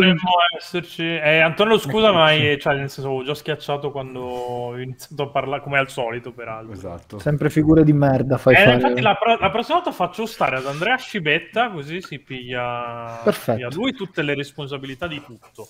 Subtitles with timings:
[0.00, 1.02] Dovremmo esserci.
[1.02, 5.28] Eh, Antonio, scusa, ma hai- cioè, nel senso, avevo già schiacciato quando ho iniziato a
[5.28, 6.72] parlare, come al solito, peraltro.
[6.72, 7.18] Esatto.
[7.18, 8.72] Sempre figure di merda fai Eh, fare.
[8.74, 13.56] infatti, la, pro- la prossima volta faccio stare ad Andrea Scibetta, così si piglia, Perfetto.
[13.56, 15.68] piglia lui tutte le responsabilità di tutto.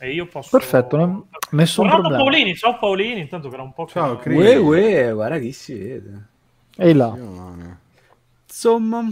[0.00, 0.56] E io posso.
[0.56, 2.30] Perfetto, non- nessun Tornando problema.
[2.30, 3.86] Paolini, ciao Paolini, intanto che era un po'.
[3.86, 6.26] Ciao, che- Cri- Uè, uè, guarda chi si vede.
[6.76, 7.12] Ehi là.
[8.46, 9.04] Insomma,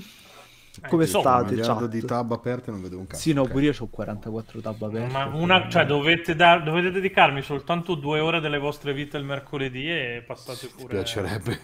[0.89, 1.57] come insomma, state?
[1.61, 1.85] chat?
[1.87, 3.21] di tab aperte non vedo un cazzo.
[3.21, 5.13] Sì, no, pure io ho 44 tab aperte.
[5.13, 9.91] Ma una, cioè, dovete, dar- dovete dedicarmi soltanto due ore delle vostre vite il mercoledì
[9.91, 10.95] e passate Mi pure.
[10.95, 11.61] piacerebbe.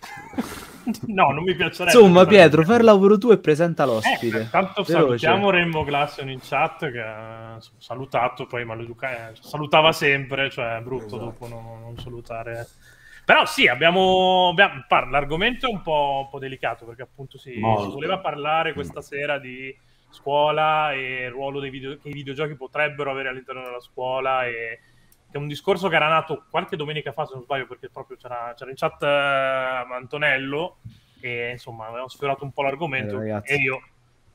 [1.06, 1.94] No, non mi piacerebbe.
[1.98, 4.48] Insomma, Pietro, fai il lavoro tu e presenta Eh, l'ospite.
[4.50, 4.92] tanto Veloce.
[4.92, 10.78] salutiamo Remmo Glassion in chat che ha insomma, salutato, poi maleduca- eh, salutava sempre, cioè
[10.78, 11.24] è brutto Esatto.
[11.24, 12.66] dopo non, non salutare.
[13.28, 17.52] Però sì, abbiamo, abbiamo- par- l'argomento è un po', un po' delicato perché appunto si,
[17.52, 19.76] si voleva parlare questa sera di
[20.08, 24.80] scuola e il ruolo dei video- che i videogiochi potrebbero avere all'interno della scuola e
[25.30, 28.16] che è un discorso che era nato qualche domenica fa se non sbaglio perché proprio
[28.16, 30.78] c'era, c'era in chat eh, Antonello
[31.20, 33.82] e insomma avevamo sfiorato un po' l'argomento Eh, e io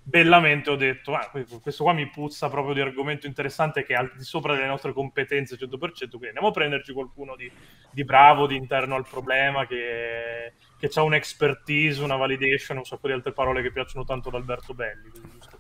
[0.04, 3.98] bellamente ho detto ah, que- questo qua mi puzza proprio di argomento interessante che è
[3.98, 7.50] al di sopra delle nostre competenze 100% quindi andiamo a prenderci qualcuno di,
[7.90, 10.54] di bravo, di interno al problema che,
[10.90, 14.74] che ha un'expertise, una validation un sacco di altre parole che piacciono tanto ad Alberto
[14.74, 15.10] Belli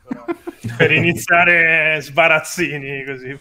[0.03, 0.25] per,
[0.77, 3.37] per iniziare sbarazzini così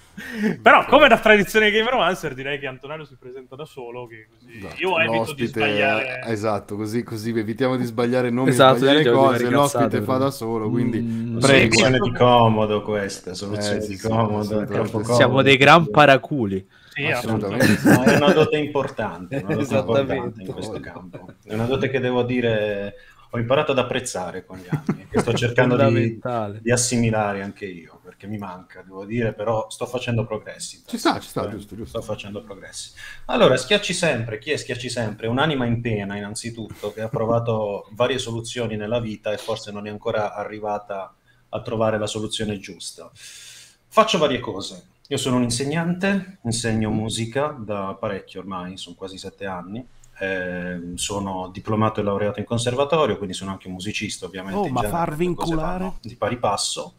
[0.60, 4.56] però come da tradizione Game Romancer direi che Antonello si presenta da solo che così
[4.58, 9.02] Esatto, io evito di l'ospite- sbagliare Esatto, così, così evitiamo di sbagliare nomi, Esatto, sbagliare
[9.02, 11.74] di cose, l'ospite fa da solo, quindi Mm, prego.
[11.74, 15.04] Soluzione di comodo questa, soluzione Eh, sì, di comodo.
[15.14, 16.64] Siamo dei gran paraculi.
[16.92, 17.64] Sì, Assolutamente.
[17.64, 18.10] assolutamente.
[18.12, 21.34] È una dote importante, una dote importante in questo campo.
[21.42, 22.94] È una dote che devo dire
[23.34, 26.20] ho imparato ad apprezzare con gli anni, che sto cercando di,
[26.60, 30.82] di assimilare anche io, perché mi manca, devo dire, però sto facendo progressi.
[30.86, 31.98] Ci sta, ci sta, Eh, giusto, giusto.
[32.02, 32.90] Sto facendo progressi.
[33.26, 35.28] Allora, Schiacci Sempre, chi è Schiacci Sempre?
[35.28, 39.90] Un'anima in pena, innanzitutto, che ha provato varie soluzioni nella vita e forse non è
[39.90, 41.14] ancora arrivata
[41.48, 43.10] a trovare la soluzione giusta.
[43.14, 44.88] Faccio varie cose.
[45.12, 49.86] Io sono un insegnante, insegno musica da parecchio ormai, sono quasi sette anni.
[50.18, 54.58] Eh, sono diplomato e laureato in conservatorio, quindi sono anche un musicista, ovviamente.
[54.58, 54.80] Oh, ma
[55.24, 55.84] inculare?
[55.84, 56.94] vanno Di pari passo.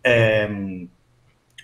[0.00, 0.86] Ehm,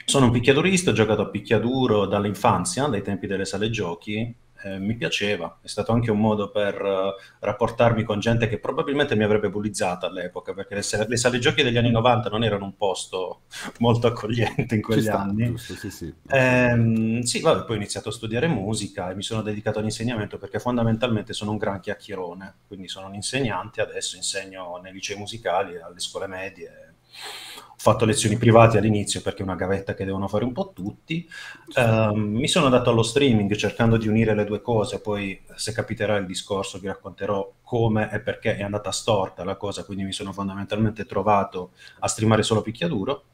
[0.04, 4.34] sono un picchiadurista, ho giocato a picchiaduro dall'infanzia, dai tempi delle sale giochi.
[4.64, 9.16] Eh, mi piaceva, è stato anche un modo per eh, rapportarmi con gente che probabilmente
[9.16, 12.64] mi avrebbe bullizzata all'epoca, perché le, sale- le sale giochi degli anni 90 non erano
[12.64, 13.42] un posto
[13.78, 15.44] molto accogliente in Ci quegli sta, anni.
[15.46, 16.14] giusto, sì, sì.
[16.28, 20.58] Ehm, sì, vabbè, poi ho iniziato a studiare musica e mi sono dedicato all'insegnamento perché
[20.58, 26.00] fondamentalmente sono un gran chiacchierone, quindi sono un insegnante, adesso insegno nei licei musicali, alle
[26.00, 26.91] scuole medie.
[27.14, 31.28] Ho fatto lezioni private all'inizio perché è una gavetta che devono fare un po' tutti.
[31.76, 36.16] Ehm, mi sono dato allo streaming cercando di unire le due cose, poi se capiterà
[36.16, 40.32] il discorso vi racconterò come e perché è andata storta la cosa, quindi mi sono
[40.32, 43.24] fondamentalmente trovato a streamare solo picchiaduro.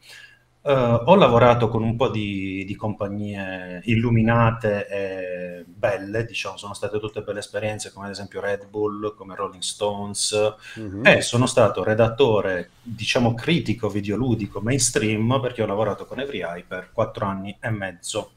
[0.60, 6.98] Eh, ho lavorato con un po' di, di compagnie illuminate e belle, diciamo, sono state
[6.98, 10.34] tutte belle esperienze, come ad esempio Red Bull, come Rolling Stones,
[10.76, 11.06] Mhm.
[11.06, 16.90] e sono stato redattore, diciamo, critico videoludico mainstream perché ho lavorato con Every Eye per
[16.92, 18.32] quattro anni e mezzo,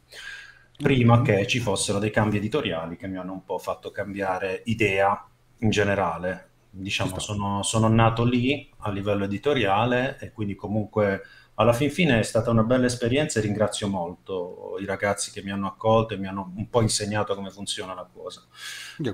[0.77, 1.23] prima Mhm.
[1.23, 5.25] che ci fossero dei cambi editoriali che mi hanno un po' fatto cambiare idea
[5.59, 6.47] in generale.
[6.73, 11.21] Diciamo, sono, sono nato lì a livello editoriale e quindi comunque
[11.61, 15.51] alla fin fine è stata una bella esperienza e ringrazio molto i ragazzi che mi
[15.51, 18.43] hanno accolto e mi hanno un po' insegnato come funziona la cosa.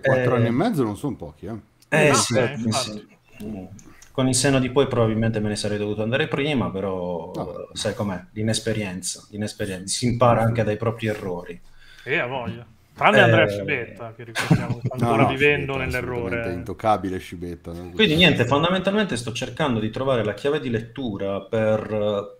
[0.01, 1.55] Quattro Eh, anni e mezzo non sono pochi, eh.
[1.89, 3.07] Eh No, sì, eh, sì, infatti.
[3.38, 3.67] sì.
[4.11, 7.69] Con il seno di poi probabilmente me ne sarei dovuto andare prima, però No.
[7.73, 11.61] sai com'è, l'inesperienza, l'inesperienza, si impara anche dai propri errori.
[12.03, 12.65] Sì, ha voglia.
[12.93, 16.53] Tranne Eh, Andrea Scibetta, che ricordiamo che sta ancora no, vivendo Scibetta, nell'errore.
[16.53, 17.71] intoccabile Scibetta.
[17.71, 22.37] Quindi niente, fondamentalmente sto cercando di trovare la chiave di lettura per eh,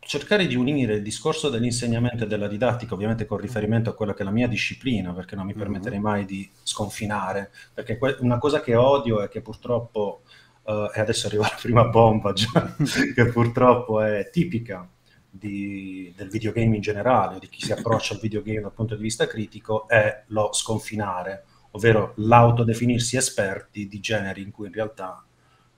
[0.00, 4.22] cercare di unire il discorso dell'insegnamento e della didattica, ovviamente con riferimento a quella che
[4.22, 5.58] è la mia disciplina, perché non mi Mhm.
[5.58, 10.22] permetterei mai di sconfinare, perché que- una cosa che odio è che purtroppo,
[10.64, 12.74] eh, e adesso arriva la prima bomba già,
[13.14, 14.88] che purtroppo è tipica
[15.28, 19.26] di- del videogame in generale, di chi si approccia al videogame dal punto di vista
[19.26, 25.22] critico, è lo sconfinare, ovvero l'autodefinirsi esperti di generi in cui in realtà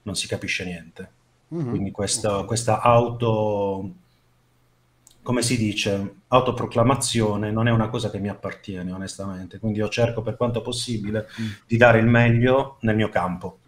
[0.02, 1.10] non si capisce niente.
[1.48, 1.68] Mhm.
[1.68, 3.94] Quindi questa, questa auto,
[5.22, 10.20] come si dice, autoproclamazione non è una cosa che mi appartiene onestamente, quindi io cerco
[10.22, 11.28] per quanto possibile
[11.66, 13.58] di dare il meglio nel mio campo.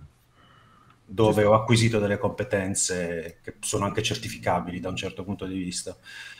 [1.06, 5.95] dove ho acquisito delle competenze che sono anche certificabili da un certo punto di vista.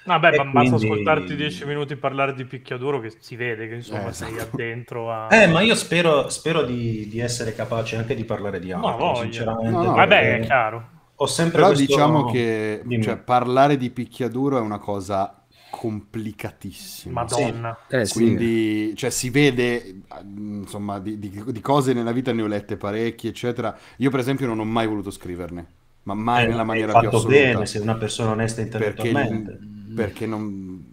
[0.05, 3.75] Vabbè, E ma basta quindi- ascoltarti 10 minuti parlare di picchiaduro che si vede che
[3.75, 4.57] insomma Eh, sei esatto.
[4.57, 5.29] addentro a...
[5.31, 9.23] Eh, ma io spero, spero di, di essere capace anche di parlare di altro, voglia.
[9.23, 9.71] sinceramente.
[9.71, 10.89] No, no, Vabbè, perché è chiaro.
[11.17, 15.39] Ho sempre Però questo- diciamo che cioè, parlare di picchiaduro è una cosa
[15.71, 17.23] complicatissima.
[17.23, 17.77] Madonna.
[17.89, 18.13] Eh, sì.
[18.15, 20.03] Quindi cioè, si vede,
[20.37, 23.77] insomma, di, di- di cose nella vita ne ho lette parecchie, eccetera.
[23.99, 25.67] Io, per esempio, non ho mai voluto scriverne,
[26.05, 27.39] ma mai Eh, nella maniera fatto più assoluta.
[27.41, 29.59] bene, sei una persona onesta perché, intellettualmente.
[29.95, 30.93] perché non...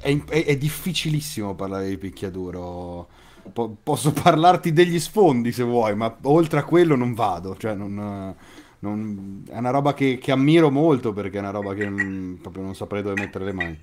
[0.00, 3.08] È, è- è difficilissimo parlare di picchiaduro.
[3.52, 7.56] Po- posso parlarti degli sfondi se vuoi, ma oltre a quello non vado.
[7.56, 8.34] Cioè, non,
[8.82, 12.62] non- è una roba che, che ammiro molto perché è una roba che mm, proprio
[12.64, 13.80] non saprei dove mettere le mani.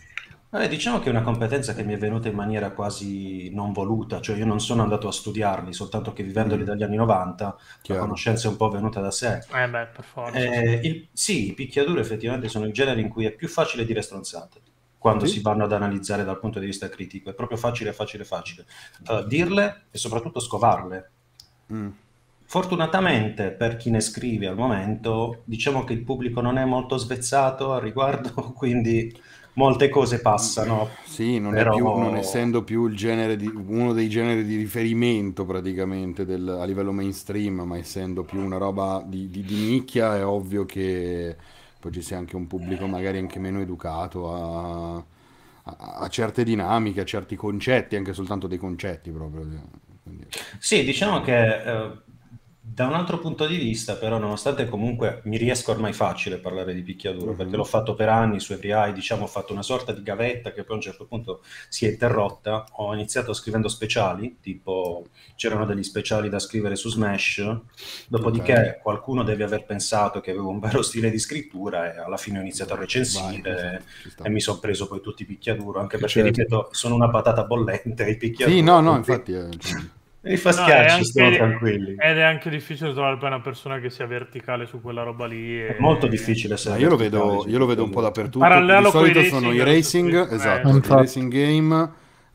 [0.51, 4.19] Vabbè, diciamo che è una competenza che mi è venuta in maniera quasi non voluta,
[4.19, 6.65] cioè io non sono andato a studiarli, soltanto che vivendoli Mm.
[6.65, 8.01] dagli anni 90 la Chiaro.
[8.01, 9.43] conoscenza è un po' venuta da sé.
[9.53, 10.37] Eh beh, per forza.
[10.39, 14.01] Eh, il- sì, i picchiaduro effettivamente sono il genere in cui è più facile dire
[14.01, 14.59] stronzate
[14.97, 15.33] quando Sì.
[15.35, 18.65] si vanno ad analizzare dal punto di vista critico, è proprio facile, facile, facile.
[19.07, 21.11] Uh, dirle e soprattutto scovarle.
[21.71, 21.89] Mm.
[22.49, 27.73] Fortunatamente per chi ne scrive al momento, diciamo che il pubblico non è molto svezzato
[27.73, 29.15] al riguardo, quindi
[29.53, 30.89] molte cose passano.
[31.03, 35.45] Sì, non, Però- più, non essendo più il genere di, uno dei generi di riferimento
[35.45, 40.25] praticamente del- a livello mainstream, ma essendo più una roba di, di- di nicchia, è
[40.25, 41.35] ovvio che
[41.79, 47.01] poi ci sia anche un pubblico magari anche meno educato a, a- a certe dinamiche,
[47.01, 49.45] a certi concetti, anche soltanto dei concetti proprio.
[50.01, 50.25] Quindi-
[50.59, 51.91] Sì, diciamo che eh,
[52.71, 56.73] da un altro punto di vista, però, nonostante comunque mi riesco ormai facile a parlare
[56.73, 57.37] di picchiaduro, Mhm.
[57.37, 60.63] perché l'ho fatto per anni su Every diciamo, ho fatto una sorta di gavetta che
[60.63, 62.65] poi a un certo punto si è interrotta.
[62.73, 67.57] Ho iniziato scrivendo speciali, tipo c'erano degli speciali da scrivere su Smash,
[68.07, 68.81] dopodiché Ok.
[68.81, 72.41] qualcuno deve aver pensato che avevo un vero stile di scrittura e alla fine ho
[72.41, 74.23] iniziato a Vai, recensire sta.
[74.25, 76.27] e mi sono preso poi tutti i picchiaduro, anche perché, Certo.
[76.29, 78.57] ripeto, sono una patata bollente, i picchiaduro.
[78.57, 79.33] Sì, no, no, infatti...
[79.33, 79.47] eh,
[80.21, 81.95] mi fa No, schiacci, anche- stiamo tranquilli.
[81.97, 85.59] Ed è anche difficile trovare poi una persona che sia verticale su quella roba lì.
[85.61, 88.39] e- È molto difficile essere io lo vedo, io lo vedo un po' dappertutto.
[88.39, 91.01] Parallelo di solito sono i racing, racing, eh, esatto, i infatti.
[91.01, 91.91] racing game.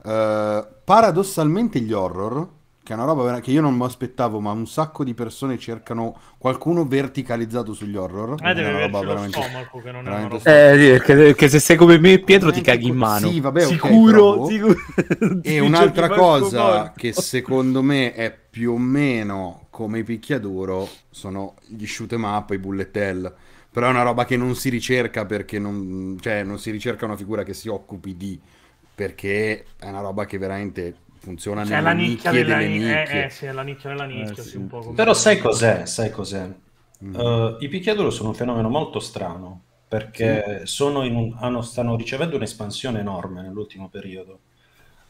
[0.06, 2.46] eh, paradossalmente gli horror,
[2.84, 5.58] che è una roba vera- che io non mi aspettavo, ma un sacco di persone
[5.58, 8.36] cercano qualcuno verticalizzato sugli horror.
[8.42, 11.14] Eh, roba averci lo veramente- stomaco, che non è una veramente roba...
[11.14, 13.30] Eh, perché, se sei come me, Pietro, ti caghi in mano.
[13.30, 14.76] Sì, vabbè, sicuro, però- sicuro.
[15.42, 21.86] E un'altra cosa che secondo me è più o meno come i picchiaduro sono gli
[21.86, 23.34] shoot 'em up, i bullet hell.
[23.72, 27.16] Però è una roba che non si ricerca perché non, cioè, non si ricerca una
[27.16, 28.38] figura che si occupi di,
[28.94, 33.24] perché è una roba che veramente funziona Cioè, nelle nicchia della delle eh, nicchie.
[33.24, 34.50] eh, sì, è la nicchia della nicchia, sì.
[34.50, 35.86] sì, un po' come- Però sai cos'è?
[35.86, 36.48] Sai cos'è?
[37.04, 37.14] Mm.
[37.14, 42.36] Eh, I picchiaduro sono un fenomeno molto strano perché sono in un- hanno- stanno ricevendo
[42.36, 44.40] un'espansione enorme nell'ultimo periodo.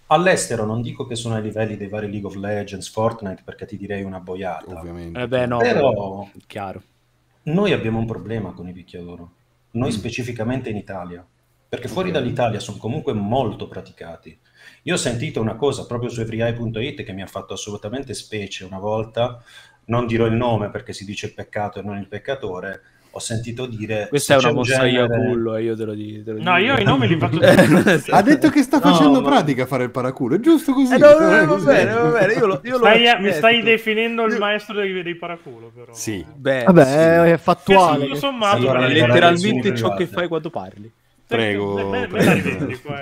[0.09, 3.77] All'estero non dico che sono ai livelli dei vari League of Legends, Fortnite, perché ti
[3.77, 4.79] direi una boiata.
[4.79, 5.21] Ovviamente.
[5.21, 6.83] Eh beh, no, Però chiaro.
[7.45, 9.33] noi abbiamo un problema con i picchiaduro,
[9.73, 9.93] noi Mm.
[9.93, 11.27] specificamente in Italia,
[11.69, 14.39] perché fuori dall'Italia sono comunque molto praticati.
[14.83, 18.79] Io ho sentito una cosa proprio su everyeye.it che mi ha fatto assolutamente specie una
[18.79, 19.43] volta,
[19.87, 22.81] non dirò il nome perché si dice il peccato e non il peccatore,
[23.17, 24.09] ho sentito dire...
[24.09, 26.33] Questa è una un mossa io a genere- cullo, e io te lo dico.
[26.33, 27.39] lo No, io i nomi li faccio
[28.13, 30.95] Ha detto che sta No, facendo ma- pratica a fare il paraculo, è giusto così.
[30.95, 33.35] Eh, no, no, no, va bene, va bene, io lo, io lo Stai- mi accetto.
[33.35, 35.95] stai definendo il maestro dei, dei paraculo, però.
[35.95, 36.25] Sì.
[36.35, 37.31] Beh, Vabbè, sì.
[37.33, 38.07] è fattuale.
[38.09, 38.57] che- sommato...
[38.57, 40.91] Allora, è eh, le letteralmente ciò che fai quando parli.
[41.27, 42.07] Prego, me-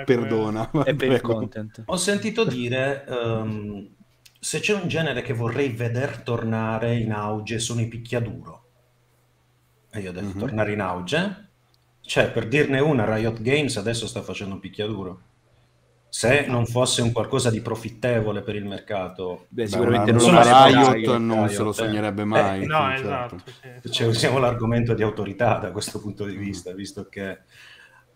[0.05, 0.69] perdona.
[0.95, 1.49] Prego.
[1.85, 3.87] Ho sentito dire, ehm,
[4.39, 8.61] se c'è un genere che vorrei veder tornare in auge sono i picchiaduro.
[9.91, 10.39] E io ho detto, Mhm.
[10.39, 11.49] tornare in auge?
[12.01, 15.21] Cioè, per dirne una, Riot Games adesso sta facendo un picchiaduro.
[16.09, 20.65] Se non fosse un qualcosa di profittevole per il mercato, Beh, sicuramente non sono lo
[20.65, 21.73] Riot, Riot non se lo eh.
[21.73, 22.61] sognerebbe mai.
[22.63, 23.37] Eh, No, sì, esatto.
[23.61, 23.87] certo.
[23.87, 23.91] sì.
[23.93, 26.39] cioè, usiamo l'argomento di autorità da questo punto di Mm.
[26.39, 27.39] vista, visto che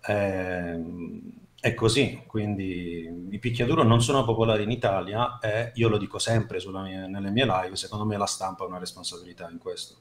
[0.07, 1.21] ehm,
[1.59, 2.23] è così.
[2.25, 7.29] Quindi i picchiaduro non sono popolari in Italia e io lo dico sempre mia- nelle
[7.31, 9.95] mie live, secondo me la stampa ha una responsabilità in questo.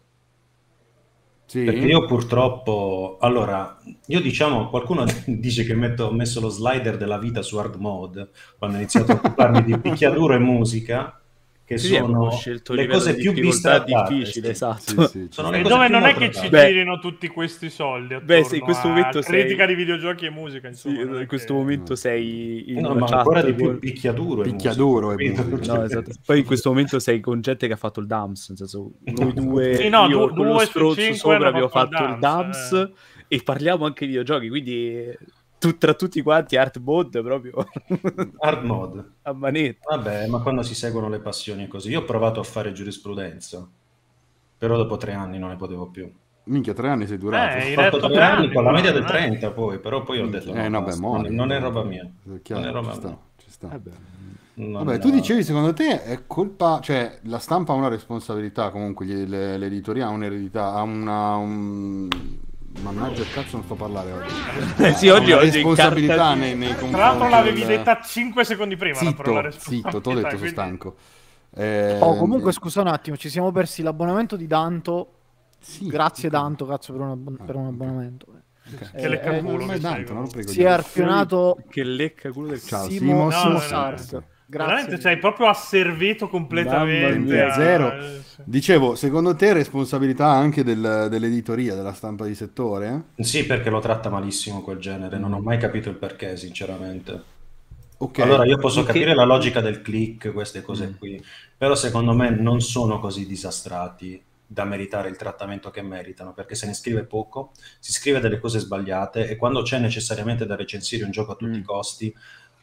[1.46, 1.62] Sì.
[1.62, 7.18] Perché io purtroppo, allora, io diciamo, qualcuno dice che metto- ho messo lo slider della
[7.18, 11.20] vita su hard mode quando ho iniziato a occuparmi di picchiaduro e musica.
[11.66, 15.06] Che Sì, sono scelto le cose di più bistrattate, difficile, esatto.
[15.08, 15.54] Sì, sì, Sono sì.
[15.54, 16.48] le E cose dove non è che ci.
[16.48, 16.66] Beh.
[16.68, 20.26] girino tutti questi soldi attorno Beh, sì, in questo a momento sei- critica di videogiochi
[20.26, 21.00] e musica, insomma.
[21.00, 24.42] è in questo che- momento sei in No, una ma chat ancora di più picchiaduro.
[24.42, 25.42] e Picchiaduro e musica.
[25.42, 25.74] musica.
[25.74, 26.10] No, esatto.
[26.24, 29.32] Poi in questo momento sei con gente che ha fatto il DAMS, nel senso noi
[29.34, 32.16] due, Sì, no, io du- con lo due su stronzo cinque sopra abbiamo fatto il
[32.20, 32.90] DAMS, DAMS
[33.26, 35.18] e parliamo anche di videogiochi, quindi
[35.70, 37.66] tu- tra tutti quanti art mode proprio
[38.38, 39.04] Hard mode.
[39.22, 39.96] a manetta.
[39.96, 41.90] Vabbè, ma quando si seguono le passioni è così.
[41.90, 43.66] Io ho provato a fare giurisprudenza,
[44.58, 46.10] però dopo tre anni non ne potevo più.
[46.44, 47.56] Minchia, tre anni sei durato.
[47.56, 49.78] Eh, Ho fatto tre tre anni anni, con la media del non è- 30 poi,
[49.80, 51.22] però poi ho detto no, eh, no, beh, muori.
[51.24, 52.02] non, non è roba mia.
[52.04, 53.18] È chiaro, Non è roba ci sta, mia.
[53.36, 53.66] ci sta.
[53.68, 53.90] Vabbè.
[54.58, 59.04] Non- Vabbè, tu dicevi secondo te è colpa, cioè la stampa ha una responsabilità, comunque
[59.04, 61.34] gli- le- l'editoria ha un'eredità, ha una...
[61.34, 62.08] Un...
[62.82, 64.34] Mannaggia il cazzo non sto a parlare oggi.
[64.78, 68.44] Eh sì, oggi, una oggi responsabilità nei, nei confronti Tra l'altro l'avevi del- detta 5
[68.44, 70.96] secondi prima la parola Zitto, zitto, t'ho detto sono stanco.
[71.54, 75.12] Eh, Oh, comunque, scusa un attimo, ci siamo persi l'abbonamento di Danto.
[75.58, 76.34] sì, Grazie, ok.
[76.34, 78.26] Danto, cazzo, per un, abbon- per un abbonamento.
[78.28, 78.90] Ok.
[78.96, 82.60] Che lecca Eh, culo Dante, sei, non i Si è arpionato Che lecca culo del
[82.60, 83.34] Ciao, Simo, Simos.
[83.34, 84.18] No, Simo no, no, Sars.
[84.48, 85.00] Grazie.
[85.00, 87.18] sei proprio asservito completamente.
[87.34, 87.92] Mia, zero.
[88.44, 93.06] Dicevo, secondo te responsabilità anche del- dell'editoria, della stampa di settore?
[93.18, 97.34] Sì, perché lo tratta malissimo quel genere, non ho mai capito il perché, sinceramente.
[97.98, 98.18] Ok.
[98.20, 100.94] Allora, io posso Che- capire la logica del click, queste cose Mm.
[100.98, 101.24] qui,
[101.56, 106.66] però secondo me non sono così disastrati da meritare il trattamento che meritano, perché se
[106.66, 107.50] ne scrive poco,
[107.80, 111.50] si scrive delle cose sbagliate e quando c'è necessariamente da recensire un gioco a tutti
[111.56, 111.60] Mm.
[111.60, 112.14] i costi,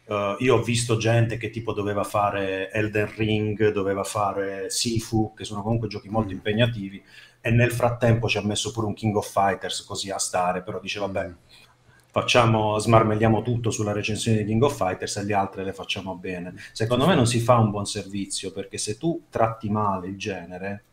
[0.05, 5.43] eh, io ho visto gente che tipo doveva fare Elden Ring, doveva fare Sifu, che
[5.43, 6.35] sono comunque giochi molto Mm.
[6.35, 7.03] impegnativi,
[7.41, 10.79] e nel frattempo ci ha messo pure un King of Fighters così a stare, però
[10.79, 11.33] dice vabbè,
[12.11, 16.53] facciamo, smarmelliamo tutto sulla recensione di King of Fighters e le altre le facciamo bene.
[16.71, 20.83] Secondo me non si fa un buon servizio perché se tu tratti male il genere,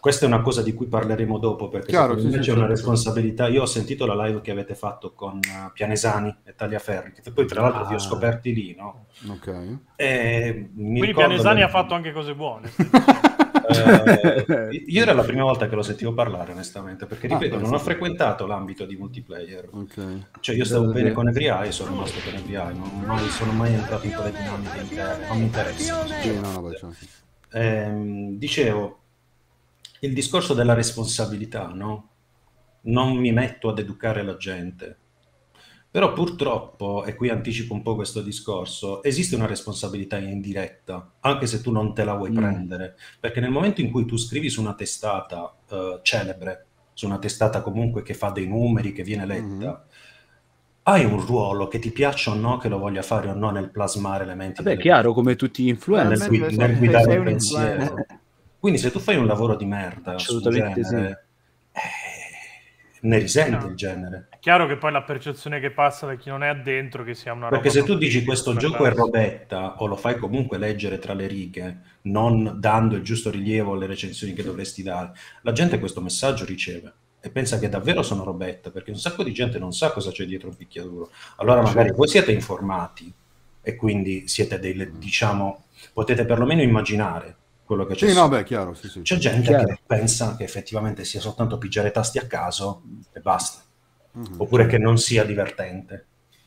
[0.00, 2.60] questa è una cosa di cui parleremo dopo perché Chiaro, sì, me sì, c'è una
[2.60, 2.66] certo.
[2.74, 3.46] responsabilità.
[3.48, 7.46] Io ho sentito la live che avete fatto con eh, Pianesani e Tagliaferri, che poi
[7.46, 8.00] tra l'altro vi ho Ah.
[8.00, 9.06] scoperti lì, no?
[9.28, 9.78] Ok.
[9.96, 12.70] E mi Quindi Pianesani che- ha fatto anche cose buone.
[13.68, 14.46] eh,
[14.86, 17.74] io era la prima volta che lo sentivo parlare, onestamente, perché Ah, ripeto, beh, non
[17.74, 17.84] ho sì.
[17.84, 19.68] frequentato l'ambito di multiplayer.
[19.72, 20.04] Ok.
[20.40, 24.06] Cioè, io stavo bene con Every sono rimasto con Every non mai, sono mai entrato
[24.06, 26.06] in quelle dinamiche interne, non mi interessa.
[26.20, 27.08] Sì, no, no, cioè, sì.
[27.52, 28.98] Ehm, dicevo,
[30.06, 32.08] il discorso della responsabilità, no?
[32.82, 34.96] Non mi metto ad educare la gente.
[35.90, 41.62] Però purtroppo, e qui anticipo un po' questo discorso, esiste una responsabilità indiretta, anche se
[41.62, 42.34] tu non te la vuoi Mm.
[42.36, 47.18] prendere, perché nel momento in cui tu scrivi su una testata eh, celebre, su una
[47.18, 49.86] testata comunque che fa dei numeri, che viene letta,
[50.82, 53.70] hai un ruolo che ti piaccia o no, che lo voglia fare o no nel
[53.70, 54.62] plasmare elementi.
[54.62, 56.28] Vabbè, delle chiaro, come tutti gli nel, influencer.
[56.28, 57.94] gui- Sei- nel guidare il pensiero.
[58.66, 61.26] Quindi se tu fai un lavoro di merda, Assolutamente sul genere,
[61.70, 61.80] eh,
[63.02, 63.70] ne risenti No.
[63.70, 64.26] il genere.
[64.28, 67.32] È chiaro che poi la percezione che passa da chi non è addentro che sia
[67.32, 70.98] una Perché se tu dici di questo gioco è robetta o lo fai comunque leggere
[70.98, 75.78] tra le righe, non dando il giusto rilievo alle recensioni che dovresti dare, la gente
[75.78, 79.72] questo messaggio riceve e pensa che davvero sono robetta, perché un sacco di gente non
[79.74, 81.10] sa cosa c'è dietro un picchiaduro.
[81.36, 83.14] Allora magari voi siete informati
[83.62, 88.08] e quindi siete dei, diciamo, potete perlomeno immaginare quello che c'è.
[88.08, 89.02] Sì, no, beh, chiaro, sì, sì.
[89.02, 89.66] C'è gente Chiaro.
[89.66, 92.82] che pensa che effettivamente sia soltanto pigiare tasti a caso
[93.12, 93.60] e basta,
[94.12, 94.34] Mhm.
[94.38, 96.06] oppure che non sia divertente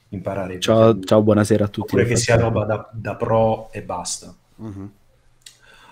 [0.09, 1.81] imparare Ciao, ciao, buonasera a tutti.
[1.81, 4.33] oppure che sia roba da, da pro e basta.
[4.55, 4.91] Mhm.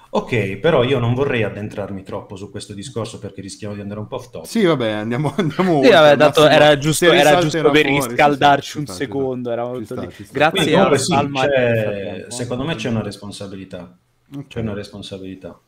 [0.09, 4.07] Ok, però io non vorrei addentrarmi troppo su questo discorso perché rischiamo di andare un
[4.07, 4.49] po' off topic.
[4.49, 8.85] Sì, vabbè, andiamo, andiamo Sì, vabbè, dato era giusto, era giusto per fuori, riscaldarci un
[8.85, 9.51] sta, secondo.
[9.83, 10.07] sta.
[10.31, 13.97] Grazie Quindi a comunque sì, secondo me c'è una responsabilità.
[14.35, 14.47] Ok.
[14.47, 15.59] C'è una responsabilità.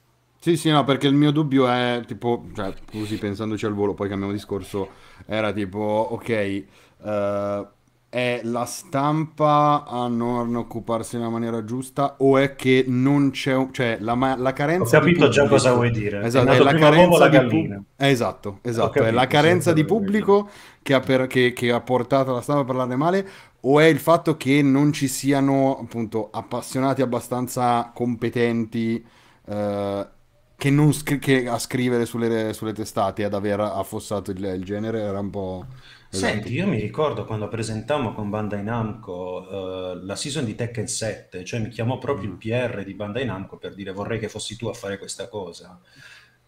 [0.41, 4.07] Sì, sì, no, perché il mio dubbio è tipo, cioè, così pensandoci al volo, poi
[4.07, 4.89] cambiamo discorso,
[5.25, 5.79] era tipo,
[6.11, 7.67] ok, eh,
[8.09, 13.73] è la stampa a non occuparsi nella maniera giusta o è che non c'è, un-
[13.73, 16.23] cioè, la, ma- la Ho carenza di capito già pubblico- cosa vuoi dire.
[16.23, 17.83] Esatto, è è la carenza la di pubblico.
[17.97, 20.49] Esatto, esatto, capito, è la carenza sì, di pubblico
[20.81, 23.27] che ha, per- che- che ha portato la stampa a parlarne male
[23.61, 29.05] o è il fatto che non ci siano appunto appassionati abbastanza competenti
[29.45, 30.07] eh,
[30.55, 34.99] che non scri- che a scrivere sulle, sulle testate ad aver affossato il, il genere
[35.01, 35.65] era un po'...
[36.09, 36.33] esatto.
[36.33, 41.45] Senti, io mi ricordo quando presentammo con Bandai Namco eh, la season di Tekken 7,
[41.45, 44.67] cioè mi chiamò proprio il PR di Bandai Namco per dire vorrei che fossi tu
[44.67, 45.79] a fare questa cosa.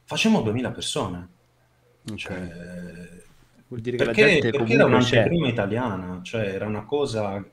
[0.04, 1.30] Facemmo 2000 persone.
[2.10, 2.18] Ok.
[2.18, 3.24] Cioè,
[3.72, 7.44] Vuol dire che Perché, la gente perché era un'anteprima italiana, cioè era una cosa...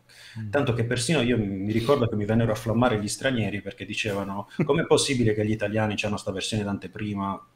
[0.50, 4.48] Tanto che persino io mi ricordo che mi vennero a flammare gli stranieri perché dicevano
[4.64, 7.46] com'è possibile che gli italiani hanno sta versione d'anteprima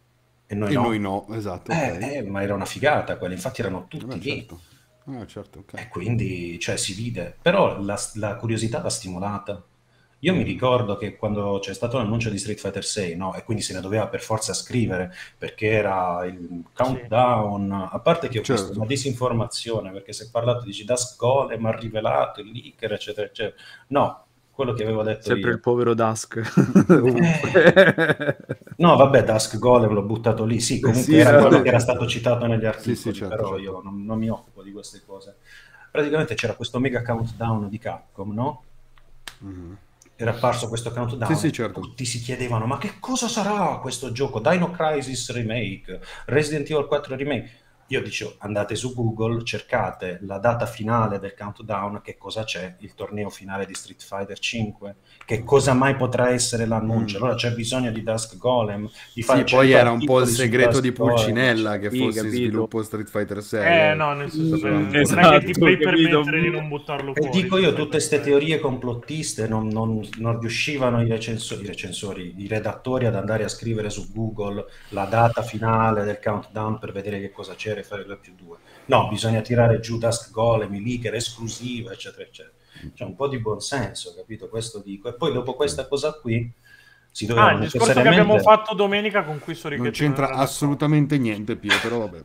[0.47, 0.83] e noi E no?
[0.83, 1.71] noi no, esatto.
[1.71, 2.03] Eh, ok.
[2.03, 4.21] eh, ma era una figata quella, infatti erano tutti Eh, lì.
[4.23, 4.61] certo.
[5.07, 5.75] Ah, certo, ok.
[5.75, 7.37] E quindi, cioè, si vide.
[7.41, 9.65] Però la, la curiosità va stimolata.
[10.25, 13.35] Io mi ricordo che quando c'è stato l'annuncio di Street Fighter 6, no?
[13.35, 18.39] E quindi se ne doveva per forza scrivere, perché era il countdown, a parte che
[18.39, 18.63] ho Certo.
[18.63, 23.27] visto una disinformazione, perché si è parlato di Dusk Golem, ha rivelato il leaker, eccetera,
[23.27, 23.61] eccetera.
[23.89, 25.57] No, quello che avevo detto Sempre io.
[25.57, 26.41] il povero Dusk.
[28.77, 30.61] No, vabbè, Dusk Golem l'ho buttato lì.
[30.61, 33.63] Sì, comunque Sì, era quello che era stato citato negli articoli, sì, certo, però certo.
[33.63, 35.37] io non, non mi occupo di queste cose.
[35.91, 38.63] Praticamente c'era questo mega countdown di Capcom, no?
[39.39, 39.77] Mhm.
[40.17, 41.35] Era apparso questo countdown.
[41.35, 41.81] Sì, sì, certo.
[41.81, 44.41] Tutti si chiedevano: ma che cosa sarà questo gioco?
[44.41, 47.51] Dino Crisis Remake, Resident Evil 4 Remake.
[47.93, 52.77] Io dicevo: andate su Google, cercate la data finale del countdown, che cosa c'è?
[52.81, 54.97] Il torneo finale di Street Fighter 5.
[55.27, 57.19] Che cosa mai potrà essere l'annuncio?
[57.19, 57.23] Mm.
[57.23, 58.89] Allora c'è bisogno di Dusk Golem.
[59.13, 61.15] Di Sì, fare poi 100 era un po' il segreto di Golem.
[61.17, 62.37] Pulcinella che Sì, fosse in capito.
[62.37, 63.91] sviluppo Street Fighter 6.
[63.91, 64.57] Eh no, nel senso
[64.91, 66.23] Esatto, che ti puoi capito.
[66.23, 67.43] permettere di non buttarlo E fuori.
[67.43, 72.47] dico io, tutte queste teorie complottiste non, non- non riuscivano i recensori, i recensori, i
[72.49, 77.31] redattori ad andare a scrivere su Google la data finale del countdown per vedere che
[77.31, 78.57] cosa c'era e fare 2 più 2.
[78.87, 82.55] No, bisogna tirare giù Dusk Golem, i leaker esclusiva, eccetera, eccetera.
[82.95, 84.49] C'è un po' di buonsenso, capito?
[84.49, 85.09] Questo dico.
[85.09, 86.51] E poi dopo questa cosa qui
[87.11, 91.19] si doveva Ah, il discorso che abbiamo fatto domenica con cui sono Non c'entra assolutamente
[91.19, 92.23] niente, Pio, però vabbè.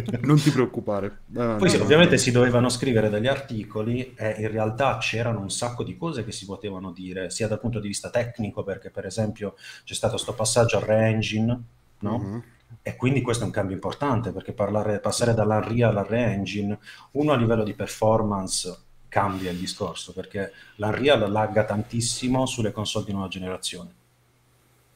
[0.22, 1.24] Non ti preoccupare.
[1.30, 5.84] Poi sì, no, ovviamente si dovevano scrivere degli articoli e in realtà c'erano un sacco
[5.84, 9.56] di cose che si potevano dire, sia dal punto di vista tecnico, perché per esempio
[9.84, 11.62] c'è stato questo passaggio al re-engine,
[11.98, 12.18] no?
[12.18, 12.42] Mhm.
[12.90, 16.76] E quindi questo è un cambio importante, perché parlare, passare dall'Unreal al re-engine,
[17.12, 23.12] uno a livello di performance cambia il discorso, perché l'Unreal lagga tantissimo sulle console di
[23.12, 23.90] nuova generazione.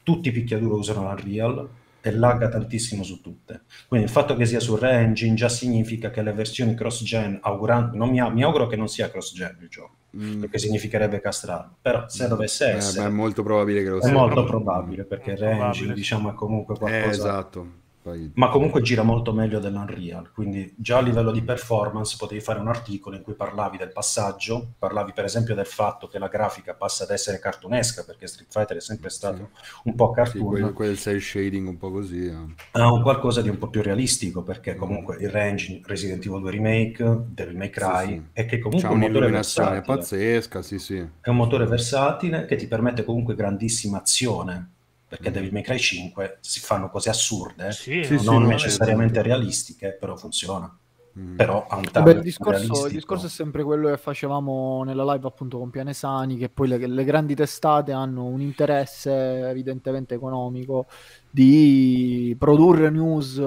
[0.03, 1.67] Tutti i picchiaduro usano l'Unreal
[2.01, 3.61] e lagga tantissimo su tutte.
[3.87, 8.09] Quindi il fatto che sia su re-engine già significa che le versioni cross-gen, augurando, non
[8.09, 10.39] mi, mi auguro che non sia cross-gen il gioco, Mm.
[10.39, 13.07] perché significherebbe castrarlo, però se dovesse Eh, essere...
[13.07, 14.13] è molto probabile che lo È sia.
[14.13, 17.67] molto probabile perché re-engine diciamo è comunque Eh, qualcosa esatto.
[18.05, 22.59] Poi- ma comunque gira molto meglio dell'Unreal, quindi già a livello di performance potevi fare
[22.59, 26.75] un articolo in cui parlavi del passaggio, parlavi per esempio del fatto che la grafica
[26.75, 29.49] passa ad essere cartunesca, perché Street Fighter è sempre stato
[29.85, 32.25] un po' Sì, cartoon, quel, quel cel shading un po' così.
[32.27, 32.35] eh.
[32.81, 37.23] un qualcosa di un po' più realistico, perché comunque il range Resident Evil 2 Remake,
[37.29, 38.21] Devil May Cry, Sì, sì.
[38.33, 39.97] e che comunque C'ha è un motore un'illuminazione versatile.
[39.97, 40.97] pazzesca, sì, sì.
[41.21, 44.74] È un motore versatile che ti permette comunque grandissima azione,
[45.07, 48.47] perché Devil May Cry 5 si fanno cose assurde, Sì, Sì, no, sì, non no,
[48.49, 50.77] necessariamente realistiche, però funziona.
[51.17, 51.37] Mm.
[51.37, 55.13] Però ha un Beh, target il, discorso, il discorso è sempre quello che facevamo nella
[55.13, 60.87] live appunto con Pianesani, che poi le, le grandi testate hanno un interesse evidentemente economico
[61.29, 63.41] di produrre news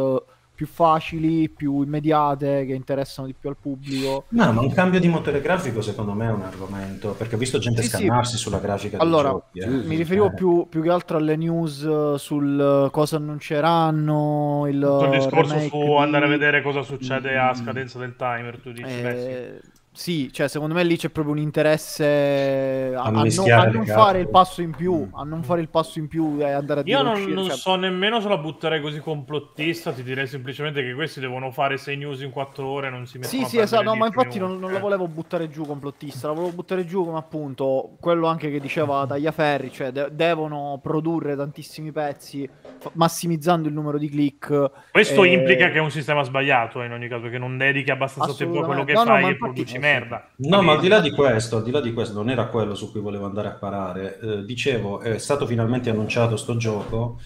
[0.58, 4.24] più facili, più immediate, che interessano di più al pubblico.
[4.30, 7.58] No, ma un cambio di motore grafico secondo me è un argomento, perché ho visto
[7.58, 7.96] gente Sì, sì.
[7.98, 9.60] scannarsi sulla grafica Allora, giochi.
[9.60, 9.62] eh.
[9.62, 10.34] sì, Mi riferivo Eh.
[10.34, 15.58] più, più che altro alle news eh, sul eh, cosa annunceranno, il, Tutto il discorso
[15.60, 17.54] su di- andare a vedere cosa succede a Mm.
[17.54, 19.68] scadenza del timer, tu dici, beh, sì.
[19.98, 23.84] Sì, cioè secondo me lì c'è proprio un interesse a, A a non, a non
[23.84, 25.14] fare il passo in più, Mm.
[25.14, 27.44] a non fare il passo in più e andare a dire Io non, uscire, non
[27.46, 31.78] cioè- so nemmeno se la butterei così complottista, ti direi semplicemente che questi devono fare
[31.78, 34.16] 6 news in 4 ore, non si mettono Sì, a sì, esatto, no, ma 10
[34.16, 38.28] infatti non, non la volevo buttare giù complottista, la volevo buttare giù come appunto quello
[38.28, 42.48] anche che diceva Tagliaferri, cioè de- devono produrre tantissimi pezzi
[42.92, 44.70] massimizzando il numero di click.
[44.92, 47.90] Questo eh, implica che è un sistema sbagliato eh, in ogni caso, perché non dedichi
[47.90, 48.92] abbastanza tempo a quello che.
[48.92, 49.78] No, no, fai ma e infatti- produci sì.
[49.92, 50.29] Merda.
[50.37, 52.74] No, ma al di là di questo, al di là di questo, non era quello
[52.74, 54.18] su cui volevo andare a parare.
[54.20, 57.18] Eh, dicevo, è stato finalmente annunciato sto gioco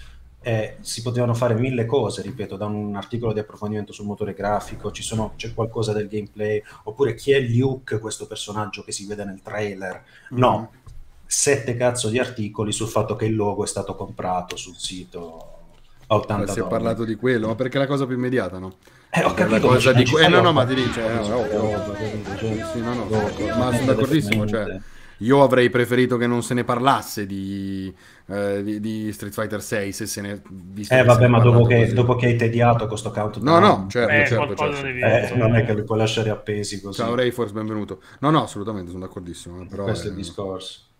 [0.44, 4.90] e si potevano fare mille cose, ripeto, da un articolo di approfondimento sul motore grafico,
[4.90, 9.24] ci sono- c'è qualcosa del gameplay, oppure chi è Luke, questo personaggio che si vede
[9.24, 10.02] nel trailer.
[10.30, 10.72] No,
[11.24, 15.60] sette cazzo di articoli sul fatto che il logo è stato comprato sul sito
[16.08, 18.58] a 80 Ma si è parlato di quello, ma perché è la cosa più immediata,
[18.58, 18.74] no?
[19.14, 22.38] Eh, ho capito, cosa di eh, no, no, ma ti dice, eh, no, ovvio, ovvio.
[22.38, 23.04] Cioè, Sì, no, no,
[23.58, 24.80] ma sono d'accordissimo, cioè,
[25.18, 27.94] io avrei preferito che non se ne parlasse di,
[28.28, 31.92] eh, di, di Street Fighter 6 se se ne visto Eh vabbè, ma dopo che,
[31.92, 34.82] dopo che hai tediato questo No, countdown, no, certo, Eh, certo, certo.
[34.82, 36.98] devi- eh, non è che li puoi lasciare appesi così.
[37.02, 38.00] Ciao Ray, forse benvenuto.
[38.20, 39.60] No, no, assolutamente, sono d'accordissimo.
[39.60, 40.90] eh, Però Questo è il discorso.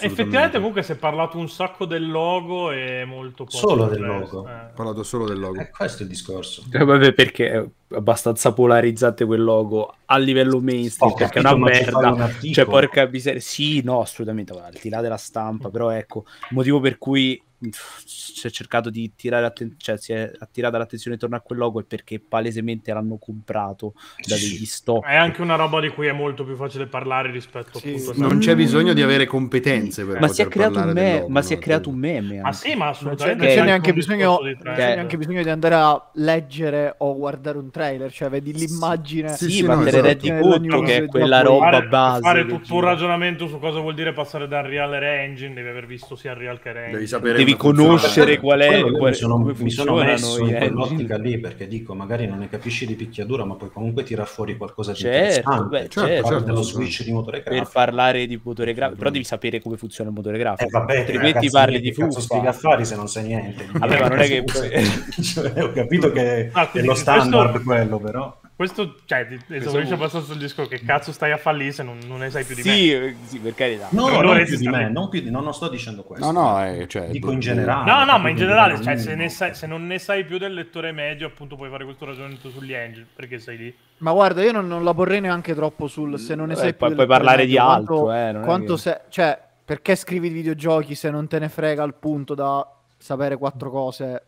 [0.00, 4.36] Effettivamente comunque si è parlato un sacco del logo e molto poco Solo del resto,
[4.36, 4.48] logo.
[4.48, 4.52] eh.
[4.52, 5.60] Ho parlato solo del logo.
[5.60, 6.62] Eh, questo è il discorso.
[6.72, 11.54] Eh, vabbè, perché è abbastanza polarizzante quel logo a livello mainstream, Ho perché è capito,
[11.62, 12.24] una ma ci fai un merda.
[12.24, 12.52] articolo.
[12.52, 13.40] Cioè, porca miseria.
[13.40, 17.40] Sì, no, assolutamente, guarda, al di là della stampa, però ecco, motivo per cui
[17.72, 21.80] si è cercato di tirare atten- cioè si è attirata l'attenzione intorno a quel logo
[21.80, 23.94] è perché palesemente l'hanno comprato
[24.26, 25.04] da degli stop.
[25.04, 28.14] È anche una roba di cui è molto più facile parlare rispetto Sì, appunto a
[28.16, 31.42] Non c'è bisogno di avere competenze per Ma si è creato un, me- logo, ma
[31.42, 31.62] si è no?
[31.62, 32.40] creato un meme.
[32.40, 32.56] Ma anche.
[32.58, 34.78] sì, ma Non c'è, assolutamente non c'è anche neanche bisogno, non c'è trend.
[34.94, 39.28] neanche bisogno di andare a leggere o guardare un trailer, cioè vedi l'immagine.
[39.36, 40.06] Sì, Sì, sì, ma no, te esatto.
[40.06, 42.20] rendi conto che è quella roba fare, base.
[42.20, 46.16] fare tutto un ragionamento su cosa vuol dire passare da Unreal Engine, devi aver visto
[46.16, 46.90] sia Unreal che Engine.
[46.92, 51.38] Devi sapere Devi conoscere qual è, qual- mi sono, mi sono messo in quell'ottica lì
[51.38, 54.98] perché dico magari non ne capisci di picchiadura ma puoi comunque tirar fuori qualcosa di
[54.98, 56.78] Certo, interessante beh, certo, Parli certo, dello certo.
[56.80, 60.16] switch di motore per grafico parlare di motore grafico, però devi sapere come funziona il
[60.16, 60.68] motore grafico.
[60.68, 62.20] eh vabbè altrimenti ragazzi, parli di fuffa.
[62.20, 64.44] spiega affari se non sai niente Vabbè, ma non è che
[65.22, 69.94] Cioè, ho capito che Ah, è lo questo- standard quello però Questo, cioè, ti esaurisce
[69.94, 72.62] abbastanza il discorso che cazzo stai a fallire se non, non ne sai più di
[72.62, 72.74] me.
[72.74, 73.88] Sì, eh, sì, per carità.
[73.90, 76.40] no, Allora non più di me non, più di- no, non sto dicendo questo No,
[76.40, 79.28] no, eh, cioè, dico in eh, generale No, no, ma in generale, cioè, se, ne
[79.28, 82.72] sai- se non ne sai più del lettore medio, appunto, puoi fare questo ragionamento sugli
[82.72, 83.76] engine, perché sei lì.
[83.98, 86.74] Ma guarda, io non, non la porrei neanche troppo sul se non ne Vabbè, sai
[86.74, 90.94] più poi puoi parlare di altro, quanto- eh, quanto che- se, cioè, perché scrivi videogiochi
[90.94, 92.64] se non te ne frega al punto da
[92.98, 94.22] sapere quattro cose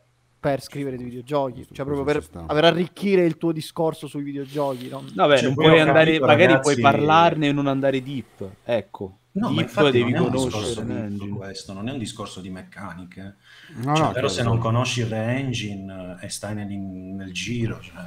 [0.51, 1.67] per scrivere di videogiochi?
[1.73, 4.89] Cioè, proprio per, per arricchire il tuo discorso sui videogiochi.
[4.89, 8.49] non- Vabbè, Cioè, non puoi andare, capito, magari ragazzi- puoi parlarne e non andare deep.
[8.65, 11.93] Ecco, No, ma deep infatti devi non è un discorso conoscere di questo, non è
[11.93, 13.37] un discorso di meccaniche.
[13.83, 17.81] No, Cioè, no, però se non conosci il re-engine eh, e stai nel, nel giro,
[17.81, 18.03] cioè,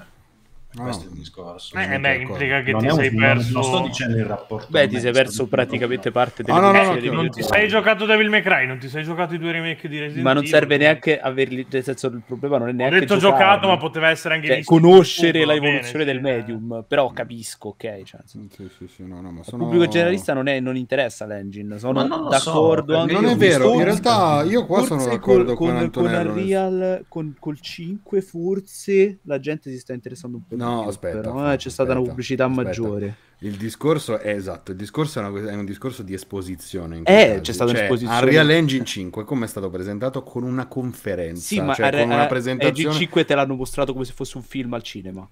[0.71, 1.09] No, questo no.
[1.09, 1.77] è il discorso.
[1.79, 3.53] Eh, beh, implica che non, ti sei perso...
[3.53, 4.67] non sto dicendo il rapporto.
[4.69, 7.41] Beh, ti sei perso praticamente parte delle No, no, no, meccaniche no, dei non ti
[7.41, 10.33] sei giocato Devil May Cry, non ti sei giocato i due remake di Resident Ma
[10.33, 10.53] non Evil.
[10.53, 13.45] serve neanche averli, nel senso il problema non è Ho neanche detto giocarli.
[13.45, 16.21] giocato, ma poteva essere anche Cioè, conoscere l'evoluzione del sì.
[16.21, 19.63] medium, però capisco, ok, cioè, Sì, sì, sì, no, no, ma sono...
[19.63, 23.35] pubblico generalista non, è, non interessa l'engine, sono so, d'accordo perché anche Non è ho
[23.37, 26.29] vero, in realtà io qua sono d'accordo con, Antonello.
[26.29, 31.17] con Unreal, con, col 5 forse la gente si sta interessando un po' No, aspetta,
[31.19, 32.63] però, aspetta, eh, c'è stata una aspetta, pubblicità aspetta.
[32.63, 33.15] maggiore.
[33.41, 36.97] Il discorso è esatto, il discorso è, una- è un discorso di esposizione.
[36.97, 37.39] Eh, casi.
[37.41, 38.21] c'è stata Cioè, un'esposizione.
[38.21, 42.09] Unreal Engine 5 come è stato presentato con una conferenza, Sì, ma cioè R- con
[42.11, 42.97] una eh, presentazione.
[42.97, 45.27] G5 te l'hanno mostrato come se fosse un film al cinema.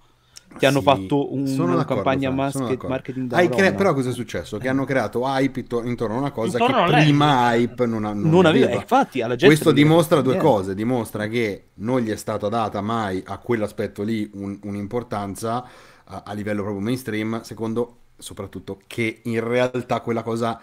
[0.58, 2.88] Ti hanno Sì, fatto un- una campagna d'accordo.
[2.88, 3.78] marketing da Hai cre- Madonna.
[3.78, 4.58] Però cosa è successo?
[4.58, 8.14] Che hanno creato hype intor- intorno a una cosa Intorno che prima hype non, ha-
[8.14, 8.82] non Non aveva, aveva.
[8.82, 10.50] infatti, alla gente Questo dimostra due niente.
[10.50, 15.64] cose, dimostra che non gli è stata data mai a quell'aspetto lì un- un'importanza
[16.06, 20.60] a, a livello proprio mainstream, secondo soprattutto che in realtà quella cosa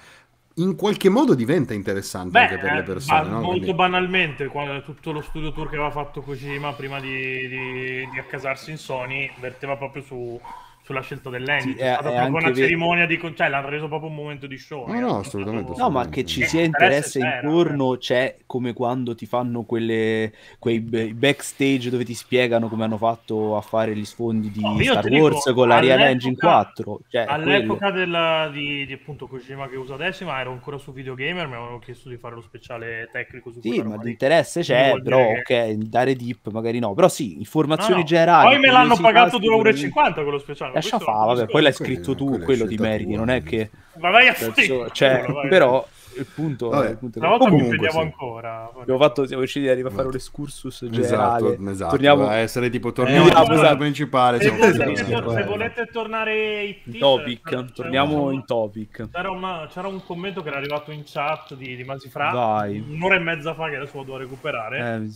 [0.56, 3.20] in qualche modo diventa interessante Beh, anche per le eh, persone.
[3.22, 3.34] ba- no?
[3.40, 8.08] molto Quindi- banalmente, quando tutto lo studio tour che aveva fatto Kojima prima di, di,
[8.12, 10.40] di accasarsi in Sony, verteva proprio su,
[10.84, 11.72] sulla scelta dell'engine.
[11.76, 13.18] Sì, è- stata è proprio anche una cerimonia di...
[13.34, 14.86] cioè l'hanno reso proprio un momento di show.
[14.86, 16.48] No, no, assolutamente, stato- No, ma che ci Sì.
[16.48, 22.68] sia Interesse c'era, intorno c'è come quando ti fanno quelle, quei backstage dove ti spiegano
[22.68, 25.80] come hanno fatto a fare gli sfondi di No, Star ti dico, Wars con la
[25.80, 27.00] Real Engine 4.
[27.08, 31.54] Cioè, All'epoca della, di, di appunto Kojima che usa decima ero ancora su Videogamer, mi
[31.54, 34.10] avevano chiesto di fare lo speciale tecnico su Sì, ma roba di lì.
[34.10, 36.92] interesse Quindi c'è, però che- ok, dare deep magari no.
[36.92, 38.04] Però sì, informazioni No, no.
[38.04, 38.48] generali.
[38.50, 40.22] Poi me l'hanno pagato 2,50 sicuramente.
[40.22, 40.72] quello speciale.
[40.74, 43.42] Lascia fa, vabbè, poi l'hai quello- scritto tu, quello di scelta meriti, tua, non è
[43.42, 43.70] che...
[43.98, 45.48] Ma vai a Penso- finire, cioè, vai.
[45.48, 46.90] però il punto, Vabbè.
[46.90, 48.12] il punto è Una volta mi Comunque, impegniamo sì.
[48.12, 48.70] ancora.
[48.80, 51.48] abbiamo fatto, siamo riusciti ad arrivare a fare un excursus generale.
[51.54, 51.90] Esatto, esatto.
[51.90, 53.76] Torniamo a essere tipo torniamo Eh, al discorso esatto.
[53.78, 54.40] principale.
[54.40, 55.46] Se volete, tor- se quello.
[55.48, 59.08] volete tornare in in topic, torniamo in topic.
[59.10, 62.84] C'era, una- c'era un commento che era arrivato in chat di, di Masifra Vai.
[62.88, 64.78] un'ora e mezza fa che adesso vado a recuperare.
[64.78, 65.10] Eh,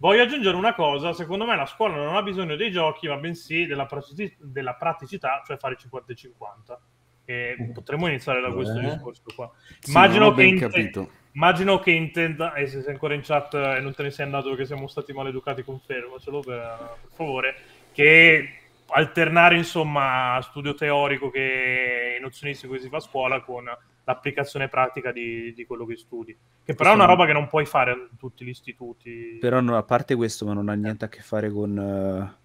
[0.00, 3.66] Voglio aggiungere una cosa, secondo me la scuola non ha bisogno dei giochi, ma bensì
[3.66, 6.80] della, pratici- della praticità, cioè fare 50 e 50.
[7.26, 8.82] E potremmo iniziare da questo Eh?
[8.84, 9.50] discorso qua.
[9.78, 11.10] Sì, Immagino, ho che capito.
[11.32, 14.48] immagino che intenda, e se sei ancora in chat e non te ne sei andato
[14.48, 17.56] perché siamo stati maleducati, confermacelo per, per favore,
[17.92, 18.54] che
[18.92, 23.68] alternare insomma studio teorico che, e nozionistico che si fa a scuola con
[24.10, 26.36] l'applicazione pratica di, di quello che studi.
[26.64, 29.38] Che però è una roba che non puoi fare in tutti gli istituti.
[29.40, 32.39] Però no, a parte questo, ma non ha niente a che fare con eh,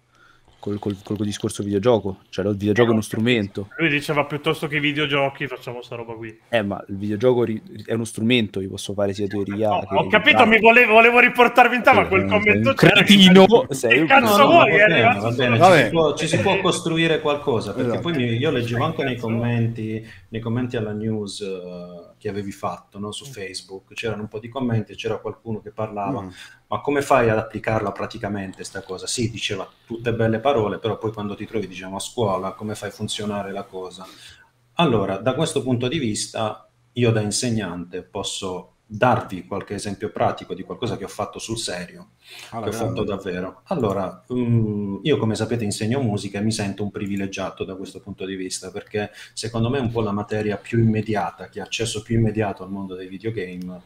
[0.66, 2.18] col, col- col discorso videogioco.
[2.28, 3.68] Cioè, il videogioco è uno strumento.
[3.78, 6.36] Lui diceva piuttosto che i videogiochi facciamo sta roba qui.
[6.48, 9.94] Eh, ma il videogioco ri- è uno strumento, io posso fare sia teoria No, che...
[9.94, 14.00] ho capito, mi volevo, volevo riportarvi in tema, ma quel Eh, commento cretino, sei Che
[14.00, 15.56] un cazzo cretino.
[15.56, 16.16] vuoi?
[16.16, 18.02] Ci, si può, costruire qualcosa perché Esatto.
[18.10, 22.98] poi mi- io leggevo anche nei commenti nei commenti alla news eh, che avevi fatto
[22.98, 26.28] no, su Facebook, c'erano un po' di commenti, c'era qualcuno che parlava, Mm.
[26.66, 29.06] ma come fai ad applicarla praticamente sta cosa?
[29.06, 32.88] Sì, diceva tutte belle parole, però poi quando ti trovi, diciamo, a scuola, come fai
[32.88, 34.04] a funzionare la cosa?
[34.74, 40.62] Allora, da questo punto di vista, io da insegnante posso darvi qualche esempio pratico di
[40.62, 42.10] qualcosa che ho fatto sul serio,
[42.50, 43.62] Alla che ho fatto davvero.
[43.64, 48.24] Allora, mm, io come sapete insegno musica e mi sento un privilegiato da questo punto
[48.24, 52.02] di vista, perché secondo me è un po' la materia più immediata, che ha accesso
[52.02, 53.80] più immediato al mondo dei videogame,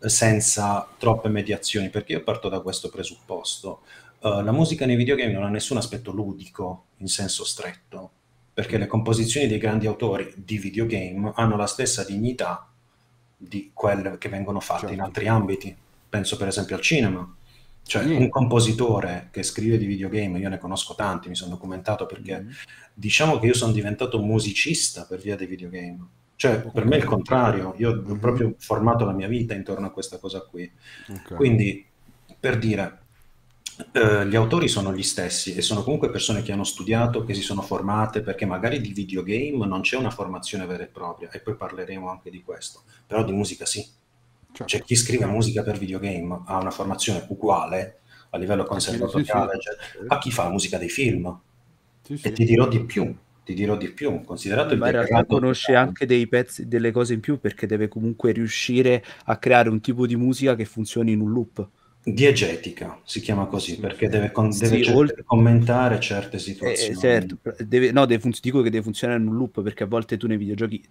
[0.00, 3.82] eh, senza troppe mediazioni, perché io parto da questo presupposto.
[4.20, 8.10] Eh, la musica nei videogame non ha nessun aspetto ludico in senso stretto,
[8.52, 12.69] perché le composizioni dei grandi autori di videogame hanno la stessa dignità
[13.42, 15.04] di quelle che vengono fatte in Certo.
[15.04, 15.74] altri ambiti.
[16.08, 17.34] Penso per esempio al cinema.
[17.82, 18.12] Cioè, Sì.
[18.14, 22.44] un compositore che scrive di videogame, io ne conosco tanti, mi sono documentato perché
[22.92, 25.98] diciamo che io sono diventato musicista per via dei videogame.
[26.36, 28.18] Cioè, per me è il contrario, io ho Mhm.
[28.18, 30.70] proprio formato la mia vita intorno a questa cosa qui.
[31.08, 31.34] Ok.
[31.34, 31.84] Quindi,
[32.38, 32.98] per dire,
[33.92, 37.42] eh, gli autori sono gli stessi e sono comunque persone che hanno studiato, che si
[37.42, 41.54] sono formate, perché magari di videogame non c'è una formazione vera e propria, e poi
[41.56, 43.86] parleremo anche di questo, però di musica sì.
[44.52, 44.66] Certo.
[44.66, 50.04] Cioè, chi scrive musica per videogame ha una formazione uguale a livello conservatoriale sì, sì.
[50.06, 51.38] a chi fa la musica dei film.
[52.02, 52.26] Sì, sì.
[52.26, 53.14] E ti dirò di più,
[53.44, 57.14] ti dirò di più, considerato il Ma in realtà conosce anche dei pezzi, delle cose
[57.14, 61.20] in più perché deve comunque riuscire a creare un tipo di musica che funzioni in
[61.20, 61.68] un loop.
[62.02, 63.80] Diegetica, si chiama così, Sì.
[63.80, 66.96] perché deve, con- Sì, deve cer- oltre- commentare certe Eh, situazioni.
[66.96, 70.16] certo, deve, no, deve fun- dico che deve funzionare in un loop perché a volte
[70.16, 70.82] tu nei videogiochi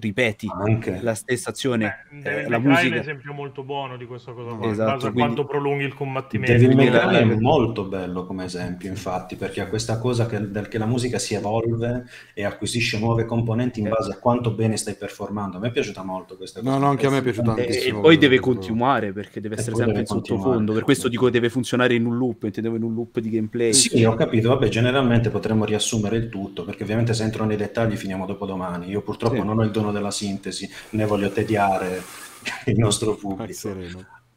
[0.00, 0.98] ripeti Anche.
[1.02, 2.96] la stessa azione, Beh, eh, la Cry è un musica.
[2.96, 6.52] esempio molto buono di questa cosa qua, Esatto, quindi- quanto prolunghi il combattimento.
[6.66, 10.78] Devil la- è molto bello come esempio, infatti, perché ha questa cosa che, del- che
[10.78, 12.04] la musica si evolve
[12.34, 13.90] e acquisisce nuove componenti in Eh.
[13.90, 15.58] base a quanto bene stai performando.
[15.58, 16.72] A me è piaciuta molto questa cosa.
[16.72, 17.98] No, no, anche a me è piaciuto E, tantissimo.
[17.98, 20.72] e poi deve continuare perché deve essere sempre in sottofondo.
[20.72, 23.72] Per questo dico deve funzionare in un loop, intendevo in un loop di gameplay.
[23.72, 27.96] Sì, ho capito, vabbè, generalmente potremmo riassumere il tutto, perché ovviamente se entro nei dettagli
[27.96, 28.88] finiamo dopo domani.
[28.88, 29.42] Io purtroppo Sì.
[29.44, 32.02] non ho il dono della sintesi, né voglio tediare
[32.66, 33.68] il nostro pubblico.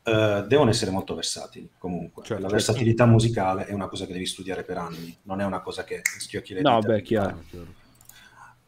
[0.04, 2.24] Eh, devono essere molto versatili, comunque.
[2.24, 2.66] Certo, la certo.
[2.72, 6.02] versatilità musicale è una cosa che devi studiare per anni, non è una cosa che
[6.04, 6.94] schiocchi le No, dita.
[6.94, 7.44] beh, chiaro.
[7.50, 7.74] Chiaro.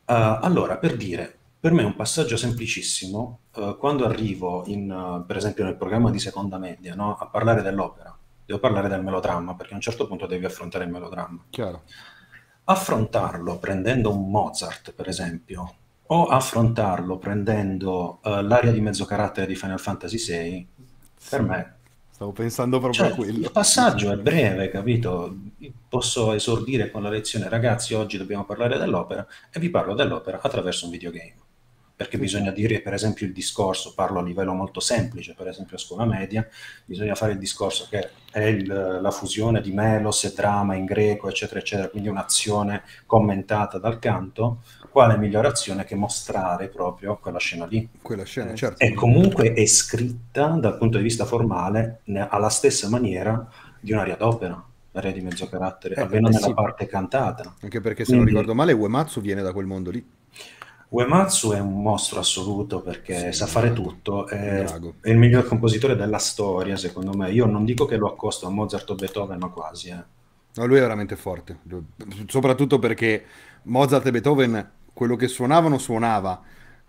[0.05, 5.37] Eh, allora, per dire, per me è un passaggio semplicissimo, eh, quando arrivo, in, per
[5.37, 9.73] esempio nel programma di seconda media, no, a parlare dell'opera, devo parlare del melodramma, perché
[9.73, 11.45] a un certo punto devi affrontare il melodramma.
[11.49, 11.83] Chiaro.
[12.65, 15.73] Affrontarlo prendendo un Mozart, per esempio,
[16.11, 20.67] o affrontarlo prendendo eh, l'aria di mezzo carattere di Final Fantasy VI,
[21.29, 21.73] per me
[22.11, 23.45] Stavo pensando proprio cioè, a quello.
[23.45, 25.37] il passaggio è breve, capito?
[25.87, 30.83] Posso esordire con la lezione, ragazzi, oggi dobbiamo parlare dell'opera e vi parlo dell'opera attraverso
[30.85, 31.35] un videogame.
[31.95, 35.79] Perché bisogna dire, per esempio, il discorso, parlo a livello molto semplice, per esempio a
[35.79, 36.45] scuola media,
[36.85, 41.27] bisogna fare il discorso che è il- la fusione di melos e drama in greco,
[41.29, 47.65] eccetera, eccetera, quindi un'azione commentata dal canto, quale migliore azione che mostrare proprio quella scena
[47.65, 47.87] lì?
[48.01, 48.83] Quella scena, Eh, certo.
[48.83, 53.47] e comunque è scritta dal punto di vista formale ne- alla stessa maniera
[53.79, 56.53] di un'aria d'opera, l'aria di mezzo carattere, Eh, almeno eh, nella sì.
[56.53, 57.53] parte cantata.
[57.61, 60.05] Anche perché se non Quindi- ricordo male, Uematsu viene da quel mondo lì.
[60.89, 63.89] Uematsu è un mostro assoluto perché Sì, sa fare drago.
[63.89, 64.63] tutto, è,
[65.01, 67.29] è il miglior compositore della storia, secondo me.
[67.31, 69.89] Io non dico che lo accosto a Mozart o Beethoven, ma quasi.
[69.89, 70.03] eh.
[70.55, 71.59] No, lui è veramente forte.
[72.27, 73.23] Soprattutto perché
[73.63, 76.41] Mozart e Beethoven, quello che suonavano, suonava.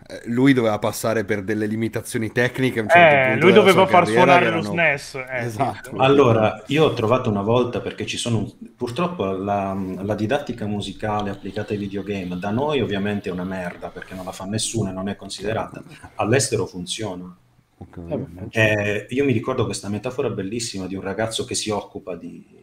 [0.09, 2.81] Eh, Lui doveva passare per delle limitazioni tecniche.
[2.81, 5.15] a un certo Eh, punto lui doveva far carriera suonare che lo erano- SNES.
[5.15, 5.91] eh, Esatto.
[5.99, 11.73] Allora, io ho trovato una volta perché ci sono purtroppo la, la didattica musicale applicata
[11.73, 15.09] ai videogame da noi ovviamente è una merda perché non la fa nessuno e non
[15.09, 15.81] è considerata.
[16.17, 17.33] All'estero funziona.
[17.77, 17.99] Ok.
[18.01, 22.59] Beh, Eh, io mi ricordo questa metafora bellissima di un ragazzo che si occupa di...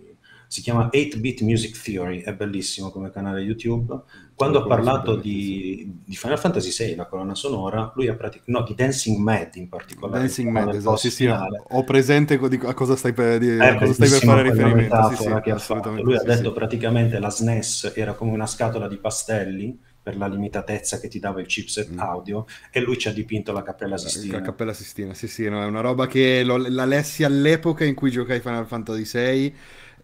[0.47, 3.99] si chiama 8-Bit Music Theory, è bellissimo come canale YouTube.
[4.33, 8.51] Quando Lo ha parlato di, di Final Fantasy VI, la colonna sonora, lui ha praticato...
[8.51, 10.19] no, di Dancing Mad in particolare.
[10.19, 10.95] Dancing Mad, esatto.
[10.97, 14.49] Sì, sì, ho presente a cosa stai per, di- a cosa stai per bellissima fare
[14.49, 14.95] riferimento.
[15.15, 15.91] Sì, sì, ha.
[16.01, 20.99] Lui ha detto praticamente la SNES era come una scatola di pastelli per la limitatezza
[20.99, 21.99] che ti dava il chipset Mm.
[21.99, 24.39] audio e lui ci ha dipinto la Cappella La Sistina.
[24.41, 28.09] Cappella Sistina, sì, sì, no, è una roba che l'ho- la lessi all'epoca in cui
[28.09, 29.55] giocai Final Fantasy VI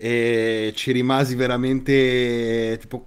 [0.05, 3.05] e ci rimasi veramente tipo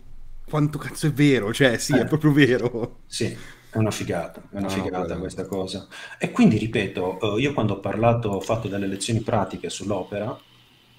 [0.49, 1.99] quanto cazzo è vero, cioè sì, Eh.
[1.99, 3.01] è proprio vero.
[3.05, 3.27] Sì,
[3.71, 5.87] è una figata, è una No, figata quello- questa cosa.
[6.19, 10.37] E quindi, ripeto, eh, io quando ho parlato, ho fatto delle lezioni pratiche sull'opera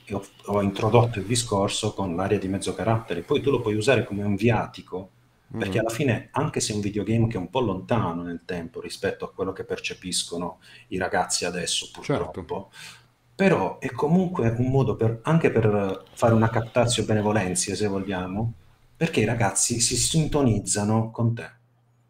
[0.06, 3.76] e ho, ho introdotto il discorso con l'aria di mezzo carattere, poi tu lo puoi
[3.76, 5.12] usare come un viatico
[5.58, 8.80] Perché alla fine, anche se è un videogame che è un po' lontano nel tempo
[8.80, 12.70] rispetto a quello che percepiscono i ragazzi adesso, purtroppo,
[13.38, 18.54] però è comunque un modo per, anche per fare una captazio benevolenza, se vogliamo,
[18.98, 21.57] perché i ragazzi si sintonizzano con te.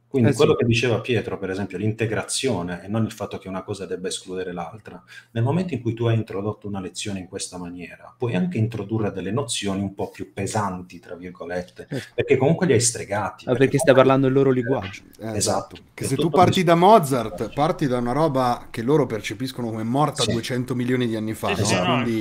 [0.10, 0.58] Quindi Eh quello sì.
[0.60, 4.54] che diceva Pietro, per esempio, l'integrazione e non il fatto che una cosa debba escludere
[4.54, 5.04] l'altra.
[5.32, 9.12] Nel momento in cui tu hai introdotto una lezione in questa maniera, puoi anche introdurre
[9.12, 12.08] delle nozioni un po' più pesanti, tra virgolette, Certo.
[12.16, 13.50] perché comunque li hai stregati.
[13.50, 15.02] Ah, perché stai parlando il loro linguaggio.
[15.20, 15.76] Eh, Esatto.
[15.94, 16.76] Che se tu parti da.
[16.76, 20.32] Mozart, parti da una roba che loro percepiscono come morta Sì.
[20.32, 21.84] 200 milioni di anni fa, Sì, no?
[22.04, 22.18] quindi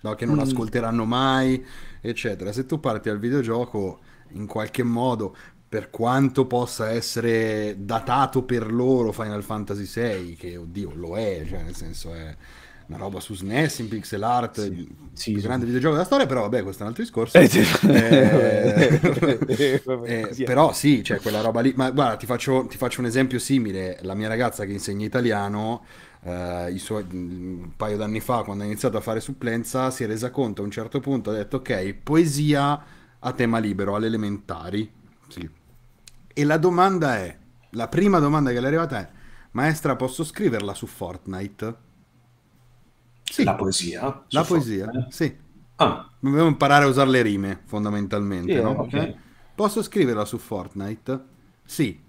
[0.00, 0.40] no, che non Mm.
[0.40, 1.64] ascolteranno mai,
[2.02, 2.52] eccetera.
[2.52, 4.00] Se tu parti al videogioco
[4.32, 5.34] in qualche modo,
[5.74, 11.62] per quanto possa essere datato per loro Final Fantasy VI, che oddio lo è, cioè
[11.64, 12.32] nel senso è
[12.86, 14.66] una roba su SNES in pixel art, Sì.
[14.68, 15.46] il Sì, più sì.
[15.46, 17.38] grande videogioco della storia, però vabbè, questo è un altro discorso.
[17.88, 19.00] Eh.
[20.04, 21.72] Eh, eh, però sì, c'è quella roba lì.
[21.76, 23.98] Ma guarda, ti faccio, ti faccio un esempio simile.
[24.02, 25.84] La mia ragazza che insegna italiano,
[26.22, 30.06] eh, i suoi- un paio d'anni fa, quando ha iniziato a fare supplenza, si è
[30.06, 32.84] resa conto a un certo punto, ha detto ok, poesia
[33.18, 34.90] a tema libero, alle elementari.
[35.28, 35.48] Sì.
[36.34, 37.38] E la domanda è,
[37.70, 39.10] la prima domanda che le è arrivata è,
[39.52, 41.76] maestra, posso scriverla su Fortnite?
[43.24, 44.24] Sì, La poesia?
[44.30, 45.08] la su poesia, Fortnite?
[45.08, 45.42] sì.
[45.76, 48.70] Ah, Dobbiamo imparare a usare le rime, fondamentalmente, Sì, no?
[48.70, 49.16] eh, ok.
[49.54, 51.24] Posso scriverla su Fortnite?
[51.64, 52.00] Sì.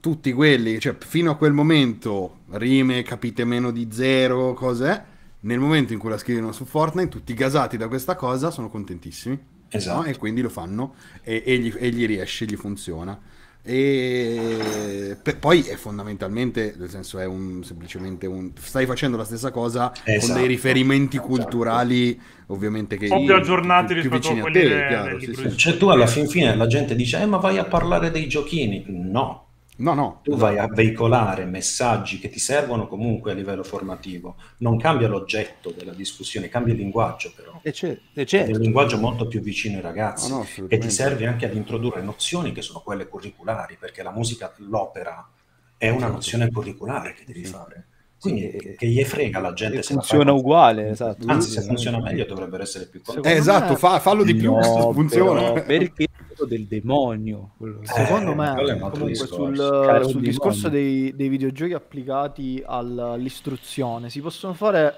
[0.00, 5.02] Tutti quelli, cioè fino a quel momento, rime, capite meno di zero, cos'è?
[5.40, 9.40] Nel momento in cui la scrivono su Fortnite, tutti gasati da questa cosa, sono contentissimi.
[9.76, 10.02] Esatto.
[10.02, 10.04] no?
[10.06, 13.18] E quindi lo fanno e, e gli, e gli riesce, gli funziona.
[13.66, 18.50] E pe- poi è fondamentalmente, nel senso è un, semplicemente un...
[18.60, 20.38] Stai facendo la stessa cosa con Esatto.
[20.38, 21.32] dei riferimenti Esatto.
[21.32, 23.08] culturali ovviamente che...
[23.08, 25.56] Po' più aggiornati più rispetto a vicini quelli te, de- chiaro, del sì, sì.
[25.56, 28.84] Cioè tu alla fin fine la gente dice, eh ma vai a parlare dei giochini.
[28.86, 29.43] No,
[29.76, 30.20] No, no.
[30.22, 34.36] tu vai a veicolare messaggi che ti servono comunque a livello formativo.
[34.58, 37.58] Non cambia l'oggetto della discussione, cambia il linguaggio però.
[37.62, 38.58] E c'è, e È un certo.
[38.58, 42.52] linguaggio molto più vicino ai ragazzi No, no, e ti serve anche ad introdurre nozioni
[42.52, 45.28] che sono quelle curriculari, perché la musica, l'opera,
[45.76, 46.14] è una Certo.
[46.14, 47.86] nozione curriculare che devi fare.
[48.20, 51.26] Quindi Sì, che gli frega la gente se funziona uguale, esatto.
[51.28, 53.28] Anzi, se funziona meglio dovrebbero essere più contenti.
[53.28, 55.52] Eh, esatto, fa- fallo di più, No, funziona.
[55.52, 56.06] però, perché
[56.44, 57.52] del demonio.
[57.56, 60.18] quello- Eh, Secondo me, un altro comunque sul, sul demonio.
[60.18, 64.92] discorso dei, dei videogiochi applicati al- all'istruzione si possono fare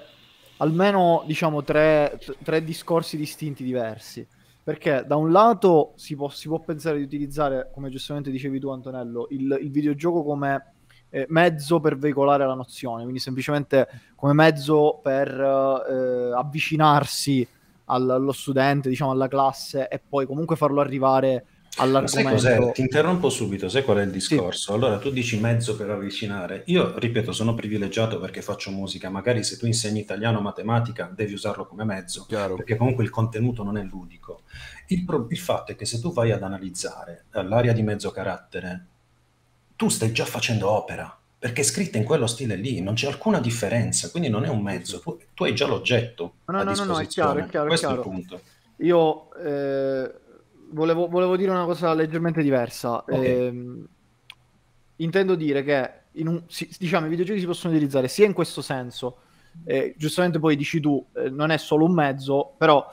[0.57, 4.27] almeno diciamo tre, tre discorsi distinti diversi.
[4.63, 8.69] Perché da un lato si può, si può pensare di utilizzare, come giustamente dicevi tu
[8.69, 10.73] Antonello, il, il videogioco come
[11.09, 17.47] eh, mezzo per veicolare la nozione, quindi semplicemente come mezzo per eh, avvicinarsi
[17.87, 21.37] allo studente, diciamo alla classe e poi comunque farlo arrivare Ma
[21.77, 22.31] sai all'argomento.
[22.31, 22.71] cos'è?
[22.71, 24.73] Ti interrompo subito, sai qual è il discorso?
[24.73, 26.63] Allora tu dici mezzo per avvicinare.
[26.67, 29.09] Io, ripeto, sono privilegiato perché faccio musica.
[29.09, 32.55] Magari se tu insegni italiano o matematica devi usarlo come mezzo, Chiaro.
[32.55, 34.41] perché comunque il contenuto non è ludico.
[34.87, 38.09] Il, pro- il fatto è che se tu vai ad analizzare eh, l'area di mezzo
[38.09, 38.85] carattere,
[39.75, 43.39] tu stai già facendo opera, perché è scritta in quello stile lì, non c'è alcuna
[43.39, 46.83] differenza, quindi non è un mezzo, tu, tu hai già l'oggetto No, a no, no,
[46.83, 48.09] no, è chiaro, è chiaro, è Questo è il chiaro.
[48.09, 48.41] punto.
[48.77, 50.11] Io eh,
[50.71, 52.97] volevo, volevo dire una cosa leggermente diversa.
[52.97, 53.11] Ok.
[53.11, 53.87] Ehm,
[54.97, 58.61] intendo dire che in un- si- diciamo, i videogiochi si possono utilizzare sia in questo
[58.61, 59.17] senso,
[59.65, 62.85] eh, giustamente poi dici tu, eh, non è solo un mezzo, però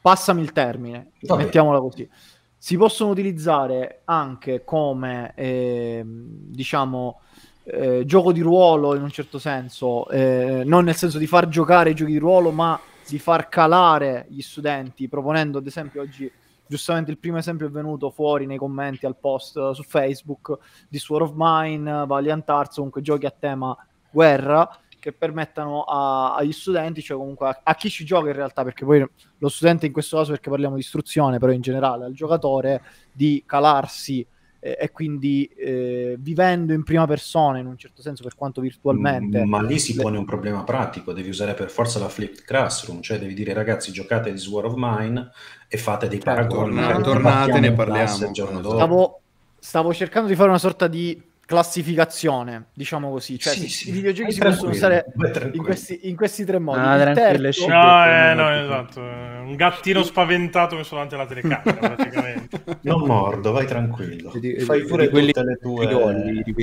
[0.00, 1.44] passami il termine, Va bene.
[1.44, 2.08] mettiamola così.
[2.56, 7.20] Si possono utilizzare anche come, ehm, diciamo,
[7.64, 11.90] eh, gioco di ruolo in un certo senso, eh, non nel senso di far giocare
[11.90, 16.30] i giochi di ruolo, ma di far calare gli studenti, proponendo ad esempio oggi,
[16.66, 21.26] giustamente il primo esempio è venuto fuori nei commenti al post su Facebook di Sword
[21.26, 23.76] of Mine, Valiant Arts, comunque giochi a tema
[24.10, 28.62] guerra che permettano a- agli studenti, cioè comunque a, a chi ci gioca in realtà,
[28.62, 29.04] perché poi
[29.38, 32.82] lo studente in questo caso perché parliamo di istruzione, però in generale al giocatore
[33.12, 34.24] di calarsi
[34.64, 39.44] eh, e quindi eh, vivendo in prima persona in un certo senso per quanto virtualmente
[39.44, 43.18] Ma lì si pone un problema pratico, devi usare per forza la flipped classroom, cioè
[43.18, 45.30] devi dire ragazzi giocate di Sword of Mine
[45.68, 46.30] e fate dei Certo.
[46.30, 46.76] paragoni.
[46.76, 48.26] Torna- tornate, battiamo ne parliamo.
[48.26, 48.76] il giorno dopo.
[48.76, 49.20] stavo,
[49.58, 53.88] stavo cercando di fare una sorta di classificazione, diciamo così, cioè Sì, sì.
[53.88, 55.04] i videogiochi si possono usare
[55.52, 56.78] in questi, in questi tre modi.
[56.80, 59.00] Ah, Il terzo- No, eh, no, esatto.
[59.00, 62.62] Un gattino spaventato messo davanti alla telecamera, praticamente.
[62.82, 64.32] Non mordo, vai tranquillo.
[64.34, 65.86] Di- Fai pure quelli tutte le tue...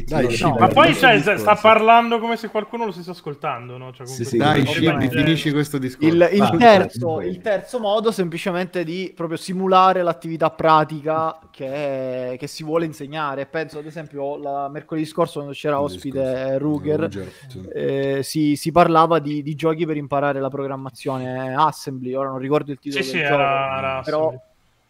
[0.06, 3.92] Dai, no, Ma poi cioè, sta parlando come se qualcuno lo stesse ascoltando, no?
[3.94, 4.38] Cioè, Sì.
[4.38, 6.08] Dai, eh, finisci questo discorso.
[6.14, 12.64] Il, il terzo, il terzo modo semplicemente di proprio simulare l'attività pratica che, che si
[12.64, 13.46] vuole insegnare.
[13.46, 16.58] Penso ad esempio la, mercoledì scorso quando c'era ospite.
[16.58, 17.68] Ruger, Ruger, sì.
[17.74, 22.72] eh, si, si parlava di, di giochi per imparare la programmazione Assembly, ora non ricordo
[22.72, 24.34] il titolo Sì, del sì, gioco, era, era però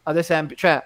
[0.03, 0.83] ad esempio, cioè,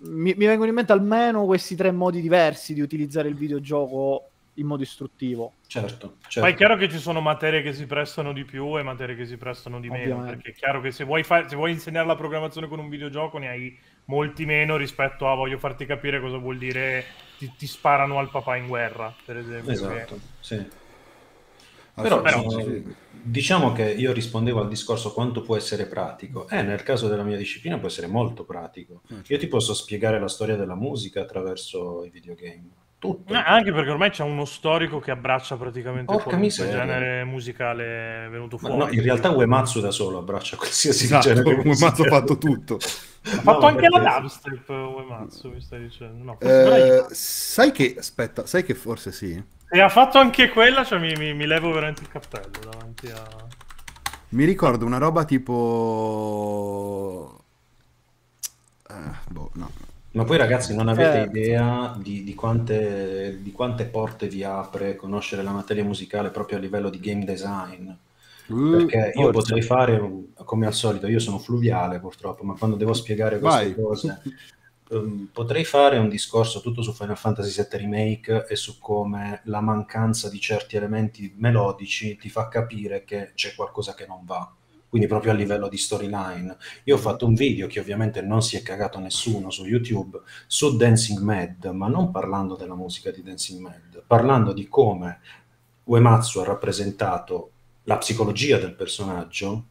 [0.00, 4.66] mi, mi vengono in mente almeno questi tre modi diversi di utilizzare il videogioco in
[4.66, 5.54] modo istruttivo.
[5.66, 6.40] Certo, certo.
[6.40, 9.26] Poi è chiaro che ci sono materie che si prestano di più e materie che
[9.26, 10.34] si prestano di meno, Ovviamente.
[10.36, 13.38] perché è chiaro che se vuoi, fa- se vuoi insegnare la programmazione con un videogioco
[13.38, 13.76] ne hai
[14.06, 17.04] molti meno rispetto a voglio farti capire cosa vuol dire
[17.38, 19.72] ti, ti sparano al papà in guerra, per esempio.
[19.72, 20.82] Esatto, sì.
[21.96, 22.82] Ah, Però, però- sì.
[23.08, 26.48] diciamo che io rispondevo al discorso quanto può essere pratico.
[26.48, 29.02] Eh, nel caso della mia disciplina può essere molto pratico.
[29.28, 32.82] Io ti posso spiegare la storia della musica attraverso i videogame.
[33.04, 33.32] Tutto.
[33.32, 36.72] Eh, anche perché ormai c'è uno storico che abbraccia praticamente miseria.
[36.78, 38.84] genere musicale venuto Ma fuori.
[38.86, 42.74] no, in realtà Uematsu da solo abbraccia qualsiasi Esatto, genere mazzo ha fatto tutto.
[42.76, 46.24] ha fatto No, anche la perché- dubstep Uematsu, mi stai dicendo.
[46.24, 49.42] No, Eh, sai che, aspetta, sai che forse sì?
[49.68, 53.22] Se ha fatto anche quella, cioè mi, mi- mi levo veramente il cappello davanti a...
[54.30, 55.54] Mi ricordo una roba tipo...
[58.88, 58.94] Eh,
[59.30, 59.70] boh, no.
[60.14, 61.22] Ma poi ragazzi non avete Eh.
[61.22, 66.60] idea di, di quante, di quante porte vi apre conoscere la materia musicale proprio a
[66.60, 67.90] livello di game design.
[68.46, 69.32] Uh, Perché io forse.
[69.32, 70.00] potrei fare,
[70.44, 73.74] come al solito, io sono fluviale purtroppo, ma quando devo spiegare queste Vai.
[73.74, 74.22] cose,
[74.90, 79.60] ehm, potrei fare un discorso tutto su Final Fantasy VII Remake e su come la
[79.60, 84.48] mancanza di certi elementi melodici ti fa capire che c'è qualcosa che non va.
[84.94, 86.56] Quindi proprio a livello di storyline.
[86.84, 90.76] Io ho fatto un video che ovviamente non si è cagato nessuno su YouTube su
[90.76, 95.18] Dancing Mad, ma non parlando della musica di Dancing Mad, parlando di come
[95.82, 97.50] Uematsu ha rappresentato
[97.82, 99.64] la psicologia del personaggio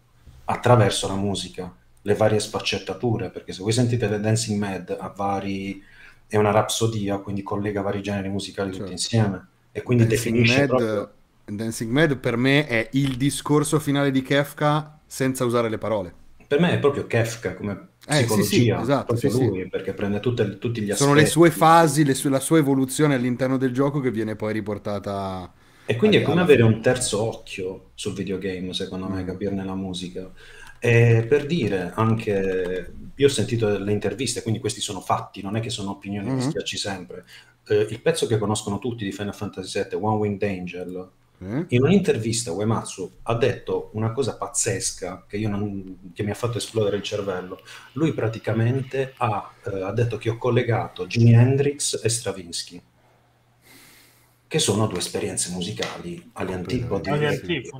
[0.43, 5.81] attraverso la musica, le varie sfaccettature, perché se voi sentite The Dancing Mad ha vari
[6.27, 8.83] è una rapsodia, quindi collega vari generi musicali Certo.
[8.83, 11.13] tutti insieme e quindi Dancing definisce Mad, proprio
[11.45, 16.13] Dancing Mad per me è il discorso finale di Kefka senza usare le parole.
[16.47, 19.93] per me è proprio Kefka come Eh, sì, psicologia, sì, esatto, proprio sì, lui, perché
[19.93, 21.03] prende tutte- tutti gli aspetti.
[21.03, 24.53] Sono le sue fasi, le sue- la sua evoluzione all'interno del gioco che viene poi
[24.53, 25.51] riportata...
[25.85, 29.25] E quindi è come avere un terzo occhio sul videogame, secondo me, Mm.
[29.25, 30.31] capirne la musica.
[30.79, 35.59] E per dire anche, io ho sentito delle interviste, quindi questi sono fatti, non è
[35.59, 36.35] che sono opinioni Mhm.
[36.37, 37.23] che schiacci sempre.
[37.67, 41.09] Eh, il pezzo che conoscono tutti di Final Fantasy VII, One Winged Angel,
[41.69, 46.57] In un'intervista Uematsu ha detto una cosa pazzesca che, io non- che mi ha fatto
[46.57, 47.59] esplodere il cervello.
[47.93, 52.81] Lui praticamente ha, eh, ha detto che ho collegato Jimi Hendrix e Stravinsky,
[54.47, 57.09] che sono due esperienze musicali agli e- antipodi.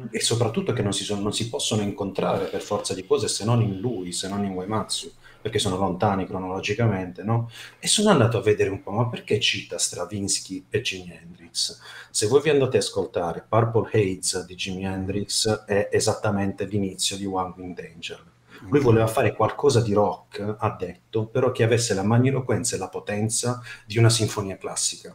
[0.09, 3.45] e soprattutto che non si, sono- non si possono incontrare per forza di cose se
[3.45, 5.11] non in lui, se non in Uematsu,
[5.43, 7.49] perché sono lontani cronologicamente, no?
[7.77, 11.79] E sono andato a vedere un po', ma perché cita Stravinsky e Jimi Hendrix?
[12.09, 17.25] Se voi vi andate a ascoltare Purple Haze di Jimi Hendrix è esattamente l'inizio di
[17.25, 18.23] One Winged Angel.
[18.69, 22.87] Lui voleva fare qualcosa di rock, ha detto, però che avesse la magniloquenza e la
[22.87, 25.13] potenza di una sinfonia classica.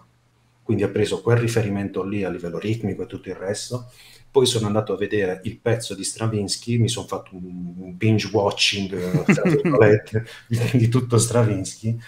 [0.63, 3.91] Quindi ha preso quel riferimento lì a livello ritmico e tutto il resto.
[4.31, 9.25] Poi sono andato a vedere il pezzo di Stravinsky, mi sono fatto un binge watching
[10.73, 11.99] di, tutto Stravinsky.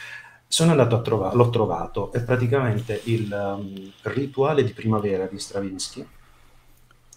[0.47, 6.07] Sono andato a trovare, l'ho trovato, è praticamente il um, rituale di primavera di Stravinsky,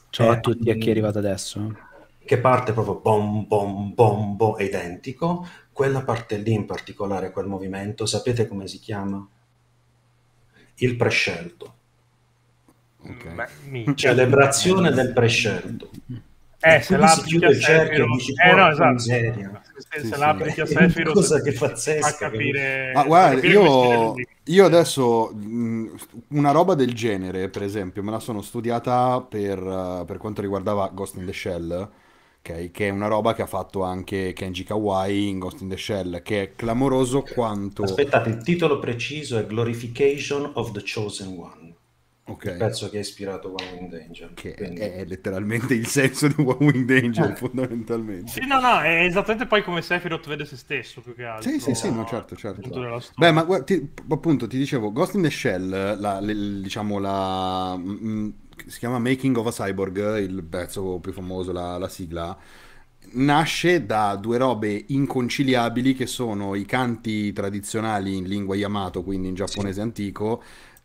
[0.10, 1.76] Ciao a tutti a chi è arrivato adesso.
[2.26, 5.48] che parte proprio bom bom bom bom, è identico.
[5.72, 9.28] Quella parte lì in particolare, quel movimento, sapete come si chiama?
[10.76, 11.74] Il prescelto.
[13.06, 13.28] Ok.
[13.34, 14.10] Beh, minchia.
[14.10, 15.90] Celebrazione del prescelto.
[16.66, 18.46] Eh, se quindi la si applichi chiude a il cerchio e Sephiroth...
[18.46, 18.94] Eh, no, esatto.
[18.94, 19.62] miseria.
[19.76, 20.62] Se, Sì, se sì.
[20.62, 21.14] a Sephiroth...
[21.14, 22.92] cosa che fa pazzesca, capire...
[22.94, 24.14] Fa guarda, capire si vede io,
[24.46, 25.96] io adesso mh,
[26.30, 30.90] una roba del genere, per esempio, me la sono studiata per, eh, per quanto riguardava
[30.94, 31.72] Ghost in the Shell,
[32.40, 32.72] ok?
[32.72, 36.22] Che è una roba che ha fatto anche Kenji Kawai in Ghost in the Shell,
[36.22, 37.84] che è clamoroso quanto...
[37.84, 41.63] Aspettate, il titolo preciso è Glorification of the Chosen One,
[42.26, 44.32] il Ok, pezzo che ha ispirato One Winged Angel.
[44.34, 47.36] che Quindi- è letteralmente il senso di One Winged Angel, Eh.
[47.36, 48.32] fondamentalmente.
[48.32, 51.50] Sì, no, no, è esattamente poi come Sephiroth vede se stesso, più che altro.
[51.52, 52.70] Sì, sì, sì, no, certo, certo.
[53.18, 57.76] Beh, ma guarda, ti- appunto ti dicevo, Ghost in the Shell, la, le- diciamo la...
[57.78, 58.30] mm,
[58.68, 62.38] si chiama Making of a Cyborg, il pezzo più famoso, la, la sigla,
[63.16, 69.34] nasce da due robe inconciliabili che sono i canti tradizionali in lingua Yamato, quindi in
[69.36, 70.42] giapponese antico,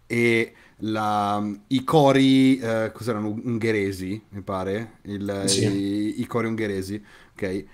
[0.06, 5.64] e la- i cori, eh, cos'erano, ungheresi, mi pare, Il- Sì.
[5.66, 7.02] i, i cori ungheresi,
[7.32, 7.64] ok?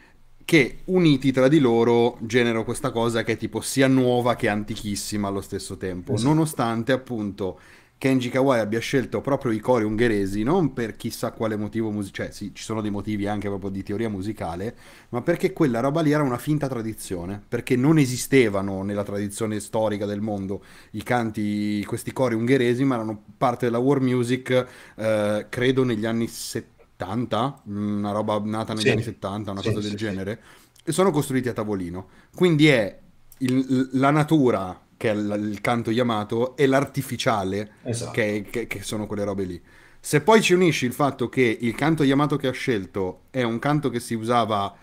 [0.45, 5.29] Che uniti tra di loro generano questa cosa che è tipo sia nuova che antichissima
[5.29, 6.29] allo stesso tempo, Esatto.
[6.29, 7.59] nonostante appunto
[8.05, 12.37] Kenji Kawai abbia scelto proprio i cori ungheresi, non per chissà quale motivo musicale, cioè
[12.37, 14.77] sì, ci sono dei motivi anche proprio di teoria musicale,
[15.09, 20.05] ma perché quella roba lì era una finta tradizione, perché non esistevano nella tradizione storica
[20.05, 25.83] del mondo i canti, questi cori ungheresi, ma erano parte della war music, eh, credo
[25.85, 28.91] negli anni 70, una roba nata negli Sì.
[28.91, 30.43] anni 70, una Sì, cosa del genere,
[30.85, 32.09] e sono costruiti a tavolino.
[32.35, 32.99] Quindi è
[33.39, 38.11] il- la natura, che è il, il canto Yamato, e l'artificiale, Esatto.
[38.13, 39.63] che, che- che sono quelle robe lì.
[40.01, 43.59] Se poi ci unisci il fatto che il canto Yamato che ha scelto è un
[43.59, 44.75] canto che si usava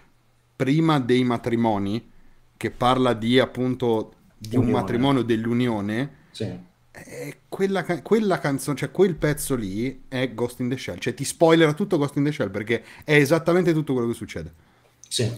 [0.56, 2.10] prima dei matrimoni,
[2.58, 4.80] che parla di appunto di un Unione.
[4.80, 6.44] matrimonio dell'unione, Sì.
[6.92, 11.24] eh, quella, quella canzone, cioè quel pezzo lì è Ghost in the Shell, cioè ti
[11.24, 14.54] spoilera tutto Ghost in the Shell perché è esattamente tutto quello che succede.
[15.08, 15.30] Sì.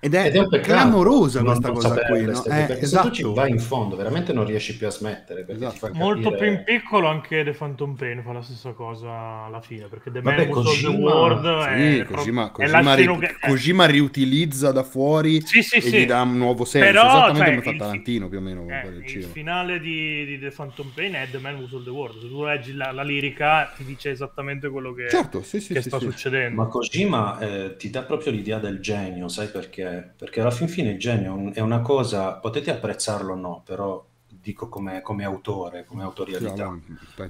[0.00, 2.44] Ed è, Ed è un peccato clamorosa non- questa non cosa qui, no?
[2.44, 3.08] Eh, perché se esatto.
[3.08, 5.72] tu ci vai in fondo veramente non riesci più a smettere Esatto.
[5.72, 9.10] ti fa Molto capire- più in piccolo anche The Phantom Pain fa la stessa cosa
[9.46, 12.94] alla fine, perché The Man Vabbè, Who Sold the Kojima- World Sì, è, Kojima, Kojima
[12.94, 15.98] ri- Kojima riutilizza da fuori Sì, sì, e sì.
[15.98, 18.66] gli dà un nuovo senso, Però, esattamente cioè, come fa il- Tarantino più o meno.
[18.68, 19.32] Eh, il il cinema.
[19.32, 22.20] finale di, di The Phantom Pain è The Man Who Sold the World.
[22.20, 25.82] Se tu leggi la, la lirica, ti dice esattamente quello che, Certo, sì, sì, che
[25.82, 26.04] sì, sta sì.
[26.04, 26.62] succedendo.
[26.62, 29.86] Ma Kojima eh, ti dà proprio l'idea del genio, sai perché?
[30.16, 33.62] Perché alla fin fine il genio è un- è una cosa, potete apprezzarlo o no,
[33.64, 36.78] però dico come, come autore, come autorialità.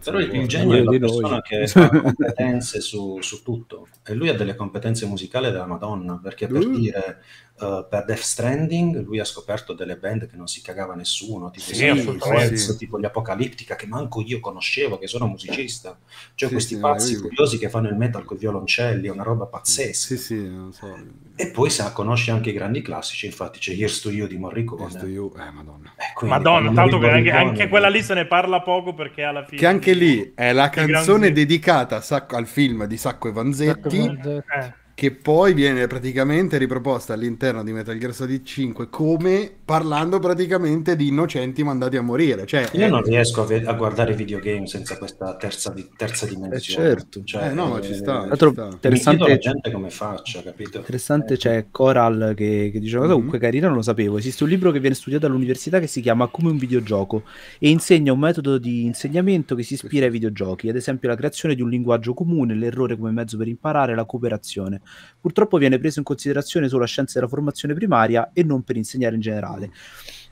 [0.02, 4.28] Però il, il genio è la persona che ha competenze su, su tutto e lui
[4.28, 6.70] ha delle competenze musicali della Madonna, perché per Uh.
[6.78, 7.22] dire,
[7.60, 11.66] eh, per Death Stranding lui ha scoperto delle band che non si cagava nessuno, tipo,
[11.72, 12.18] Sì, i.
[12.20, 15.98] Reds, tipo gli Apocalittica, che manco io conoscevo, che sono musicista.
[16.34, 19.10] Cioè Sì, questi sì, pazzi io- curiosi che fanno il metal con i violoncelli, è
[19.10, 19.92] una roba pazzesca.
[19.92, 20.96] Sì, sì, non so.
[21.36, 24.82] E poi se conosce anche i grandi classici, infatti c'è Here's to You di Morricone.
[24.82, 25.92] Questo io, eh, madonna.
[25.96, 29.44] Eh, quindi Madonna, tanto che anche, anche quella lì se ne parla poco perché alla
[29.44, 29.60] fine...
[29.60, 33.98] Che anche lì è la canzone dedicata a Sacco- al film di Sacco e Vanzetti,
[33.98, 40.96] Eh, che poi viene praticamente riproposta all'interno di Metal Gear Solid 5 come parlando praticamente
[40.96, 42.44] di innocenti mandati a morire.
[42.46, 45.88] Cioè, Io è- non riesco a, ve- a guardare i videogame senza questa terza, di-
[45.96, 46.88] terza dimensione.
[46.88, 47.22] certo.
[47.22, 48.24] Cioè, Eh, no, ma ci sta.
[48.28, 48.68] eh, Tra l'altro, ci sta.
[48.72, 50.78] Interessante, la gente come faccia, capito?
[50.78, 53.14] interessante Eh, c'è Coral che, che dice una cosa Mhm.
[53.14, 54.18] comunque carina, non lo sapevo.
[54.18, 57.22] Esiste un libro che viene studiato all'università che si chiama Come un videogioco
[57.60, 61.54] e insegna un metodo di insegnamento che si ispira ai videogiochi, ad esempio la creazione
[61.54, 64.80] di un linguaggio comune, l'errore come mezzo per imparare, la cooperazione.
[65.20, 69.14] Purtroppo viene preso in considerazione solo la scienza della formazione primaria e non per insegnare
[69.16, 69.70] in generale.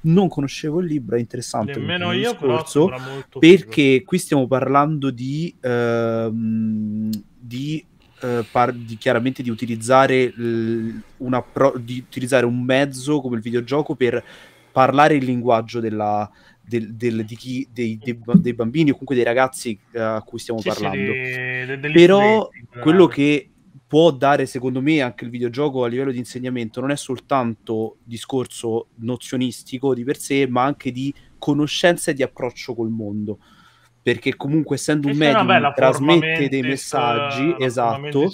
[0.02, 1.78] Non conoscevo il libro, è interessante.
[1.78, 3.56] nemmeno io, discorso, molto figo.
[3.56, 7.84] perché qui stiamo parlando di, ehm, di,
[8.22, 11.00] eh, par- di chiaramente di utilizzare, l-
[11.30, 14.22] appro- di utilizzare un mezzo come il videogioco per
[14.72, 16.30] parlare il linguaggio della,
[16.60, 20.38] del- del- di chi, dei, dei dei bambini o comunque dei ragazzi eh, a cui
[20.38, 21.12] stiamo Sì, sì, parlando.
[21.12, 21.18] di-
[21.66, 22.48] de- degli Però
[22.80, 23.50] quello che
[23.88, 28.88] può dare secondo me anche il videogioco a livello di insegnamento non è soltanto discorso
[28.96, 33.38] nozionistico di per sé, ma anche di conoscenza e di approccio col mondo.
[34.02, 38.28] Perché comunque essendo un Sì, sì, medium trasmette dei messaggi, la esatto.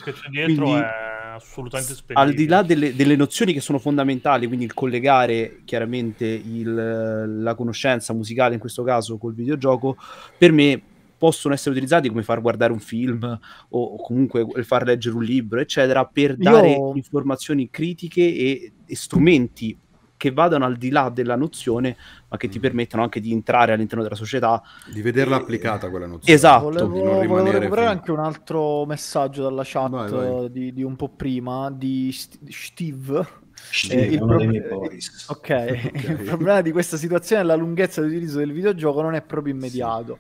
[0.44, 2.34] quindi è assolutamente al spendibile.
[2.36, 8.12] di là delle, delle nozioni che sono fondamentali, quindi il collegare chiaramente il- la conoscenza
[8.12, 9.96] musicale in questo caso col videogioco,
[10.36, 10.82] per me
[11.22, 13.22] possono essere utilizzati come far guardare un film
[13.68, 18.96] o, o comunque far leggere un libro, eccetera, per dare Io- informazioni critiche e, e
[18.96, 19.78] strumenti
[20.16, 21.96] che vadano al di là della nozione,
[22.28, 22.62] ma che ti Mm.
[22.62, 24.60] permettono anche di entrare all'interno della società.
[24.92, 26.34] di vederla Eh, applicata quella nozione.
[26.36, 26.70] esatto.
[26.70, 30.50] di non Volevo, volevo recuperare fin- anche un altro messaggio dalla chat Vai, vai.
[30.50, 33.26] Di, di un po' prima di St- Steve.
[33.70, 35.26] Steve, Eh, il è uno dei prob- miei boys.
[35.28, 35.48] Ok,
[36.18, 39.54] il problema di questa situazione è la lunghezza di utilizzo del videogioco non è proprio
[39.54, 40.18] immediato.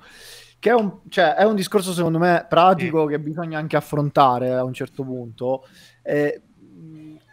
[0.62, 4.62] Che è un, cioè, è un discorso secondo me pratico che bisogna anche affrontare a
[4.62, 5.66] un certo punto.
[6.04, 6.40] Eh,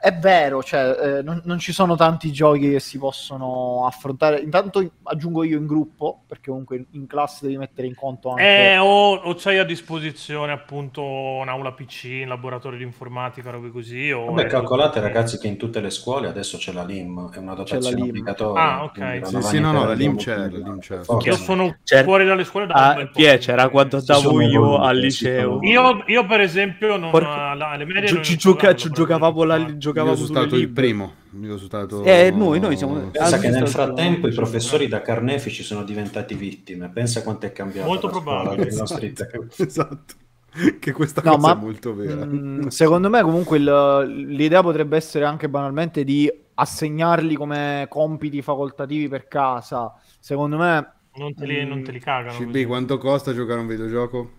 [0.02, 4.40] è vero, cioè, eh, non, non ci sono tanti giochi che si possono affrontare.
[4.40, 8.72] Intanto aggiungo io in gruppo, perché comunque in, classe devi mettere in conto anche...
[8.72, 14.12] Eh, o, o c'hai a disposizione appunto un'aula PC, un laboratorio di informatica, robe così.
[14.12, 17.56] O Vabbè, calcolate ragazzi che in tutte le scuole adesso c'è la LIM, è una
[17.56, 18.10] dotazione LIM.
[18.10, 18.62] obbligatoria.
[18.64, 19.20] Ah, ok.
[19.28, 21.00] Sì, la sì, no, no, la LIM c'è, la LIM c'è.
[21.24, 23.10] Io sono C'era- fuori dalle scuole da un Ah, bel.
[23.12, 25.60] Pie, c'era quando andavo io al liceo.
[25.64, 28.90] Io, io, per esempio, non, Porca- alla- alle medie Gio- non ci instalavo gioca- ci
[28.92, 29.88] giocavamo la- informatica.
[29.90, 31.14] Giocavamo Io sono stato il primo.
[31.42, 32.04] Io sono stato...
[32.04, 36.34] Eh, noi- noi siamo- Pensa Ah, che nel frattempo i professori da carnefici sono diventati
[36.36, 36.90] vittime.
[36.90, 38.68] Pensa quanto è cambiato Molto probabile.
[38.70, 39.14] tempi.
[39.58, 40.14] Esatto.
[40.80, 42.26] Che questa No, cosa ma è molto vera.
[42.26, 49.08] mm, secondo me comunque il- l'idea potrebbe essere anche banalmente di assegnarli come compiti facoltativi
[49.08, 49.94] per casa.
[50.20, 52.36] Secondo me Non te li, non te li cagano.
[52.38, 54.32] CB, quanto costa giocare un videogioco?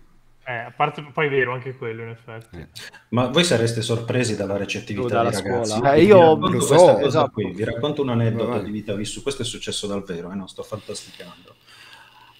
[0.43, 2.57] Eh, a parte, poi è vero anche quello, in effetti.
[2.57, 2.67] Eh.
[3.09, 5.69] Ma voi sareste sorpresi dalla recettività dei ragazzi?
[5.69, 5.93] scuola?
[5.93, 7.31] Eh, Vi io- racconto lo so, esatto.
[7.31, 9.23] qui, Vi racconto un aneddoto di vita vissuta.
[9.23, 11.55] Questo è successo dal vero, eh, non sto fantasticando.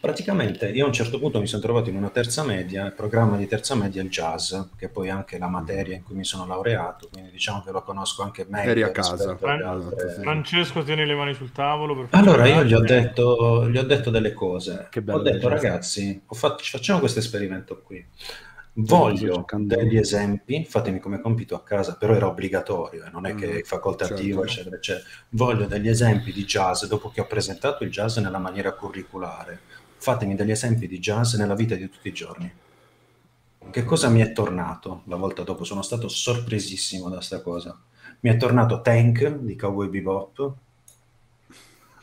[0.02, 3.38] Praticamente io a un certo punto mi sono trovato in una terza media, il programma
[3.38, 6.24] di terza media è il jazz, che poi è anche la materia in cui mi
[6.26, 8.72] sono laureato, quindi diciamo che lo conosco anche meglio.
[8.72, 9.38] Eri a casa.
[9.38, 10.18] Fran- altre-.
[10.22, 11.95] Francesco, tieni le mani sul tavolo.
[11.95, 14.88] Per Allora io gli ho detto, gli ho detto delle cose.
[14.89, 18.04] Che bello ho detto, ragazzi, ho fatto- facciamo questo esperimento qui.
[18.74, 23.45] Voglio degli esempi, fatemi come compito a casa, però era obbligatorio, eh, non è che
[23.47, 24.52] Mm, è facoltativo, certo.
[24.52, 25.06] eccetera, eccetera.
[25.30, 29.60] Voglio degli esempi di jazz dopo che ho presentato il jazz nella maniera curriculare.
[30.02, 32.52] Fatemi degli esempi di jazz nella vita di tutti i giorni.
[33.70, 35.64] Che cosa mi è tornato la volta dopo?
[35.64, 37.80] Sono stato sorpresissimo da sta cosa.
[38.22, 40.54] Mi è tornato Tank di Cowboy Bebop,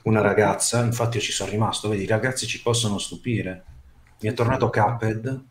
[0.02, 3.64] una ragazza, infatti io ci sono rimasto, vedi, i ragazzi ci possono stupire.
[4.20, 5.42] Mi è tornato Cuphead,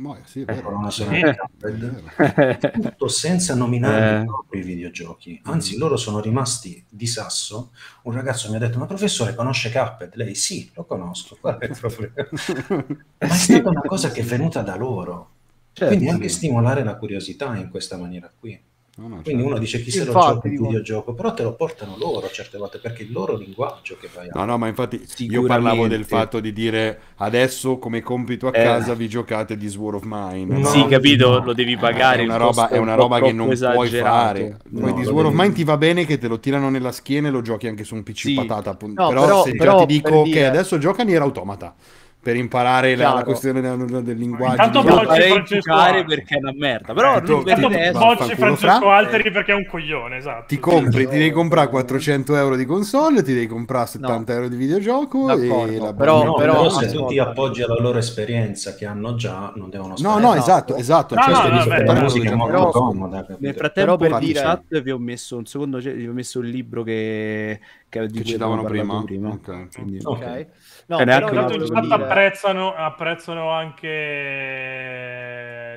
[0.00, 0.80] Ma sì, è la vero.
[1.10, 4.58] di Cuphead, tutto senza nominare Eh.
[4.58, 5.38] i videogiochi.
[5.44, 7.72] Anzi, loro sono rimasti di sasso.
[8.04, 10.14] Un ragazzo mi ha detto: Ma professore, conosce Cuphead?
[10.14, 11.36] Lei sì, lo conosco.
[11.38, 12.14] Qual è il problema?
[13.18, 15.30] Ma è stata una cosa che è venuta da loro.
[15.72, 15.94] Certo.
[15.94, 18.58] Quindi anche stimolare la curiosità in questa maniera qui.
[19.00, 19.46] No, no, Quindi certo.
[19.46, 22.58] uno dice chi se lo Infatti, gioca il videogioco, però te lo portano loro certe
[22.58, 24.32] volte perché è il loro linguaggio che vai a...
[24.34, 28.62] No, no, ma infatti io parlavo del fatto di dire adesso come compito a Eh.
[28.62, 30.58] casa vi giocate di Sword of Mine.
[30.58, 31.44] No, sì, capito, no.
[31.46, 32.20] lo devi pagare.
[32.20, 34.14] è una roba, è una roba che non troppo puoi esagerato.
[34.16, 34.56] fare.
[34.68, 36.92] No, Poi di lo Sword of Mine ti va bene che te lo tirano nella
[36.92, 38.34] schiena e lo giochi anche su un PC Sì.
[38.34, 38.74] patata.
[38.74, 41.74] però, però- se già però ti dico per che dire- adesso gioca Nier Automata
[42.22, 44.82] per imparare la, la questione del, del linguaggio.
[44.82, 46.04] Lo farei Francesco giocare Arci.
[46.14, 46.92] perché è una merda.
[46.92, 48.36] Però Eh, Vaffanculo, bocci Fra.
[48.36, 50.44] Francesco Alteri perché è un coglione, esatto.
[50.48, 54.56] Ti compri, ti devi comprare 400 euro di console, ti devi comprare 70 euro di
[54.56, 58.74] videogioco D'accordo, e la però- No, però- però se tu ti appoggi alla loro esperienza
[58.74, 60.76] che hanno già, non devono No, stare- no, Esatto.
[60.76, 61.14] esatto.
[61.14, 63.26] No, cioè, no, no, beh, la musica è molto comoda.
[63.38, 66.82] Nel frattempo per dire- chat vi ho messo un secondo, vi ho messo il libro
[66.82, 69.28] che, che, Che cui ci davano abbiamo prima?
[69.30, 69.74] parlato Ok.
[69.74, 70.46] Quindi- Ok.
[70.90, 73.88] No, E neanche però un Intanto altro in chat apprezzano, apprezzano anche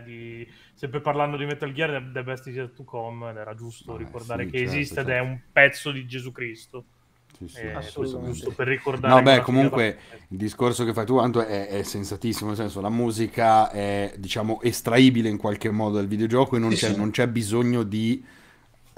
[0.06, 3.94] di, sempre parlando di Metal Gear The Best is Yet to Come ed era giusto
[3.94, 5.12] Ah, ricordare sì, che certo, esiste ed certo.
[5.12, 6.86] è un pezzo di Gesù Cristo
[7.38, 7.92] Sì, sì, Eh,
[8.26, 11.68] giusto per ricordare No, che beh, comunque figata- il discorso che fai tu, Anto, è,
[11.68, 16.60] è sensatissimo, nel senso la musica è, diciamo, estraibile in qualche modo dal videogioco e
[16.60, 16.96] non Sì, c'è, sì.
[16.96, 18.24] non c'è bisogno di,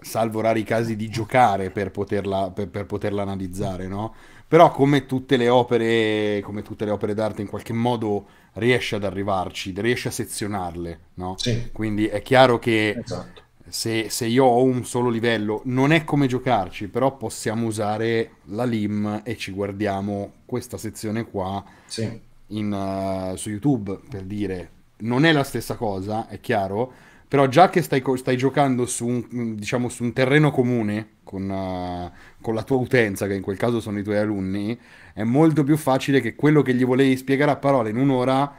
[0.05, 4.13] salvo rari casi, di giocare per poterla, per, per poterla analizzare, no?
[4.47, 9.03] Però come tutte le opere, come tutte le opere d'arte, in qualche modo riesce ad
[9.03, 11.43] arrivarci, riesce a sezionarle, no?
[11.43, 13.41] Sì, Quindi è chiaro che esatto.
[13.67, 18.63] se, se io ho un solo livello, non è come giocarci, però possiamo usare la
[18.65, 22.21] LIM e ci guardiamo questa sezione qua Sì.
[22.47, 26.93] in, eh, su YouTube per dire non è la stessa cosa, è chiaro,
[27.27, 32.11] però già che stai, stai giocando su un, diciamo, su un terreno comune con, eh,
[32.41, 34.77] con la tua utenza, che in quel caso sono i tuoi alunni,
[35.13, 38.53] è molto più facile che quello che gli volevi spiegare a parole in un'ora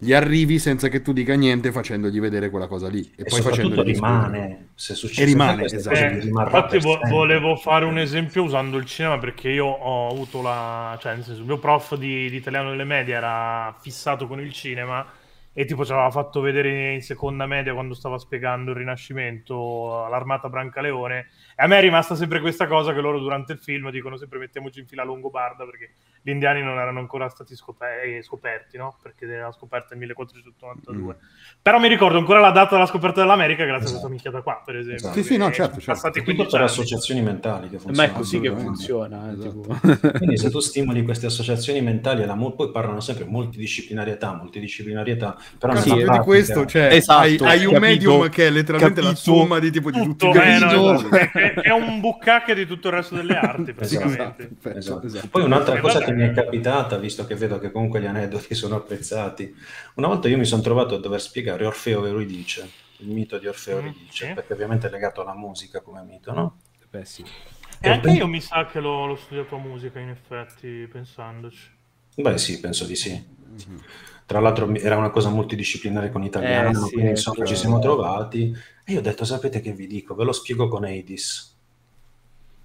[0.00, 3.00] gli arrivi senza che tu dica niente facendogli vedere quella cosa lì.
[3.16, 3.82] E, E, poi spiegare.
[3.82, 5.96] rimane, se succede E rimane, esatto.
[5.96, 10.96] Eh, infatti vo- volevo fare un esempio usando il cinema perché io ho avuto la...
[11.00, 14.52] cioè nel senso il mio prof di, di italiano delle medie era fissato con il
[14.52, 15.04] cinema
[15.58, 20.48] e tipo ci aveva fatto vedere in seconda media quando stava spiegando il Rinascimento all'armata
[20.48, 21.26] Brancaleone
[21.60, 24.38] e a me è rimasta sempre questa cosa che loro durante il film dicono sempre
[24.38, 25.90] mettiamoci in fila Longobarda perché
[26.22, 28.96] gli indiani non erano ancora stati scoper- eh, scoperti, no?
[29.02, 31.16] Perché la scoperta è 1492.
[31.60, 34.06] Però mi ricordo ancora la data della scoperta dell'America grazie Esatto.
[34.06, 34.96] a questa minchiata qua, per esempio.
[35.08, 35.14] Esatto.
[35.14, 35.92] Sì, sì, no, certo, sono certo.
[35.92, 36.70] Passati Tutto 15 per anni.
[36.70, 38.16] associazioni mentali che Ma è funzionano.
[38.18, 39.28] così che funziona.
[39.28, 39.78] eh, Esatto.
[40.00, 40.10] tipo.
[40.18, 45.36] Quindi se tu stimoli queste associazioni mentali, e la mu- poi parlano sempre multidisciplinarietà, multidisciplinarietà,
[45.58, 49.00] Però Cazzo, più di questo, cioè, Esatto, hai, hai un capito, medium che è letteralmente
[49.00, 49.22] la capito.
[49.22, 51.16] somma di tipo di tutti tutto i eh, no, capito?
[51.16, 51.38] esatto.
[51.54, 55.06] È, è un bucacche di tutto il resto delle arti praticamente Esatto, Esatto.
[55.06, 55.28] esatto.
[55.28, 56.04] Poi un'altra Eh, cosa vabbè.
[56.04, 59.54] che mi è capitata, visto che vedo che comunque gli aneddoti sono apprezzati,
[59.94, 63.46] una volta io mi sono trovato a dover spiegare Orfeo e Euridice, il mito di
[63.46, 64.32] Orfeo e Mm, Euridice, sì.
[64.32, 66.58] perché ovviamente è legato alla musica come mito, no?
[66.90, 67.24] Beh, sì.
[67.80, 71.70] e anche io mi sa che l'ho, l'ho studiato a musica in effetti pensandoci
[72.16, 73.24] Beh sì, penso di sì.
[74.28, 78.54] Tra l'altro era una cosa multidisciplinare con italiano, Eh, sì, quindi insomma ci siamo trovati
[78.84, 81.56] e io ho detto, sapete che vi dico, ve lo spiego con Hades.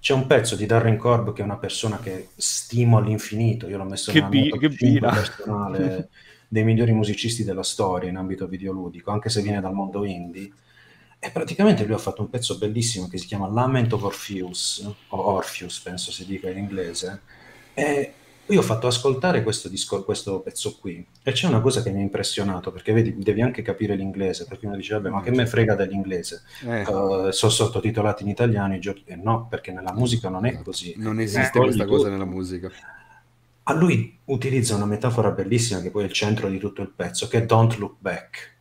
[0.00, 3.84] C'è un pezzo di Darren Corb che è una persona che stimo all'infinito, io l'ho
[3.84, 5.10] messo Che nella bi- mia top che 5 bira.
[5.10, 6.08] personale
[6.46, 10.52] dei migliori musicisti della storia in ambito videoludico, anche se viene dal mondo indie.
[11.18, 15.18] E praticamente lui ha fatto un pezzo bellissimo che si chiama Lament of Orpheus, o
[15.18, 17.22] Orpheus penso si dica in inglese,
[17.72, 18.12] e
[18.48, 22.00] io ho fatto ascoltare questo, disco- questo pezzo qui e c'è una cosa che mi
[22.00, 25.46] ha impressionato, perché vedi, devi anche capire l'inglese, perché uno dice, vabbè, ma che me
[25.46, 26.42] frega dell'inglese?
[26.66, 26.84] Eh, Eh,
[27.32, 30.94] sono sottotitolati in italiano i giochi, e no, perché nella musica non è così.
[30.98, 32.70] non esiste Eh, questa cosa tu- nella musica.
[33.66, 37.28] a lui utilizza una metafora bellissima che poi è il centro di tutto il pezzo,
[37.28, 38.52] che è don't look back.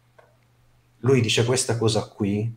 [0.99, 2.49] Lui dice questa cosa qui,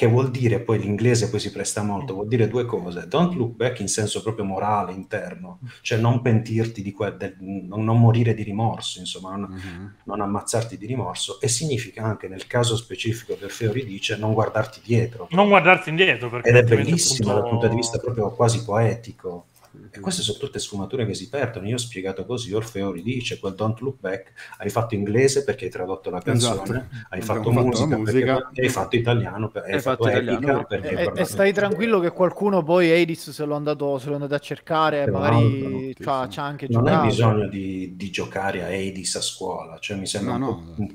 [0.00, 3.06] che vuol dire, poi l'inglese poi si presta molto, vuol dire due cose.
[3.06, 7.84] Don't look back in senso proprio morale, interno, cioè non pentirti di que- del- non,
[7.84, 9.94] non morire di rimorso, insomma, non, Mhm.
[10.04, 14.80] non ammazzarti di rimorso, e significa anche nel caso specifico del Feori dice non guardarti
[14.82, 15.28] dietro.
[15.32, 19.48] non guardarti indietro perché Ed è bellissimo appunto, dal punto di vista proprio quasi poetico.
[19.92, 21.66] E queste sono tutte sfumature che si perdono.
[21.68, 24.32] Io ho spiegato così: Orfeo dice quel Don't Look Back.
[24.58, 26.84] Hai fatto inglese perché hai tradotto la canzone, Esatto.
[27.10, 28.34] hai fatto fatto la musica, musica.
[28.34, 31.52] perché- e hai fatto italiano, per- hai, Hai fatto, fatto italiano perché- E, e stai
[31.52, 36.26] tranquillo che qualcuno poi Hades se lo è andato, andato a cercare, Tra magari c'ha,
[36.28, 37.00] c'ha anche Non giocato.
[37.02, 40.72] hai bisogno di, di giocare a Hades a scuola, cioè mi sembra No, un, no.
[40.74, 40.94] po', un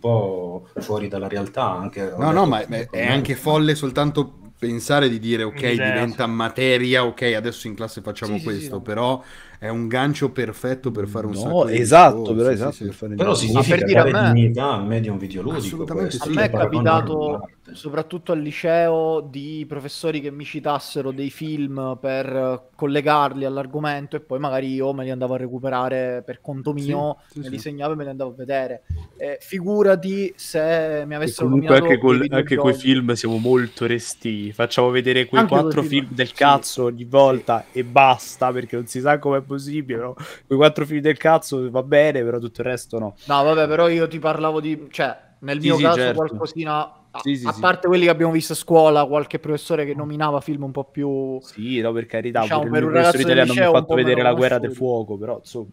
[0.74, 1.70] po' fuori dalla realtà.
[1.72, 6.26] Anche, No, no, ma è, è anche folle soltanto pensare di dire ok, Un'idea, diventa
[6.28, 9.24] materia, ok, adesso in classe facciamo Sì, sì, questo, sì, però
[9.60, 12.72] è un gancio perfetto per fare un No, sacco di esatto, discorsi, però sì, esatto,
[12.72, 12.86] sì.
[12.86, 15.86] per fare Però significa per dire, a me- dignità al medium videoludico.
[15.86, 16.34] Assolutamente questo, A sì.
[16.34, 17.50] me è capitato.
[17.74, 24.40] Soprattutto al liceo, di professori che mi citassero dei film per collegarli all'argomento e poi
[24.40, 27.50] magari io me li andavo a recuperare per conto mio, sì, me sì.
[27.50, 28.84] li segnavo e me li andavo a vedere.
[29.16, 32.74] Eh, figurati se mi E avessero comunque nominato anche, col- anche videogiochi.
[32.74, 34.52] film siamo molto resti.
[34.54, 36.34] Facciamo vedere quei Anche quattro film, film del sì.
[36.34, 39.98] cazzo ogni volta e basta perché non si sa com'è possibile.
[40.00, 40.14] Però
[40.46, 43.16] quei quattro film del cazzo va bene, però tutto il resto no.
[43.28, 44.88] No, vabbè, però io ti parlavo di...
[44.92, 46.14] cioè, nel Sì, mio sì, caso certo.
[46.14, 47.00] qualcosina...
[47.16, 47.62] A, Sì, sì, a sì.
[47.62, 51.40] parte quelli che abbiamo visto a scuola, qualche professore che nominava film un po' più...
[51.42, 52.42] Sì, no, per carità.
[52.42, 55.38] Diciamo, per il un ragazzo italiano mi ha fatto vedere la guerra del fuoco, però
[55.38, 55.68] insomma.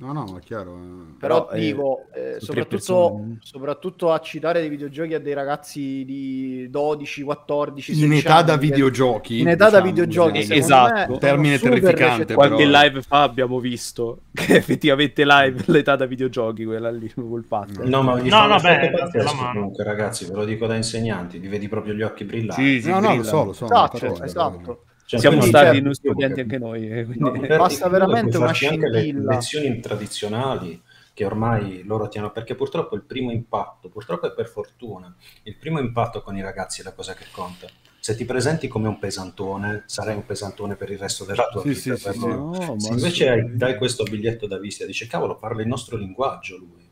[0.00, 0.76] No, no, ma è chiaro.
[0.76, 1.14] eh.
[1.18, 6.04] Però, Però, eh, dico, eh, tre soprattutto, soprattutto a citare dei videogiochi a dei ragazzi
[6.04, 9.40] di 12, 14, In 16 età da anni, che- videogiochi.
[9.40, 11.04] In età da diciamo, videogiochi, Eh, esatto.
[11.06, 12.36] sono Termine terrificante, però.
[12.54, 17.84] Qualche live fa abbiamo visto che effettivamente live l'età da videogiochi, quella lì col fatto.
[17.84, 19.52] No, ma vi No, no, beh, pazzesco la mano.
[19.54, 22.62] comunque, ragazzi, ve lo dico da insegnanti, vi vedi proprio gli occhi brillare.
[22.62, 23.24] Sì, sì, No, no, lo brillano.
[23.38, 23.64] so, lo so.
[23.64, 24.82] Esatto, esatto.
[25.08, 26.86] Cioè, Siamo Quindi, stati noi studenti anche noi.
[26.90, 29.32] eh, quindi- No, Basta veramente una farci anche le scintilla.
[29.32, 30.82] lezioni tradizionali
[31.14, 35.12] che ormai loro ti hanno perché purtroppo il primo impatto, purtroppo è per fortuna,
[35.44, 37.66] il primo impatto con i ragazzi è la cosa che conta.
[37.98, 41.68] Se ti presenti come un pesantone, sarai un pesantone per il resto della tua Sì,
[41.70, 41.96] vita.
[41.96, 42.26] sì, sì.
[42.28, 46.58] No, Se invece hai- dai questo biglietto da visita, dice cavolo, parla il nostro linguaggio
[46.58, 46.86] lui.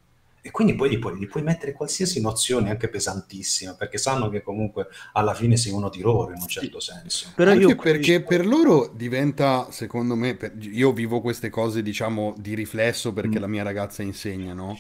[0.47, 4.43] E quindi poi gli puoi, gli puoi mettere qualsiasi nozione, anche pesantissima, perché sanno che
[4.43, 7.33] comunque alla fine sei uno di loro in un certo senso.
[7.35, 12.33] Però Anche io perché per loro diventa, secondo me, per- io vivo queste cose, diciamo,
[12.39, 13.41] di riflesso perché Mm.
[13.41, 14.79] la mia ragazza insegna, no?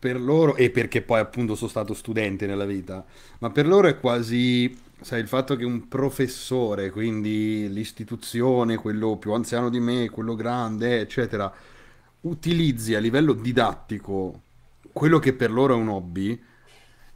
[0.00, 3.04] Per loro, e perché poi appunto sono stato studente nella vita,
[3.38, 9.32] ma per loro è quasi, sai, il fatto che un professore, quindi l'istituzione, quello più
[9.32, 11.52] anziano di me, quello grande, eccetera,
[12.22, 14.40] utilizzi a livello didattico
[14.92, 16.40] quello che per loro è un hobby,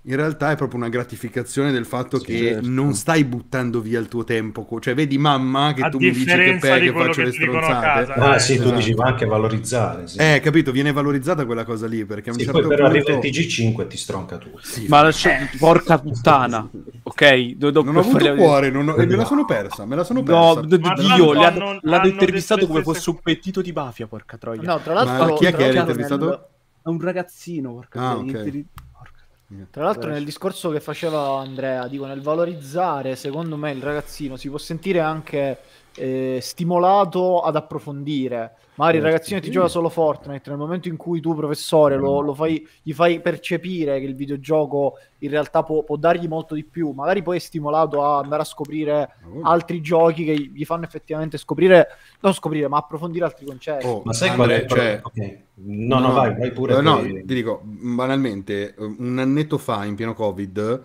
[0.09, 2.68] in realtà è proprio una gratificazione del fatto Sì, che certo.
[2.68, 4.64] non stai buttando via il tuo tempo.
[4.79, 7.22] Cioè, vedi mamma che A tu mi dici che, differenza pe- di che faccio che
[7.24, 7.83] le a stronzate.
[8.07, 8.12] casa.
[8.14, 8.77] Ah, sì, tu esatto.
[8.77, 10.07] dici va anche valorizzare.
[10.07, 10.18] Sì.
[10.18, 13.05] Eh, capito, viene valorizzata quella cosa lì perché a un Sì, certo poi però arriva
[13.11, 13.27] punto...
[13.27, 14.61] il TG5 e ti stronca tutto.
[14.62, 16.70] Sì, Ma lascia- porca puttana,
[17.03, 17.41] ok?
[17.57, 19.97] Do- dopo non ho avuto parliamo- cuore, non ho- e me la sono persa, me
[19.97, 20.61] la sono No, persa.
[20.61, 24.61] d- Ma Dio, l'hanno hanno intervistato come fosse un pettito di mafia, porca troia.
[24.62, 26.49] No, tra l'altro, Ma chi è che l'altro intervistato?
[26.87, 28.20] È un ragazzino, porca Ah, troia.
[28.22, 28.28] ok.
[28.28, 33.82] interi- porca- Tra l'altro nel discorso che faceva Andrea, dico nel valorizzare, secondo me il
[33.82, 35.59] ragazzino si può sentire anche
[35.97, 38.55] eh, stimolato ad approfondire.
[38.76, 42.20] Magari il Eh, ragazzino ti gioca solo Fortnite, nel momento in cui tu, professore, lo,
[42.20, 46.62] lo fai, gli fai percepire che il videogioco in realtà può, può dargli molto di
[46.62, 51.38] più, magari poi è stimolato a andare a scoprire altri giochi che gli fanno effettivamente
[51.38, 51.88] scoprire,
[52.20, 53.86] non scoprire, ma approfondire altri concetti.
[53.86, 54.66] Oh, Ma sai qual è?
[54.66, 55.38] Cioè, ok.
[55.55, 56.76] No, no, vai, vai pure.
[56.76, 60.84] Eh, no, poi- ti dico, banalmente, un annetto fa, in pieno Covid,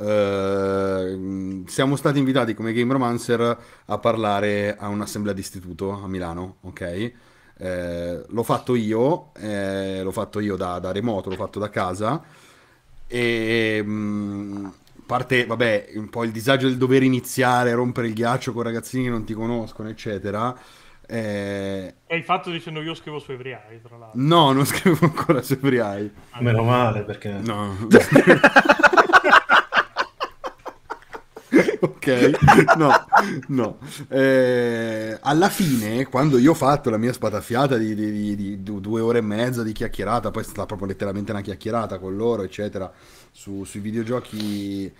[0.00, 7.12] eh, siamo stati invitati come Game Romancer a parlare a un'assemblea d'istituto a Milano, ok?
[7.62, 12.22] Eh, l'ho fatto io, eh, l'ho fatto io da, da remoto, l'ho fatto da casa
[13.06, 14.72] e mh,
[15.04, 19.04] parte, vabbè, un po' il disagio del dover iniziare a rompere il ghiaccio con ragazzini
[19.04, 20.56] che non ti conoscono, eccetera.
[21.06, 24.20] Eh, E hai fatto dicendo io scrivo su Evriai, tra l'altro.
[24.20, 27.76] no, non scrivo ancora su Free Meno male perché No.
[31.80, 32.30] ok,
[32.76, 33.04] no,
[33.48, 33.78] no.
[34.08, 38.78] Eh, alla fine, quando io ho fatto la mia spataffiata di, di- di- di du-
[38.80, 42.42] due ore e mezza di chiacchierata, poi è stata proprio letteralmente una chiacchierata con loro,
[42.44, 42.90] eccetera,
[43.32, 44.92] su- sui videogiochi.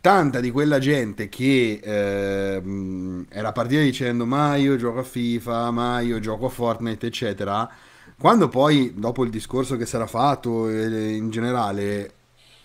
[0.00, 6.00] Tanta di quella gente che ehm, era partita dicendo ma io gioco a FIFA, ma
[6.00, 7.70] io gioco a Fortnite, eccetera,
[8.18, 12.12] quando poi, dopo il discorso che si era fatto eh, in generale,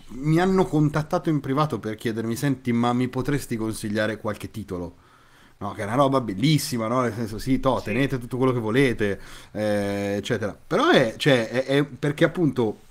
[0.09, 4.95] mi hanno contattato in privato per chiedermi, senti, ma mi potresti consigliare qualche titolo?
[5.59, 7.01] No, che è una roba bellissima, no?
[7.01, 9.19] Nel senso, sì, to, tenete tutto quello che volete,
[9.51, 10.55] eh, eccetera.
[10.67, 12.81] Però è, cioè, è- è perché appunto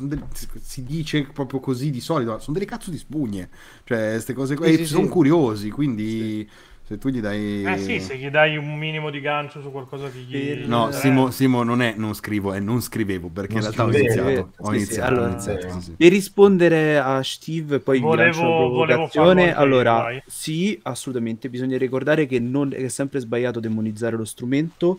[0.00, 0.24] del-
[0.62, 3.48] si dice proprio così di solito, sono delle cazzo di spugne,
[3.84, 5.08] cioè, queste cose qua, Sì, e sì, sono sì.
[5.08, 6.48] curiosi, quindi
[6.90, 7.62] se tu gli dai...
[7.64, 10.64] Eh sì, se gli dai un minimo di gancio su qualcosa che gli...
[10.66, 13.84] No, eh, Simo, Simo non è non scrivo, è non scrivevo perché Non in realtà
[13.84, 14.50] ho scrivevo, iniziato.
[14.56, 15.92] sì, Ho sì, iniziato, allora- ho iniziato, sì, sì.
[15.92, 19.46] Per rispondere a Steve, poi Volevo- vi lancio una volevo provocazione.
[19.52, 20.22] farlo allora, vai.
[20.26, 24.98] sì, assolutamente, bisogna ricordare che non è sempre sbagliato demonizzare lo strumento,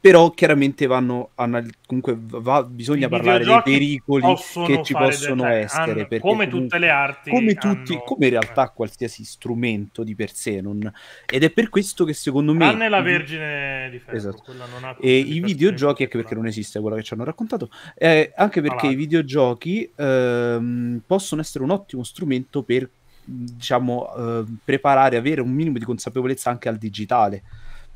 [0.00, 4.34] però chiaramente vanno anal- comunque va- bisogna I parlare dei pericoli
[4.66, 6.06] che ci possono del- essere.
[6.08, 10.32] hanno- come tutte le arti come tutti, hanno- come in realtà qualsiasi strumento di per
[10.32, 10.90] sé, non-
[11.30, 14.42] ed è per questo che secondo me Tranne la i Vergine di Ferro, Esatto.
[14.42, 18.62] quella e i videogiochi, anche perché non esiste quello che ci hanno raccontato, eh, anche
[18.62, 18.96] perché i Avanti.
[18.96, 22.88] videogiochi ehm, possono essere un ottimo strumento per,
[23.22, 27.42] diciamo, eh, preparare, avere un minimo di consapevolezza anche al digitale.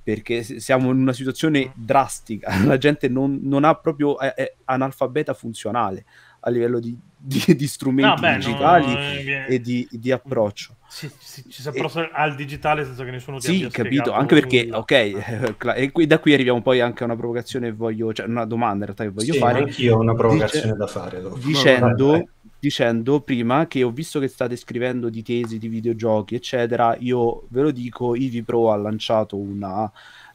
[0.04, 5.32] Perché siamo in una situazione drastica, la gente non, non ha proprio è, è analfabeta
[5.32, 6.04] funzionale
[6.40, 10.76] a livello di, di- di strumenti No, beh, digitali no, eh, e di, di approccio.
[10.88, 14.34] Si, si- ci si approccia al digitale senza che nessuno ti Sì, abbia capito, anche
[14.34, 14.78] perché, nulla.
[14.78, 18.26] ok, eh, e qui- da qui arriviamo poi anche a una provocazione che voglio, cioè
[18.26, 21.20] una domanda in realtà che voglio Sì, fare, anch'io ho una provocazione dice- da fare.
[21.22, 21.36] dopo.
[21.38, 22.28] dicendo.
[22.64, 27.60] Dicendo prima che ho visto che state scrivendo di tesi di videogiochi, eccetera, io ve
[27.60, 29.90] lo dico, Ivi Pro ha lanciato una,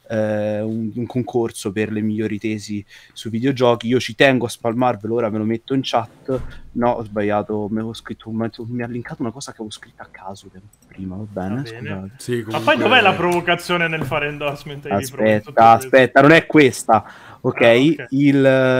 [0.08, 5.14] eh, un, un concorso per le migliori tesi su videogiochi, io ci tengo a spalmarvelo,
[5.14, 6.40] ora ve lo metto in chat,
[6.72, 10.02] no, ho sbagliato, mi, avevo scritto, un- mi ha linkato una cosa che avevo scritto
[10.02, 10.48] a caso
[10.86, 11.62] prima, va bene?
[11.62, 12.10] Va bene.
[12.18, 17.04] Sì, Ma comunque- poi dov'è la provocazione nel fare endorsement Aspetta, aspetta, non è questa.
[17.42, 18.06] Ok, Ah, ok.
[18.10, 18.36] Il,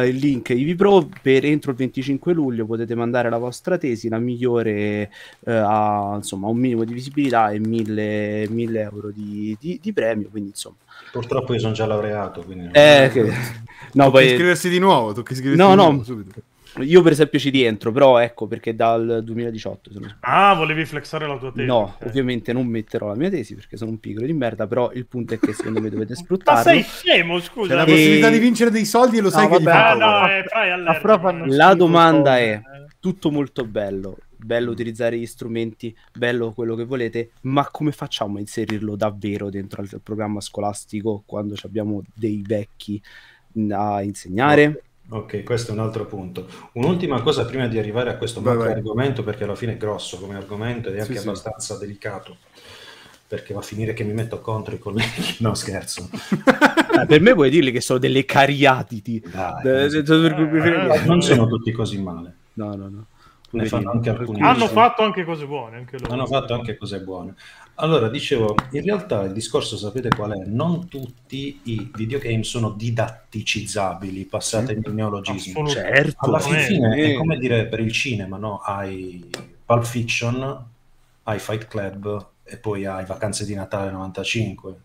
[0.09, 4.19] il link Ivi Pro per entro il 25 luglio potete mandare la vostra tesi, la
[4.19, 5.11] migliore
[5.47, 10.29] eh, ha insomma un minimo di visibilità e 1000, 1000 euro di, di- di premio.
[10.29, 10.77] Quindi insomma,
[11.11, 12.69] Purtroppo io sono già laureato, quindi...
[12.73, 13.33] eh, che-
[13.95, 15.89] no, poi iscriversi di nuovo, tocca iscriversi No, di no.
[15.89, 16.41] nuovo subito.
[16.79, 20.21] Io per esempio ci rientro, però ecco perché dal 2018 se non sbaglio.
[20.35, 21.67] Ah, volevi flexare la tua tesi.
[21.67, 22.07] No, ok.
[22.07, 25.35] ovviamente non metterò la mia tesi perché sono un pigro di merda, però il punto
[25.35, 26.63] è che secondo me dovete Ma sfruttarlo.
[26.63, 27.75] sei scemo, C'è scusa.
[27.75, 29.77] la E- possibilità di vincere dei soldi e lo No, sai che gli vabbè.
[29.77, 30.29] fa Ah, no,
[31.19, 31.49] fanno eh.
[31.49, 32.61] La schifo, domanda è
[33.01, 38.41] tutto molto bello, bello utilizzare gli strumenti, bello quello che volete, ma come facciamo a
[38.41, 43.01] inserirlo davvero dentro al programma scolastico quando ci abbiamo dei vecchi
[43.55, 44.83] mh, a insegnare?
[45.13, 46.47] Ok, questo è un altro punto.
[46.75, 48.79] Un'ultima cosa prima di arrivare a questo Vai, macro vai.
[48.79, 51.27] argomento, perché alla fine è grosso come argomento ed è Sì, anche sì.
[51.29, 52.37] abbastanza delicato,
[53.27, 55.37] perché va a finire che mi metto contro i colleghi.
[55.41, 56.09] No, scherzo.
[57.01, 59.25] Eh, per me puoi dirgli che sono delle cariatidi.
[59.33, 62.35] Dai, Eh, non so- Eh, non sono tutti così male.
[62.55, 63.05] No, no, no.
[63.53, 64.41] Ne fanno anche alcuni.
[64.43, 65.79] Hanno fatto anche cose buone.
[65.79, 66.13] Anche loro.
[66.13, 67.35] Hanno fatto anche cose buone.
[67.83, 70.45] Allora, dicevo, in realtà il discorso sapete qual è?
[70.47, 75.67] Non tutti i videogame sono didatticizzabili, passate il neologismo.
[75.67, 76.27] Certo.
[76.27, 78.59] Alla fine è come dire per il cinema, no?
[78.59, 79.29] Hai
[79.65, 80.67] Pulp Fiction,
[81.23, 84.81] hai Fight Club e poi hai Vacanze di Natale 95.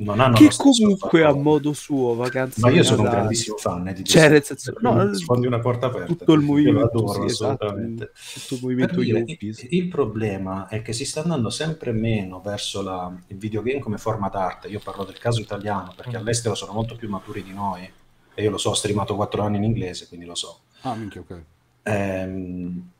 [0.00, 3.92] Non hanno che comunque a modo suo vacanze Ma io sono un grandissimo fan eh,
[3.92, 6.06] di Cioè, nel senso, no, sfondi una porta aperta.
[6.06, 8.12] tutto il movimento, lo adoro sì, esatto, assolutamente.
[8.34, 9.24] tutto il movimento dire,
[9.70, 14.28] il problema è che si sta andando sempre meno verso la- il videogame come forma
[14.28, 14.68] d'arte.
[14.68, 16.20] Io parlo del caso italiano perché Mm.
[16.20, 17.90] all'estero sono molto più maturi di noi
[18.34, 20.60] e io lo so, ho streamato 4 anni in inglese, quindi lo so.
[20.82, 21.42] Ah, minchia, ok.
[21.82, 22.90] Ehm,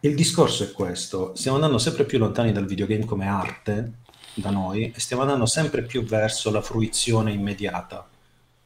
[0.00, 3.92] il discorso è questo: stiamo andando sempre più lontani dal videogame come arte
[4.40, 8.08] da noi e stiamo andando sempre più verso la fruizione immediata.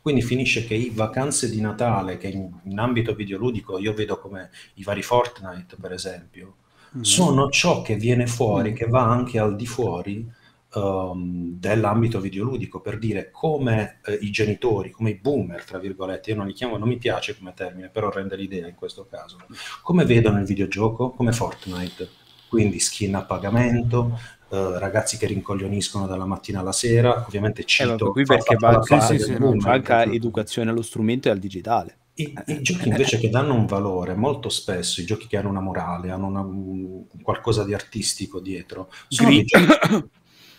[0.01, 4.51] Quindi finisce che i vacanze di Natale, che in, in ambito videoludico io vedo come
[4.75, 6.57] i vari Fortnite, per esempio,
[6.97, 7.01] Mm.
[7.03, 10.31] sono ciò che viene fuori, che va anche al di fuori
[10.75, 16.37] ehm, dell'ambito videoludico, per dire come eh, i genitori, come i boomer, tra virgolette, io
[16.37, 19.39] non li chiamo, non mi piace come termine, però rende l'idea in questo caso,
[19.83, 21.11] come vedono il videogioco?
[21.11, 22.09] Come Fortnite,
[22.49, 24.18] quindi skin a pagamento,
[24.53, 27.86] eh, ragazzi che rincoglioniscono dalla mattina alla sera, ovviamente Eh, cito...
[27.86, 31.98] vabbè, qui perché manca, sì, sì, no, boomer, manca educazione allo strumento e al digitale.
[32.14, 35.61] i, i giochi invece che danno un valore, molto spesso i giochi che hanno una
[35.61, 39.66] morale, hanno una- un- qualcosa di artistico dietro, sono dei, giochi,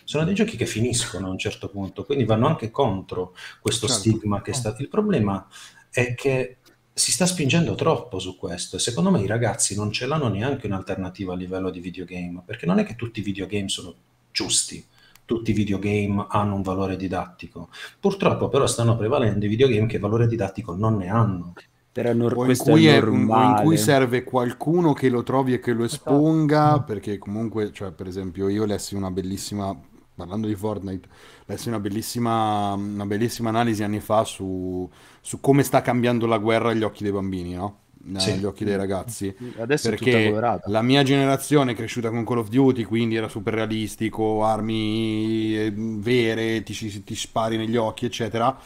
[0.04, 4.00] sono dei giochi che finiscono a un certo punto, quindi vanno anche contro questo Certo.
[4.00, 4.74] stigma che sta...
[4.78, 5.46] Il problema
[5.90, 6.58] è che
[6.96, 10.66] si sta spingendo troppo su questo e secondo me i ragazzi non ce l'hanno neanche
[10.66, 13.94] un'alternativa a livello di videogame, perché non è che tutti i videogame sono
[14.30, 14.84] giusti.
[15.26, 17.70] Tutti i videogame hanno un valore didattico.
[17.98, 21.54] Purtroppo però stanno prevalendo i videogame che valore didattico non ne hanno.
[21.90, 25.54] Però nor- O in, cui è è- o in cui serve qualcuno che lo trovi
[25.54, 26.82] e che lo esponga, Esatto.
[26.84, 29.74] perché comunque, cioè, per esempio, io lessi una bellissima,
[30.14, 31.08] parlando di Fortnite,
[31.46, 34.88] lessi una bellissima, una bellissima analisi anni fa su,
[35.20, 37.78] su come sta cambiando la guerra agli occhi dei bambini, no?
[38.16, 38.32] Sì.
[38.32, 39.34] Agli occhi dei ragazzi.
[39.58, 40.30] Adesso Perché
[40.66, 45.72] la mia generazione è cresciuta con Call of Duty, quindi era super realistico, armi eh,
[45.74, 48.56] vere, ti, ti spari negli occhi, eccetera.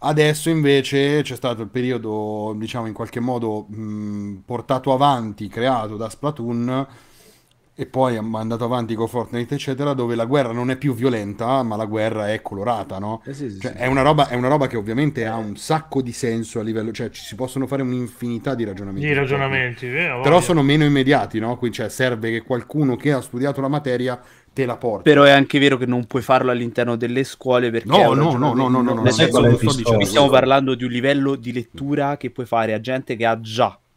[0.00, 6.08] Adesso invece c'è stato il periodo, diciamo, in qualche modo mh, portato avanti, creato da
[6.08, 6.86] Splatoon
[7.80, 11.62] e poi è andato avanti con Fortnite, eccetera, dove la guerra non è più violenta,
[11.62, 13.22] ma la guerra è colorata, no?
[13.24, 13.76] Eh sì, sì, Cioè, sì.
[13.78, 16.90] è una roba, è una roba che ovviamente ha un sacco di senso a livello,
[16.90, 19.06] cioè ci si possono fare un'infinità di ragionamenti.
[19.06, 20.08] Di ragionamenti, eh, Fortnite.
[20.10, 20.22] voglia.
[20.22, 21.56] Però sono meno immediati, no?
[21.56, 24.20] Quindi cioè, serve che qualcuno che ha studiato la materia
[24.52, 25.08] te la porti.
[25.08, 28.16] Però è anche vero che non puoi farlo all'interno delle scuole perché No, è un
[28.18, 29.94] no, ragionamento- no, no, no, no, nel no, senso, qual è il non sto discorso?
[29.94, 30.30] qui stiamo dicendo.
[30.30, 33.46] parlando di un livello di lettura che puoi fare a gente che ha già delle
[33.46, 33.87] No, no, no, no, conoscenze, chiaro, chiaro,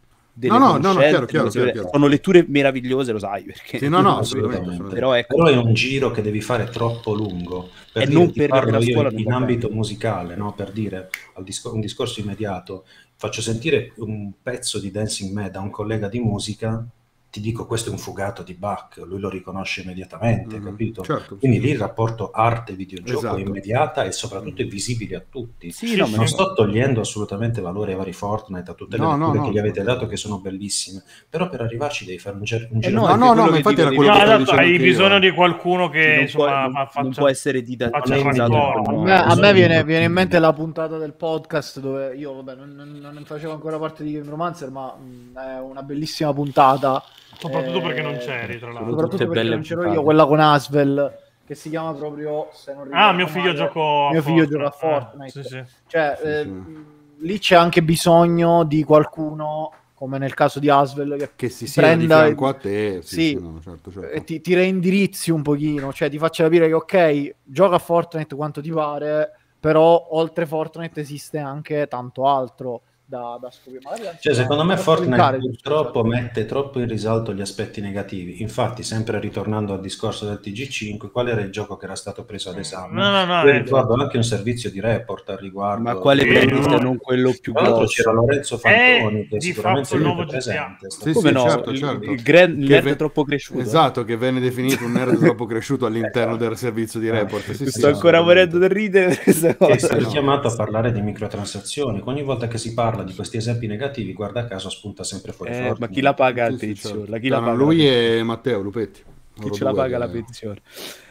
[0.49, 1.89] delle- chiaro, chiaro.
[1.91, 4.93] sono letture meravigliose, lo sai perché Sì, no, no, Assolutamente.
[4.93, 7.69] però ecco Però è un giro che devi fare troppo lungo.
[7.93, 9.79] Per E dire, non ti per- parlo la io scuola in, ambito bene.
[9.79, 10.53] musicale, no?
[10.53, 12.85] per dire al discor- un discorso immediato,
[13.15, 16.83] faccio sentire un pezzo di Dancing Mad a un collega di musica,
[17.31, 21.01] ti dico questo è un fugato di Bach, lui lo riconosce immediatamente, Mhm, capito?
[21.01, 23.37] certo, Quindi sì, lì il rapporto arte-videogioco Esatto.
[23.37, 25.71] è immediata e soprattutto è visibile a tutti.
[25.71, 29.33] sì, no, Non sto togliendo assolutamente valore ai vari Fortnite, a tutte le No, no,
[29.33, 32.69] no, che gli avete dato che sono bellissime, però per arrivarci devi fare un, ger-
[32.71, 34.61] un Eh giro no, No, no, ma infatti era quello No, che stavo esatto, dicendo
[34.61, 34.89] hai anche io.
[34.89, 37.01] bisogno di qualcuno che non, insomma può, faccia...
[37.03, 38.91] non può essere dida- faccia il analizzato raccordo.
[38.91, 42.55] in A me, me bisogno viene, in mente la puntata del podcast dove io vabbè,
[42.55, 47.03] non, facevo ancora parte di Game Romancer, ma mh, è una bellissima puntata.
[47.41, 48.89] Soprattutto Eh, perché non c'eri, tra l'altro.
[48.91, 49.97] Soprattutto perché non c'ero puntate.
[49.97, 52.49] io, quella con Asvel, che si chiama proprio...
[52.53, 55.43] Se non Ah, ricordo mio figlio giocò Mio figlio gioca a eh, Fortnite.
[55.43, 55.63] sì, sì.
[55.87, 56.85] Cioè, Sì, eh, sì.
[57.19, 61.71] lì c'è anche bisogno di qualcuno, come nel caso di Asvel, che Che si di
[61.73, 63.01] prenda fianco a te.
[63.01, 63.27] Sì, Sì.
[63.29, 64.09] sì, no, certo, certo.
[64.09, 68.35] e ti, ti reindirizzi un pochino, cioè ti faccia capire che ok, gioca a Fortnite
[68.35, 72.81] quanto ti pare, però oltre Fortnite esiste anche tanto altro
[73.11, 73.81] da, da scoprire.
[73.83, 78.41] Magari Cioè, secondo me Fortnite purtroppo mette troppo in risalto gli aspetti negativi.
[78.41, 82.51] Infatti, sempre ritornando al discorso del TG5, qual era il gioco che era stato preso
[82.51, 82.93] ad esame?
[82.93, 85.83] No, no, no, Io eh, ricordo anche un servizio di report al riguardo.
[85.83, 86.77] Ma quale prendete no.
[86.77, 87.87] non quello più Tra grosso?
[87.87, 90.89] c'era Lorenzo Fantoni, che di sicuramente è nuovo presente.
[90.89, 91.49] Sì, Come sì, no?
[91.49, 92.11] certo, il, certo.
[92.11, 93.59] il gran- il nerd ve- è troppo cresciuto.
[93.59, 97.51] Esatto, che venne definito un nerd troppo cresciuto all'interno del servizio di report.
[97.51, 99.67] Sì, sì, Sto ancora morendo del ridere è stato
[100.07, 102.01] chiamato a parlare di microtransazioni.
[102.05, 105.75] Ogni volta che si parla di questi esempi negativi, guarda caso spunta sempre fuori Eh,
[105.77, 106.95] ma chi la paga sì, pensione?
[107.05, 107.11] certo.
[107.19, 109.03] Cioè, la paga lui e Matteo Lupetti.
[109.33, 110.61] Chi Loro ce la paga che- la pensione?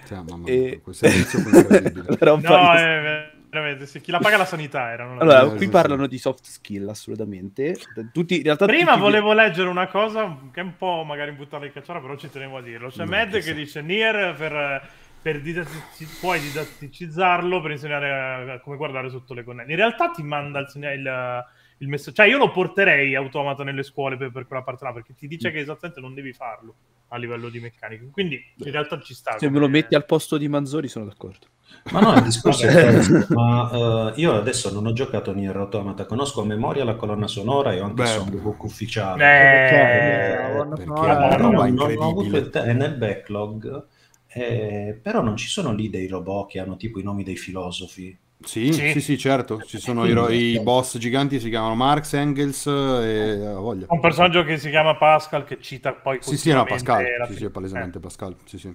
[0.05, 2.17] Sì, mamma mia, E- incredibile.
[2.19, 4.01] Però un No, di- eh, veramente, sì.
[4.01, 5.05] chi la paga la sanità era.
[5.05, 7.77] non la- Allora, Eh, qui parlano di soft skill, assolutamente.
[8.13, 11.67] Tutti, in realtà Prima tutti- volevo leggere una cosa che è un po' magari buttare
[11.67, 12.89] in cacciara, però ci tenevo a dirlo.
[12.91, 13.53] C'è No, Mad che sa.
[13.53, 14.89] dice Nier per,
[15.23, 19.71] per didattici- puoi didatticizzarlo per insegnare a come guardare sotto le connette.
[19.71, 21.45] In realtà ti manda il, il,
[21.81, 22.17] il messaggio.
[22.17, 25.29] Cioè, io lo porterei automata nelle scuole per, per quella parte là, perché ti Mm.
[25.29, 26.75] dice che esattamente non devi farlo.
[27.13, 28.05] a livello di meccanica.
[28.13, 29.37] Quindi in realtà ci sta.
[29.37, 31.45] Se me lo metti al posto di Manzoni sono d'accordo.
[31.91, 33.27] Ma no, il discorso è questo.
[33.35, 37.73] Ma eh, io adesso non ho giocato Nier Automata, conosco a memoria la colonna sonora
[37.73, 39.25] e ho anche Beh, il soundbook ufficiale.
[39.25, 42.39] Eh, la colonna perché una Però roba non, ho avuto incredibile.
[42.39, 43.87] il te- è nel backlog,
[44.29, 48.17] eh, però non ci sono lì dei robot che hanno tipo i nomi dei filosofi.
[48.43, 48.91] Sì, Sì.
[48.93, 49.61] sì, sì, certo.
[49.63, 53.87] Ci sono i, i boss giganti, si chiamano Marx, Engels e ha voglia.
[53.89, 57.05] un personaggio che si chiama Pascal che cita poi Sì, sì, no, Pascal.
[57.29, 58.35] Sì, sì, palesemente Pascal.
[58.45, 58.75] Sì, sì.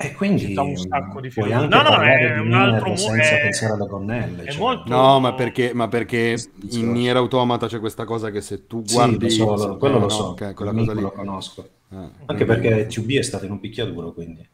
[0.00, 3.40] E quindi un sacco di anche No, no, è di un altro mo- senza è-
[3.40, 4.44] pensare alle gonnelle.
[4.48, 4.60] cioè.
[4.60, 6.50] molto- No, ma perché, ma perché Sì.
[6.78, 9.24] in Nier Automata c'è questa cosa che se tu Sì, guardi...
[9.24, 11.00] lo so, lo- quello eh, lo no, so, ok, quella il cosa lì.
[11.00, 11.68] lo conosco.
[11.90, 14.48] Eh, Anche quindi- perché TUB è stato in un picchiaduro, quindi.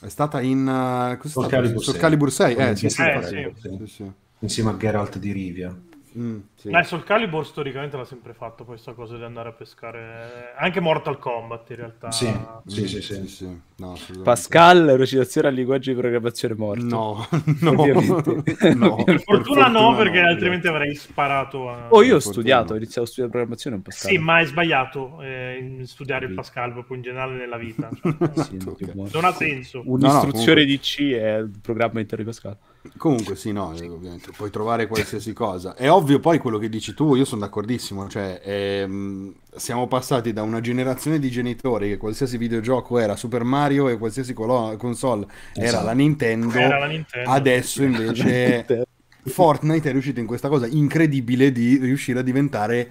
[0.00, 0.60] È stata in...
[0.66, 1.48] uh, cos'è Soul stato?
[1.48, 2.00] Calibur Soul 6.
[2.00, 2.88] Calibur 6, eh, Eh, sì.
[2.88, 4.12] Sì, sì.
[4.40, 5.78] Insieme a Geralt di Rivia.
[6.18, 6.70] Mm, sì.
[6.70, 11.18] Eh, Soul Calibur storicamente l'ha sempre fatto questa cosa di andare a pescare anche Mortal
[11.18, 12.10] Kombat in realtà.
[12.10, 12.26] Sì.
[12.66, 13.26] Sì, sì, sì, sì.
[13.28, 13.60] sì.
[13.76, 13.96] No.
[14.22, 16.84] Pascal, recitazione al linguaggio di programmazione morto.
[16.84, 17.26] No,
[17.60, 18.74] no, Ovviamente.
[18.74, 19.02] no.
[19.04, 21.86] Per fortuna no, perché no, altrimenti avrei sparato a...
[21.90, 22.74] Oh, io ho Per studiato, fortuna.
[22.74, 26.34] ho iniziato a studiare programmazione un po' Sì, ma hai sbagliato eh, in studiare il.
[26.34, 27.88] Pascal proprio in generale nella vita.
[28.02, 29.08] Cioè, Sì, meno.
[29.12, 29.82] non ha senso.
[29.84, 32.56] Un'istruzione No, no, di C è il programma intero di Pascal.
[32.96, 35.74] Comunque sì, no, ovviamente puoi trovare qualsiasi cosa.
[35.74, 40.42] È ovvio poi quello che dici tu, io sono d'accordissimo, cioè ehm, siamo passati da
[40.42, 45.66] una generazione di genitori che qualsiasi videogioco era Super Mario e qualsiasi colo- console era
[45.66, 45.84] Esatto.
[45.84, 47.30] la Nintendo, Era la Nintendo.
[47.30, 48.64] adesso invece
[49.24, 52.90] Fortnite è riuscito in questa cosa incredibile di riuscire a diventare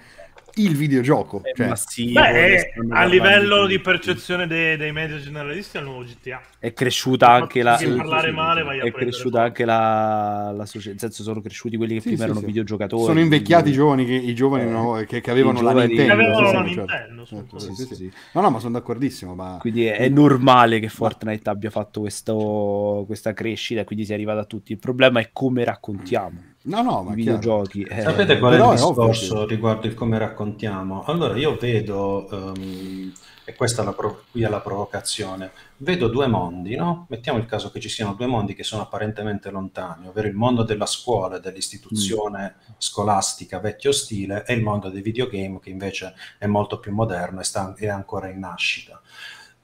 [0.55, 1.41] il videogioco.
[1.43, 2.19] È Cioè, massivo.
[2.19, 6.41] Beh, a livello di percezione dei, dei media generalisti è il nuovo GTA.
[6.59, 7.77] È cresciuta anche la...
[7.77, 8.65] Sì, parlare sì, male sì.
[8.67, 12.07] vai a È cresciuta anche la, la società, nel senso sono cresciuti quelli che Sì,
[12.07, 12.45] prima sì, erano sì.
[12.47, 13.03] videogiocatori.
[13.03, 16.03] sono invecchiati i giovani, che, i giovani Eh, no, che, che avevano i la Nintendo.
[16.03, 16.79] Che avevano sì, la sì, certo.
[16.79, 17.95] Nintendo, sì, Certo, sì, sì, sì, sì.
[17.95, 18.11] sì.
[18.33, 19.35] No, no, ma sono d'accordissimo.
[19.35, 19.57] Ma...
[19.59, 24.41] Quindi è, è normale che Fortnite abbia fatto questo- questa crescita e quindi sia arrivata
[24.41, 24.71] a tutti.
[24.71, 27.81] Il problema è come raccontiamo No, no, ma i videogiochi.
[27.83, 31.03] Eh, Sapete qual è il discorso riguardo il come raccontiamo?
[31.03, 33.11] Allora, io vedo, ehm,
[33.43, 37.07] e questa è la pro- qui è la provocazione, vedo due mondi, no?
[37.09, 40.61] Mettiamo il caso che ci siano due mondi che sono apparentemente lontani, ovvero il mondo
[40.61, 46.45] della scuola e dell'istituzione scolastica vecchio stile e il mondo dei videogame che invece è
[46.45, 48.98] molto più moderno e sta- è ancora in nascita.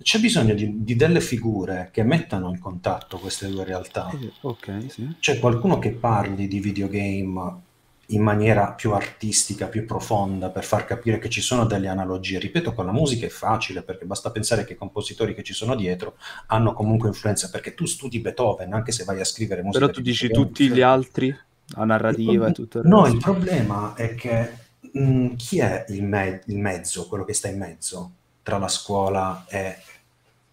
[0.02, 4.10] C'è bisogno di, di delle figure che mettano in contatto queste due realtà.
[4.12, 5.16] Eh, ok, sì.
[5.20, 7.62] C'è qualcuno che parli di videogame
[8.10, 12.40] in maniera più artistica, più profonda, per far capire che ci sono delle analogie.
[12.40, 15.76] Ripeto, con la musica è facile, perché basta pensare che i compositori che ci sono
[15.76, 16.18] dietro
[16.48, 19.80] hanno comunque influenza, perché tu studi Beethoven, anche se vai a scrivere musica.
[19.80, 21.36] Però tu di dici tutti gli altri,
[21.76, 24.52] la narrativa e tutto il No, il problema è che
[24.92, 28.12] mh, chi è il, me- il mezzo, quello che sta in mezzo
[28.46, 29.76] tra la scuola e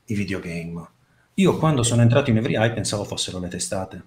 [0.07, 0.87] i videogame?
[1.35, 4.03] Io quando sono entrato in Every Eye pensavo fossero le testate.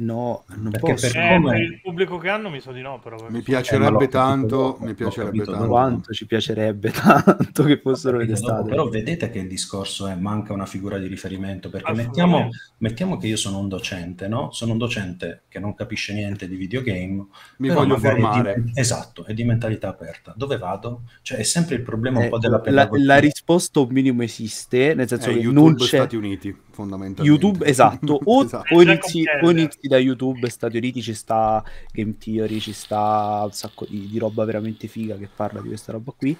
[0.00, 1.10] No, non Perché posso.
[1.12, 3.16] per Eh, come- per il pubblico che hanno mi sa di no, però.
[3.16, 5.66] Mi Eh, l'ho piacerebbe capito tanto, mi piacerebbe capito tanto.
[5.68, 6.90] Quanto ci piacerebbe
[7.50, 8.70] tanto che fossero le Capito dopo, testate.
[8.70, 12.48] Però vedete che il discorso è manca una figura di riferimento, perché mettiamo,
[12.78, 14.50] mettiamo che io sono un docente, no?
[14.52, 17.26] Sono un docente che non capisce niente di videogame,
[17.58, 18.62] Mi voglio formare.
[18.64, 20.32] di- esatto, è di mentalità aperta.
[20.36, 21.02] Dove vado?
[21.22, 23.04] Cioè è sempre il problema un Eh, po' della la, pedagogia.
[23.04, 27.22] la risposta un minimo esiste, nel senso Eh, che YouTube non c'è Stati Uniti, fondamentalmente.
[27.22, 28.74] YouTube, esatto, o, Esatto.
[28.74, 31.62] o C'è inizi, o inizi da YouTube Stati Uniti, ci sta
[31.92, 35.92] Game Theory, ci sta un sacco di, di roba veramente figa che parla di questa
[35.92, 36.36] roba qui,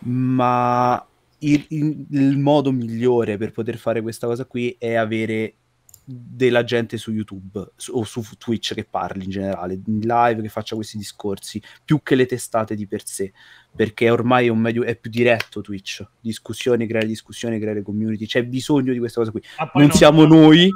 [0.00, 1.04] ma
[1.38, 5.54] il, il- il modo migliore per poter fare questa cosa qui è avere
[6.08, 10.48] della gente su YouTube su- o su Twitch che parli in generale, in live che
[10.48, 13.32] faccia questi discorsi, più che le testate di per sé,
[13.76, 18.42] perché ormai è un medio, è più diretto Twitch, discussioni, creare discussioni, creare community, c'è
[18.44, 19.42] bisogno di questa cosa qui.
[19.56, 20.70] Ah, poi non siamo non noi,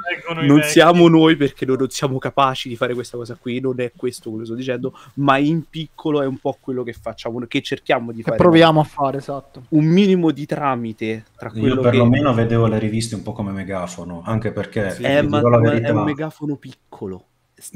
[0.46, 0.68] Non vecchi.
[0.68, 4.28] siamo noi perché noi non siamo capaci di fare questa cosa qui, non è questo
[4.28, 8.12] quello che sto dicendo, ma in piccolo è un po' quello che facciamo, che cerchiamo
[8.12, 8.36] di Che fare.
[8.36, 9.64] proviamo a fare, esatto.
[9.70, 11.80] Un minimo di tramite tra Io quello che...
[11.88, 15.58] perlomeno vedevo le riviste un po' come megafono, anche perché Sì, Eh, vi ma, ma
[15.58, 17.24] verità, è un megafono piccolo.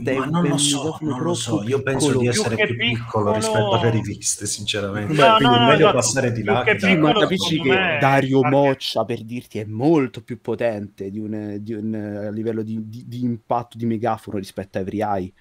[0.03, 2.18] È ma non lo so, non lo so, io penso piccolo.
[2.20, 5.12] di Più essere che più piccolo piccolo- rispetto alle riviste, sinceramente.
[5.12, 7.61] No, Quindi no, è meglio no, passare di più là che da- ma piccolo, capisci
[7.61, 12.30] che me, Dario Moccia, per dirti, è molto più potente di un, di un, a
[12.30, 15.32] livello di, di- di impatto di megafono rispetto a Every Eye.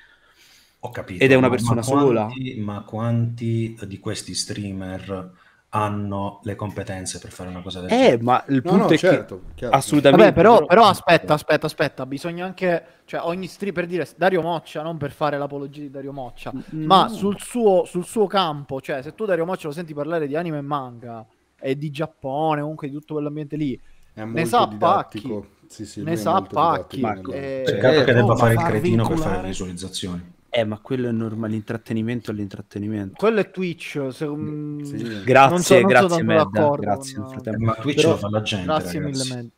[0.80, 1.24] Ho capito.
[1.24, 2.30] Ed è una persona ma quanti- sola?
[2.58, 5.32] Ma quanti di questi streamer
[5.76, 8.22] hanno le competenze per fare una cosa del Eh, genere?
[8.22, 9.76] ma il No, punto no, è certo, che chiaro.
[9.76, 10.26] assolutamente...
[10.26, 14.82] Vabbè, però, però aspetta, aspetta, aspetta, bisogna anche, cioè ogni stream per dire Dario Moccia,
[14.84, 17.10] non per fare l'apologia di Dario Moccia, ma No.
[17.10, 20.60] sul suo, sul suo campo, cioè se tu Dario Moccia lo senti parlare di anime
[20.60, 21.26] e manga
[21.60, 23.80] e di Giappone, comunque di tutto quell'ambiente lì,
[24.14, 25.48] È Ne sa didattico.
[25.68, 27.02] Sì, sì, Ne sa pacchi.
[27.02, 30.33] Ma- Eh, Peccato Eh, che oh, debba ma fare il cretino per fare visualizzazioni.
[30.56, 33.16] Eh, ma quello è normale, l'intrattenimento è l'intrattenimento.
[33.18, 34.08] Quello è Twitch.
[34.12, 35.24] se- mm, Sì.
[35.24, 37.64] Grazie, non so- non so grazie Medda, d'accordo grazie nel frattempo.
[37.66, 39.30] Ma Twitch Però- lo fa la gente, Grazie ragazzi.
[39.34, 39.50] mille.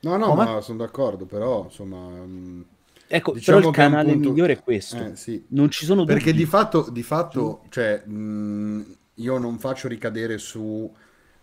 [0.00, 0.44] No, no, Come?
[0.44, 1.96] ma sono d'accordo, però insomma...
[2.08, 2.64] mh,
[3.12, 4.96] Ecco, Diciamo però il canale punto- migliore è questo.
[5.04, 5.44] eh, sì.
[5.48, 6.36] Non ci sono Perché dubbi.
[6.38, 10.92] di fatto, di fatto cioè, mh, io non faccio ricadere su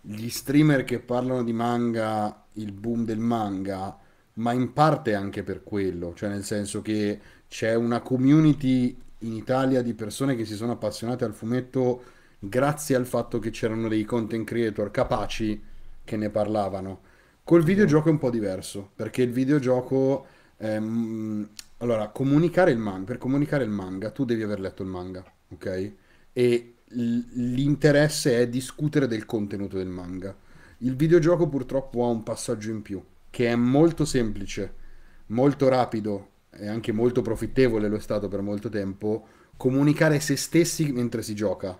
[0.00, 3.98] gli streamer che parlano di manga, il boom del manga,
[4.34, 9.82] ma in parte anche per quello, cioè nel senso che c'è una community in Italia
[9.82, 12.02] di persone che si sono appassionate al fumetto
[12.38, 15.60] grazie al fatto che c'erano dei content creator capaci
[16.04, 17.00] che ne parlavano.
[17.42, 20.26] Col videogioco è un po' diverso, perché il videogioco...
[20.58, 21.48] ehm,
[21.78, 25.92] allora, comunicare il manga, per comunicare il manga tu devi aver letto il manga, ok?
[26.32, 30.34] E l'interesse è discutere del contenuto del manga.
[30.78, 34.74] Il videogioco purtroppo ha un passaggio in più, che è molto semplice,
[35.26, 39.26] molto rapido e anche molto profittevole, lo è stato per molto tempo,
[39.56, 41.78] comunicare se stessi mentre si gioca,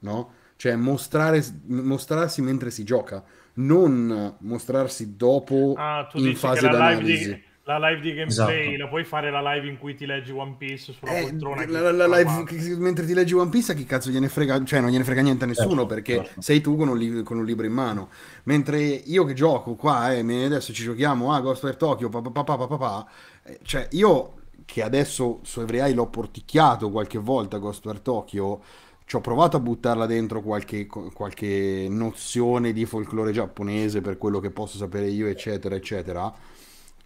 [0.00, 0.32] no?
[0.56, 3.22] Cioè mostrare, mostrarsi mentre si gioca,
[3.54, 8.76] non mostrarsi dopo Ah, in fase di, la live di gameplay Esatto.
[8.78, 11.66] la puoi fare la live in cui ti leggi One Piece sulla Eh, poltrona.
[11.66, 14.64] la, la- la live che- mentre ti leggi One Piece, a chi cazzo gliene frega?
[14.64, 16.40] Cioè, non gliene frega niente a nessuno Certo, perché certo.
[16.40, 18.08] sei tu con un, li- con un libro in mano.
[18.44, 22.42] Mentre io che gioco qua, eh, adesso ci giochiamo a Ghost of Tokyo, pa, pa,
[22.42, 23.06] pa,
[23.48, 24.34] eh, cioè io
[24.64, 28.60] che adesso su Every Eye l'ho porticchiato qualche volta Ghost of Tokyo,
[29.06, 34.50] ci ho provato a buttarla dentro qualche, qualche nozione di folklore giapponese per quello che
[34.50, 36.30] posso sapere io, eccetera, eccetera.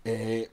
[0.03, 0.51] Eh,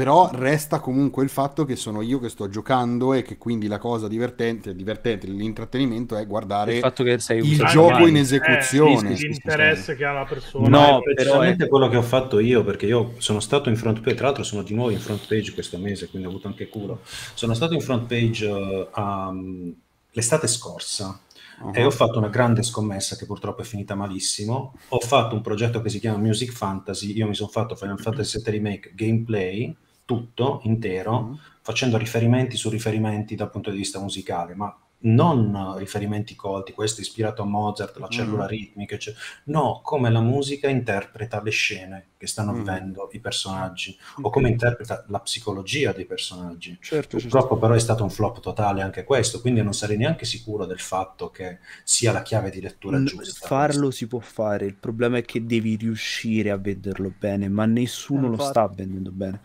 [0.00, 3.76] però resta comunque il fatto che sono io che sto giocando e che quindi la
[3.76, 9.12] cosa divertente, divertente l'intrattenimento è guardare il fatto che sei il gioco in esecuzione.
[9.12, 10.68] Eh, l'interesse che ha la persona.
[10.68, 14.00] No, è però è- quello che ho fatto io, perché io sono stato in front
[14.00, 16.70] page, tra l'altro sono di nuovo in front page questo mese, quindi ho avuto anche
[16.70, 17.00] culo.
[17.34, 18.88] Sono stato in front page eh,
[19.30, 19.70] mm,
[20.12, 21.20] l'estate scorsa
[21.62, 21.72] Uh-huh.
[21.74, 24.72] e ho fatto una grande scommessa che purtroppo è finita malissimo.
[24.88, 28.40] Ho fatto un progetto che si chiama Music Fantasy, io mi sono fatto Final Fantasy
[28.42, 29.76] VII Remake gameplay,
[30.14, 31.38] tutto, intero, Mhm.
[31.62, 37.04] facendo riferimenti su riferimenti dal punto di vista musicale, ma non riferimenti colti, questo è
[37.04, 38.48] ispirato a Mozart, la cellula Mm.
[38.48, 39.14] ritmica, ecc.
[39.44, 42.56] no, come la musica interpreta le scene che stanno Mm.
[42.56, 46.76] vivendo i personaggi, o come interpreta la psicologia dei personaggi.
[46.82, 47.28] Certo, certo.
[47.38, 50.80] Purtroppo però è stato un flop totale anche questo, quindi non sarei neanche sicuro del
[50.80, 53.46] fatto che sia la chiave di lettura N- giusta.
[53.46, 58.24] Farlo si può fare, il problema è che devi riuscire a venderlo bene, ma nessuno
[58.24, 58.50] Eh, lo infatti.
[58.50, 59.40] sta vendendo bene.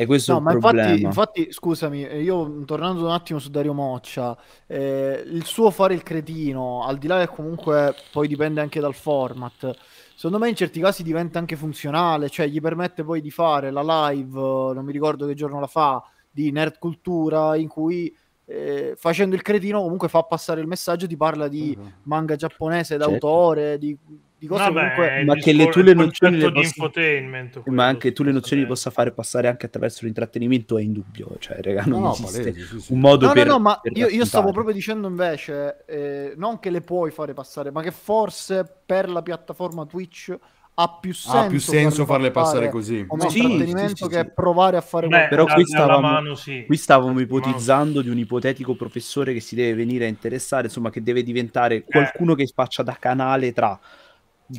[0.00, 3.74] E questo No, è ma infatti, infatti, scusami, eh, io tornando un attimo su Dario
[3.74, 4.34] Moccia,
[4.66, 8.94] eh, il suo fare il cretino, al di là che comunque poi dipende anche dal
[8.94, 9.76] format,
[10.14, 13.82] secondo me in certi casi diventa anche funzionale, cioè gli permette poi di fare la
[14.10, 18.10] live, eh, non mi ricordo che giorno la fa, di Nerd Cultura, in cui
[18.46, 21.92] eh, facendo il cretino comunque fa passare il messaggio, ti parla di Mhm.
[22.04, 23.10] manga giapponese Certo.
[23.10, 23.94] d'autore, di,
[24.40, 25.24] di cose Vabbè, comunque...
[25.24, 28.32] Ma che le tue le nozioni le di possa- infotainment, quello, Ma anche tu le
[28.32, 28.68] nozioni li sostanzialmente.
[28.68, 32.66] possa fare passare anche attraverso l'intrattenimento è indubbio, cioè, raga, non No, no, esiste palese,
[32.66, 32.92] sì, sì.
[32.94, 36.58] un modo No, per no, no, ma io, io stavo proprio dicendo invece, eh, non
[36.58, 40.34] che le puoi fare passare, ma che forse per la piattaforma Twitch
[40.72, 43.04] ha più senso, Ha più senso farle passare così.
[43.06, 44.30] come Sì, intrattenimento sì, sì, che sì.
[44.34, 46.64] provare a fare Beh, Però qui stavamo- mano, sì.
[46.64, 51.02] Qui stavamo ipotizzando di un ipotetico professore che si deve venire a interessare, insomma, che
[51.02, 53.78] deve diventare qualcuno che faccia da canale tra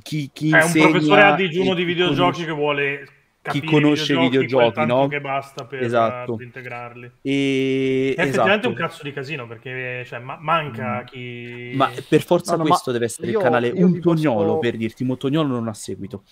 [0.01, 3.07] chi, chi È un professore a digiuno chi di videogiochi conosce- che vuole
[3.41, 5.07] capire conosce i videogiochi, tanto no?
[5.07, 6.35] che basta per, Esatto.
[6.35, 7.11] per integrarli.
[7.23, 8.69] E È effettivamente esatto.
[8.69, 11.05] un cazzo di casino perché cioè, ma- manca Mm.
[11.05, 11.71] chi...
[11.73, 14.77] Ma per forza No, no, questo deve essere io- il canale un posso- tognolo per
[14.77, 16.23] dirti, Motognolo non ha seguito.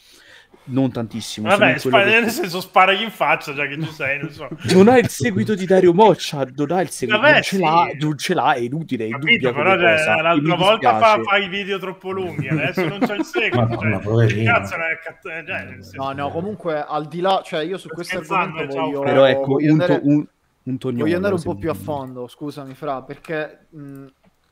[0.69, 1.47] Non tantissimo.
[1.47, 4.31] Vabbè, non quello spa- che- nel senso sparagli in faccia già che tu sei, non
[4.31, 4.47] so.
[4.73, 7.61] Non ha il seguito di Dario Moccia, non ha il seguito, Vabbè, non, ce sì.
[7.61, 10.21] l'ha, non ce l'ha, è inutile, è Capito, però cioè, cosa.
[10.21, 13.57] L'altra volta fa, fa i video troppo lunghi, adesso non c'è il seguito.
[13.57, 14.99] Madonna, cioè, cazzo, non è
[15.43, 19.01] cioè, No, no, comunque al di là, cioè io su Sto questo argomento ciao, voglio,
[19.01, 20.25] Però ecco, voglio un, andare, un,
[20.63, 24.05] un tognolo, voglio andare un po' più a fondo, scusami Fra, perché mh,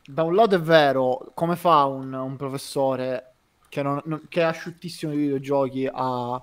[0.08, 3.34] da un lato è vero, come fa un, un professore
[3.78, 6.42] che, non- non- che è asciuttissimo di videogiochi a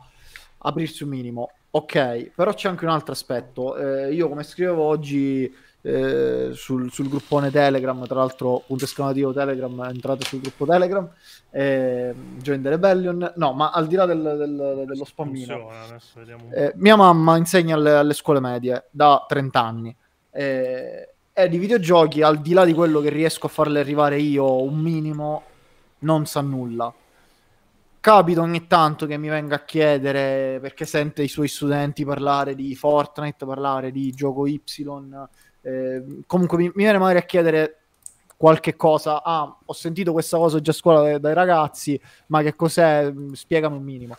[0.59, 1.51] aprirsi un minimo?
[1.71, 3.77] Ok, però c'è anche un altro aspetto.
[3.77, 5.53] Eh, io come scrivevo oggi
[5.87, 11.07] eh, sul, sul gruppone Telegram, tra l'altro punto esclamativo Telegram, entrate sul gruppo Telegram,
[11.51, 15.45] eh, Join the Rebellion, no, ma al di là del- del- dello spammino,
[16.55, 19.95] eh, mia mamma insegna alle, alle scuole medie da 30 anni
[20.31, 24.63] eh, e di videogiochi, al di là di quello che riesco a farle arrivare io,
[24.63, 25.43] un minimo,
[26.01, 26.93] non sa nulla.
[28.05, 32.75] Capita ogni tanto che mi venga a chiedere perché sente i suoi studenti parlare di
[32.75, 34.61] Fortnite, parlare di gioco Y.
[35.63, 37.85] Eh, comunque mi, mi, viene magari a chiedere
[38.37, 39.23] qualche cosa.
[39.23, 43.11] Ah, ho sentito questa cosa già a scuola dai, dai ragazzi, ma che cos'è?
[43.33, 44.19] Spiegami un minimo.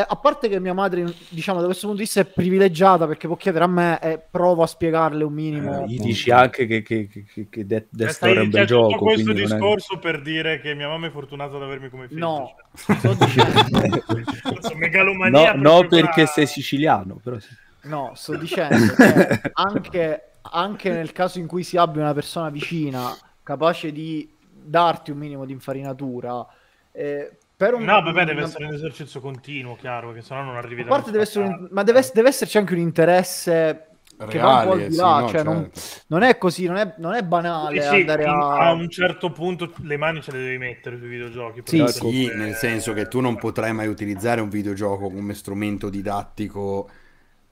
[0.00, 3.26] Eh, a parte che mia madre, diciamo, da questo punto di vista è privilegiata perché
[3.26, 5.82] può chiedere a me e provo a spiegarle un minimo.
[5.82, 8.96] Eh, gli dici anche che, che, che, che Death, Death Story è un bel gioco.
[8.96, 9.98] questo discorso è...
[9.98, 12.26] per dire che mia mamma è fortunata ad avermi come figlio.
[12.26, 12.96] No, cioè.
[12.96, 14.74] sto dicendo...
[14.76, 17.36] megalomania no, no perché sei siciliano, però.
[17.82, 23.14] No, sto dicendo che anche, anche nel caso in cui si abbia una persona vicina
[23.42, 26.46] capace di darti un minimo di infarinatura,
[26.92, 28.48] eh, per un, no, vabbè, deve una...
[28.48, 31.68] essere un esercizio continuo, chiaro, che sennò non arrivi da deve essere un...
[31.72, 35.14] Ma deve, deve, esserci anche un interesse Reale, che va un po' al di là,
[35.16, 35.52] sì, no, cioè certo.
[35.52, 35.70] non,
[36.06, 38.68] non, è così, non è, non è banale sì, andare a...
[38.68, 38.72] a...
[38.72, 41.60] un certo punto le mani ce le devi mettere sui videogiochi.
[41.66, 42.34] Sì, sì che...
[42.34, 46.88] nel senso che tu non potrai mai utilizzare un videogioco come strumento didattico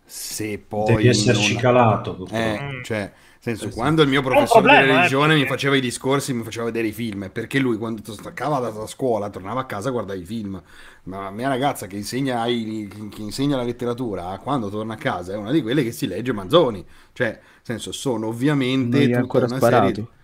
[0.06, 0.94] se poi...
[0.94, 1.60] Devi esserci non...
[1.60, 2.26] calato.
[2.32, 2.82] Eh, mm.
[2.82, 6.42] cioè senso, quando il mio professore problema, di religione eh, mi faceva i discorsi, mi
[6.42, 10.18] faceva vedere i film, perché lui quando staccava da scuola, tornava a casa a guardare
[10.18, 10.60] i film.
[11.04, 15.36] Ma la mia ragazza che insegna, che insegna la letteratura, quando torna a casa, è
[15.36, 16.84] una di quelle che si legge Manzoni.
[17.12, 19.06] Cioè, nel senso, sono ovviamente...
[19.06, 19.86] Non ancora sparato.
[19.86, 20.16] Serie...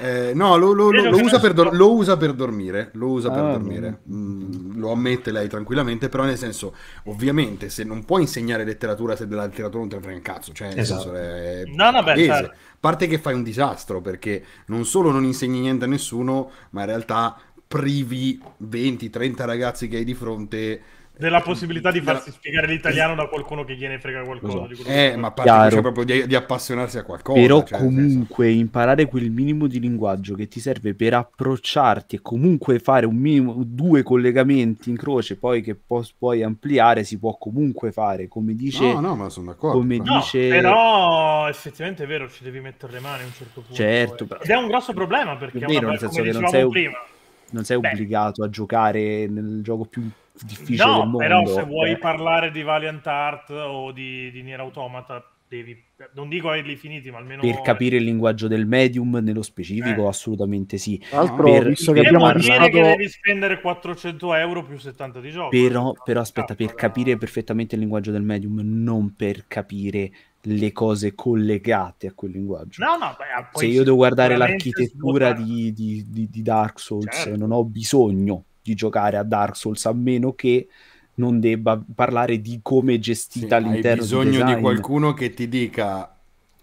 [0.00, 2.90] Eh, no, lo, lo, lo, usa do- lo, usa per dormire.
[2.94, 4.00] Lo usa ah, per dormire.
[4.10, 6.08] Mm, lo ammette lei tranquillamente.
[6.08, 10.02] Però, nel senso, ovviamente, se non puoi insegnare letteratura se della letteratura non te ne
[10.02, 10.52] frega un cazzo.
[10.52, 11.02] Cioè, nel esatto.
[11.02, 12.50] senso, è no, no, beh, certo.
[12.50, 16.80] A parte che fai un disastro perché non solo non insegni niente a nessuno, ma
[16.80, 20.80] in realtà privi 20-30 ragazzi che hai di fronte
[21.16, 24.66] della possibilità di farsi spiegare l'italiano da qualcuno che gliene frega qualcosa.
[24.68, 24.88] Esatto.
[24.88, 27.40] Eh, ma a parte cioè proprio di, di, appassionarsi a qualcosa.
[27.40, 28.60] Però cioè, comunque senso...
[28.60, 33.62] imparare quel minimo di linguaggio che ti serve per approcciarti e comunque fare un minimo,
[33.64, 38.92] due collegamenti in croce poi che po- puoi ampliare si può comunque fare, come dice...
[38.92, 39.78] No, no, ma sono d'accordo.
[39.78, 40.48] Come no, dice...
[40.48, 43.74] Però effettivamente è vero, ci devi mettere le mani a un certo punto.
[43.74, 44.26] Certo.
[44.42, 45.58] Ed è un grosso problema perché...
[45.58, 46.98] È vero, nel senso che non sei, prima,
[47.50, 50.10] non sei obbligato a giocare nel gioco più
[50.42, 51.98] difficile no, mondo, però se vuoi eh.
[51.98, 55.80] parlare di Valiant Art o di, di Nier Automata devi,
[56.14, 60.08] non dico averli finiti ma almeno per capire il linguaggio del medium nello specifico eh.
[60.08, 64.78] assolutamente sì tra l'altro per, visto che abbiamo parlato che devi spendere 400 euro più
[64.78, 69.44] 70 di gioco però, però aspetta per capire perfettamente il linguaggio del medium non per
[69.46, 70.10] capire
[70.46, 72.84] le cose collegate a quel linguaggio.
[72.84, 77.34] No, no, beh, se io devo guardare l'architettura di, di, di, di, Dark Souls, certo.
[77.38, 80.66] non ho bisogno di giocare a Dark Souls a meno che
[81.16, 85.34] non debba parlare di come è gestita sì, all'interno hai bisogno di, di qualcuno che
[85.34, 86.14] ti dica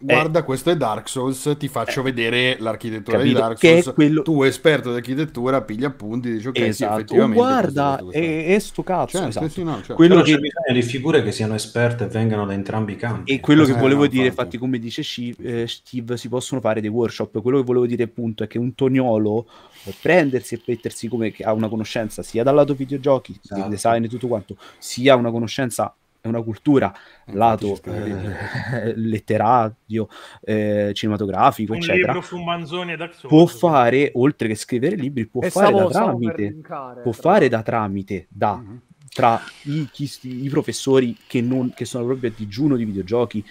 [0.02, 3.94] guarda eh, questo è Dark Souls ti faccio eh, vedere l'architettura capito, di Dark Souls.
[3.94, 4.22] quello...
[4.24, 6.74] tu esperto di architettura pigli appunti e dici ok esatto.
[6.74, 9.50] sì, effettivamente oh, guarda questo, questo, è, sto cazzo certo, esatto.
[9.50, 9.94] sì, no, certo.
[9.94, 10.24] quello che...
[10.24, 13.32] c'è bisogno di figure che siano esperte e vengano da entrambi i campi.
[13.32, 14.58] E quello che volevo dire infatti.
[14.58, 17.42] come dice eh, Steve si possono fare dei workshop.
[17.42, 19.46] Quello che volevo dire appunto è che un toniolo può
[20.00, 23.70] prendersi e mettersi come ha una conoscenza sia dal lato videogiochi, esatto.
[23.70, 26.94] design e tutto quanto, sia una conoscenza e una cultura
[27.34, 30.08] lato eh, letterario,
[30.42, 32.14] eh, cinematografico, un eccetera.
[32.14, 35.90] libro su Manzoni e può fare, oltre che scrivere libri, può e fare stavo, da
[35.90, 38.76] tramite, linkare, può fare da tramite da mm-hmm.
[39.12, 43.44] tra i, chi, i, professori che, non, che sono proprio a digiuno di videogiochi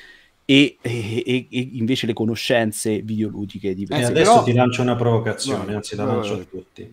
[0.51, 4.43] e, e, e, invece le conoscenze videoludiche di eh, adesso però...
[4.43, 6.41] ti lancio una provocazione, no, anzi la no, lancio no.
[6.41, 6.93] a tutti.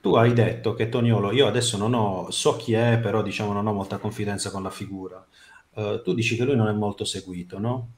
[0.00, 3.64] Tu hai detto che Toniolo, io adesso non ho, so chi è, però diciamo non
[3.64, 5.24] ho molta confidenza con la figura.
[5.74, 7.90] Uh, tu dici che lui non è molto seguito, no?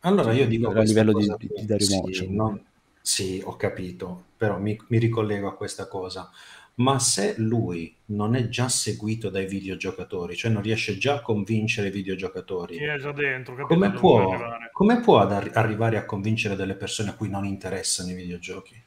[0.00, 2.62] Allora io dico a livello di, di, di Dario sì, non...
[3.00, 6.30] sì, ho capito, però mi, mi ricollego a questa cosa
[6.76, 11.88] ma se lui non è già seguito dai videogiocatori, cioè non riesce già a convincere
[11.88, 14.36] i videogiocatori, è già dentro, come, può,
[14.72, 18.82] come può ar- arrivare a convincere delle persone a cui non interessano i videogiochi?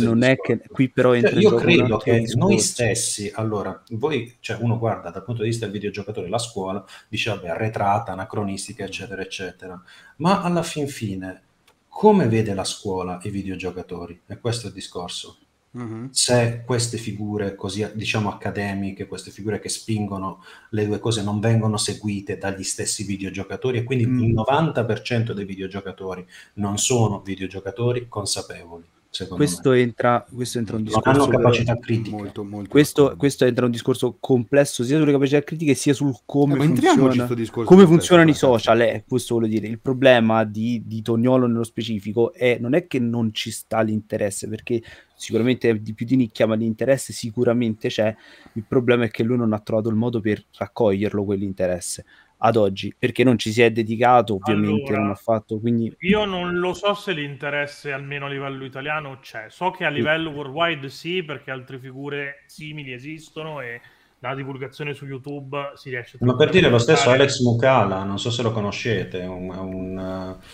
[0.00, 4.36] non è che qui però cioè, entra cioè, io credo che noi stessi allora voi
[4.40, 8.84] cioè uno guarda dal punto di vista del videogiocatore la scuola dice vabbè arretrata anacronistica
[8.84, 9.80] eccetera eccetera.
[10.16, 11.42] Ma alla fin fine
[11.86, 14.22] come vede la scuola i videogiocatori?
[14.26, 15.38] E questo è il discorso
[15.74, 16.08] Uh-huh.
[16.10, 21.78] Se queste figure così diciamo accademiche, queste figure che spingono le due cose non vengono
[21.78, 24.18] seguite dagli stessi videogiocatori e quindi mm.
[24.18, 28.84] il 90% dei videogiocatori non sono videogiocatori consapevoli.
[29.28, 32.16] Questo entra, questo entra un Non discorso hanno capacità critica.
[32.16, 36.54] Molto, molto questo, questo entra un discorso complesso sia sulle capacità critiche sia sul come
[36.54, 37.28] Eh, funziona.
[37.64, 39.66] come funzionano i social è questo voglio dire.
[39.66, 44.48] Il problema di, di Tognolo nello specifico è non è che non ci sta l'interesse
[44.48, 44.82] perché
[45.14, 48.14] sicuramente è di più di nicchia ma l'interesse sicuramente c'è.
[48.54, 52.04] Il problema è che lui non ha trovato il modo per raccoglierlo quell'interesse
[52.44, 56.24] ad oggi perché non ci si è dedicato ovviamente Allora, non ha fatto quindi Io
[56.24, 59.46] non lo so se l'interesse almeno a livello italiano c'è.
[59.48, 63.80] So che a livello worldwide sì, perché altre figure simili esistono e
[64.18, 68.18] la divulgazione su YouTube si riesce a Ma per dire lo stesso Alex Mukala, non
[68.18, 70.44] so se lo conoscete, è un, un, eh,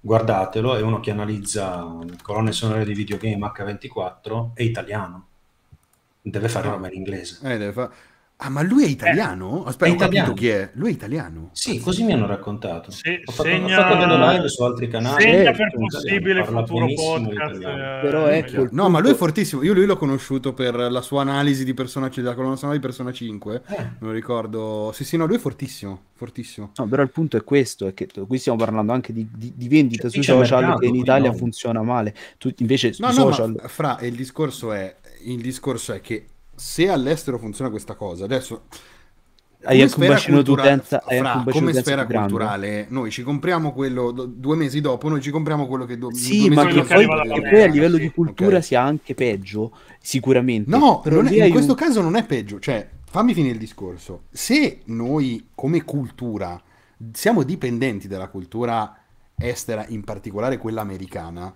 [0.00, 5.26] guardatelo, è uno che analizza colonne sonore di videogame H24, è italiano,
[6.22, 7.38] deve fare roba in inglese.
[7.42, 7.90] Eh, deve fa-
[8.40, 9.64] Ah, ma lui è italiano?
[9.64, 10.34] Aspetta, è ho capito italiano.
[10.34, 10.70] chi è.
[10.74, 11.50] Lui è italiano.
[11.54, 12.92] Sì, così mi hanno raccontato.
[12.92, 15.22] Se- ho, fatto, segna- ho fatto delle live su altri canali.
[15.22, 17.54] Segna Certo, per possibile futuro benissimo podcast.
[17.62, 18.68] eh, Però ecco, meglio.
[18.70, 19.64] No, ma lui è fortissimo.
[19.64, 23.12] Io lui l'ho conosciuto per la sua analisi di Persona della colonna sonora di Persona
[23.12, 23.62] 5.
[23.66, 24.92] Eh, lo ricordo.
[24.94, 26.02] Sì, sì, no, lui è fortissimo.
[26.14, 26.70] Fortissimo.
[26.76, 29.66] No, però il punto è questo, è che qui stiamo parlando anche di, di- di
[29.68, 31.36] vendita Cioè, sui social mercato, che in Italia no.
[31.36, 32.14] funziona male.
[32.38, 33.56] Tu, invece sui No, no, social...
[33.60, 34.94] ma fra, il discorso è
[35.24, 36.24] il discorso è che
[36.58, 38.62] se all'estero funziona questa cosa, adesso
[39.62, 42.28] Hai come anche un sfera bacino culturale- d'utenza, fra, come sfera grande.
[42.32, 46.12] culturale, noi ci compriamo quello do- due mesi dopo, noi ci compriamo quello che do-
[46.14, 48.62] Sì, ma che poi, poi a livello sì, di cultura ok.
[48.64, 50.70] sia anche peggio, sicuramente.
[50.70, 52.60] No, è- in questo un- caso non è peggio.
[52.60, 54.22] Cioè, fammi finire il discorso.
[54.30, 56.60] Se noi, come cultura,
[57.12, 58.96] siamo dipendenti dalla cultura
[59.36, 61.52] estera, in particolare quella americana,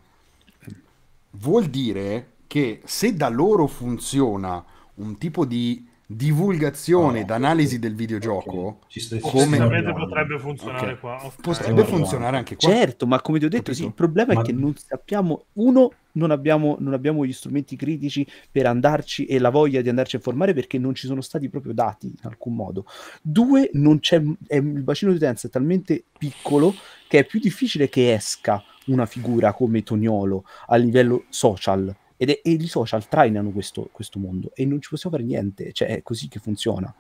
[1.32, 4.62] vuol dire che se da loro funziona
[4.94, 7.80] un tipo di divulgazione Oh, d'analisi ok.
[7.80, 8.76] del videogioco, ok.
[8.88, 9.58] Ci stai- ci come-
[9.92, 11.00] potrebbe funzionare Ok.
[11.00, 11.32] qua.
[11.40, 12.68] potrebbe funzionare anche qua.
[12.68, 15.90] Certo, ma come ti ho detto, sì, il problema Ma- è che non sappiamo, uno,
[16.12, 20.18] non abbiamo, non abbiamo gli strumenti critici per andarci e la voglia di andarci a
[20.18, 22.84] informare perché non ci sono stati proprio dati in alcun modo.
[23.22, 26.74] Due, non c'è, è, il bacino di utenza è talmente piccolo
[27.08, 31.94] che è più difficile che esca una figura come Toniolo a livello social.
[32.22, 35.72] Ed è, e i social trainano questo, questo mondo e non ci possiamo fare niente,
[35.72, 36.94] cioè è così che funziona.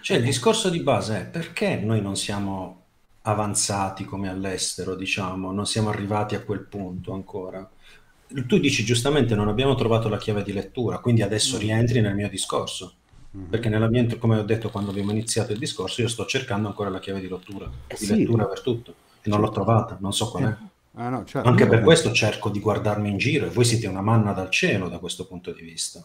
[0.00, 2.84] Cioè, il discorso di base è perché noi non siamo
[3.20, 7.68] avanzati come all'estero, diciamo, non siamo arrivati a quel punto ancora.
[8.46, 12.30] Tu dici giustamente non abbiamo trovato la chiave di lettura, quindi adesso rientri nel mio
[12.30, 12.94] discorso.
[13.32, 13.48] Mhm.
[13.50, 16.88] Perché nella mia, come ho detto quando abbiamo iniziato il discorso, io sto cercando ancora
[16.88, 18.16] la chiave di lettura, Eh di sì.
[18.16, 18.94] lettura per tutto.
[19.20, 20.56] E non l'ho trovata, non so qual è.
[20.96, 21.48] Ah, no, certo.
[21.48, 24.88] Anche per questo cerco di guardarmi in giro e voi siete una manna dal cielo
[24.88, 26.04] da questo punto di vista.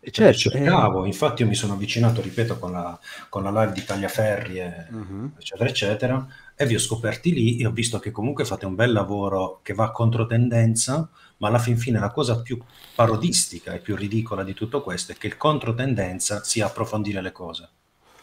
[0.00, 2.98] E Perché certo, eh, cercavo, infatti io mi sono avvicinato, ripeto, con la,
[3.28, 5.32] con la live di Tagliaferri, e- Mhm.
[5.36, 6.26] eccetera, eccetera,
[6.56, 9.74] e vi ho scoperti lì e ho visto che comunque fate un bel lavoro che
[9.74, 11.08] va a controtendenza,
[11.38, 12.62] ma alla fin fine la cosa più
[12.94, 17.68] parodistica e più ridicola di tutto questo è che il controtendenza sia approfondire le cose.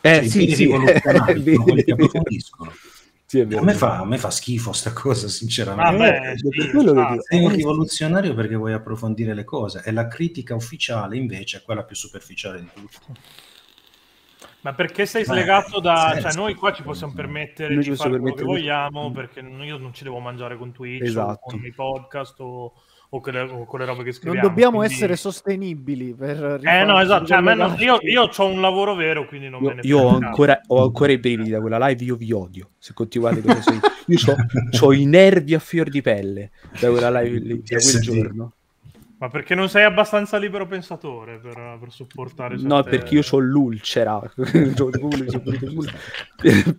[0.04, 2.80] eh, Cioè, i sì, veri sì, quelli che approfondiscono.
[3.30, 5.98] Sì, è A me fa, a me fa schifo sta cosa, sinceramente.
[5.98, 7.22] Vabbè, Eh, sì, ah, dico.
[7.24, 11.62] Sei un Eh, rivoluzionario perché vuoi approfondire le cose e la critica ufficiale invece è
[11.62, 13.20] quella più superficiale di tutte.
[14.62, 16.12] Ma perché sei slegato da...
[16.14, 19.14] senza- Cioè noi qua ci possiamo permettere Noi di fare quello che vogliamo Mm.
[19.14, 21.32] perché io non ci devo mangiare con Twitch Esatto.
[21.44, 22.74] o con i podcast o,
[23.10, 24.48] o con, le, o con le robe che Non scriviamo.
[24.48, 28.60] dobbiamo quindi- essere sostenibili per Eh no, esatto, cioè, me non- io, io ho un
[28.62, 30.26] lavoro vero, quindi non me Io, ne io ho, frega.
[30.28, 32.72] ancora, ho ancora i brividi da quella live, io vi odio.
[32.78, 33.80] Se continuate come sei.
[34.08, 34.36] Io
[34.82, 38.52] ho i nervi a fior di pelle da quella live lì, da quel giorno.
[39.20, 43.40] Ma perché non sei abbastanza libero pensatore per, per sopportare No, certe- perché io ho
[43.58, 44.20] l'ulcera.
[44.36, 44.76] Per,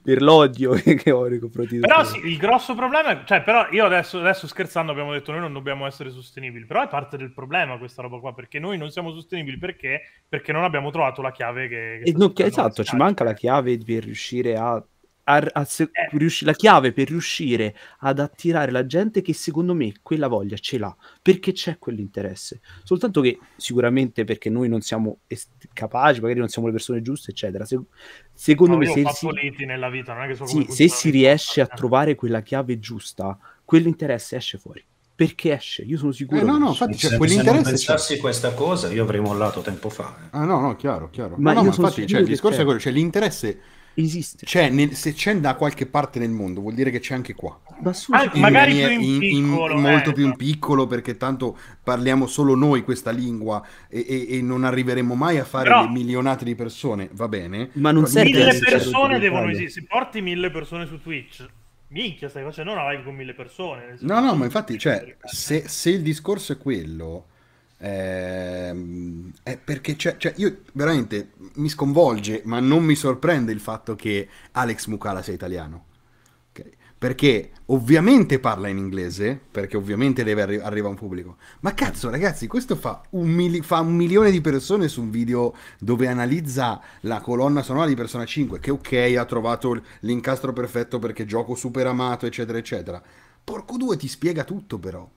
[0.01, 3.25] per l'odio che ho nei confronti Però sì, il grosso problema è...
[3.25, 6.89] Cioè, però io adesso, adesso scherzando abbiamo detto noi non dobbiamo essere sostenibili, però è
[6.89, 10.03] parte del problema questa roba qua, perché noi non siamo sostenibili perché?
[10.29, 12.03] Perché non abbiamo trovato la chiave che...
[12.05, 14.81] che che- esatto, ci manca la chiave per riuscire a,
[15.31, 16.09] a- a se- Eh.
[16.17, 20.79] riusci- la chiave per riuscire ad attirare la gente che secondo me quella voglia ce
[20.79, 22.61] l'ha perché c'è quell'interesse.
[22.83, 27.31] Soltanto che sicuramente perché noi non siamo est- capaci, magari non siamo le persone giuste,
[27.33, 27.65] eccetera.
[27.67, 27.79] Se-
[28.33, 29.27] secondo No, me se si,
[29.91, 31.77] vita, non è che so sì, se si riesce a eh.
[31.77, 34.83] trovare quella chiave giusta, quell'interesse esce fuori.
[35.15, 35.83] Perché esce?
[35.83, 36.41] Io sono sicuro.
[36.41, 37.87] Eh, no, no, infatti, cioè, se, se non quell'interesse c'è.
[37.87, 40.17] pensassi questa cosa, io avrei mollato tempo fa.
[40.23, 40.29] eh.
[40.31, 41.35] Ah, no, no, chiaro, chiaro.
[41.39, 42.63] Ma no, no, io ma sono infatti, cioè, il discorso c'è.
[42.63, 43.61] è quello, cioè l'interesse
[44.05, 44.45] esiste.
[44.47, 47.59] c'è, nel- se c'è da qualche parte nel mondo, vuol dire che c'è anche qua.
[47.81, 48.21] Ma Ah, sicuro.
[48.35, 52.83] magari maniera- più in piccolo, molto eh, più in piccolo perché tanto parliamo solo noi
[52.83, 57.09] questa lingua e, e- e non arriveremo mai a fare Però- le milionate di persone,
[57.13, 57.71] va bene.
[57.75, 59.71] Ma non serve Mille persone devono esistere.
[59.71, 61.47] Se porti mille persone su Twitch,
[61.89, 63.97] minchia, stai facendo una live con mille persone.
[64.01, 67.27] No, no, ma infatti, cioè, se, se il discorso è quello,
[67.79, 74.29] è perché c'è, cioè, io veramente mi sconvolge, ma non mi sorprende il fatto che
[74.53, 75.85] Alex Mukala sia italiano.
[76.51, 76.71] Ok?
[76.99, 81.37] Perché ovviamente parla in inglese, perché ovviamente deve arri- arriva a un pubblico.
[81.61, 85.55] Ma cazzo, ragazzi, questo fa un, mili- fa un milione di persone su un video
[85.79, 91.25] dove analizza la colonna sonora di Persona 5, che ok, ha trovato l'incastro perfetto perché
[91.25, 93.01] gioco super amato, eccetera, eccetera.
[93.45, 95.09] Porco due, ti spiega tutto però.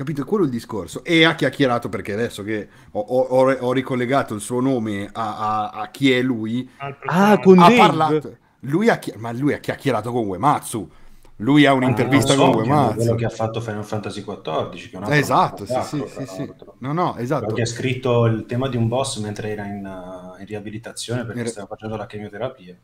[0.00, 0.22] Capito?
[0.22, 1.04] È quello il discorso.
[1.04, 5.68] E ha chiacchierato perché adesso che ho, ho- ho- ricollegato il suo nome a, a-
[5.82, 6.66] a chi è lui,
[7.06, 7.76] Ah, con ha Dave.
[7.76, 8.36] parlato.
[8.60, 10.90] Lui ha, chi- ma lui ha chiacchierato con Uematsu.
[11.36, 13.14] Lui ha un'intervista Ah, non con so, che è quello Uematsu.
[13.16, 16.52] che ha fatto Final Fantasy XIV, che è un altro Esatto, sì, sì, sì, sì.
[16.78, 17.40] No, no, esatto.
[17.40, 21.26] Quello che ha scritto il tema di un boss mentre era in, uh, in riabilitazione
[21.26, 22.74] perché Era- stava facendo la chemioterapia.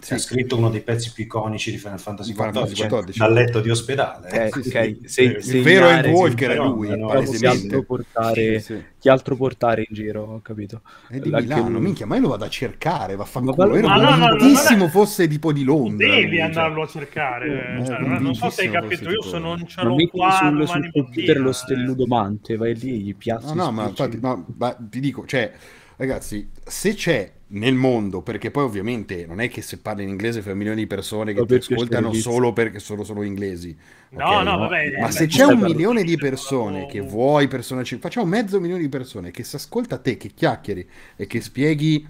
[0.00, 0.14] Sì.
[0.14, 3.60] Ha scritto uno dei pezzi più iconici di Final Fantasy Final XIV, cioè, dal letto
[3.60, 4.30] di ospedale.
[4.46, 5.08] Eh, sì, ok, sì.
[5.08, 8.74] se- Il vero è segnare- il Walker, è no, lui, no, no, altro portare, Sì,
[8.74, 8.84] sì.
[8.98, 10.80] chi altro portare in giro, ho capito.
[11.06, 11.80] È di Anche Milano, lui.
[11.80, 13.68] minchia, ma io lo vado a cercare, vaffanculo.
[13.68, 16.06] Ma- Ero no, no, no, convintissimo fosse tipo di Londra.
[16.08, 16.40] devi lui, cioè.
[16.46, 17.76] andarlo a cercare.
[17.78, 20.66] Eh, cioè, non, so se hai capito, io se non ce l'ho qua sul, domani
[20.66, 21.52] sul computer lo eh.
[21.52, 23.54] stelludomante, vai lì, gli piazzi.
[23.54, 25.52] No, no, ma infatti, no, ma ti dico, cioè,
[25.96, 30.42] ragazzi, se c'è nel mondo, perché poi ovviamente non è che se parli in inglese
[30.42, 33.76] fai milioni di persone che ti ascoltano solo perché sono solo inglesi.
[34.10, 34.42] No, ok?
[34.44, 35.00] no, vabbè.
[35.00, 38.88] Ma se c'è un milione di persone che vuoi persone ci- facciamo mezzo milione di
[38.88, 42.06] persone che si ascolta te, che chiacchieri e che spieghi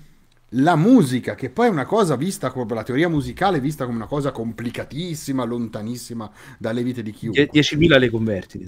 [0.55, 4.07] la musica, che poi è una cosa vista come la teoria musicale, vista come una
[4.07, 7.49] cosa complicatissima, lontanissima dalle vite di chiunque.
[7.51, 8.65] Die- 10.000 le converti.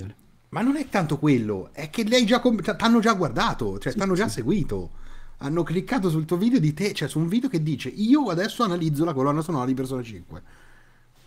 [0.51, 4.15] Ma non è tanto quello, è che lei già com- t'hanno già guardato, cioè t'hanno
[4.15, 5.01] già seguito.
[5.45, 8.63] Hanno cliccato sul tuo video di te, cioè su un video che dice io adesso
[8.63, 10.43] analizzo la colonna sonora di Persona 5.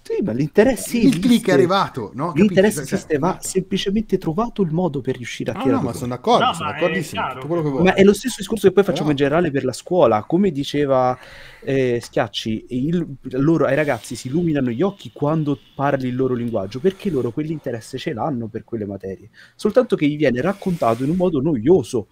[0.08, 1.28] Sì, ma l'interesse il esiste.
[1.28, 2.32] click è arrivato, no?
[2.36, 5.94] L'interesse Cioè, esiste, va semplicemente trovato il modo per riuscire a No, tirare no, ma
[5.94, 7.86] sono d'accordo, No, sono ma è d'accordissimo, chiaro tutto quello che che- vuoi.
[7.88, 10.24] Ma è lo stesso discorso che poi facciamo Però- in generale per la scuola.
[10.24, 11.18] Come diceva
[11.62, 16.80] eh, Schiacci, il- loro, ai ragazzi si illuminano gli occhi quando parli il loro linguaggio,
[16.80, 19.30] perché loro quell'interesse ce l'hanno per quelle materie.
[19.56, 22.08] Soltanto che gli viene raccontato in un modo noioso,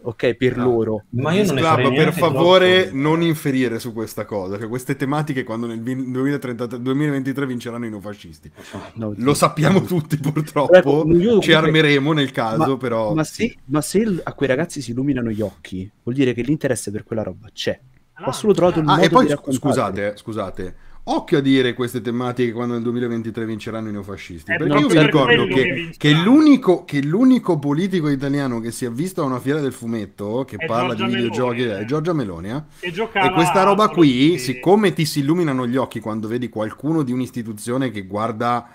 [0.00, 0.64] ok, per No.
[0.64, 1.04] loro.
[1.10, 2.96] Ma io non ne Club, per favore troppo.
[2.98, 7.90] non inferire su questa cosa, cioè queste tematiche quando nel vi- 2033 2023 vinceranno i
[7.90, 8.50] neofascisti.
[8.94, 13.14] No, Lo sappiamo tutti Ecco, purtroppo, io ci comunque- armeremo nel caso, ma, però...
[13.14, 16.90] ma se, ma se a quei ragazzi si illuminano gli occhi, vuol dire che l'interesse
[16.90, 17.78] per quella roba c'è.
[18.18, 20.74] No, Va solo trovato il Ah, modo e poi scusate, scusate,
[21.10, 24.50] occhio a dire queste tematiche quando nel 2023 vinceranno i neofascisti.
[24.52, 28.84] Eh, perché io vi ricordo che che, che l'unico, che l'unico politico italiano che si
[28.84, 31.84] è visto a una fiera del fumetto che È parla Giorgia di videogiochi Meloni, è
[31.84, 32.50] Giorgia Meloni.
[32.50, 32.62] eh.
[32.80, 36.48] che giocava E questa roba qui, di- siccome ti si illuminano gli occhi quando vedi
[36.48, 38.68] qualcuno di un'istituzione che guarda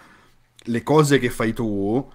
[0.65, 2.10] le cose che fai tu,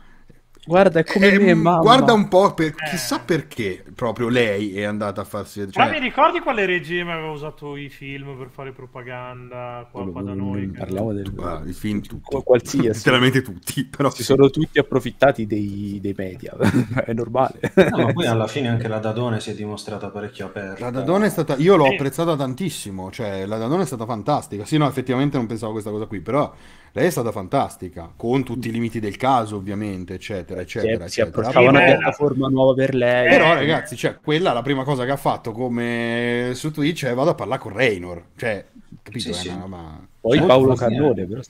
[0.67, 1.79] Guarda, è come eh, me, mamma.
[1.81, 2.91] guarda un po', per, Eh.
[2.91, 5.61] chissà perché proprio lei è andata a farsi...
[5.61, 10.23] Ma Cioè, mi ricordi quale regime aveva usato i film per fare propaganda qua, qua
[10.23, 10.67] da noi?
[10.67, 12.21] Non parliamo del guarda, i film tutti.
[12.23, 12.87] Qu- qualsiasi.
[13.09, 16.55] Letteralmente tutti, però si sono tutti approfittati dei, dei media,
[17.05, 17.61] è normale.
[17.75, 20.85] No, ma poi alla fine anche la Dadone si è dimostrata parecchio aperta.
[20.85, 21.57] La Dadone è stata.
[21.57, 21.95] Io l'ho Sì.
[21.95, 23.11] apprezzata tantissimo.
[23.11, 24.65] Cioè, la Dadone è stata fantastica.
[24.67, 26.21] Sì, no, effettivamente non pensavo a questa cosa qui.
[26.21, 26.53] Però
[26.99, 28.13] lei è stata fantastica.
[28.17, 31.07] Con tutti i limiti del caso, ovviamente, eccetera, eccetera.
[31.09, 31.29] si eccetera.
[31.49, 33.29] approcciava una piattaforma nuova per lei.
[33.29, 33.55] Però, Eh.
[33.55, 37.35] ragazzi, cioè, quella la prima cosa che ha fatto come su Twitch è vado a
[37.35, 38.23] parlare con Raynor.
[38.37, 38.65] Cioè,
[39.03, 39.33] capito?
[39.33, 39.49] Sì, sì.
[39.61, 40.75] roba- Poi Paolo.
[40.75, 41.41] Cannone, però.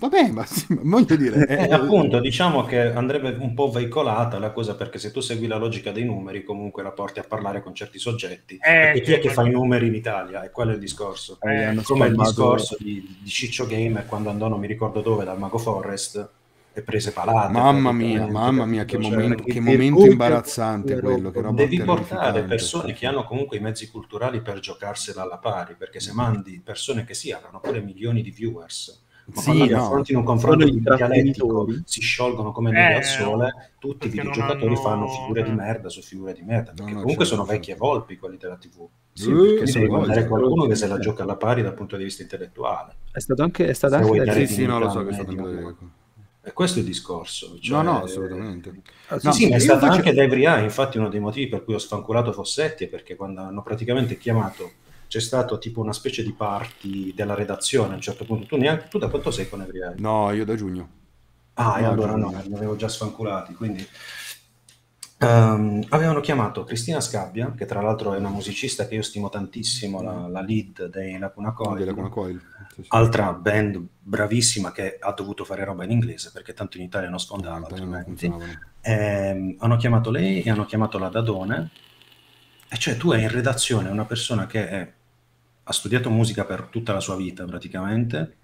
[0.00, 1.44] Vabbè, ma, sì, ma voglio dire.
[1.46, 5.48] Eh, eh, appunto, diciamo che andrebbe un po' veicolata la cosa perché se tu segui
[5.48, 8.54] la logica dei numeri, comunque la porti a parlare con certi soggetti.
[8.54, 10.44] Eh, perché chi è sì, che fa i numeri in Italia?
[10.44, 11.38] E quello è il discorso.
[11.40, 15.24] Eh, hanno Come il discorso di, di Ciccio Gamer quando andò, non mi ricordo dove,
[15.24, 16.30] dal Mago Forest
[16.72, 17.52] e prese palate.
[17.52, 19.16] Mamma mia, mamma mia, che, capito?
[19.16, 21.30] momento, Cioè, che momento imbarazzante quella quello.
[21.32, 21.56] Che roba.
[21.56, 26.12] Devi portare persone che hanno comunque i mezzi culturali per giocarsela alla pari, perché se
[26.12, 29.82] mandi persone che sì, avranno pure milioni di viewers, ma Sì, quando no.
[29.84, 34.16] affronti in un confronto dialettico, si sciolgono come neve Eh, al sole, tutti i perché
[34.28, 35.54] videogiocatori hanno- fanno figure di eh.
[35.54, 37.86] merda su figure di merda, perché No, no, comunque certo, sono vecchie certo.
[37.86, 38.88] volpi quelli della TV.
[39.12, 40.26] Sì, Eh, perché Quindi sono devi volte.
[40.28, 42.94] qualcuno che se la gioca alla pari dal punto di vista intellettuale.
[43.12, 45.32] È stato anche, è stato anche da- Sì, sì, no, lo so che dignità sta
[45.42, 45.76] media, andando.
[46.42, 47.48] E questo è il discorso.
[47.52, 48.68] No, cioè- no, assolutamente.
[49.08, 51.08] Ah, sì, No, No, sì, ma è io stata faccio- anche Dave Ria, infatti uno
[51.10, 54.70] dei motivi per cui ho sfanculato Fossetti è perché quando hanno praticamente chiamato
[55.08, 58.46] c'è stato tipo una specie di party della redazione a un certo punto.
[58.46, 59.94] Tu, neanche, tu da quanto sei con Evriai?
[59.98, 60.88] No, io da giugno.
[61.54, 62.30] Ah, e No, allora giugno.
[62.30, 63.54] no, li avevo già sfanculati.
[63.54, 63.84] Quindi
[65.18, 70.02] ehm, avevano chiamato Cristina Scabbia, che tra l'altro è una musicista che io stimo tantissimo,
[70.02, 71.84] la, la lead dei Lacuna Coil.
[71.84, 72.40] Lacuna Coil.
[72.74, 72.88] Sì, sì.
[72.90, 77.18] altra band bravissima che ha dovuto fare roba in inglese perché tanto in Italia non
[77.18, 78.04] sfondava non altrimenti.
[78.04, 78.60] funzionavano.
[78.82, 81.70] Ehm, hanno chiamato lei e hanno chiamato la Dadone
[82.68, 84.92] e cioè tu hai in redazione una persona che è-
[85.68, 88.36] ha studiato musica per tutta la sua vita praticamente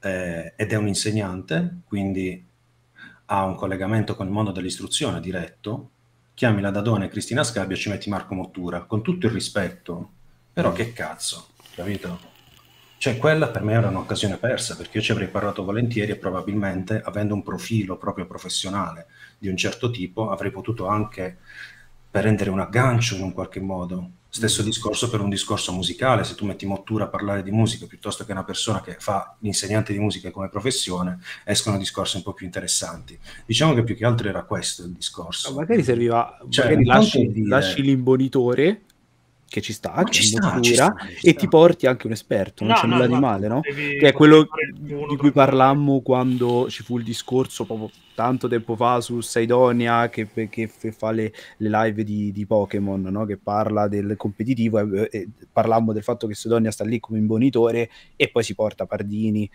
[0.00, 2.44] eh, ed è un insegnante quindi
[3.26, 5.90] ha un collegamento con il mondo dell'istruzione diretto
[6.34, 10.10] chiami la Dadone e Cristina Scabbia e ci metti Marco Mottura con tutto il rispetto
[10.52, 12.34] però che cazzo capito?
[12.98, 17.00] Cioè, quella per me era un'occasione persa perché io ci avrei parlato volentieri e probabilmente,
[17.04, 19.06] avendo un profilo proprio professionale
[19.38, 21.36] di un certo tipo, avrei potuto anche
[22.10, 24.10] prendere un aggancio in un qualche modo.
[24.36, 28.26] Stesso discorso per un discorso musicale, se tu metti Mottura a parlare di musica piuttosto
[28.26, 32.44] che una persona che fa l'insegnante di musica come professione, escono discorsi un po' più
[32.44, 33.18] interessanti.
[33.46, 35.54] Diciamo che più che altro era questo il discorso.
[35.54, 38.82] magari serviva, Cioè, magari lasci, dire- lasci l'imbonitore
[39.48, 41.40] che ci sta, che ci sta, ci sta, ci e sta.
[41.40, 43.60] ti porti anche un esperto, non No, c'è no, nulla di no, male, no?
[43.60, 44.46] devi Che è quello
[44.78, 50.28] di cui parlammo quando ci fu il discorso proprio tanto tempo fa su Saidonia che,
[50.48, 53.24] che fa le, le live di, di Pokémon, no?
[53.24, 57.90] che parla del competitivo e, e parlammo del fatto che Saidonia sta lì come imbonitore
[58.16, 59.48] e poi si porta Pardini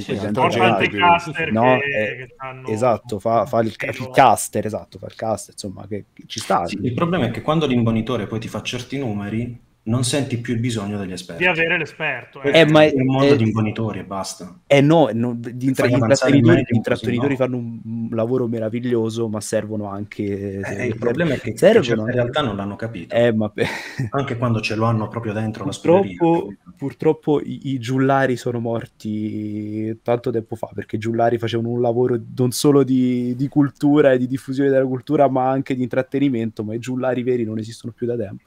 [0.00, 2.26] Sì, sì, sì, porta che- caster No, che, eh,
[2.62, 6.40] che esatto, fa, fa il, il caster, esatto, fa il caster, insomma, che, che ci
[6.40, 6.66] sta.
[6.66, 10.54] Sì, il problema è che quando l'imbonitore poi ti fa certi numeri, non senti più
[10.54, 11.42] il bisogno degli esperti.
[11.42, 12.42] di avere l'esperto.
[12.42, 14.58] Eh, ma è un mondo eh, di imbonitori e basta.
[14.66, 17.56] Eh no, no, il intrattenitori, medium gli intrattenitori così, no?
[17.56, 20.60] fanno un, lavoro meraviglioso, ma servono anche...
[20.60, 23.14] Eh, il problema è che, servono anche- realtà non l'hanno capito.
[23.14, 23.66] Eh, ma pe-
[24.10, 30.30] Anche quando ce lo hanno proprio dentro purtroppo, purtroppo i, i giullari sono morti tanto
[30.30, 34.26] tempo fa, perché i giullari facevano un lavoro non solo di, di cultura e di
[34.26, 38.16] diffusione della cultura, ma anche di intrattenimento, ma i giullari veri non esistono più da
[38.16, 38.44] tempo.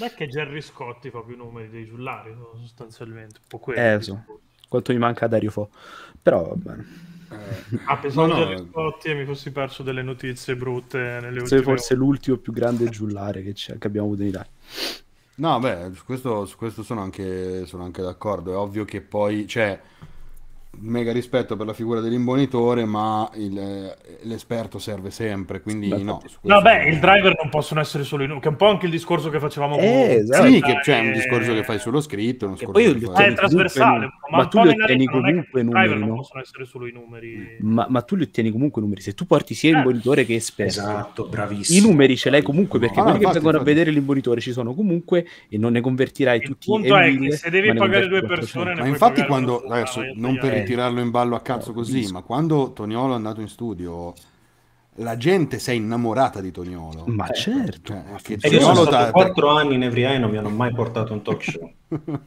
[0.00, 3.38] Ma è che Gerry Scotti fa più numeri dei giullari, sostanzialmente.
[3.42, 3.80] Un po' quello.
[3.80, 4.24] Eh, so.
[4.68, 5.70] Quanto mi manca Dario Fo.
[6.22, 7.08] Però va bene.
[7.84, 11.44] Ah, pensavo No, no, a Gerry Scotti e mi fossi perso delle notizie brutte nelle
[11.44, 14.50] Sei ultime forse l'ultimo più grande giullare che, c'è- che abbiamo avuto in Italia.
[15.36, 18.52] No, beh, su questo, su questo sono anche, sono anche d'accordo.
[18.52, 19.80] È ovvio che poi c'è
[20.82, 26.22] mega rispetto per la figura dell'imbonitore, ma il- eh, l'esperto serve sempre, quindi Beh, no.
[26.42, 28.86] No, beh, il driver non possono essere solo i numeri, che è un po' anche
[28.86, 30.46] il discorso che facevamo Eh, esatto.
[30.46, 32.98] Sì, che c'è un eh, discorso che fai sullo scritto, un Che discorso poi io
[32.98, 35.64] che fai- Eh, è trasversale, comunque, ma, ma tu li ottieni non che comunque i
[35.64, 36.14] driver numeri, non no?
[36.14, 37.56] possono essere solo i numeri.
[37.60, 39.00] Ma, ma tu li ottieni comunque numeri.
[39.02, 39.76] Se tu porti sia Eh.
[39.76, 41.88] imbonitore che esperto, Esatto, i bravissimo.
[41.88, 43.76] numeri ce l'hai comunque perché Ah, no, quelli che infatti, vengono a infatti.
[43.78, 47.32] vedere l'imbonitore ci sono comunque e non ne convertirai Il tutti punto e è che
[47.36, 48.28] se devi pagare due 400.
[48.28, 50.64] persone, ne Ma infatti quando, adesso, non per eh.
[50.64, 52.12] ritirarlo in ballo a cazzo No, così, capisco.
[52.14, 54.14] ma quando Toniolo è andato in studio,
[54.96, 57.04] la gente si è innamorata di Toniolo.
[57.06, 60.18] Ma certo, Cioè, che E io sono Toniolo stato da- quattro anni in Every Eye
[60.18, 61.72] non mi hanno mai portato un talk show.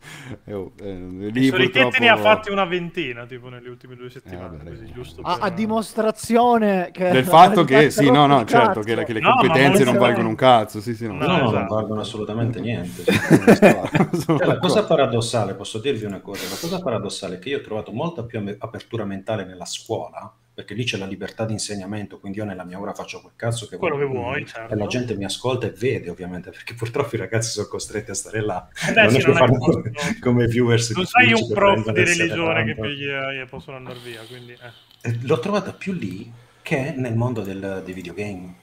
[0.44, 0.94] Eh, oh, eh,
[1.30, 4.56] lì purtroppo- ne ha fatti una ventina, tipo, nelle ultime due settimane.
[4.56, 4.92] vabbè, così, raga.
[4.92, 9.12] giusto A, per- a dimostrazione che del fatto che sì, no, no, certo, che, che
[9.12, 11.14] le No, competenze non valgono un cazzo, sì, sì, no.
[11.14, 11.74] No, No, no, non esatto.
[11.74, 13.02] valgono assolutamente niente.
[13.04, 17.62] Cioè, la cosa paradossale, posso dirvi una cosa, la cosa paradossale è che io ho
[17.62, 22.38] trovato molta più apertura mentale nella scuola, perché lì c'è la libertà di insegnamento, quindi
[22.38, 24.08] io nella mia ora faccio quel cazzo che Quello voglio.
[24.08, 24.74] che vuoi, certo.
[24.74, 28.14] E la gente mi ascolta e vede, ovviamente, perché purtroppo i ragazzi sono costretti a
[28.14, 28.68] stare là.
[28.88, 29.82] Eh beh, non sì, non fanno possono-
[30.20, 32.88] come viewers Non Twitch un prof di religione che vanno.
[32.88, 34.52] pigli e possono andare via, quindi...
[34.52, 35.18] eh.
[35.22, 36.30] L'ho trovata più lì
[36.62, 38.54] che nel mondo del- dei videogame.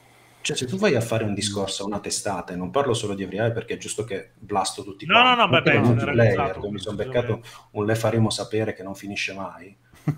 [0.41, 3.15] Cioè, se tu vai a fare un discorso a una testata, e non parlo solo
[3.15, 6.53] di Every Eye perché è giusto che blasto tutti No, quanti, no, no, anche beh,
[6.53, 7.41] dove mi sono beccato
[7.71, 9.75] un le faremo sapere che non finisce mai.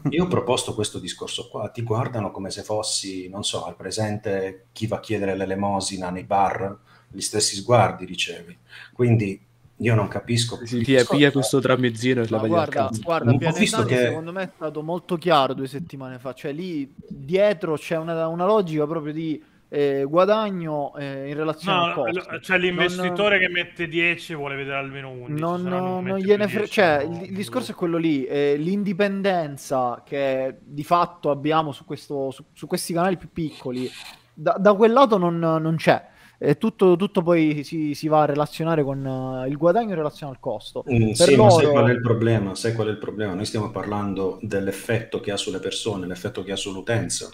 [0.09, 4.65] Io ho proposto questo discorso qua, ti guardano come se fossi, non so, al presente
[4.71, 6.77] chi va a chiedere l'elemosina nei bar,
[7.11, 8.55] gli stessi sguardi ricevi.
[8.93, 9.39] Quindi
[9.81, 10.59] io non capisco.
[10.65, 14.31] Sì, discorso piglia è- questo tramezzino e la guarda, guarda Ho visto Pianesani che- secondo
[14.31, 18.85] me è stato molto chiaro due settimane fa, cioè lì dietro c'è una, una logica
[18.85, 22.31] proprio di eh, guadagno eh, in relazione al No, costo.
[22.31, 25.39] lo- c'è l'investitore Non- che mette 10 e vuole vedere almeno 11.
[25.39, 28.25] non, non mette gliene più fre- 10, cioè, no, il, il discorso è quello lì,
[28.25, 33.89] eh, l'indipendenza che di fatto abbiamo su, questo, su, su questi canali più piccoli,
[34.33, 36.07] da, da quel lato non, non c'è.
[36.41, 39.05] E tutto, tutto poi si, si va a relazionare con
[39.45, 40.85] eh, il guadagno in relazione al costo.
[40.89, 42.55] Mm, Per sì, ma sai loro- qual è il problema?
[42.55, 43.33] Sai qual è il problema?
[43.33, 47.29] Noi stiamo parlando dell'effetto che ha sulle persone, l'effetto che ha sull'utenza.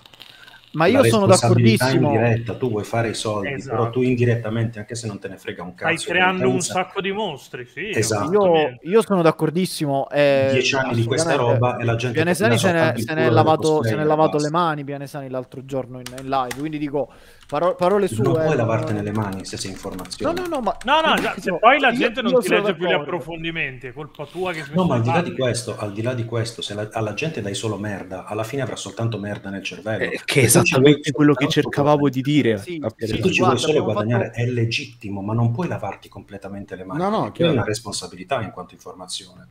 [0.71, 2.11] Ma la io sono d'accordissimo.
[2.11, 3.75] in diretta, tu vuoi fare i soldi, Esatto.
[3.77, 6.99] però tu indirettamente, anche se non te ne frega un cazzo, Stai creando un sacco
[6.99, 7.91] di mostri, sì.
[7.93, 8.31] Esatto.
[8.31, 10.09] Io, io sono d'accordissimo.
[10.09, 13.29] eh, Dieci anni di questa roba e la gente Pianesani se ne, se ne è
[13.29, 16.55] lavato, se ne è lavato le mani Pianesani l'altro giorno in, in live.
[16.57, 17.09] Quindi dico
[17.47, 18.23] paro- parole sue.
[18.23, 20.41] non puoi non- lavartene le mani se sei No, informazione.
[20.41, 22.75] no, no, ma No, no, già, se poi la io- gente non io ti legge
[22.75, 25.91] più gli approfondimenti, è colpa tua che No, ma al di là di questo, al
[25.93, 29.17] di là di questo, se la- alla gente dai solo merda, alla fine avrà soltanto
[29.17, 30.03] merda nel cervello.
[30.03, 32.57] Eh, che è esattamente quello che cercavamo di dire.
[32.57, 33.21] Sì, Se Pianesani.
[33.21, 37.01] tu ci vuoi solo guadagnare fatto- è legittimo, ma non puoi lavarti completamente le mani.
[37.01, 37.51] No, no, chiaro.
[37.51, 39.47] hai una responsabilità in quanto informazione.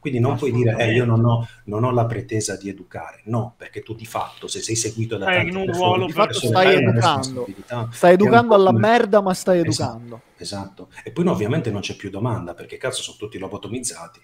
[0.00, 3.22] Quindi non puoi dire, eh, io non ho, non ho la pretesa di educare.
[3.24, 6.12] No, perché tu di fatto, se sei seguito da tante in un persone, ruolo Di
[6.12, 7.46] fatto stai educando.
[7.90, 10.20] stai educando alla come- merda, ma stai Esatto, educando.
[10.36, 10.88] Esatto.
[11.02, 14.20] E poi no, ovviamente non c'è più domanda, perché cazzo sono tutti lobotomizzati.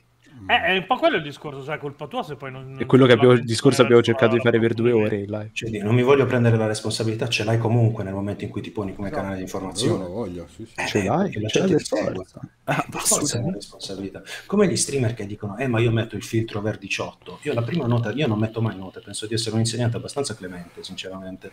[0.47, 2.77] Eh, è un po' quello il discorso, sai, è colpa tua se poi non...
[2.79, 5.17] È quello che abbiamo, il non- discorso non- abbiamo cercato di fare per due ore
[5.21, 5.51] in live.
[5.53, 8.71] Cioè, non mi voglio prendere la responsabilità, ce l'hai comunque nel momento in cui ti
[8.71, 10.05] poni come canale di Io lo informazione.
[10.07, 10.73] voglio, sì, sì.
[10.81, 12.13] Eh, Ce l'hai, la ce l'hai gente ti segue.
[12.15, 12.41] forza.
[12.65, 14.23] Ah, forza è una responsabilità.
[14.47, 17.39] Come gli streamer che dicono, eh, ma io metto il filtro ver 18.
[17.43, 20.35] Io la prima nota, io non metto mai note, penso di essere un insegnante abbastanza
[20.35, 21.53] clemente, sinceramente.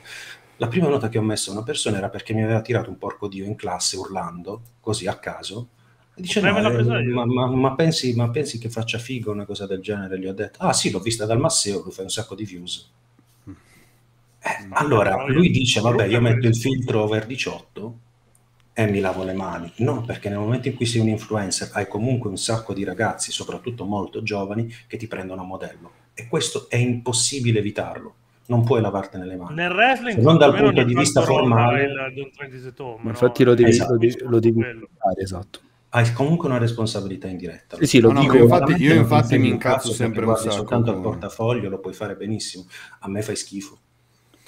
[0.57, 2.97] La prima nota che ho messo a una persona era perché mi aveva tirato un
[2.97, 5.69] porco dio in classe urlando, così a caso.
[6.15, 9.65] Dice, no, eh, io." ma, ma- ma pensi, ma pensi che faccia figo una cosa
[9.65, 10.19] del genere?
[10.19, 12.89] Gli ho detto, ah sì, l'ho vista dal Masseo, lui fa un sacco di views.
[14.43, 17.97] Eh, allora, lui dice, vabbè, io metto il filtro over 18
[18.73, 19.71] e mi lavo le mani.
[19.77, 23.31] No, perché nel momento in cui sei un influencer hai comunque un sacco di ragazzi,
[23.31, 25.91] soprattutto molto giovani, che ti prendono a modello.
[26.13, 28.15] E questo è impossibile evitarlo.
[28.47, 29.55] Non puoi lavartene le mani.
[29.55, 33.09] Nel wrestling, Se non dal punto ogni di vista formale- il at Home, no?
[33.09, 33.91] Infatti lo devi, Esatto.
[33.93, 34.61] lo devi, lo devi
[34.97, 35.59] fare, esatto.
[35.93, 37.77] Hai comunque una responsabilità in diretta.
[37.77, 38.34] Sì, sì, lo No, no, dico.
[38.35, 42.15] ma infatti- io infatti mi incazzo sempre un sacco soltanto al portafoglio, lo puoi fare
[42.15, 42.65] benissimo.
[42.99, 43.80] A me fai schifo.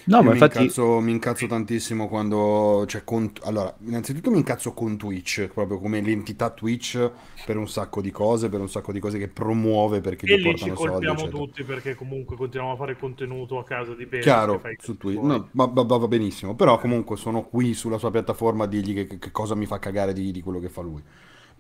[0.06, 4.74] No, ma mi, infatti incazzo, mi incazzo tantissimo quando cioè, con, allora, innanzitutto mi incazzo
[4.74, 7.10] con Twitch, proprio come l'entità Twitch
[7.41, 10.38] per un sacco di cose, per un sacco di cose che promuove perché E gli
[10.38, 11.45] lì ci portano soldi, colpiamo eccetera.
[11.45, 14.24] tutti perché comunque continuiamo a fare contenuto a casa di Bene.
[14.24, 17.74] Chiaro, che fai i su Twitch, no, va, va- va benissimo, però comunque sono qui
[17.74, 20.60] sulla sua piattaforma a dirgli che, che- che cosa mi fa cagare di, di quello
[20.60, 21.03] che fa lui.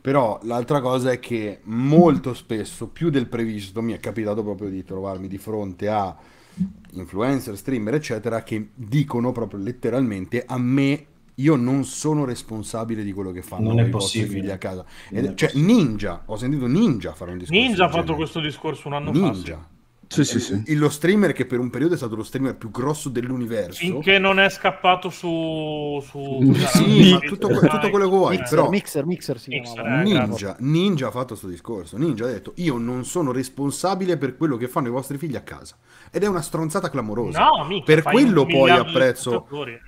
[0.03, 4.83] Però l'altra cosa è che molto spesso, più del previsto, mi è capitato proprio di
[4.83, 6.13] trovarmi di fronte a
[6.91, 11.05] influencer, streamer, eccetera, che dicono proprio letteralmente a me
[11.35, 14.41] io non sono responsabile di quello che fanno Non è i vostri possibile.
[14.41, 14.85] figli a casa.
[15.09, 15.73] Ed- cioè, possibile.
[15.73, 17.61] Ninja, ho sentito Ninja fare un discorso.
[17.63, 18.17] Ninja ha fatto genere.
[18.17, 19.19] questo discorso un anno fa.
[19.19, 19.67] Ninja.
[20.13, 20.63] Sì, sì, sì.
[20.67, 23.11] Il- Lo streamer che per un periodo è stato lo streamer più grosso sì.
[23.13, 23.79] dell'universo.
[23.79, 25.99] Finché non è scappato su...
[26.05, 30.03] su Sì, tutto, que- tutto quello che vuoi, Mixer, però mixer, mixer si Mixer, eh,
[30.03, 31.97] Ninja, Ninja ha fatto questo discorso.
[31.97, 35.41] Ninja ha detto: Io non sono responsabile per quello che fanno i vostri figli a
[35.41, 35.75] casa.
[36.11, 37.39] Ed è una stronzata clamorosa.
[37.43, 39.31] No, mica, per quello poi apprezzo.
[39.31, 39.79] spettatori.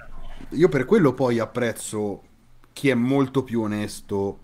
[0.49, 2.22] Io per quello poi apprezzo
[2.73, 4.39] chi è molto più onesto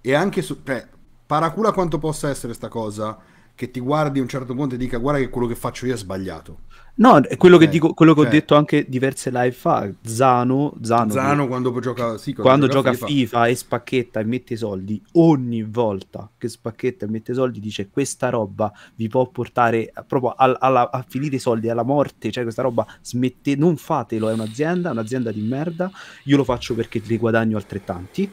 [0.00, 0.60] e anche su.
[0.64, 0.86] Cioè,
[1.26, 3.18] paracula quanto possa essere sta cosa.
[3.62, 5.94] Che ti guardi a un certo punto e dica: Guarda che quello che faccio io
[5.94, 6.62] è sbagliato.
[6.96, 9.88] No, è quello che Cioè, dico, quello che ho cioè- detto anche diverse live fa.
[10.04, 13.46] Zano, Zano, Zano quando gioca, sì, quando gioca FIFA.
[13.46, 18.72] e spacchetta e mette soldi, ogni volta che spacchetta e mette soldi dice questa roba
[18.96, 22.84] vi può portare proprio al- alla- a finire i soldi, alla morte, cioè questa roba
[23.00, 25.88] smette, non fatelo, è un'azienda, un'azienda di merda,
[26.24, 28.28] io lo faccio perché li guadagno altrettanti.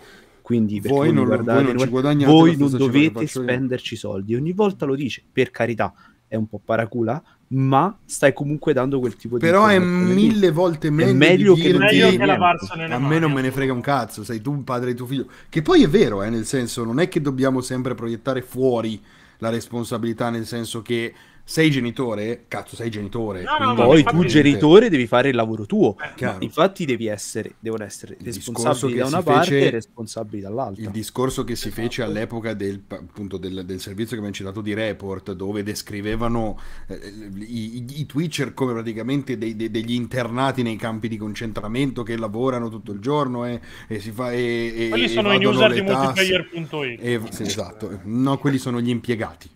[0.49, 3.43] Quindi Voi non, guardate, voi non ci guadagnate voi non dovete faccio io.
[3.43, 4.33] spenderci soldi.
[4.33, 5.93] Ogni volta lo dice, per carità,
[6.27, 9.85] è un po' paracula, ma stai comunque dando quel tipo di Però è lì.
[9.85, 13.41] mille volte meglio, meglio di che dirti- Meglio che lavarsene le A me non me
[13.41, 15.27] ne frega un cazzo, sei tu un padre di tuo figlio.
[15.49, 18.99] Che poi è vero, eh, nel senso, non è che dobbiamo sempre proiettare fuori
[19.37, 21.13] la responsabilità, nel senso che
[21.49, 23.41] sei genitore, cazzo, sei genitore.
[23.41, 25.95] No, no, Poi tu, genitore, devi fare il lavoro tuo.
[25.99, 26.43] Eh, Chiaro.
[26.43, 30.83] Infatti, devi essere, devono essere responsabili da una parte fece- e responsabili dall'altra.
[30.83, 31.81] Il discorso che si Esatto.
[31.81, 36.99] fece all'epoca del, appunto, del, del servizio che abbiamo citato di Report, dove descrivevano eh,
[37.39, 42.69] i, i- Twitcher come praticamente dei- dei- degli internati nei campi di concentramento che lavorano
[42.69, 45.81] tutto il giorno e, e si fa e, e- Quelli e sono i user di
[45.81, 47.29] multiplayer.it.
[47.31, 49.49] Sì, esatto, no, quelli sono gli impiegati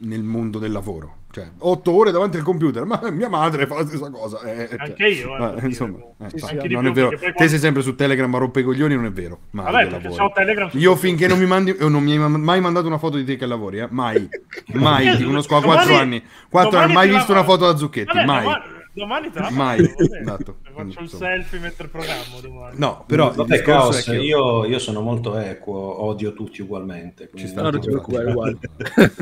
[0.00, 1.16] nel mondo del lavoro.
[1.32, 4.40] Cioè, otto ore davanti al computer, ma mia madre fa la stessa cosa.
[4.40, 7.08] eh, cioè, Anche io, eh, ma, insomma, eh, Sì, sì, non più, è vero.
[7.10, 9.38] Te quando- sei sempre su Telegram a rompe i coglioni, non è vero.
[9.50, 13.24] Mai Vabbè, Io finché non mi mandi, non mi hai mai mandato una foto di
[13.24, 13.86] te che lavori, eh?
[13.90, 14.28] mai,
[14.74, 15.16] mai.
[15.16, 18.42] Ti conosco domani- quattro anni, quattro anni, mai visto una foto da Zucchetti, Vabbè, mai.
[18.42, 19.80] domani- domani te la Mai.
[20.20, 20.56] Esatto.
[20.72, 22.78] Faccio il selfie mentre programmo domani.
[22.78, 26.62] No, però il Vabbè, discorso Caos, è che io, io sono molto equo, odio tutti
[26.62, 27.30] ugualmente.
[27.34, 27.88] ci No, non ti infatti.
[27.88, 28.58] preoccupare, uguale.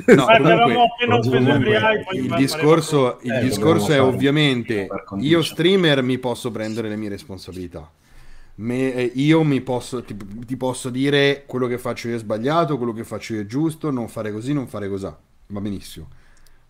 [0.07, 0.27] No,
[2.13, 4.89] il discorso, il Eh, discorso è ovviamente
[5.19, 7.91] io streamer mi posso prendere le mie responsabilità.
[8.57, 12.77] Me- eh, io mi posso, ti, ti posso dire quello che faccio io è sbagliato,
[12.77, 15.09] quello che faccio io è giusto, non fare così, non fare così.
[15.51, 16.09] Va benissimo.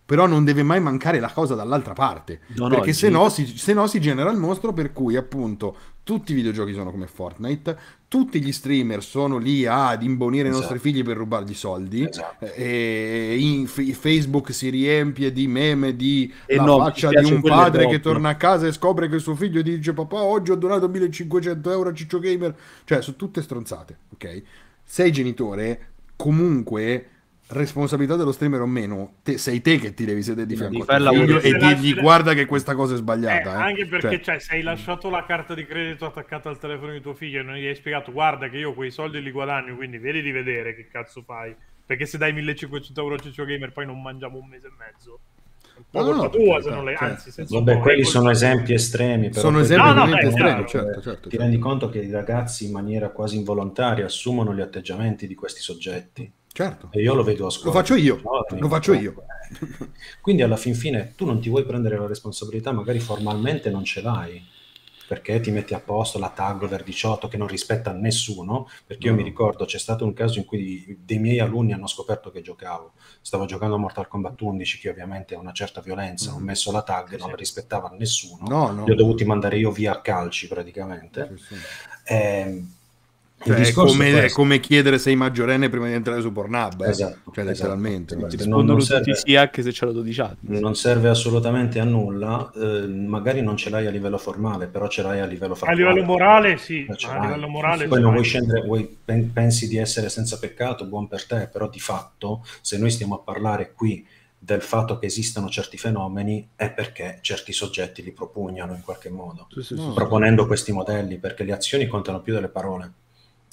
[0.09, 2.39] Però non deve mai mancare la cosa dall'altra parte.
[2.55, 6.31] No, perché se no, si, se no si genera il mostro per cui appunto tutti
[6.31, 7.77] i videogiochi sono come Fortnite,
[8.07, 10.89] tutti gli streamer sono lì ad imbonire i nostri Esatto.
[10.89, 12.51] figli per rubargli soldi Esatto.
[12.55, 17.41] e in- f- Facebook si riempie di meme di E la no, faccia di un
[17.41, 20.55] padre che torna a casa e scopre che suo figlio gli dice papà oggi ho
[20.55, 22.55] donato 1500 euro a Ciccio Gamer
[22.85, 24.41] cioè sono tutte stronzate ok
[24.83, 27.05] sei genitore comunque
[27.51, 30.97] responsabilità dello streamer o meno te- sei te che ti devi sedere di fianco a
[30.99, 33.61] tuo figlio e dirgli guarda che questa cosa è Eh, sbagliata eh.
[33.61, 37.01] anche perché Cioè, cioè, se hai lasciato la carta di credito attaccata al telefono di
[37.01, 39.97] tuo figlio e non gli hai spiegato guarda che io quei soldi li guadagno quindi
[39.97, 41.55] vedi di vedere che cazzo fai
[41.85, 45.19] perché se dai 1500 euro a Ciccio Gamer poi non mangiamo un mese e mezzo
[45.91, 49.29] No, no, no, tua se non le anzi cioè, Vabbè, quelli sono esempi estremi.
[49.29, 50.67] Però sono esempi No, estremi chiaro.
[50.67, 51.37] certo, certo, Ti certo.
[51.37, 56.29] rendi conto che i ragazzi in maniera quasi involontaria assumono gli atteggiamenti di questi soggetti.
[56.51, 56.89] Certo.
[56.91, 57.71] E io lo vedo a Lo scuola.
[57.79, 58.21] faccio io,
[58.59, 59.13] lo faccio io.
[59.13, 59.89] comunque.
[60.21, 64.01] Quindi alla fin fine tu non ti vuoi prendere la responsabilità, magari formalmente non ce
[64.01, 64.45] l'hai,
[65.07, 69.13] perché ti metti a posto la tag over 18 che non rispetta nessuno, perché io
[69.13, 69.17] No.
[69.17, 72.91] mi ricordo c'è stato un caso in cui dei miei alunni hanno scoperto che giocavo,
[73.21, 76.83] stavo giocando a Mortal Kombat 11 che ovviamente ha una certa violenza, ho messo la
[76.83, 78.47] tag, non la rispettava nessuno, Mm.
[78.49, 78.85] No, no.
[78.85, 81.33] li ho dovuti mandare io via a calci praticamente.
[81.37, 81.55] Sì, sì.
[82.05, 82.73] Ehm,
[83.41, 86.89] Cioè, è, come, è come chiedere sei maggiorenne prima di entrare su Pornhub eh.
[86.89, 87.49] Esatto, cioè esatto.
[87.49, 88.35] letteralmente guarda.
[88.35, 90.59] Ti Non- rispondono non tutti serve- sì anche se c'è la 12 anni.
[90.59, 95.01] non serve assolutamente a nulla, eh, magari non ce l'hai a livello formale, però ce
[95.03, 95.77] l'hai a livello a fattuale.
[95.83, 99.77] livello morale sì Eh, a livello morale Poi non vuoi scendere, vuoi- pen- pensi di
[99.77, 104.05] essere senza peccato, buon per te, però di fatto se noi stiamo a parlare qui
[104.41, 109.47] del fatto che esistano certi fenomeni è perché certi soggetti li propugnano in qualche modo,
[109.51, 109.89] Sì, sì, No.
[109.89, 109.93] sì.
[109.93, 112.91] proponendo questi modelli, perché le azioni contano più delle parole.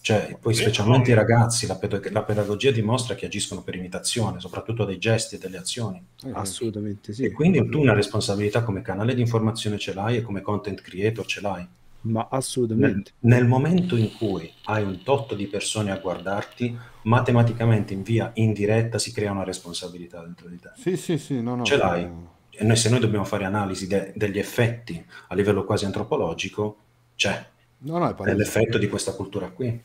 [0.07, 4.85] Cioè, poi specialmente i ragazzi, la, ped- la pedagogia dimostra che agiscono per imitazione, soprattutto
[4.85, 6.01] dei gesti e delle azioni.
[6.24, 7.24] Eh, Assolutamente sì.
[7.24, 11.27] E quindi tu una responsabilità come canale di informazione ce l'hai e come content creator
[11.27, 11.66] ce l'hai.
[12.03, 13.15] Ma Nel, assolutamente.
[13.23, 19.01] nel momento in cui hai un tot di persone a guardarti, matematicamente in via indiretta
[19.01, 20.70] si crea una responsabilità dentro di te.
[20.77, 22.05] sì sì sì no, no, Ce l'hai.
[22.05, 26.77] eh, E noi, se noi dobbiamo fare analisi de- degli effetti a livello quasi antropologico,
[27.16, 27.45] c'è
[27.78, 29.82] no no è è l'effetto di questa cultura qui.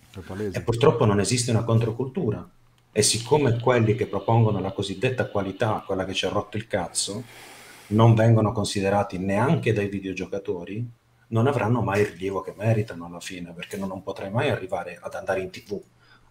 [0.51, 2.47] E purtroppo non esiste una controcultura.
[2.93, 7.23] E siccome quelli che propongono la cosiddetta qualità, quella che ci ha rotto il cazzo,
[7.87, 10.85] non vengono considerati neanche dai videogiocatori,
[11.27, 14.97] non avranno mai il rilievo che meritano alla fine, perché non, non potrai mai arrivare
[15.01, 15.81] ad andare in tv,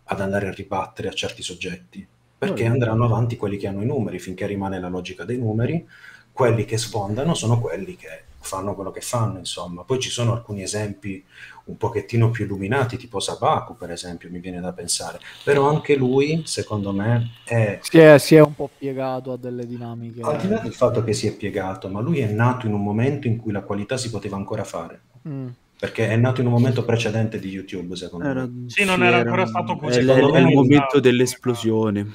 [0.04, 2.06] ad andare a ribattere a certi soggetti,
[2.36, 2.72] perché No.
[2.72, 5.86] andranno avanti quelli che hanno i numeri, finché rimane la logica dei numeri,
[6.32, 9.82] quelli che sfondano sono quelli che fanno quello che fanno, insomma.
[9.84, 11.24] Poi ci sono alcuni esempi
[11.64, 15.20] un pochettino più illuminati, tipo Sabaku, per esempio, mi viene da pensare.
[15.44, 19.66] Però anche lui, secondo me, è Si è, si è un po' piegato a delle
[19.66, 20.20] dinamiche.
[20.22, 22.82] al di là del fatto che si è piegato, ma lui è nato in un
[22.82, 25.02] momento in cui la qualità si poteva ancora fare.
[25.28, 25.48] Mm.
[25.78, 28.64] Perché è nato in un momento precedente di YouTube, secondo Era- me.
[28.68, 30.00] Sì, non era ancora stato così.
[30.00, 32.06] È, Secondo è me il momento dell'esplosione Eh.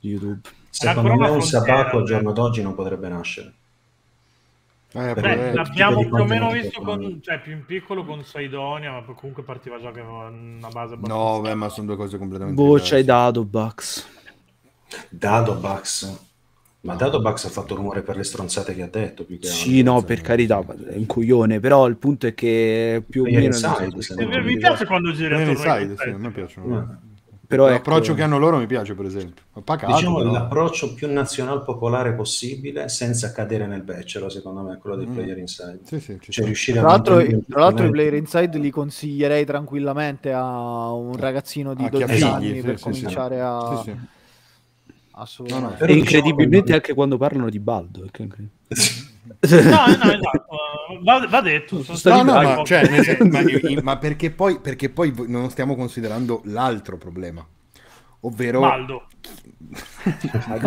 [0.00, 0.40] di YouTube.
[0.70, 2.06] Secondo me un Sabaku al eh.
[2.06, 3.52] giorno d'oggi non potrebbe nascere.
[4.96, 9.02] Eh, Beh, l'abbiamo più o meno visto con, cioè più in piccolo con Saidonia, ma
[9.14, 11.24] comunque partiva già che aveva una base abbastanza.
[11.24, 12.90] no beh ma sono due cose completamente Boh, diverse.
[12.94, 14.06] c'hai dato Bugs.
[15.08, 16.22] Dadobax.
[16.82, 19.24] Ma Dadobax ha fatto rumore per le stronzate che ha detto.
[19.24, 23.22] Più che Sì, no, per carità, è un coglione, però il punto è che più
[23.22, 23.46] o meno...
[23.46, 27.12] Inside, Mi, piace quando gira attorno sai, sì, a me piacciono Eh.
[27.56, 30.32] Però ecco, l'approccio che hanno loro mi piace per esempio pacato Diciamo però.
[30.32, 35.12] l'approccio più nazional popolare possibile senza cadere nel becero, secondo me, quello dei Mm.
[35.14, 35.80] player inside.
[35.84, 37.16] sì sì ci Cioè riuscire Tra a l'altro,
[37.48, 42.06] tra l'altro i player inside li consiglierei tranquillamente a un ragazzino di A chi ha
[42.06, 43.76] 12 figli, anni sì, per sì, cominciare a...
[43.84, 43.96] Sì, sì.
[45.16, 45.84] Assolutamente.
[45.86, 45.98] No, no.
[45.98, 48.04] Incredibilmente che- anche quando parlano di Baldo.
[48.04, 48.26] è che-
[49.48, 50.46] No, no, esatto.
[51.02, 51.84] Va, va detto.
[52.04, 53.42] No, no, ma, cioè, nel senso- ma,
[53.82, 57.44] ma perché, poi, perché poi non stiamo considerando l'altro problema,
[58.20, 59.06] ovvero Baldo.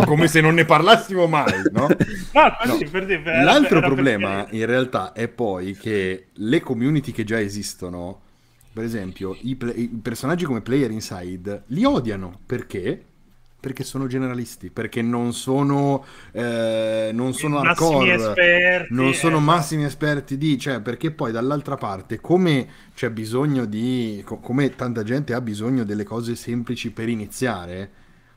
[0.06, 1.88] come se non ne parlassimo mai, no?
[2.34, 6.60] Ah, così, per dire, era- L'altro era problema perché- in realtà è poi che le
[6.62, 8.22] community che già esistono,
[8.74, 13.04] per esempio i, pla- i personaggi come Player Inside, li odiano perché
[13.60, 19.42] Perché sono generalisti, perché non sono, eh, non sono massimi hardcore, esperti, non sono eh,
[19.42, 25.04] massimi esperti di, cioè, perché poi dall'altra parte, come c'è bisogno di, co- come tanta
[25.04, 27.92] gente ha bisogno delle cose semplici per iniziare,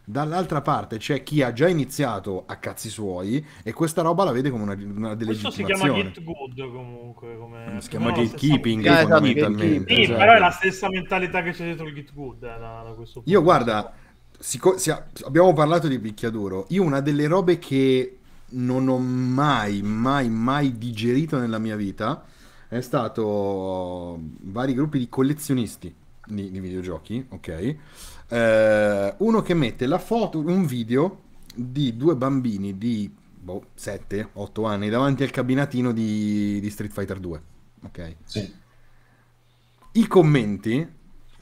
[0.04, 4.50] dall'altra parte c'è chi ha già iniziato a cazzi suoi e questa roba la vede
[4.50, 6.02] come una, una Questo si chiama delegittimazione.
[6.12, 7.36] Get Good comunque.
[7.38, 9.94] Come, Si chiama più o meno la stessa gatekeeping Eh, esatto, fondamentalmente.
[9.94, 10.18] Sì, esatto.
[10.18, 12.42] però è la stessa mentalità che c'è dietro il Git Good.
[12.44, 13.92] eh, da, da questo punto Io guarda,
[14.40, 16.66] sico- sia- abbiamo parlato di picchiaduro.
[16.70, 18.18] Io una delle robe che
[18.52, 22.24] non ho mai, mai, mai digerito nella mia vita
[22.68, 25.94] è stato vari gruppi di collezionisti
[26.26, 27.76] di, di videogiochi, ok?
[28.28, 31.22] Eh, uno che mette la foto, un video
[31.54, 37.42] di due bambini di boh, 7-8 anni davanti al cabinatino di, di Street Fighter 2,
[37.86, 38.16] ok?
[38.24, 38.54] Sì.
[39.92, 40.98] I commenti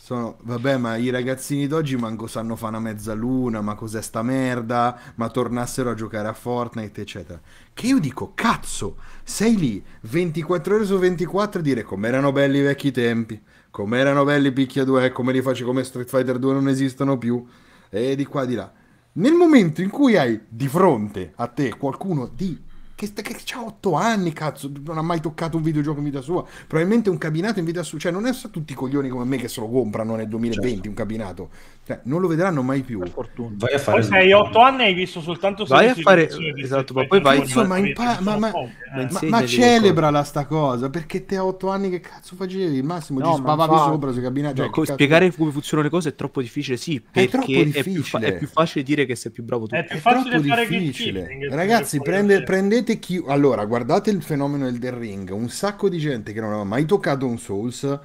[0.09, 4.99] sono, vabbè, ma i ragazzini d'oggi manco sanno fa una mezzaluna, ma cos'è sta merda,
[5.17, 7.39] ma tornassero a giocare a Fortnite, eccetera.
[7.75, 12.63] Che io dico, cazzo, sei lì 24 ore su 24 a dire com'erano belli i
[12.63, 16.69] vecchi tempi, com'erano belli i picchia 2, come li faccio come Street Fighter 2 non
[16.69, 17.45] esistono più,
[17.91, 18.73] e di qua di là.
[19.13, 22.59] Nel momento in cui hai di fronte a te qualcuno di
[22.99, 26.45] che, che ha 8 anni, cazzo, non ha mai toccato un videogioco in vita sua,
[26.67, 29.37] probabilmente un cabinato in vita sua, cioè non è stato tutti i coglioni come me
[29.37, 30.89] che se lo comprano nel 2020 Certo.
[30.89, 31.49] un cabinato,
[31.87, 32.99] cioè non lo vedranno mai più.
[32.99, 33.55] Per fortuna.
[33.57, 36.61] Vai a fare Poi se hai 8 anni hai visto soltanto Vai a 16 fare-
[36.61, 38.53] esatto, ma poi vai- Fighter Cazzo, ma, 2, impa- sono ma, ma- eh.
[38.89, 39.47] Ma ma- qualcosa.
[39.47, 42.77] celebrala sta cosa, perché te a 8 anni che cazzo facevi?
[42.79, 44.59] Il massimo No, ci spavavi infatti- sopra sui cabinati.
[44.59, 47.55] No, cioè, cazzo- spiegare come funzionano le cose è troppo difficile, sì, perché troppo è,
[47.55, 47.63] più,
[48.03, 48.27] fa- difficile.
[48.27, 49.75] è più facile dire che sei più bravo tu.
[49.77, 51.29] È più È facile fare difficile.
[51.51, 52.45] Ragazzi, prende- poi-
[52.89, 53.23] prendete chi.
[53.27, 55.31] Allora, guardate il fenomeno Elden Ring.
[55.31, 57.99] Un sacco di gente che non aveva mai toccato un Souls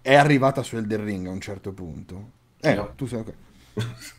[0.00, 2.30] è arrivata su Elden Ring a un certo punto.
[2.60, 2.92] Eh, No.
[2.94, 3.24] tu sei.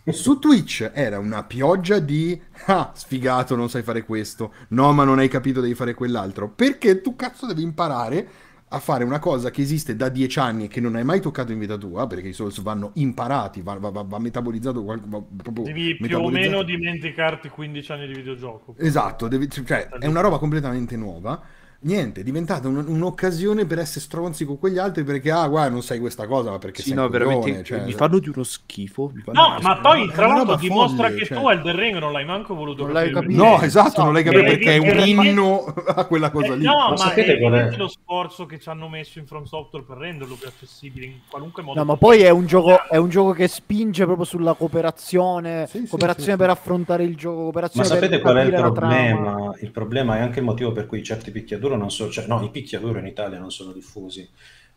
[0.10, 4.54] Su Twitch era una pioggia di ah, sfigato, non sai fare questo.
[4.70, 6.50] No, ma non hai capito, devi fare quell'altro.
[6.50, 8.28] Perché tu cazzo devi imparare
[8.74, 11.52] a fare una cosa che esiste da dieci anni e che non hai mai toccato
[11.52, 14.98] in vita tua, perché i Souls vanno imparati, va, va- va- metabolizzato, va
[15.44, 18.76] proprio Devi più o meno dimenticarti 15 anni di videogioco.
[18.78, 21.42] Esatto, devi- cioè, è una roba completamente nuova.
[21.84, 25.82] Niente, è diventata un- un'occasione per essere stronzi con quegli altri perché, ah, guarda, non
[25.82, 28.44] sai questa cosa, ma perché Sì, sei no, coglione, veramente cioè- mi fanno di uno
[28.44, 29.10] schifo.
[29.12, 29.82] mi fanno No, ma schifo.
[29.82, 31.40] poi tra l'altro dimostra folle, che cioè.
[31.40, 33.34] tu Elden Ring non l'hai manco voluto Non l'hai capire.
[33.36, 33.44] capito.
[33.58, 36.66] No, esatto, non l'hai capito perché è un Eh, inno a quella cosa Eh, lì.
[36.66, 37.76] no, Ma ma, sapete è qual è?
[37.76, 41.64] lo sforzo che ci hanno messo in From Software per renderlo più accessibile in qualunque
[41.64, 41.80] modo.
[41.80, 45.88] No, ma poi è un, gioco, è un gioco che spinge proprio sulla cooperazione, Sì,
[45.88, 46.52] cooperazione sì, per sì.
[46.52, 49.56] affrontare il gioco, Ma cooperazione sapete qual è il capire problema?
[49.62, 52.50] Il problema è anche il motivo per cui certi picchiaduro non sono, cioè, no, i
[52.50, 54.28] picchiaduro in Italia non sono diffusi.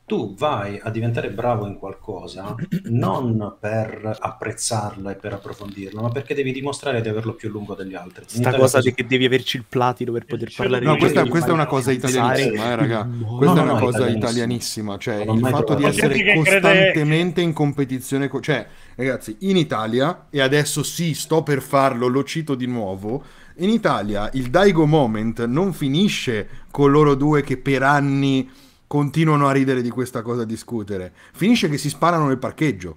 [0.07, 2.55] Tu vai a diventare bravo in qualcosa
[2.91, 7.95] non per apprezzarlo e per approfondirlo, ma perché devi dimostrare di averlo più lungo degli
[7.95, 8.25] altri.
[8.25, 10.81] In Sta Italia cosa così- di che devi averci il platino per poter cielo parlare
[10.85, 13.03] di No, di questa, questa è una cosa italianissima, eh, raga.
[13.09, 14.95] No, Questa no, è una no, cosa italianissima.
[14.95, 14.99] italianissima.
[14.99, 15.87] Cioè, il fatto di trovato.
[15.87, 18.29] essere Gente che crede- costantemente in competizione.
[18.29, 18.66] co- cioè,
[18.97, 23.25] ragazzi, in Italia, e adesso sì, sto per farlo, lo cito di nuovo.
[23.59, 28.51] In Italia il Daigo Moment non finisce con loro due che per anni
[28.86, 31.12] continuano a ridere di questa cosa a discutere.
[31.32, 32.97] Finisce che si sparano nel parcheggio.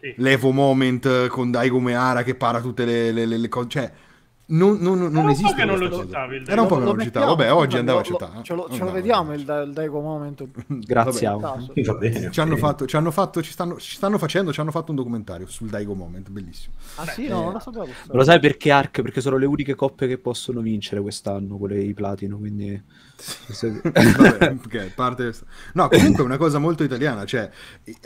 [0.00, 0.12] Sì.
[0.18, 3.68] L'Evo Moment con Daigo Meara che para tutte le, le- le- le cose.
[3.68, 3.92] Cioè,
[4.50, 6.02] non, non- non Era un po' esiste che non lo cosa.
[6.04, 7.26] citavi, il Era un po' che non lo citavo.
[7.26, 8.32] Vabbè, oggi lo- andava a citare.
[8.42, 10.44] Ce lo, ce lo vediamo il, il Daigo Moment.
[10.66, 12.30] Grazie, Vabbè.
[12.30, 14.96] Ci hanno, fatto, ci hanno fatto, ci stanno, ci stanno facendo, ci hanno fatto un
[14.96, 16.74] documentario sul Daigo Moment, bellissimo.
[16.96, 17.84] Ah sì, no, non lo sapevo.
[17.86, 19.02] Ma lo sai perché Ark?
[19.02, 22.82] Perché sono le uniche coppe che possono vincere quest'anno, quelle di platino, quindi...
[23.18, 25.32] Vabbè, ok, parte...
[25.74, 27.50] No, comunque è una cosa molto italiana, cioè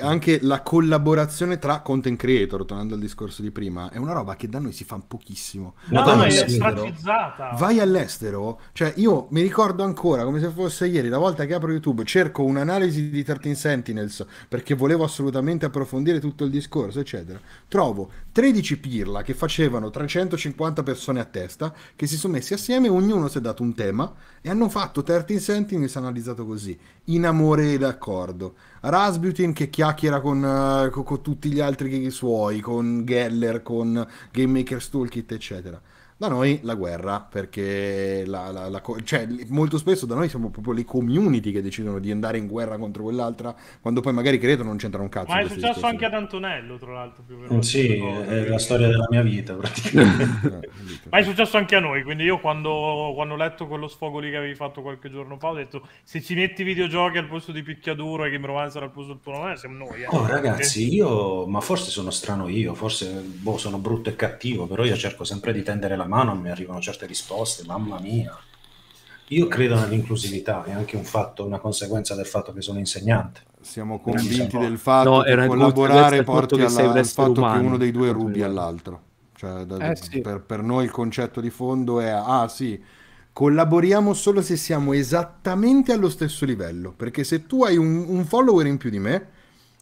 [0.01, 4.49] anche la collaborazione tra content creator, tornando al discorso di prima, è una roba che
[4.49, 5.75] da noi si fa pochissimo.
[5.87, 7.57] No, Madonna, ma è sì, stratizzata.
[7.59, 11.71] Vai all'estero, cioè io mi ricordo ancora come se fosse ieri, la volta che apro
[11.71, 17.39] YouTube, cerco un'analisi di 13 Sentinels perché volevo assolutamente approfondire tutto il discorso, eccetera.
[17.69, 23.29] Trovo 13 pirla che facevano 350 persone a testa, che si sono messi assieme, ognuno
[23.29, 24.11] si è dato un tema
[24.41, 28.55] e hanno fatto 13 Sentinels analizzato così, in amore e d'accordo.
[28.81, 34.59] Rasputin che chiacchiera con, eh, co- con tutti gli altri suoi, con Geller, con Game
[34.59, 35.81] Maker's Toolkit, eccetera.
[36.23, 40.73] Da noi la guerra, perché la- la- la cioè, molto spesso da noi siamo proprio
[40.73, 44.77] le community che decidono di andare in guerra contro quell'altra, quando poi magari credo non
[44.77, 45.33] c'entra un cazzo.
[45.33, 47.25] Ma è successo anche ad Antonello, tra l'altro.
[47.27, 47.39] Più.
[47.53, 50.61] Mm, Sì, è la storia della mia vita praticamente.
[51.03, 51.09] Eh?
[51.11, 54.31] Ma è successo anche a noi, quindi io quando, quando, ho letto quello sfogo lì
[54.31, 57.63] che avevi fatto qualche giorno fa ho detto se ci metti videogiochi al posto di
[57.63, 60.03] picchiaduro e Game Romancer al posto del tuo nome siamo noi.
[60.03, 60.07] Eh.
[60.07, 64.85] Oh ragazzi, io, ma forse sono strano io, forse boh, sono brutto e cattivo, però
[64.85, 68.37] io cerco sempre di tendere la mano, mi arrivano certe risposte, mamma mia.
[69.29, 73.41] Io credo nell'inclusività, è anche un fatto, una conseguenza del fatto che sono insegnante.
[73.63, 77.93] Siamo convinti del fatto no, che collaborare porti alla, al fatto umano, che uno dei
[77.93, 79.01] due rubi all'altro.
[79.35, 80.21] Cioè, da, eh, sì.
[80.21, 82.81] per, per, noi il concetto di fondo è, ah sì,
[83.33, 88.67] collaboriamo solo se siamo esattamente allo stesso livello, perché se tu hai un, un follower
[88.67, 89.29] in più di me,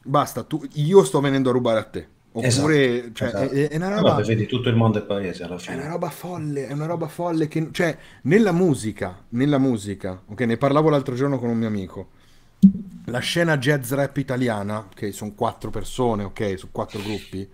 [0.05, 2.09] basta, tu, io sto venendo a rubare a te.
[2.33, 3.51] Oppure, esatto, cioè, esatto.
[3.51, 4.11] È, è, una roba...
[4.11, 5.75] Vabbè, vedi tutto il mondo è paese alla fine.
[5.75, 7.69] È una roba folle, è una roba folle che...
[7.73, 12.11] Cioè, nella musica, nella musica, ok, ne parlavo l'altro giorno con un mio amico,
[13.07, 17.49] la scena jazz rap italiana, che sono quattro persone, ok, su quattro gruppi,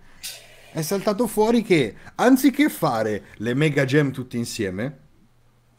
[0.71, 4.97] è saltato fuori che anziché fare le mega jam tutti insieme,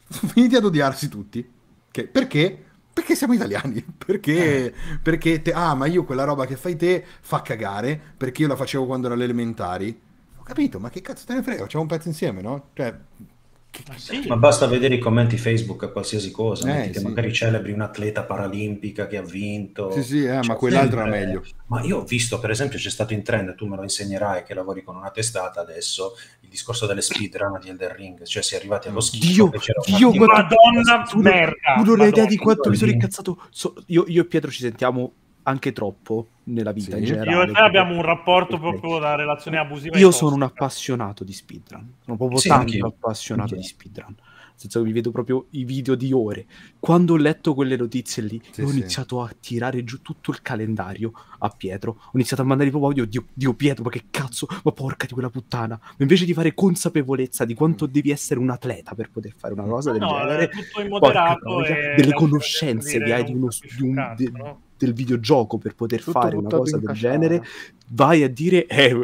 [0.09, 1.49] sono finiti ad odiarsi tutti.
[1.91, 2.65] Che, perché?
[2.99, 3.85] Perché siamo italiani.
[4.09, 4.75] Perché, eh.
[5.03, 8.01] perché te, ah, ma io quella roba che fai te fa cagare.
[8.17, 10.01] Perché io la facevo quando ero alle elementari.
[10.37, 11.63] Ho capito, ma che cazzo te ne frega?
[11.63, 12.71] Facciamo un pezzo insieme, no?
[12.75, 12.99] Cioè,
[13.87, 14.25] ma, sì.
[14.27, 17.03] Ma basta vedere i commenti Facebook a qualsiasi cosa, eh, sì.
[17.03, 19.91] magari celebri un'atleta paralimpica che ha vinto.
[19.93, 21.19] Sì, sì, eh, cioè, ma quell'altro sempre...
[21.19, 21.45] meglio.
[21.67, 24.55] Ma io ho visto, per esempio, c'è stato in trend, tu me lo insegnerai che
[24.55, 28.57] lavori con una testata adesso, il discorso delle speedrun di Elder Ring, cioè si è
[28.57, 29.51] arrivati allo schifo.
[29.85, 31.75] Dio, Dio Madonna, merda!
[31.77, 33.43] Tu non hai idea di quanto mi sono incazzato.
[33.51, 35.13] So, io, io e Pietro ci sentiamo
[35.49, 36.99] anche troppo nella vita sì.
[36.99, 37.31] in generale.
[37.31, 39.99] Io e te abbiamo un rapporto proprio da relazione abusiva.
[39.99, 43.67] Io sono un appassionato di speedrun, sono proprio sì, tanto appassionato anch'io.
[43.67, 44.15] di speedrun.
[44.59, 46.47] Nel senso che mi vedo proprio i video di ore.
[46.81, 51.13] Quando ho letto quelle notizie lì, sì, ho iniziato a tirare giù tutto il calendario
[51.39, 52.01] a Pietro.
[52.07, 55.13] Ho iniziato a mandare proprio audio, Dio, Dio Pietro, ma che cazzo, ma porca di
[55.13, 55.79] quella puttana.
[55.81, 57.91] Ma invece di fare consapevolezza di quanto mm.
[57.93, 61.61] devi essere un atleta per poter fare una cosa del no, genere, tutto immoderato
[61.97, 63.95] delle conoscenze che hai di uno, di un,
[64.33, 64.61] no?
[64.79, 67.43] Del videogioco per poter Tutto fare una cosa del genere,
[67.89, 68.95] vai a dire eh,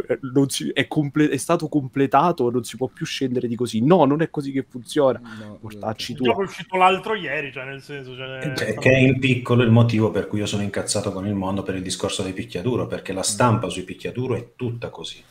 [0.47, 3.85] si, è, comple- è, stato completato, non si può più scendere di così.
[3.85, 5.21] No, non è così che funziona.
[5.21, 6.25] No, Mortacci tu.
[6.25, 8.15] è uscito l'altro ieri, cioè nel senso...
[8.17, 8.55] Cioè...
[8.55, 11.63] Cioè, che è in piccolo il motivo per cui io sono incazzato con il mondo
[11.63, 15.23] per il discorso dei picchiaduro, perché la stampa sui picchiaduro è tutta così.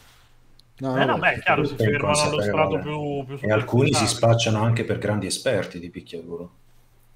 [0.76, 4.08] No, eh no, beh, è chiaro, si fermano allo strato più, più E alcuni si
[4.08, 6.52] spacciano anche per grandi esperti di picchiaduro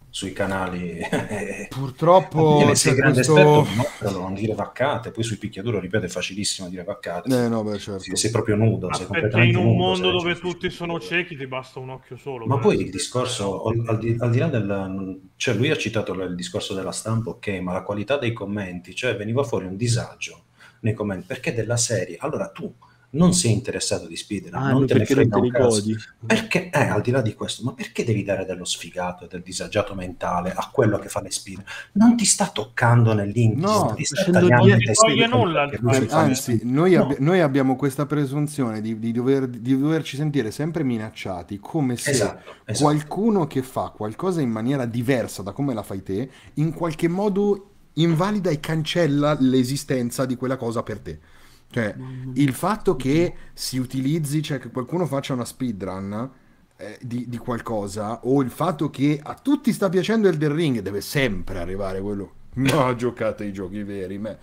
[0.10, 1.00] sui canali.
[1.70, 3.64] Purtroppo sei grande questo...
[3.64, 7.46] esperto, non dire vaccate, poi sui picchiaduro, ripeto, è facilissimo dire vaccate.
[7.46, 8.02] Eh, no, beh, certo.
[8.02, 8.92] sei, sei, proprio nudo.
[8.94, 12.46] sei completamente in un nudo, mondo dove tutti sono ciechi ti basta un occhio solo.
[12.46, 15.20] Ma poi il discorso, al di, al di, là del...
[15.36, 19.16] Cioè lui ha citato il discorso della stampa, ok, ma la qualità dei commenti, cioè
[19.16, 20.44] veniva fuori un disagio
[20.82, 22.74] nei commenti, perché della serie, allora tu
[23.10, 25.84] non sei interessato di speedrun, ah, non te ne frega un cazzo.
[26.26, 29.42] Perché, eh, al di là di questo, ma perché devi dare dello sfigato e del
[29.42, 31.64] disagiato mentale a quello che fa le speedrun?
[31.94, 35.70] Non ti sta toccando nell'indie, no, ti sta tagliando le toglie nulla.
[36.10, 41.60] Anzi, noi, ab- noi, abbiamo questa presunzione di, di, dover, di, doverci sentire sempre minacciati,
[41.60, 42.84] come se esatto, esatto.
[42.84, 47.72] qualcuno che fa qualcosa in maniera diversa da come la fai te, in qualche modo
[47.94, 51.20] invalida e cancella l'esistenza di quella cosa per te.
[51.70, 51.96] Cioè,
[52.34, 56.32] il fatto che si utilizzi, cioè che qualcuno faccia una speedrun
[56.78, 61.02] eh, di, di, qualcosa, o il fatto che a tutti sta piacendo Elden Ring, deve
[61.02, 62.34] sempre arrivare quello.
[62.56, 64.18] No, giocate i giochi veri.
[64.18, 64.38] Me...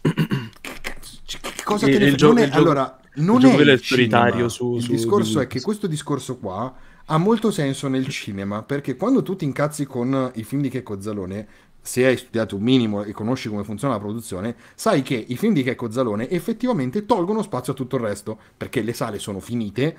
[0.00, 2.48] Che cosa il, te ne il gioco, è...
[2.50, 4.48] Allora, non è il cinema.
[4.48, 5.38] Su, il su, discorso su...
[5.38, 6.74] è che questo discorso qua
[7.06, 11.00] ha molto senso nel cinema perché quando tu ti incazzi con i film di Checco
[11.00, 11.46] Zalone
[11.80, 15.54] se hai studiato un minimo e conosci come funziona la produzione, sai che i film
[15.54, 19.96] di Checco Zalone effettivamente tolgono spazio a tutto il resto, perché le sale sono finite,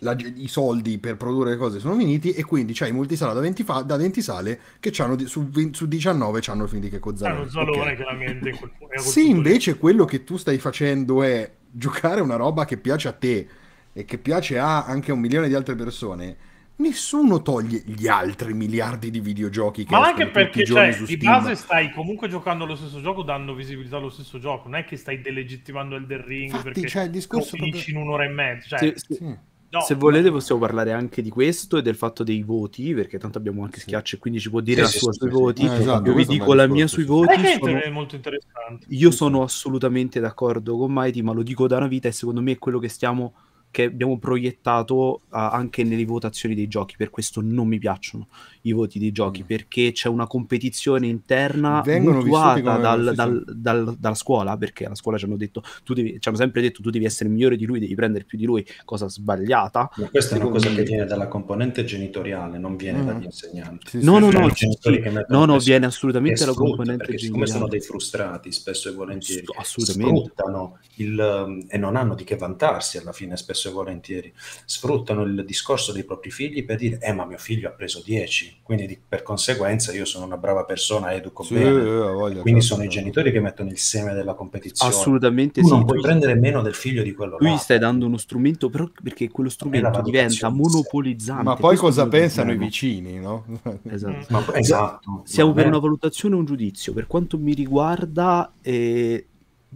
[0.00, 3.64] la, i soldi per produrre le cose sono finiti e quindi c'hai multisala da 20,
[3.64, 7.36] fa, da 20 sale che su, su, 19 hanno il film di Checco Zalone.
[7.36, 7.96] È uno Zalone okay.
[7.96, 8.50] chiaramente.
[8.50, 13.12] Quel, Se invece quello che tu stai facendo è giocare una roba che piace a
[13.12, 13.48] te
[13.92, 16.36] e che piace a anche un milione di altre persone
[16.78, 21.90] nessuno toglie gli altri miliardi di videogiochi che ma anche perché cioè, di base stai
[21.90, 25.96] comunque giocando lo stesso gioco dando visibilità allo stesso gioco non è che stai delegittimando
[25.96, 28.00] Elden Ring Infatti, perché cioè, il discorso lo finisci proprio...
[28.00, 29.36] in un'ora e mezza cioè, sì, sì.
[29.70, 33.36] No, se volete possiamo parlare anche di questo e del fatto dei voti, perché tanto
[33.36, 35.66] abbiamo anche Schiaccio e quindi ci può dire sì, la sua sui voti.
[35.66, 37.34] Eh, esatto, Io vi dico la mia sui voti.
[37.60, 37.78] Sono...
[37.78, 38.86] È molto interessante.
[38.88, 42.52] Io sono assolutamente d'accordo con Mighty, ma lo dico da una vita e secondo me
[42.52, 43.34] è quello che stiamo
[43.70, 48.28] che abbiamo proiettato uh, anche nelle votazioni dei giochi, per questo non mi piacciono
[48.68, 49.46] i voti dei giochi, mm.
[49.46, 55.18] perché c'è una competizione interna Vengono mutuata dal, dal, dal, dalla scuola, perché alla scuola
[55.18, 57.78] ci hanno detto, tu devi, ci hanno sempre detto tu devi essere migliore di lui,
[57.78, 59.90] devi prendere più di lui, cosa sbagliata.
[59.96, 63.06] Ma questa è una cosa che viene dalla componente genitoriale, non viene mm.
[63.06, 63.88] dagli insegnanti.
[63.88, 64.68] Sì, no, no, no, sì,
[65.28, 67.18] no, no, viene assolutamente dalla componente genitoriale.
[67.18, 70.20] Siccome sono dei frustrati, spesso e volentieri, assolutamente.
[70.20, 74.32] sfruttano il, e non hanno di che vantarsi alla fine, spesso e volentieri,
[74.64, 78.57] sfruttano il discorso dei propri figli per dire, eh ma mio figlio ha preso 10,
[78.62, 81.70] quindi di, per conseguenza io sono una brava persona, educo sì, bene.
[81.70, 84.92] Voglia, quindi sono i genitori che mettono il seme della competizione.
[84.92, 85.72] Assolutamente tu sì.
[85.72, 89.28] non puoi prendere meno del figlio di quello Lui stai dando uno strumento, però perché
[89.30, 91.42] quello strumento diventa monopolizzante.
[91.44, 93.44] Ma poi cosa pensano i vicini, no?
[93.88, 94.26] Esatto.
[94.28, 95.22] Ma, esatto.
[95.24, 96.92] Siamo per una valutazione e un giudizio.
[96.92, 98.52] Per quanto mi riguarda...
[98.60, 99.26] Eh,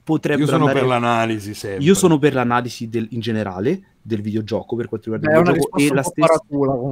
[0.03, 0.81] potrebbe io sono andare...
[0.81, 1.85] per l'analisi sempre.
[1.85, 3.07] io sono per l'analisi del...
[3.11, 6.43] in generale del videogioco per quanto riguarda il videogioco e la stessa,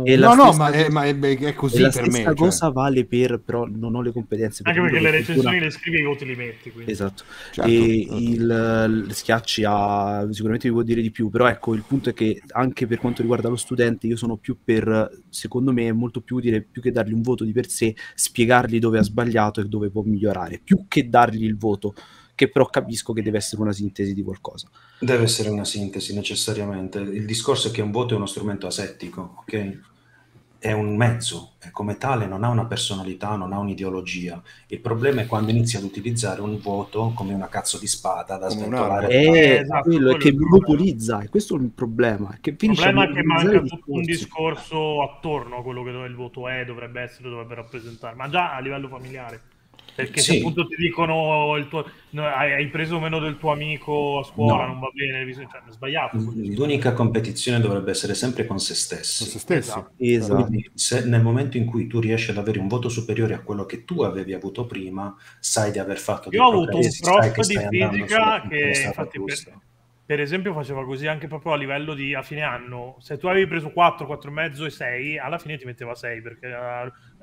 [0.05, 2.23] e la no, no, ma è, ma è, è così la per me.
[2.23, 2.35] Cioè.
[2.35, 2.73] cosa cioè.
[2.73, 4.62] vale per, però non ho le competenze.
[4.65, 5.65] Anche perché le recensioni una...
[5.65, 6.70] le scrivi e i voti li metti.
[6.70, 6.93] Quindi.
[6.93, 7.24] Esatto.
[7.51, 8.16] Certo, e certo.
[8.16, 12.15] Il, il Schiacci ha sicuramente vi può dire di più, però ecco, il punto è
[12.15, 16.20] che anche per quanto riguarda lo studente, io sono più per, secondo me è molto
[16.20, 19.65] più utile, più che dargli un voto di per sé, spiegargli dove ha sbagliato e
[19.65, 21.95] dove può migliorare, più che dargli il voto
[22.41, 24.69] che però capisco che deve essere una sintesi di qualcosa.
[25.01, 26.98] Deve essere una sintesi necessariamente.
[26.98, 29.78] Il discorso è che un voto è uno strumento asettico, ok?
[30.59, 34.43] È un mezzo e come tale non ha una personalità, non ha un'ideologia.
[34.66, 38.51] Il problema è quando inizi ad utilizzare un voto come una cazzo di spada da
[38.51, 39.06] sventolare.
[39.06, 42.36] È, eh, esatto, quello, che monopolizza, e questo è il problema.
[42.39, 46.47] Che il problema è che manca tutto un discorso attorno a quello che il voto
[46.47, 49.40] è, dovrebbe essere, dovrebbe rappresentare, ma già a livello familiare.
[50.01, 50.32] Perché sì.
[50.32, 54.66] se appunto ti dicono il tuo, no, hai, preso meno del tuo amico a scuola,
[54.66, 54.72] no.
[54.72, 56.16] non va bene, cioè, è sbagliato.
[56.16, 59.24] L'unica competizione dovrebbe essere sempre con se stessi.
[59.24, 59.68] Con se stessi.
[59.70, 59.93] Esatto.
[59.97, 60.44] esatto.
[60.44, 63.66] Quindi, se nel momento in cui tu riesci ad avere un voto superiore a quello
[63.66, 67.59] che tu avevi avuto prima, sai di aver fatto Io ho avuto un prof di
[67.59, 69.60] fisica che infatti per,
[70.06, 72.97] per, esempio faceva così anche proprio a livello di a fine anno.
[73.01, 76.48] Se tu avevi preso 4, 4,5 e 6, alla fine ti metteva 6 perché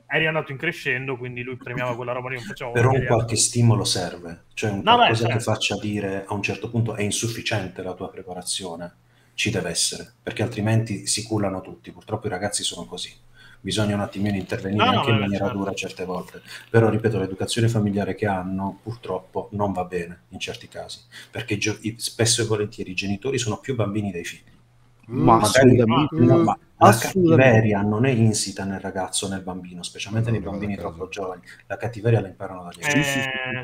[0.08, 2.36] eri andato in crescendo, quindi lui premiava quella roba lì.
[2.36, 5.52] Non facciamo Però un qualche stimolo serve, cioè un no, qualcosa beh, che certo.
[5.52, 8.94] faccia dire a un certo punto è insufficiente la tua preparazione,
[9.34, 11.92] ci deve essere, perché altrimenti si cullano tutti.
[11.92, 13.14] Purtroppo i ragazzi sono così.
[13.60, 15.60] Bisogna un attimino intervenire no, anche no, in maniera certo.
[15.60, 16.42] dura certe volte.
[16.70, 21.60] Però, ripeto, l'educazione familiare che hanno purtroppo non va bene in certi casi, perché
[21.98, 24.56] spesso e volentieri i genitori sono più bambini dei figli.
[25.08, 30.42] Ma magari, no, ma la cattiveria non è insita nel ragazzo, nel bambino, specialmente nei
[30.42, 31.42] bambini troppo giovani.
[31.66, 33.04] La cattiveria la imparano dagli eh,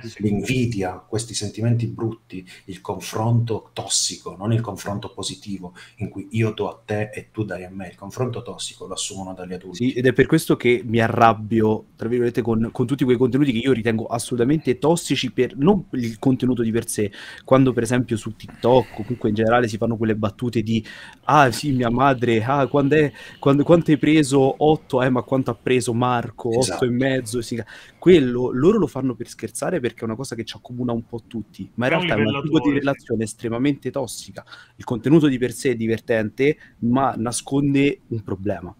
[0.01, 0.23] sì.
[0.23, 6.69] L'invidia, questi sentimenti brutti, il confronto tossico, non il confronto positivo, in cui io do
[6.69, 7.89] a te e tu dai a me.
[7.89, 9.89] Il confronto tossico lo assumono dagli adulti.
[9.89, 13.51] Sì, ed è per questo che mi arrabbio, tra virgolette, con, con tutti quei contenuti
[13.51, 17.11] che io ritengo assolutamente tossici, per non il contenuto di per sé.
[17.43, 20.83] Quando, per esempio, su TikTok o comunque in generale si fanno quelle battute di
[21.25, 23.02] ah sì, mia madre, ah, quando è
[23.39, 26.85] quando, quanto hai preso 8, eh, ma quanto ha preso Marco, 8 esatto.
[26.85, 27.61] e mezzo, sì.
[27.97, 31.23] quello loro lo fanno per scherzare perché è una cosa che ci accomuna un po'
[31.27, 34.45] tutti, ma in è realtà un è un tipo di relazione estremamente tossica.
[34.75, 38.75] Il contenuto di per sé è divertente, ma nasconde un problema.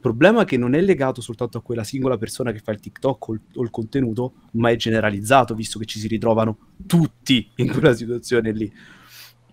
[0.00, 3.32] Problema che non è legato soltanto a quella singola persona che fa il TikTok o
[3.34, 6.56] il, o il contenuto, ma è generalizzato, visto che ci si ritrovano
[6.86, 8.72] tutti in quella situazione lì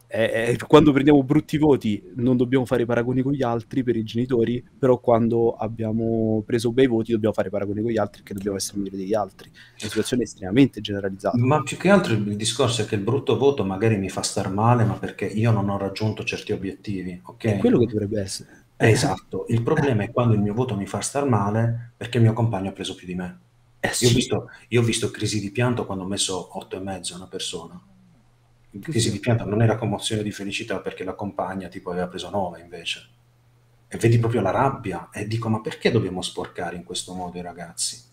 [0.10, 4.66] eh, quando prendiamo brutti voti non dobbiamo fare paragoni con gli altri per i genitori,
[4.78, 8.78] però quando abbiamo preso bei voti dobbiamo fare paragoni con gli altri che dobbiamo essere
[8.78, 9.50] migliori degli altri.
[9.50, 11.38] È una situazione estremamente generalizzata.
[11.38, 14.50] Ma più che altro il discorso è che il brutto voto magari mi fa star
[14.50, 17.46] male, ma perché io non ho raggiunto certi obiettivi, ok?
[17.46, 18.66] È quello che dovrebbe essere.
[18.78, 22.24] Eh, esatto, il problema è quando il mio voto mi fa star male perché il
[22.24, 23.40] mio compagno ha preso più di me.
[23.80, 24.06] Eh, sì.
[24.06, 27.28] io, ho visto, io ho visto crisi di pianto quando ho messo 8,5 a una
[27.28, 27.82] persona
[28.82, 32.60] crisi di pianta non era commozione di felicità perché la compagna tipo aveva preso 9
[32.60, 33.08] invece.
[33.88, 37.42] E vedi proprio la rabbia e dico ma perché dobbiamo sporcare in questo modo i
[37.42, 38.04] ragazzi?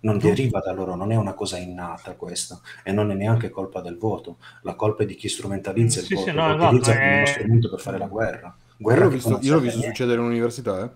[0.00, 3.80] Non deriva da loro, non è una cosa innata questa e non è neanche colpa
[3.80, 6.66] del voto, la colpa è di chi strumentalizza il sì, voto, sì, no, lo esatto,
[6.66, 8.56] utilizza come uno strumento per fare la guerra.
[8.76, 10.90] guerra io l'ho visto, io l'ho visto succedere in università, eh?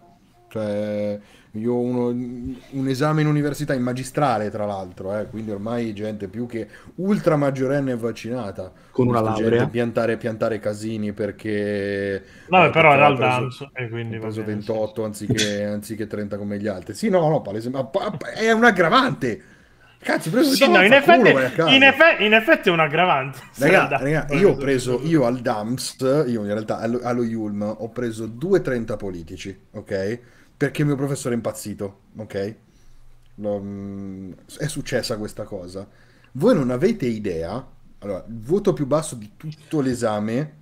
[0.49, 1.21] cioè
[1.61, 6.29] io ho uno, un esame in università in magistrale, tra l'altro, eh, quindi ormai gente
[6.29, 8.73] più che ultra maggiorenne e vaccinata.
[8.91, 9.67] Con una laurea.
[9.67, 12.23] Piantare, piantare casini perché...
[12.49, 14.17] Vabbè, eh, però era al danzo e quindi...
[14.17, 16.95] Ho preso 28 anziché, anziché 30 come gli altri.
[16.95, 17.89] Sì, no, no, palese, ma
[18.35, 19.57] è un aggravante.
[20.01, 21.29] Cazzo, hai preso Sì, no, in, effetti,
[21.75, 23.39] in, effe- in effetti è un aggravante.
[23.59, 27.89] Raga, raga, io ho preso, io al DAMS, io in realtà allo, allo Yulm ho
[27.89, 30.21] preso 2,30 politici, ok?
[30.59, 32.55] Perché il mio professore è impazzito, ok?
[33.37, 35.89] Lo- è successa questa cosa.
[36.33, 37.65] Voi non avete idea,
[38.01, 40.57] allora, il voto più basso di tutto l'esame,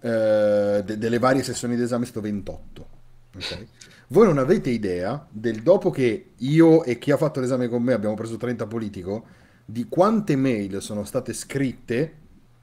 [0.00, 2.88] eh, de- delle varie sessioni d'esame è stato 28,
[3.36, 3.66] ok?
[4.08, 7.92] Voi non avete idea del dopo che io e chi ha fatto l'esame con me
[7.92, 9.26] abbiamo preso 30 politico,
[9.66, 12.14] di quante mail sono state scritte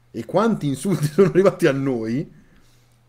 [0.09, 2.43] e quanti insulti sono arrivati a noi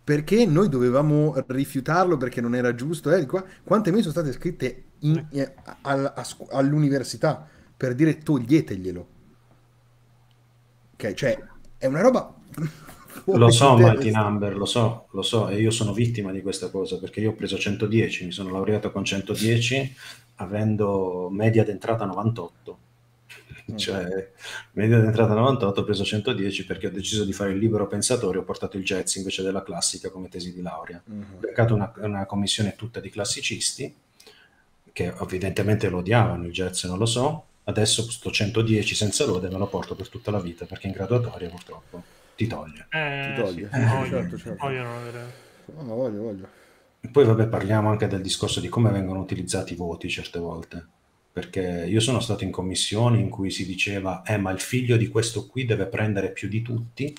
[0.06, 3.10] perché noi dovevamo rifiutarlo perché non era giusto.
[3.12, 7.44] eh, qua- quante mail sono state scritte in- eh, a scu- all'università
[7.76, 9.08] per dire toglieteglielo.
[10.94, 11.36] Ok, cioè
[11.76, 12.34] è una roba.
[13.32, 14.20] Lo so, testa.
[14.22, 17.34] Number, lo so, lo so, e io sono vittima di questa cosa perché io ho
[17.34, 19.94] preso 110, mi sono laureato con 110
[20.36, 22.78] avendo media d'entrata 98.
[23.74, 24.30] Cioè,
[24.72, 28.44] media d'entrata 98, ho preso 110 perché ho deciso di fare il libero pensatore, ho
[28.44, 31.02] portato il jazz invece della classica come tesi di laurea.
[31.04, 31.26] Mhm.
[31.34, 33.92] Ho beccato una, una commissione tutta di classicisti
[34.92, 37.44] che evidentemente lo odiavano il jazz, non lo so.
[37.64, 41.48] Adesso sto 110 senza lode me lo porto per tutta la vita perché in graduatoria
[41.48, 42.02] purtroppo
[42.36, 42.86] ti toglie.
[42.90, 43.68] Eh, Ti toglie.
[43.72, 44.64] sì, Eh, voglio- certo, certo.
[44.66, 45.32] vogliono avere-
[45.74, 46.48] No, voglio, voglio.
[47.10, 50.86] Poi vabbè parliamo anche del discorso di come vengono utilizzati i voti certe volte.
[51.36, 55.08] Perché io sono stato in commissioni in cui si diceva, eh ma il figlio di
[55.08, 57.14] questo qui deve prendere più di tutti,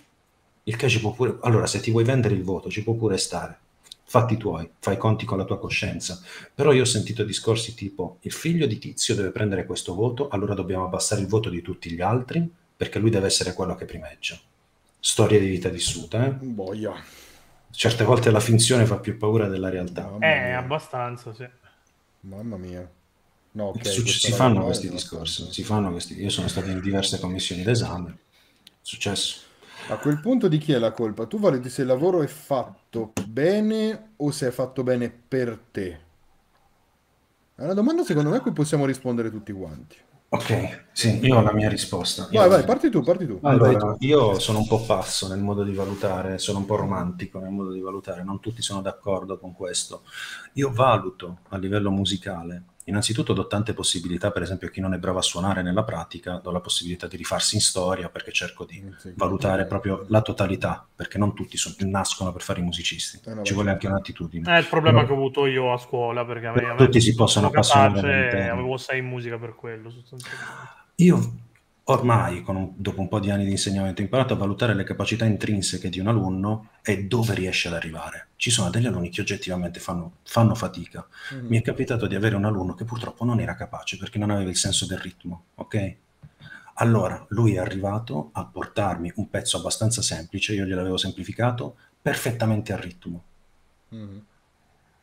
[0.63, 1.37] il che ci può pure...
[1.41, 3.55] Allora se ti vuoi vendere il voto ci può pure stare,
[4.05, 6.19] fatti tuoi, fai i conti con la tua coscienza.
[6.51, 10.55] Però io ho sentito discorsi tipo, il figlio di Tizio deve prendere questo voto, allora
[10.55, 14.35] dobbiamo abbassare il voto di tutti gli altri perché lui deve essere quello che primeggia.
[14.99, 16.31] Storia di vita vissuta, eh?
[16.31, 16.95] Boia.
[17.69, 20.11] Certe volte la finzione fa più paura della realtà.
[20.21, 21.47] Eh, abbastanza, sì.
[22.21, 22.96] Mamma mia.
[23.53, 23.83] No, ok.
[23.83, 26.19] Su- questa si roba fanno questi discorsi, si fanno questi.
[26.21, 29.41] Io sono stato in diverse commissioni d'esame, è successo.
[29.87, 31.25] A quel punto di chi è la colpa?
[31.25, 35.99] Tu valuti se il lavoro è fatto bene o se è fatto bene per te?
[37.55, 39.97] È una domanda secondo me a cui possiamo rispondere tutti quanti.
[40.29, 42.27] Ok, sì, io ho la mia risposta.
[42.31, 43.39] Vai, Io- vai, parti tu, parti tu.
[43.41, 47.51] Allora, io sono un po' passo nel modo di valutare, sono un po' romantico nel
[47.51, 50.03] modo di valutare, non tutti sono d'accordo con questo.
[50.53, 54.97] Io valuto a livello musicale, innanzitutto do tante possibilità, per esempio a chi non è
[54.97, 58.83] bravo a suonare nella pratica, do la possibilità di rifarsi in storia perché cerco di
[58.97, 59.13] Sì.
[59.15, 63.43] valutare proprio la totalità, perché non tutti son- nascono per fare i musicisti, Eh, no,
[63.43, 64.55] ci vuole anche un'attitudine.
[64.55, 67.13] È il problema Però- che ho avuto io a scuola, perché a me, tutti si
[67.15, 68.53] possono sono appassionare e all'interno.
[68.53, 70.45] avevo 6 in musica per quello, sostanzialmente.
[70.99, 71.31] Io
[71.89, 75.25] ormai, un- dopo un po' di anni di insegnamento, ho imparato a valutare le capacità
[75.25, 78.27] intrinseche di un alunno e dove riesce ad arrivare.
[78.35, 81.05] Ci sono degli alunni che oggettivamente fanno, fanno fatica.
[81.31, 81.47] Mhm.
[81.47, 84.49] Mi è capitato di avere un alunno che purtroppo non era capace perché non aveva
[84.49, 85.95] il senso del ritmo, ok?
[86.75, 92.77] Allora, lui è arrivato a portarmi un pezzo abbastanza semplice, io gliel'avevo semplificato, perfettamente a
[92.77, 93.23] ritmo.
[93.89, 94.25] Mhm.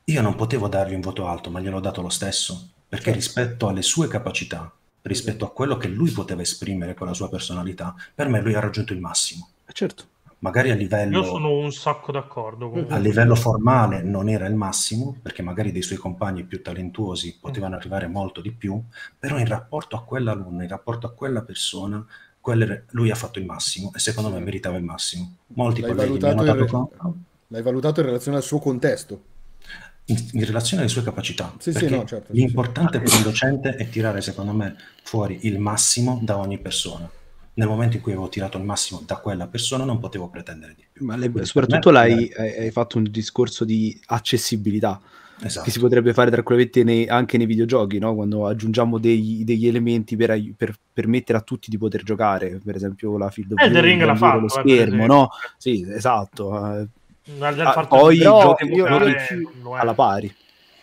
[0.07, 3.19] Io non potevo dargli un voto alto, ma gliel'ho dato lo stesso, perché Certo.
[3.19, 4.71] rispetto alle sue capacità,
[5.05, 8.61] rispetto a quello che lui poteva esprimere con la sua personalità, per me lui ha
[8.61, 9.49] raggiunto il massimo.
[9.73, 10.05] Certo.
[10.39, 14.55] Magari a livello, Io sono un sacco d'accordo con a livello formale non era il
[14.55, 18.79] massimo, perché magari dei suoi compagni più talentuosi potevano arrivare molto di più,
[19.19, 22.05] però in rapporto a quell'alunno, in rapporto a quella persona,
[22.91, 25.37] lui ha fatto il massimo e secondo me meritava il massimo.
[25.55, 27.17] Molti L'hai colleghi mi valutato, hanno in dato re- conto
[27.49, 29.23] l'hai valutato in relazione al suo contesto.
[30.07, 31.55] In, in relazione alle sue capacità.
[31.59, 35.59] Sì, sì, no, certo, sì, l'importante per un docente è tirare, secondo me, fuori il
[35.59, 37.11] massimo da ogni persona.
[37.57, 40.85] Nel momento in cui avevo tirato il massimo da quella persona, non potevo pretendere di
[40.91, 41.05] più.
[41.07, 45.01] Ma le- soprattutto me- l'hai, hai hai fatto un discorso di accessibilità
[45.41, 45.65] Esatto.
[45.65, 48.15] che si potrebbe fare tranquillamente nei- anche nei videogiochi, no?
[48.15, 53.17] quando aggiungiamo degli, degli elementi per, per permettere a tutti di poter giocare, per esempio
[53.17, 55.29] la field of view, Ring l'ha bandire lo fatto, eh, schermo, no?
[55.57, 56.89] Sì, esatto.
[57.25, 59.79] Eh, Ah, poi di- i Però giochi io- io ci- è.
[59.79, 60.35] alla pari.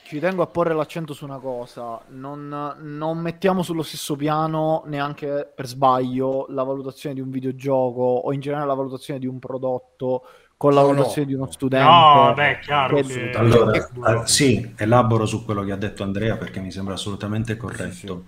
[0.04, 5.50] Ci tengo a porre l'accento su una cosa, non, non mettiamo sullo stesso piano neanche
[5.56, 10.24] per sbaglio la valutazione di un videogioco o in generale la valutazione di un prodotto
[10.58, 11.28] con la valutazione no.
[11.28, 11.90] di uno studente.
[11.90, 12.96] No, beh, è chiaro.
[12.98, 16.96] Che- che- Allora, eh, sì, elaboro su quello che ha detto Andrea perché mi sembra
[16.96, 18.26] assolutamente corretto.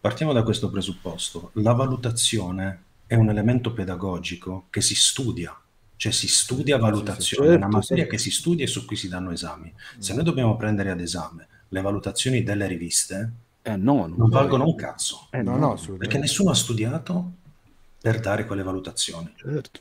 [0.00, 1.50] Partiamo da questo presupposto.
[1.54, 5.54] La valutazione è un elemento pedagogico che si studia,
[6.00, 8.16] cioè si studia valutazione, è una certo, materia certo.
[8.16, 9.70] che si studia e su cui si danno esami.
[9.98, 14.64] Se noi dobbiamo prendere ad esame le valutazioni delle riviste, Eh no, non non valgono
[14.64, 17.32] un cazzo, Eh, no, no, perché nessuno ha studiato
[18.00, 19.30] per dare quelle valutazioni.
[19.36, 19.80] certo.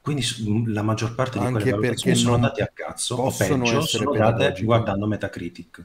[0.00, 0.24] Quindi
[0.72, 4.12] la maggior parte di Anche quelle valutazioni sono non date a cazzo o peggio sono
[4.12, 5.84] date guardando Metacritic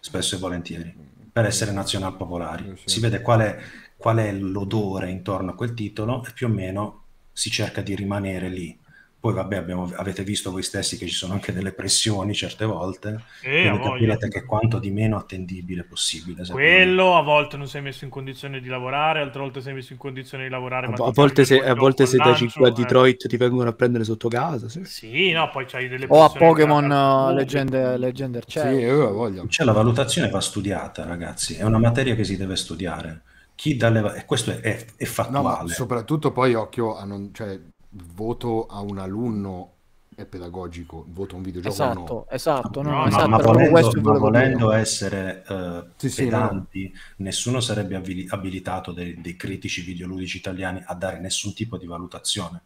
[0.00, 0.92] spesso e volentieri
[1.30, 2.64] per essere nazional popolari.
[2.64, 2.94] Sì, sì.
[2.94, 3.58] Si vede qual è,
[3.96, 7.01] qual è l'odore intorno a quel titolo e più o meno
[7.32, 8.78] si cerca di rimanere lì.
[9.22, 13.22] Poi vabbè, abbiamo- avete visto voi stessi che ci sono anche delle pressioni certe volte,
[13.42, 16.44] Eh, quindi capirete che quanto di meno attendibile possibile.
[16.50, 20.00] Quello a volte non sei messo in condizione di lavorare, altre volte sei messo in
[20.00, 20.88] condizione di lavorare.
[20.88, 22.72] A, ma a volte, se, a volte da lancio, 5 a eh.
[22.72, 24.68] Detroit ti vengono a prendere sotto casa.
[24.68, 24.84] Sì.
[24.84, 29.44] Sì, no, poi c'hai delle O a Pokémon uh, Legend, Legend Sì, io ho voglia.
[29.46, 33.22] Cioè, la valutazione va studiata, ragazzi, è una materia che si deve studiare.
[33.54, 35.62] Chi dà le e questo è, è- è No, fattuale.
[35.64, 37.32] soprattutto poi occhio a non...
[37.32, 39.76] cioè, il voto a un alunno
[40.14, 42.14] è pedagogico, il voto a un videogioco no.
[42.14, 46.28] Esatto, esatto, no, No, no, ma- esatto, ma, volendo, ma volendo essere eh, Sì, sì,
[46.28, 51.86] pedanti, nessuno sarebbe abili- abilitato dei, dei critici videoludici italiani a dare nessun tipo di
[51.86, 52.62] valutazione.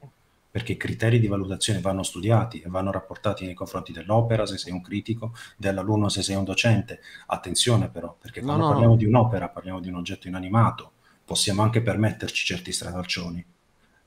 [0.56, 4.72] Perché i criteri di valutazione vanno studiati e vanno rapportati nei confronti dell'opera se sei
[4.72, 7.00] un critico, dell'alunno se sei un docente.
[7.26, 8.96] Attenzione però, perché No, quando no, parliamo no.
[8.96, 10.92] di un'opera, parliamo di un oggetto inanimato,
[11.26, 13.44] possiamo anche permetterci certi strafalcioni.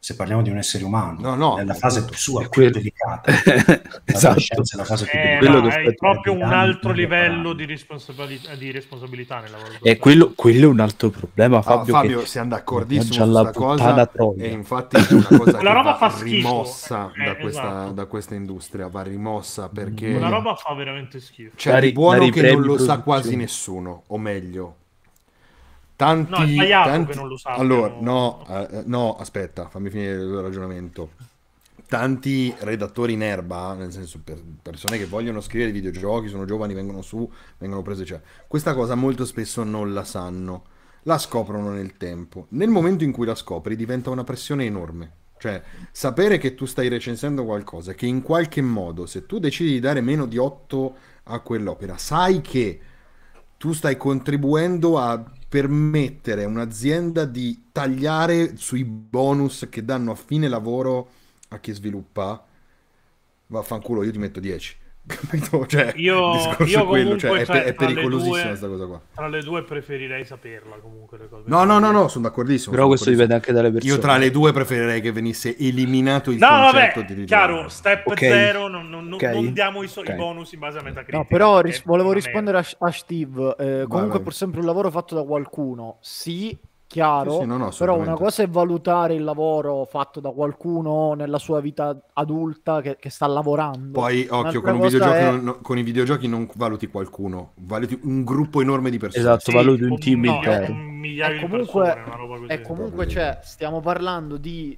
[0.02, 2.70] Se parliamo di un essere umano, No, no, nella fase sua È più quello.
[2.72, 3.32] delicata,
[4.06, 4.40] esatto.
[4.40, 9.42] è la fase più Eh, no, è proprio un altro livello di responsabilità, di responsabilità
[9.42, 9.74] nel lavoro.
[9.82, 11.94] E quello, quello è un altro problema, Ah, Fabio.
[11.94, 14.44] Fabio, che- siamo d'accordissimo su la questa cosa troia.
[14.46, 16.24] e infatti è una cosa che La roba va fa schifo.
[16.48, 17.92] rimossa Eh, da, questa, esatto.
[17.92, 21.52] da questa industria, va rimossa perché Una roba fa veramente schifo.
[21.58, 24.76] c'è Dare- di buono che non lo sa quasi nessuno, o meglio,
[26.00, 26.32] tanti...
[26.32, 27.62] No, è sbagliato tanti- che non lo sappiano.
[27.62, 31.12] Allora, no, eh, no, aspetta, fammi finire il ragionamento.
[31.88, 37.02] Tanti redattori in erba, nel senso per persone che vogliono scrivere videogiochi, sono giovani, vengono
[37.02, 40.64] su, vengono prese, cioè, questa cosa molto spesso non la sanno,
[41.04, 42.46] la scoprono nel tempo.
[42.50, 45.12] Nel momento in cui la scopri diventa una pressione enorme.
[45.38, 45.62] Cioè,
[45.92, 50.00] sapere che tu stai recensendo qualcosa, che in qualche modo, se tu decidi di dare
[50.00, 52.80] meno di 8 a quell'opera, sai che
[53.58, 60.48] tu stai contribuendo a permettere a un'azienda di tagliare sui bonus che danno a fine
[60.48, 61.10] lavoro
[61.50, 62.46] a chi sviluppa,
[63.48, 64.78] vaffanculo, io ti metto 10.
[65.06, 65.66] Capito?
[65.70, 66.34] Cioè, Io-
[66.66, 69.02] io è quello, cioè, comunque, è, cioè, è le pericolosissima questa cosa qua.
[69.16, 71.44] Tra le due preferirei saperla comunque le cose.
[71.48, 72.70] No, no, no, no, sono d'accordissimo.
[72.72, 73.92] Però sono questo dipende anche dalle persone.
[73.94, 78.06] Io tra le due preferirei che venisse eliminato il No, concetto vabbè, di chiaro, step
[78.08, 78.20] Ok.
[78.20, 79.24] 0, non, non- non- Ok.
[79.24, 80.16] non diamo i, so- i Ok.
[80.16, 81.14] bonus in base a Metacritic.
[81.16, 83.56] No, però ris- volevo è- rispondere a, a Steve.
[83.58, 84.20] eh, comunque vai.
[84.20, 85.98] è pur sempre un lavoro fatto da qualcuno.
[86.02, 86.56] Sì,
[86.90, 87.32] chiaro.
[87.34, 91.38] Sì, sì, no, no, però una cosa è valutare il lavoro fatto da qualcuno nella
[91.38, 93.92] sua vita adulta che, che sta lavorando.
[94.00, 97.52] Poi, occhio, con, un cosa videogioco è- non- no- con i videogiochi non valuti qualcuno,
[97.58, 99.24] valuti un gruppo enorme di persone.
[99.24, 100.74] Esatto, Sì, valuti un team milio- intero.
[101.02, 104.76] E di comunque, persone, e comunque cioè, stiamo parlando di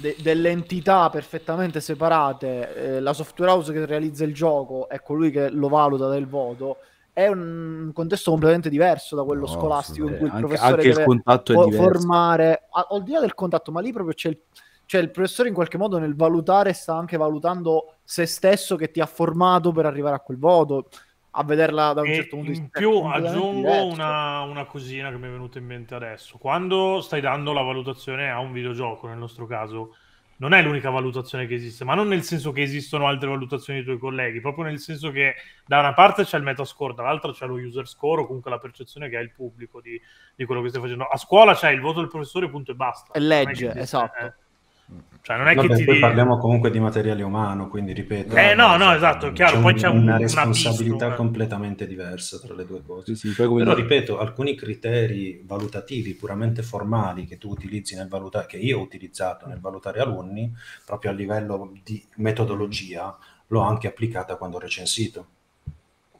[0.00, 2.96] de- delle entità perfettamente separate.
[2.96, 6.78] eh, la software house che realizza il gioco è colui che lo valuta del voto.
[7.14, 10.88] È un contesto completamente diverso da quello No, scolastico in cui il anche, professore anche
[10.88, 11.84] il deve contatto è fo- diverso.
[11.84, 14.40] formare al di là del contatto, ma lì proprio c'è il,
[14.84, 19.00] c'è il professore in qualche modo nel valutare sta anche valutando se stesso che ti
[19.00, 20.88] ha formato per arrivare a quel voto.
[21.36, 22.78] A vederla da un E certo punto di in vista.
[22.78, 26.36] è più aggiungo una, una cosina che mi è venuta in mente adesso.
[26.38, 29.94] Quando stai dando la valutazione a un videogioco, nel nostro caso,
[30.36, 33.88] non è l'unica valutazione che esiste, ma non nel senso che esistono altre valutazioni dei
[33.88, 35.34] tuoi colleghi, proprio nel senso che
[35.66, 39.08] da una parte c'è il metascore, dall'altra c'è lo user score o comunque la percezione
[39.08, 40.00] che ha il pubblico di,
[40.34, 41.04] di quello che stai facendo.
[41.04, 43.12] A scuola c'è il voto del professore, punto e basta.
[43.12, 44.24] E è legge, esatto.
[44.24, 44.32] eh.
[45.22, 48.36] Cioè, non è Vabbè, che ti parliamo comunque di materiale umano, quindi ripeto.
[48.36, 51.16] Eh, no, no, esatto, chiaro, poi un- c'è un- una un responsabilità abisso, eh.
[51.16, 53.14] completamente diversa tra le due cose.
[53.14, 57.94] Sì, sì, poi come Però dire- ripeto, alcuni criteri valutativi puramente formali che tu utilizzi
[57.96, 60.52] nel valutare, che io ho utilizzato nel valutare alunni,
[60.84, 63.16] proprio a livello di metodologia,
[63.46, 65.28] l'ho anche applicata quando ho recensito.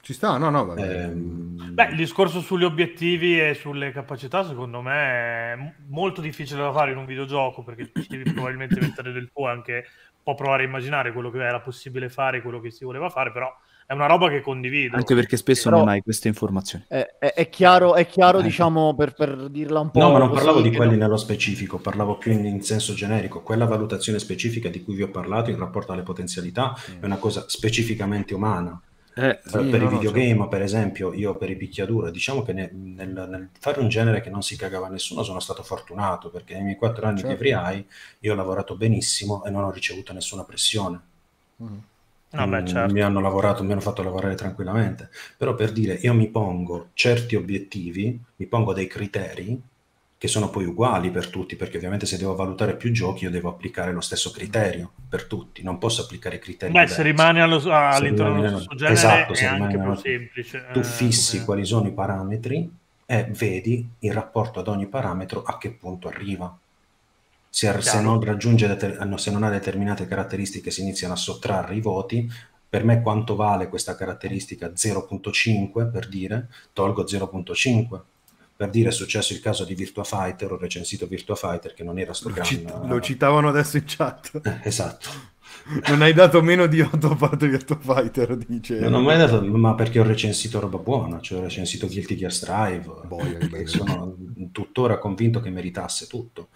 [0.05, 1.05] Ci sta, no, no, vabbè.
[1.05, 6.73] Ehm, Beh, il discorso sugli obiettivi e sulle capacità, secondo me, è molto difficile da
[6.73, 10.65] fare in un videogioco perché ci devi probabilmente mettere del tuo anche un po' provare
[10.65, 13.51] a immaginare quello che era possibile fare, quello che si voleva fare, però
[13.87, 14.95] è una roba che condivido.
[14.97, 16.85] Anche perché spesso Però- non hai queste informazioni.
[16.87, 18.47] È, è- è chiaro, è chiaro Ecco.
[18.47, 20.01] diciamo, per, per dirla un po'.
[20.01, 23.41] No, ma non parlavo di quelli no- nello specifico, parlavo più in, in senso generico.
[23.41, 27.47] Quella valutazione specifica di cui vi ho parlato in rapporto alle potenzialità è una cosa
[27.49, 28.79] specificamente umana.
[29.16, 30.49] Eh, Sì, Eh, per no, i no, videogame, certo.
[30.49, 34.31] per esempio, io per i picchiaduro, diciamo che ne- nel, nel fare un genere che
[34.31, 37.28] non si cagava nessuno sono stato fortunato perché nei miei quattro anni Certo.
[37.32, 37.86] di Free Eye
[38.20, 41.01] io ho lavorato benissimo e non ho ricevuto nessuna pressione.
[41.59, 41.82] Mhm.
[42.36, 42.93] Vabbè, Mm, certo.
[42.93, 45.11] Mi hanno lavorato, mi hanno fatto lavorare tranquillamente.
[45.39, 49.61] Però per dire, io mi pongo certi obiettivi, mi pongo dei criteri
[50.16, 53.51] che sono poi uguali per tutti, perché ovviamente se devo valutare più giochi io devo
[53.51, 57.03] applicare lo stesso criterio per tutti, non posso applicare criteri Beh, se diversi.
[57.03, 60.65] rimane allo- all'interno rimane dello stesso genere esatto, se rimane più semplice.
[60.73, 62.70] Tu eh, fissi come- quali sono i parametri
[63.07, 66.57] e vedi in rapporto ad ogni parametro a che punto arriva.
[67.51, 71.81] Se, se non, raggiunge deter- se non ha determinate caratteristiche si iniziano a sottrarre i
[71.81, 72.28] voti.
[72.74, 78.01] Per me quanto vale questa caratteristica 0.5 per dire, tolgo 0.5.
[78.57, 81.99] Per dire è successo il caso di Virtua Fighter, ho recensito Virtua Fighter che non
[81.99, 84.41] era sto Lo, cit- lo citavano adesso in chat.
[84.45, 85.09] Eh, esatto.
[85.89, 88.79] Non hai dato meno di 8 a parte Virtua Fighter, dice.
[88.79, 92.33] Non ho mai dato, ma perché ho recensito roba buona, cioè ho recensito Guilty Gear
[92.33, 92.85] Strive,
[93.55, 94.15] e sono
[94.53, 96.49] tuttora convinto che meritasse tutto.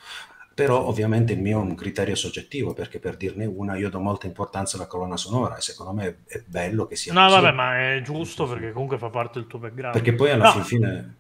[0.55, 4.27] Però ovviamente il mio è un criterio soggettivo, perché per dirne una io do molta
[4.27, 7.41] importanza alla colonna sonora e secondo me è bello che sia No, così.
[7.41, 9.95] vabbè, ma è giusto perché comunque fa parte del tuo background.
[9.95, 10.53] Perché poi alla No.
[10.53, 11.17] fin fine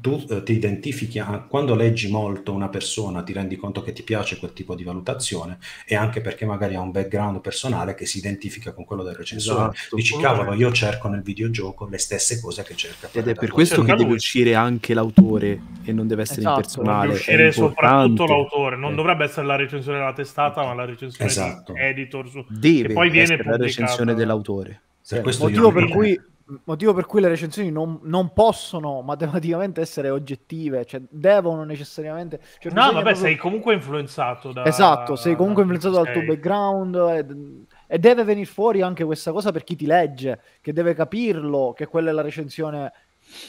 [0.00, 4.02] tu eh, ti identifichi, a- quando leggi molto una persona ti rendi conto che ti
[4.02, 8.18] piace quel tipo di valutazione e anche perché magari ha un background personale che si
[8.18, 9.70] identifica con quello del recensore.
[9.72, 13.08] Esatto, Dici, cavolo, io cerco nel videogioco le stesse cose che cerca.
[13.12, 16.64] Ed è per questo che deve uscire anche l'autore e non deve essere Esatto, il
[16.66, 17.06] personale.
[17.06, 18.96] Deve uscire soprattutto l'autore, non Eh.
[18.96, 21.72] dovrebbe essere la recensione della testata, ma la recensione Esatto.
[21.72, 22.44] di editor su...
[22.48, 24.14] Deve che poi viene la recensione pubblicata.
[24.18, 24.68] dell'autore.
[25.06, 25.20] Per Sì.
[25.22, 26.20] questo Motivo per, cui,
[26.64, 32.40] motivo per cui le recensioni non, non possono matematicamente essere oggettive, cioè devono necessariamente...
[32.58, 34.64] cioè No, vabbè, proprio- sei comunque influenzato da...
[34.64, 39.30] Esatto, sei comunque da- influenzato dal tuo background ed- e deve venire fuori anche questa
[39.30, 42.92] cosa per chi ti legge, che deve capirlo, che quella è la recensione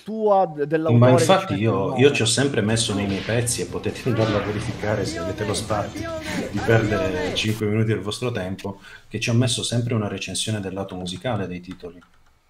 [0.03, 0.97] tua dell'autore.
[0.97, 4.41] Ma infatti io, io ci ho sempre messo nei miei pezzi e potete andarlo a
[4.41, 6.11] verificare se avete lo spazio
[6.51, 10.73] di perdere 5 minuti del vostro tempo, che ci ho messo sempre una recensione del
[10.73, 12.01] lato musicale dei titoli.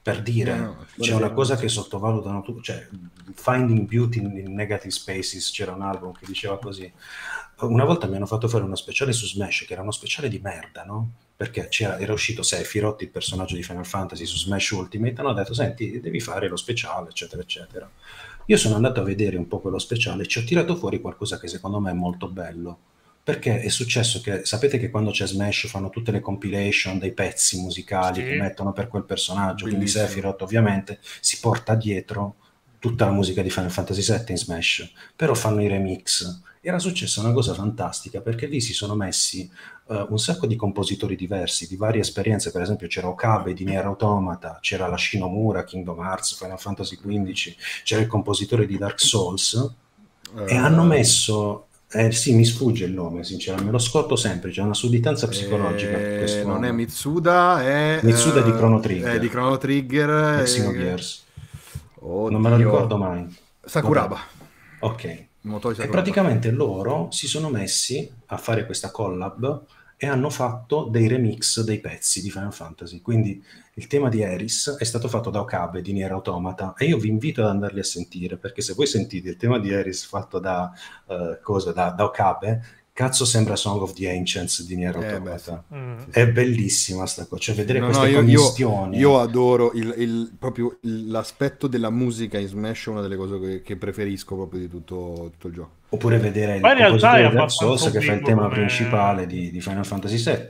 [0.06, 2.88] Per dire, No, no, c'è una cosa che sottovalutano tutti, cioè
[3.34, 6.92] Finding Beauty in Negative Spaces, c'era un album che diceva così.
[7.62, 10.38] Una volta mi hanno fatto fare uno speciale su Smash, che era uno speciale di
[10.38, 11.10] merda, no?
[11.36, 15.56] Perché c'era- era uscito Sephiroth, il personaggio di Final Fantasy su Smash Ultimate, hanno detto,
[15.56, 17.90] senti, devi fare lo speciale, eccetera, eccetera.
[18.46, 21.40] Io sono andato a vedere un po' quello speciale e ci ho tirato fuori qualcosa
[21.40, 22.78] che secondo me è molto bello.
[23.26, 27.60] Perché è successo che sapete che quando c'è Smash fanno tutte le compilation dei pezzi
[27.60, 28.28] musicali Sì.
[28.28, 29.88] che mettono per quel personaggio, quindi.
[29.88, 32.36] Sephiroth ovviamente si porta dietro
[32.78, 36.42] tutta la musica di Final Fantasy VII in Smash, però fanno i remix.
[36.62, 39.50] Era successa una cosa fantastica perché lì si sono messi
[39.88, 43.86] eh, un sacco di compositori diversi, di varie esperienze, per esempio c'era Okabe di Nier
[43.86, 49.54] Automata, c'era la Shinomura, Kingdom Hearts, Final Fantasy XV, c'era il compositore di Dark Souls
[50.48, 54.52] e Eh, hanno messo eh, sì, mi sfugge il nome, sinceramente, me lo scordo sempre,
[54.52, 56.72] c'è una sudditanza psicologica eh, non è.
[56.72, 59.16] Mitsuda, è Mitsuda eh, di Chrono Trigger.
[59.16, 60.40] È di Chrono Trigger.
[60.42, 61.24] Ex eh, Xenogears.
[62.00, 62.30] oddio.
[62.30, 63.26] Non me lo ricordo mai.
[63.64, 64.20] Sakuraba.
[64.80, 65.26] Ok.
[65.42, 66.02] Motore E Sakuraba.
[66.02, 69.62] praticamente loro si sono messi a fare questa collab
[69.98, 73.02] e hanno fatto dei remix dei pezzi di Final Fantasy.
[73.02, 73.42] Quindi
[73.78, 77.10] il tema di Eris è stato fatto da Okabe di Nier Automata e io vi
[77.10, 80.72] invito ad andarli a sentire perché se voi sentite il tema di Eris fatto da,
[81.10, 85.62] eh, cosa, da, da Okabe, cazzo sembra Song of the Ancients di Nier Eh, Automata.
[85.68, 86.00] beh, Mm.
[86.10, 88.98] È bellissima sta cosa, cioè vedere No, queste no, io, io- commistioni.
[88.98, 93.38] io adoro il, il- proprio il- l'aspetto della musica in Smash, è una delle cose
[93.42, 95.72] che, che preferisco proprio di tutto, tutto il gioco.
[95.90, 98.54] Oppure vedere il Ma realtà compositore di Dark abbastanza Souls che fa il tema come-
[98.54, 100.48] principale di, di Final Fantasy VII.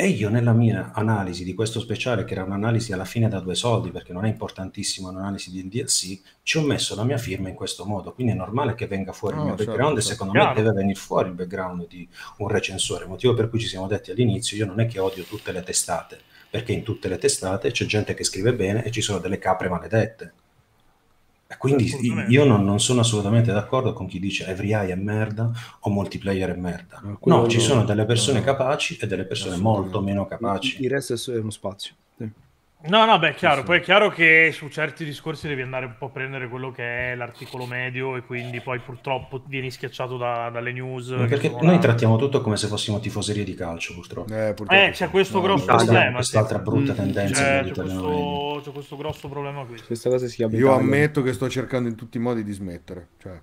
[0.00, 3.56] E io nella mia analisi di questo speciale, che era un'analisi alla fine da due
[3.56, 7.56] soldi, perché non è importantissima un'analisi di DLC, ci ho messo la mia firma in
[7.56, 8.12] questo modo.
[8.12, 10.14] Quindi è normale che venga fuori No, il mio certo, background e certo.
[10.14, 10.48] secondo Chiaro.
[10.50, 13.06] me deve venire fuori il background di un recensore.
[13.06, 16.20] Motivo per cui ci siamo detti all'inizio, io non è che odio tutte le testate,
[16.48, 19.68] perché in tutte le testate c'è gente che scrive bene e ci sono delle capre
[19.68, 20.32] maledette.
[21.50, 21.90] E quindi
[22.28, 25.50] io non, non sono assolutamente d'accordo con chi dice every eye è merda
[25.80, 27.00] o multiplayer è merda.
[27.02, 27.62] No, quello No, ci no.
[27.62, 30.82] sono delle persone capaci e delle persone molto meno capaci.
[30.82, 31.94] Il resto è solo uno spazio.
[32.18, 32.30] Sì.
[32.80, 33.60] No, no, beh, è chiaro.
[33.62, 33.66] sì.
[33.66, 37.12] Poi è chiaro che su certi discorsi devi andare un po' a prendere quello che
[37.12, 41.08] è l'articolo medio e quindi poi purtroppo vieni schiacciato da- dalle news.
[41.08, 41.78] che Perché noi là.
[41.78, 44.32] trattiamo tutto come se fossimo tifoserie di calcio, purtroppo.
[44.32, 45.10] Eh, purtroppo Eh, c'è sì.
[45.10, 45.64] questo No, grosso.
[45.66, 46.62] Questa- problema, Quest'altra sì.
[46.64, 49.80] brutta Mm, tendenza C'è, c'è questo, c'è questo grosso problema qui.
[49.84, 53.08] Questa cosa si chiama Io ammetto che sto cercando in tutti i modi di smettere,
[53.20, 53.40] cioè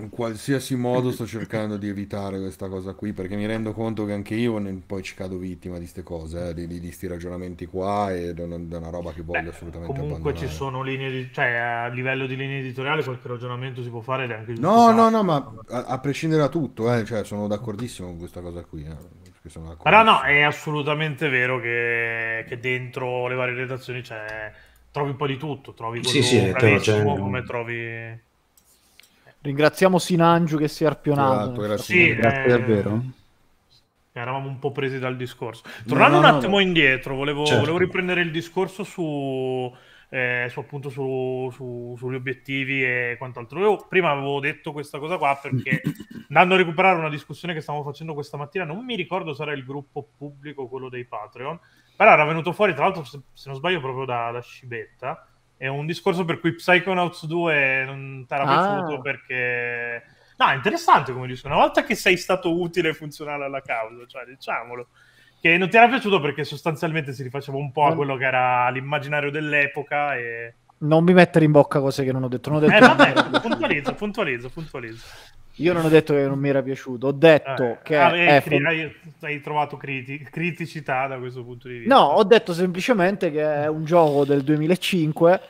[0.00, 4.12] in qualsiasi modo sto cercando di evitare questa cosa qui perché mi rendo conto che
[4.12, 7.06] anche io ne- poi ci cado vittima di queste cose, eh, di, di, di sti
[7.06, 10.34] ragionamenti qua e da una, da una roba che voglio Beh, assolutamente comunque abbandonare.
[10.34, 14.24] ci sono linee di, cioè a livello di linee editoriali qualche ragionamento si può fare
[14.24, 15.36] ed è anche No, no, no, ma
[15.68, 18.84] a, a prescindere da tutto, eh, cioè, sono d'accordissimo con questa cosa qui.
[18.84, 18.94] eh,
[19.32, 20.22] perché sono Però no, d'accordissimo.
[20.22, 24.52] è assolutamente vero che, che dentro le varie redazioni c'è,
[24.90, 27.16] trovi un po' di tutto, trovi quello Sì, sì, è bravissimo eterogeneo.
[27.18, 28.28] come trovi...
[29.42, 31.64] Ringraziamo Sinangiu che si è arpionato.
[31.64, 31.82] Esatto.
[31.82, 33.02] Sì, Grazie eh, davvero.
[34.12, 35.62] Eravamo un po' presi dal discorso.
[35.86, 36.60] Tornando no, un no, attimo no.
[36.60, 37.60] indietro, volevo, Certo.
[37.60, 39.72] volevo riprendere il discorso su
[40.10, 43.60] eh, su, appunto su, su, sugli obiettivi e quant'altro.
[43.60, 45.80] Io prima avevo detto questa cosa qua perché
[46.28, 49.52] andando a recuperare una discussione che stavamo facendo questa mattina, non mi ricordo se era
[49.52, 51.58] il gruppo pubblico, quello dei Patreon,
[51.96, 55.26] però era venuto fuori, tra l'altro, se, se non sbaglio, proprio da, da Scibetta.
[55.60, 58.46] È un discorso per cui Psychonauts 2 non ti era Ah.
[58.76, 60.02] piaciuto perché...
[60.38, 61.54] No, è interessante come discorso.
[61.54, 64.86] Una volta che sei stato utile e funzionale alla causa, cioè diciamolo,
[65.38, 68.70] che non ti era piaciuto perché sostanzialmente si rifaceva un po' a quello che era
[68.70, 70.54] l'immaginario dell'epoca e...
[70.78, 72.48] Non mi mettere in bocca cose che non ho detto.
[72.48, 75.06] Non ho detto Eh mi era vabbè, puntualizzo, puntualizzo, puntualizzo.
[75.60, 78.42] Io non ho detto che non mi era piaciuto, ho detto Eh, che ah, è
[78.42, 81.94] cri- hai, hai trovato criti- criticità da questo punto di vista.
[81.94, 85.40] No, ho detto semplicemente che è un gioco del 2005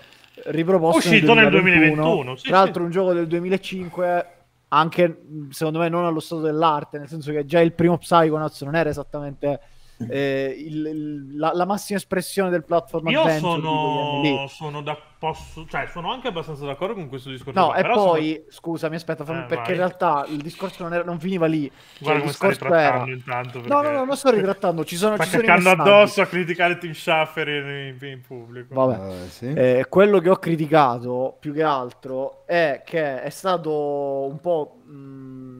[0.46, 2.02] riproposto Uscito nel 2021.
[2.02, 2.86] 2021, sì, Tra l'altro sì.
[2.86, 4.26] un gioco del 2005
[4.72, 5.20] anche
[5.50, 8.88] secondo me non allo stato dell'arte, nel senso che già il primo Psychonauts non era
[8.88, 9.60] esattamente
[10.08, 15.86] eh, il- il- la, la massima espressione del platform Io sono, sono, da, posso, cioè,
[15.90, 17.58] sono anche abbastanza d'accordo con questo discorso.
[17.58, 19.72] No, qua, e però sono- poi, scusami, aspetta, fammi- Eh, perché vai.
[19.72, 21.68] in realtà il discorso non, era- non finiva lì.
[21.68, 23.04] Cioè, Guarda il come sta discorso era...
[23.04, 23.58] ritrattando intanto.
[23.68, 26.78] No, no, perché- no, non sto ritrattando, ci sono, Sta ci sono addosso a criticare
[26.78, 28.74] Tim Schaffer in, in- in pubblico.
[28.74, 29.22] Vabbè.
[29.24, 29.52] Eh, sì.
[29.52, 35.59] Eh, quello che ho criticato più che altro è che è stato un po' mh,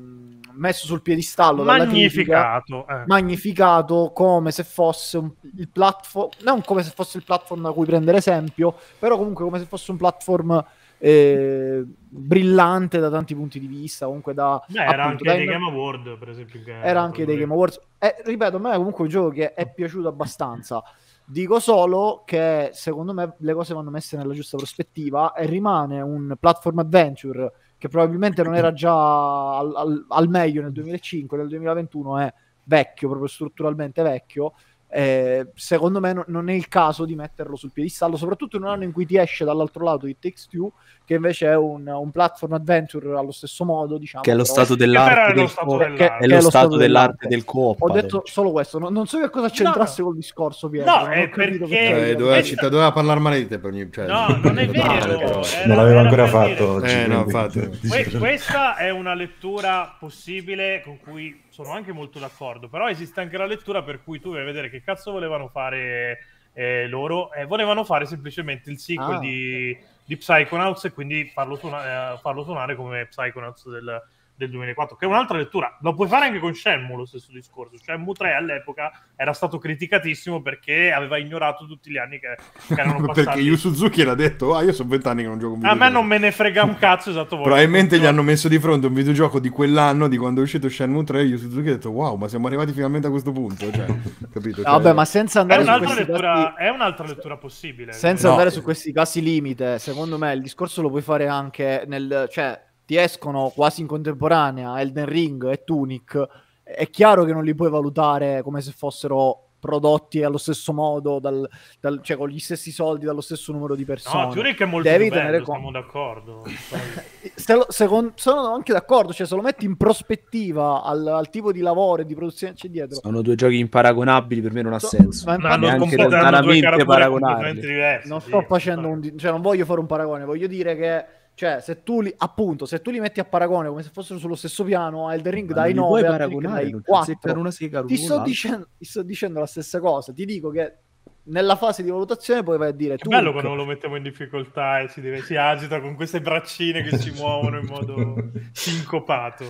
[0.60, 2.86] messo sul piedistallo dalla critica, Magnificato.
[2.86, 3.04] eh.
[3.06, 7.86] magnificato come se fosse un, il platform, non come se fosse il platform da cui
[7.86, 10.62] prendere esempio, però comunque come se fosse un platform
[10.98, 15.42] eh, brillante da tanti punti di vista, comunque da Beh, era appunto, anche da dei
[15.44, 16.60] inno- Game Award, per esempio.
[16.62, 17.80] che era anche dei Game Awards.
[17.98, 20.82] Eh, ripeto, a me è comunque un gioco che è piaciuto abbastanza.
[21.24, 26.34] Dico solo che secondo me le cose vanno messe nella giusta prospettiva e rimane un
[26.38, 32.18] platform adventure che probabilmente non era già al, al- al meglio nel 2005, nel 2021
[32.18, 32.32] è
[32.64, 34.52] vecchio, proprio strutturalmente vecchio.
[34.92, 38.68] Eh, secondo me no- non è il caso di metterlo sul piedistallo, soprattutto in un
[38.68, 40.72] anno in cui ti esce dall'altro lato It Takes Two,
[41.10, 44.22] che invece è un, un platform adventure allo stesso modo, diciamo.
[44.22, 46.24] che è lo però- stato dell'arte è lo del stato co- dell'arte.
[46.24, 47.82] è lo stato dell'arte del coop.
[47.82, 50.88] Ho detto solo questo, non, non so che cosa c'entrasse col discorso, Pietro.
[50.98, 53.90] No, è perché- Eh, Eh, doveva, eh, ci- doveva parlare male di te per ogni...
[53.90, 54.86] Cioè, No, non è vero.
[54.86, 55.40] Male, però.
[55.42, 56.82] Era- non l'aveva ancora fatto.
[56.84, 57.24] Eh, no.
[57.90, 63.36] Que- questa è una lettura possibile con cui sono anche molto d'accordo, però esiste anche
[63.36, 66.18] la lettura per cui tu vai a vedere che cazzo volevano fare
[66.52, 69.18] eh, loro, eh, volevano fare semplicemente il sequel Ah.
[69.18, 69.76] di,
[70.10, 74.02] di Psychonauts e quindi farlo, suona- eh, farlo suonare come Psychonauts del,
[74.40, 75.76] del 2004, che è un'altra lettura.
[75.82, 77.76] Lo puoi fare anche con Shenmue lo stesso discorso.
[77.76, 82.36] Shenmue 3 all'epoca era stato criticatissimo perché aveva ignorato tutti gli anni che,
[82.66, 83.26] che erano passati.
[83.26, 85.72] Perché Yu Suzuki l'ha detto, ah io sono vent'anni che non gioco un A me
[85.74, 85.98] videogioco.
[85.98, 87.38] non me ne frega un cazzo, esatto.
[87.40, 91.04] Probabilmente gli hanno messo di fronte un videogioco di quell'anno, di quando è uscito Shenmue
[91.04, 93.84] 3, Yu Suzuki ha detto wow, ma siamo arrivati finalmente a questo punto, cioè,
[94.32, 94.62] capito?
[94.62, 97.92] Cioè, Vabbè, ma senza È andare su un'altra, questi lettura, casi, è un'altra lettura possibile.
[97.92, 98.32] senza No.
[98.32, 102.26] andare su questi casi limite, secondo me il discorso lo puoi fare anche nel...
[102.30, 106.26] cioè, ti escono quasi in contemporanea Elden Ring e Tunic,
[106.64, 111.48] è chiaro che non li puoi valutare come se fossero prodotti allo stesso modo, dal,
[111.78, 114.24] dal- cioè con gli stessi soldi dallo stesso numero di persone.
[114.24, 115.52] No, Tunic è molto Devi più bello, conto.
[115.52, 116.42] siamo d'accordo.
[117.36, 121.52] Se lo- secon- sono anche d'accordo, cioè se lo metti in prospettiva al, al tipo
[121.52, 124.72] di lavoro e di produzione che c'è dietro, Sono due giochi imparagonabili, per me non
[124.72, 125.26] ha So- senso.
[125.26, 128.00] ma No, due lontanamente paragonabili.
[128.06, 131.04] non sì, sto facendo un cioè non voglio fare un paragone voglio dire che
[131.34, 134.34] cioè se tu li appunto se tu li metti a paragone come se fossero sullo
[134.34, 136.90] stesso piano Elden Ring dai non li puoi 9 Elden Ring paragonare, dai non ti
[136.90, 140.50] 4 azzeccare una sega ti sto, dicendo, ti sto dicendo la stessa cosa ti dico
[140.50, 140.78] che
[141.22, 144.80] nella fase di valutazione poi vai a dire tu bello quando lo mettiamo in difficoltà
[144.80, 149.46] e si, deve- si agita con queste braccine che si muovono in modo sincopato.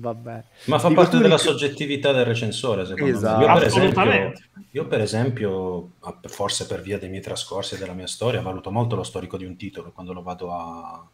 [0.00, 3.38] Vabbè Ma fa Dico, parte della dici- soggettività del recensore, secondo Esatto.
[3.38, 3.44] me.
[3.46, 4.42] Io per, Assolutamente.
[4.42, 5.90] esempio, io, per esempio,
[6.28, 9.44] forse per via dei miei trascorsi e della mia storia, valuto molto lo storico di
[9.44, 11.06] un titolo quando lo vado a,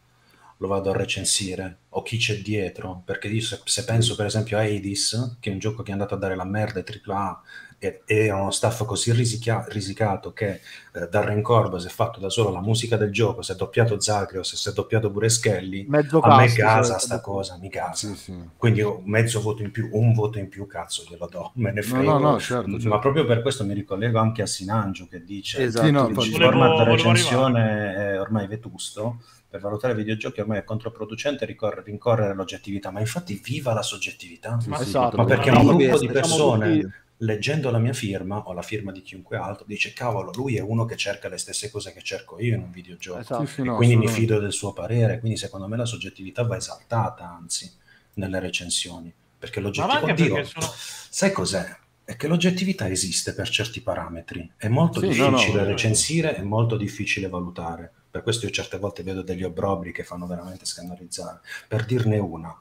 [0.59, 3.03] lo vado a recensire o chi c'è dietro.
[3.05, 5.93] Perché io se, se penso per esempio a Hades, che è un gioco che è
[5.93, 7.43] andato a dare la merda ai AAA
[7.79, 10.61] e, e ha uno staff così risichia- risicato che
[10.95, 14.01] eh, Darren Corbo si è fatto da solo la musica del gioco, si è doppiato
[14.01, 15.87] Zagreus, si è doppiato pure Skelly.
[15.89, 18.09] mezzo A me casa cioè, sta cosa, mi casa.
[18.09, 18.35] Sì, sì.
[18.57, 21.81] Quindi io mezzo voto in più, un voto in più, cazzo glielo do, me ne
[21.83, 22.11] No, frego.
[22.13, 22.89] no, no, certo, certo.
[22.89, 26.15] Ma proprio per questo mi ricollego anche a Sinangio che dice Esatto, Sì, no, il
[26.15, 32.91] format recensione è ormai vetusto, per valutare i videogiochi ormai è controproducente ricorre- rincorrere l'oggettività,
[32.91, 34.59] ma infatti viva la soggettività.
[34.61, 35.17] Sì, Ma sì, esatto.
[35.17, 38.93] Ma perché No, un no, gruppo di persone, leggendo la mia firma o la firma
[38.93, 42.39] di chiunque altro, dice cavolo, lui è uno che cerca le stesse cose che cerco
[42.41, 43.21] io in un videogioco.
[43.21, 43.47] Esatto.
[43.47, 46.45] Sì, sì, E no, quindi mi fido del suo parere, quindi secondo me la soggettività
[46.45, 47.71] va esaltata, anzi,
[48.15, 50.67] nelle recensioni, perché oddio, perché sono...
[51.11, 51.85] sai cos'è?
[52.07, 55.67] è che l'oggettività esiste per certi parametri, è molto Sì, no, difficile no.
[55.67, 57.93] recensire, è molto difficile valutare.
[58.09, 61.41] Per questo io certe volte vedo degli obbrobri che fanno veramente scandalizzare.
[61.67, 62.57] Per dirne una,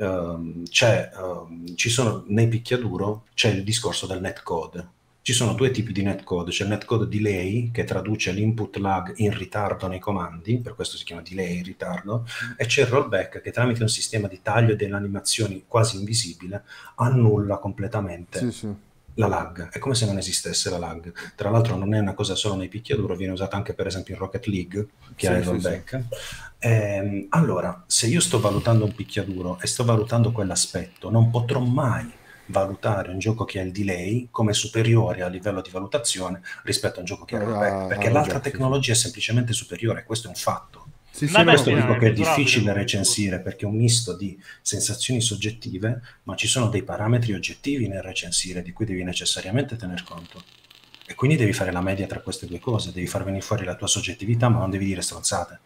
[0.00, 4.98] ehm, c'è, ehm, ci sono, nei picchiaduro c'è il discorso del netcode.
[5.22, 9.36] Ci sono due tipi di netcode, c'è il netcode delay che traduce l'input lag in
[9.36, 13.50] ritardo nei comandi, per questo si chiama delay in ritardo, e c'è il rollback che
[13.50, 16.64] tramite un sistema di taglio delle animazioni quasi invisibile
[16.96, 18.74] annulla completamente Sì, sì.
[19.14, 19.68] La lag.
[19.70, 21.12] È come se non esistesse la lag.
[21.34, 24.20] Tra l'altro non è una cosa solo nei picchiaduro, viene usata anche per esempio in
[24.20, 26.06] Rocket League, che Sì, ha il sì, rollback.
[26.58, 32.18] Ehm, allora, se io sto valutando un picchiaduro e sto valutando quell'aspetto, non potrò mai
[32.46, 37.00] valutare un gioco che ha il delay come superiore a livello di valutazione rispetto a
[37.00, 40.04] un gioco che ha il Ah, rollback, perché ah, l'altra sì, tecnologia è semplicemente superiore,
[40.04, 40.88] questo è un fatto.
[41.10, 44.40] Sì, sì, Vabbè, Questo sì, dico che è difficile recensire perché è un misto di
[44.62, 50.02] sensazioni soggettive, ma ci sono dei parametri oggettivi nel recensire di cui devi necessariamente tener
[50.04, 50.42] conto.
[51.06, 53.74] E quindi devi fare la media tra queste due cose, devi far venire fuori la
[53.74, 55.58] tua soggettività, ma non devi dire stronzate.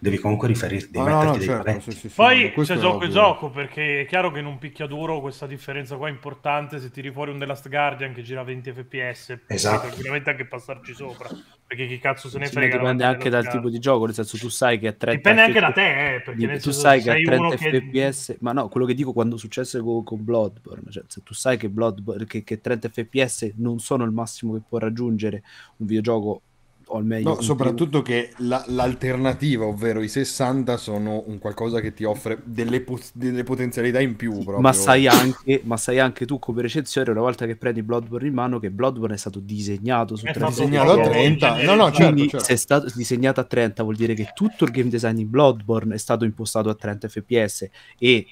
[0.00, 1.90] Devi comunque riferirti, devi Ah, no, no, metterti dei certo, paletti.
[1.90, 4.58] sì, sì, sì, Poi no, c'è gioco e gioco, perché è chiaro che in un
[4.58, 6.78] picchiaduro questa differenza qua è importante.
[6.78, 9.78] Se tiri fuori un The Last Guardian che gira 20 fps, Esatto.
[9.78, 11.30] puoi tranquillamente anche passarci sopra.
[11.66, 12.76] Perché chi cazzo se ne Sì, frega?
[12.78, 15.60] dipende anche dal tipo di gioco, nel senso tu sai che a 30 Dipende anche
[15.60, 17.70] da FPS te, eh, perché nel tu senso, sai che a sei 30 uno che-
[17.80, 21.56] fps, ma no, quello che dico quando successe con, con Bloodborne, cioè se tu sai
[21.56, 25.42] che, Bloodborne, che, che 30 fps non sono il massimo che può raggiungere
[25.78, 26.42] un videogioco,
[26.88, 31.92] o al meglio No, soprattutto che la- l'alternativa, ovvero i 60, sono un qualcosa che
[31.92, 34.32] ti offre delle, po- delle potenzialità in più.
[34.34, 34.60] Proprio.
[34.60, 38.34] Ma sai, anche, ma sai anche tu come recensione, una volta che prendi Bloodborne in
[38.34, 41.46] mano, che Bloodborne è stato disegnato su È 30 stato Disegnato a proprio 30.
[41.56, 42.46] genere- No, no, certo, Quindi certo.
[42.46, 45.94] se è stato disegnato a 30 vuol dire che tutto il game design in Bloodborne
[45.94, 48.26] è stato impostato a 30 fps e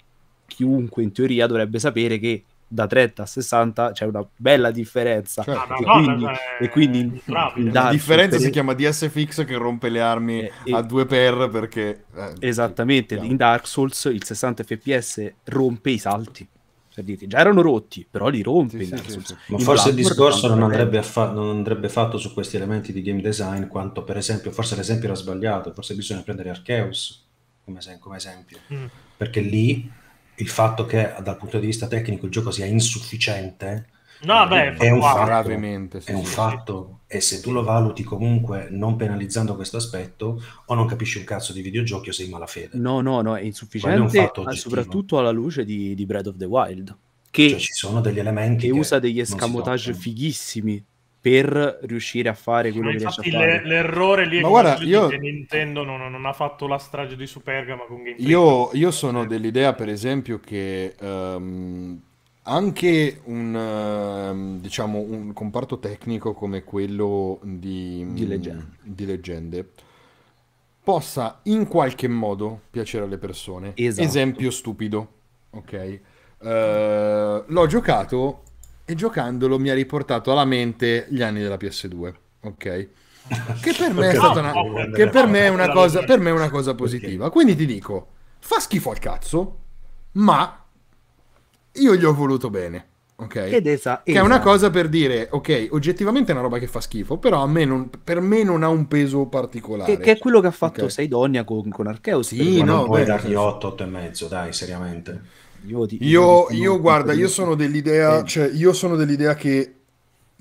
[0.47, 5.43] chiunque in teoria dovrebbe sapere che da 30 a 60 c'è una bella differenza.
[5.43, 5.67] Certo, Ah.
[6.01, 7.23] Madonna, quindi- cioè, e quindi
[7.73, 12.05] La differenza si chiama DSFX che rompe le armi Eh, e- a due per perché...
[12.15, 16.47] eh, Esattamente, sì, in Dark Souls il 60 fps rompe i salti.
[16.95, 19.35] Per dirti, già erano rotti, però li rompe Sì, sì, sì.
[19.49, 23.03] Ma forse il discorso non tanto andrebbe, affa- non andrebbe fatto su questi elementi di
[23.03, 27.27] game design quanto per esempio, forse l'esempio era sbagliato, forse bisogna prendere Arceus
[27.65, 28.85] come, es- come esempio, Mm.
[29.17, 29.91] perché lì
[30.37, 33.89] il fatto che dal punto di vista tecnico il gioco sia insufficiente
[34.25, 37.63] No, beh, è un fatto, Gravemente, sì, è un sì, fatto e se tu lo
[37.63, 42.27] valuti comunque non penalizzando questo aspetto o non capisci un cazzo di videogiochi o sei
[42.27, 42.79] in malafede.
[42.79, 44.51] No, no, no, è è insufficiente, oggettivo.
[44.53, 46.97] soprattutto alla luce di, di Breath of the Wild,
[47.31, 50.85] che, Cioè ci sono degli elementi che che usa degli escamotage fighissimi
[51.25, 53.63] per riuscire a fare quello Ma che riesce a fare.
[53.63, 56.77] le- l'errore lì è Ma che guarda, io- che Nintendo non, non ha fatto la
[56.77, 58.17] strage di Superga ma con Game.
[58.19, 61.99] Io, io sono dell'idea, per esempio, che ehm,
[62.43, 68.67] anche un, ehm, diciamo, un comparto tecnico come quello di, Di Leggende.
[68.83, 69.67] di Leggende
[70.83, 73.73] possa in qualche modo piacere alle persone.
[73.77, 74.07] Esatto.
[74.07, 75.09] Esempio stupido,
[75.53, 76.01] ok?
[76.43, 78.43] Eh, l'ho giocato
[78.85, 82.89] e giocandolo mi ha riportato alla mente gli anni della PS2, ok?
[83.63, 86.33] Che per me è stata una, che per me è una cosa, per me è
[86.33, 87.31] una cosa positiva.
[87.31, 89.59] Quindi ti dico, fa schifo al cazzo,
[90.13, 90.63] ma
[91.73, 93.35] io gli ho voluto bene, ok?
[93.37, 96.83] Ed esa- Che è una cosa per dire, ok, oggettivamente è una roba che fa
[96.83, 99.97] schifo, però a me non, per me non ha un peso particolare.
[99.97, 100.93] Che, che è quello che ha fatto Ok.
[100.93, 102.29] Seidonia con, con Arceus.
[102.29, 105.21] Sì, no, non puoi beh, dargli nel senso- 8, 8 e mezzo, dai, seriamente.
[105.67, 108.25] Io, ti- Io, io ti- guarda, io sono dell'idea, Eh.
[108.25, 109.75] cioè, io sono dell'idea che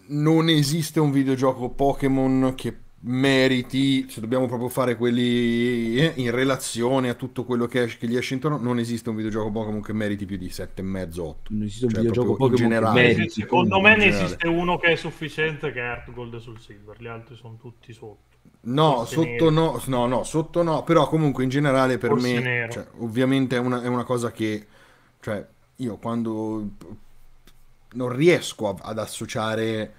[0.08, 7.10] non esiste un videogioco Pokémon che meriti, se dobbiamo proprio fare quelli eh, in relazione
[7.10, 9.92] a tutto quello che, esce- che gli esce intorno, non esiste un videogioco Pokémon che
[9.94, 11.52] meriti più di 7,5 8.
[11.54, 13.02] Non esiste un Cioè, videogioco Pokémon che generale.
[13.02, 13.42] meriti.
[13.42, 17.08] Secondo me ne esiste uno che è sufficiente che è Earth Gold sul Silver, gli
[17.08, 18.32] altri sono tutti sotto.
[18.66, 19.50] No, Forse sotto nero.
[19.50, 23.60] no, no, no, sotto no, però comunque in generale per Forse me, cioè, ovviamente è
[23.60, 24.66] una, è una cosa che,
[25.24, 25.46] cioè,
[25.78, 26.68] io quando
[27.94, 29.94] non riesco a- ad associare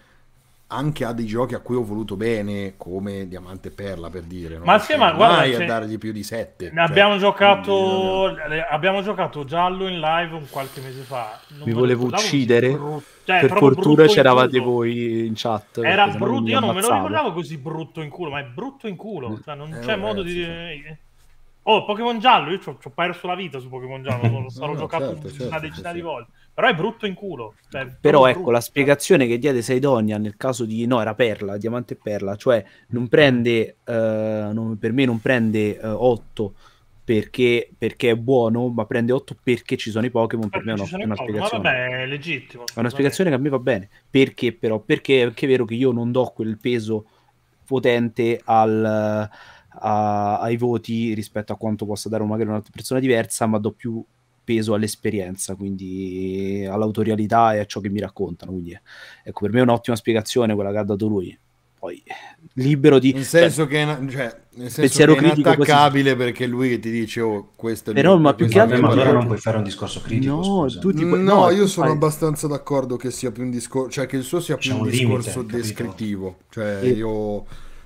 [0.66, 4.58] anche a dei giochi a cui ho voluto bene, come Diamante e Perla per dire,
[4.58, 4.64] no?
[4.64, 6.70] Ma sì, ma Mai guarda, a cioè, dargli più di 7.
[6.72, 11.38] Ne abbiamo giocato le- abbiamo giocato giallo in live un qualche mese fa.
[11.48, 12.70] Non Mi volevo uccidere.
[12.72, 13.02] brutto.
[13.24, 15.78] Cioè, per fortuna c'eravate voi in chat.
[15.78, 18.96] Era brutto, io non me lo ricordavo così brutto in culo, ma è brutto in
[18.96, 19.40] culo.
[19.44, 20.98] Cioè, non Eh, c'è vabbè, modo di sì, dire.
[21.66, 24.78] Oh, Pokémon giallo, io ci ho, perso la vita su Pokémon giallo, lo sarò no,
[24.78, 25.94] giocato certo, certo, una decina sì.
[25.94, 26.30] di volte.
[26.52, 27.54] Però è brutto in culo.
[27.70, 28.52] Cioè, Però ecco, brutto.
[28.52, 30.86] la spiegazione che diede Seidonia nel caso di...
[30.86, 35.78] No, era Perla, Diamante e Perla, cioè non prende, eh, non- per me non prende
[35.82, 36.54] 8
[37.02, 40.48] perché, perché è buono, ma prende 8 perché ci sono i Pokémon.
[40.48, 41.08] Per me è una, Pokémon.
[41.08, 41.62] Ma spiegazione.
[41.62, 42.64] vabbè, è legittimo.
[42.74, 43.88] È una spiegazione che a me va bene.
[44.08, 44.80] Perché però?
[44.80, 47.06] Perché è anche vero che io non do quel peso
[47.66, 49.30] potente al-
[49.78, 54.02] a- ai voti rispetto a quanto possa dare magari un'altra persona diversa, ma do più
[54.44, 58.52] peso all'esperienza, quindi all'autorialità e a ciò che mi raccontano.
[58.52, 58.78] Quindi
[59.22, 61.36] ecco, per me è un'ottima spiegazione quella che ha dato lui.
[61.78, 62.02] Poi
[62.54, 63.12] libero di...
[63.12, 65.60] Nel senso che è, una- cioè, nel senso Pensiero che è critico così.
[65.70, 69.02] inattaccabile perché lui che ti dice oh questo è Però, ma più che altro- allora
[69.04, 69.12] gioco".
[69.16, 70.80] non puoi fare un discorso critico, No, scusa.
[70.80, 73.90] tu ti puoi- No, no, io sono fai- abbastanza d'accordo che sia più un discorso,
[73.90, 75.56] cioè che il suo sia più C'è un un limite, discorso capito?
[75.58, 76.36] descrittivo.
[76.48, 77.44] Cioè, E- io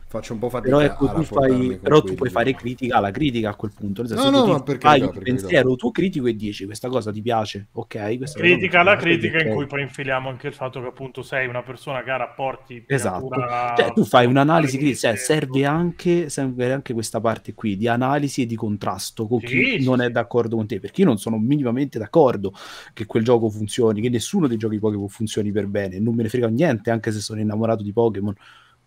[0.09, 3.51] faccio un po' fatica Però ecco, tu fai, però tu puoi fare critica alla critica
[3.51, 4.03] a quel punto.
[4.03, 7.13] Nel No, senso, no, ti fai carità, il pensiero tuo critico e dici questa cosa
[7.13, 8.17] ti piace, ok?
[8.17, 11.63] Questa Critica alla critica in cui poi infiliamo anche il fatto che appunto sei una
[11.63, 16.73] persona che ha rapporti Esatto, natura- cioè tu fai un'analisi critica, cioè, serve anche, serve
[16.73, 20.09] anche questa parte qui di analisi e di contrasto con Sì, chi sì, non è
[20.11, 22.55] d'accordo con te, perché io non sono minimamente d'accordo
[22.95, 26.31] che quel gioco funzioni, che nessuno dei giochi Pokémon funzioni per bene, non me ne
[26.31, 28.35] frega niente anche se sono innamorato di Pokémon,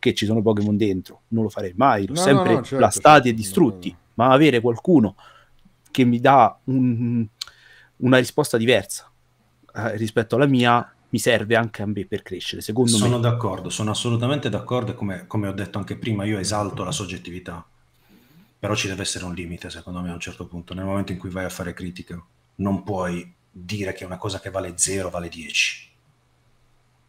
[0.01, 3.29] che ci sono Pokémon dentro, non lo farei mai, l'ho No, sempre no, certo, blastati
[3.29, 5.15] e certo, distrutti, no, ma avere qualcuno
[5.91, 7.27] che mi dà un-
[7.97, 9.11] una risposta diversa
[9.75, 13.19] eh, rispetto alla mia mi serve anche a me per crescere, secondo Sono me.
[13.19, 17.65] d'accordo, sono assolutamente d'accordo e come, come ho detto anche prima, io esalto la soggettività,
[18.59, 21.17] però ci deve essere un limite secondo me a un certo punto, nel momento in
[21.17, 22.23] cui vai a fare critica,
[22.55, 25.90] non puoi dire che una cosa che vale 0 vale 10,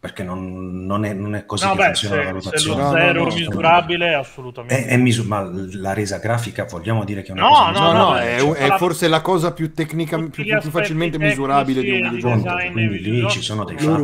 [0.03, 2.77] perché non, non è, non è così No, che beh, funziona la se, se valutazione.
[2.77, 4.85] lo No, no, zero no, è misurabile è assolutamente.
[4.85, 7.93] È, è misu- ma la resa grafica vogliamo dire che è una No, cosa no,
[7.93, 11.83] No, no, è, Cioè, è forse la cosa più tecnica, più, più facilmente tecnici misurabile
[11.83, 12.57] di un videogioco.
[12.73, 14.03] Quindi lì ci sono dei fatti.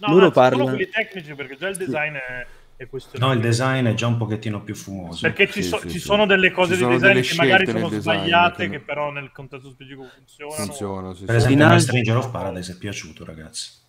[0.00, 2.46] No, Loro no, parlano- quelli tecnici perché già il design è,
[2.76, 5.20] è questione No, il di- design è già un pochettino più fumoso.
[5.22, 6.04] perché ci, Sì, so- sì, ci sì.
[6.04, 9.70] sono delle cose Ci di design che magari sono sbagliate che- che però nel contesto
[9.70, 11.46] specifico funzionano Funziona, sì, Per sì.
[11.46, 13.82] esempio, Final- Stranger of Paradise è piaciuto, ragazzi.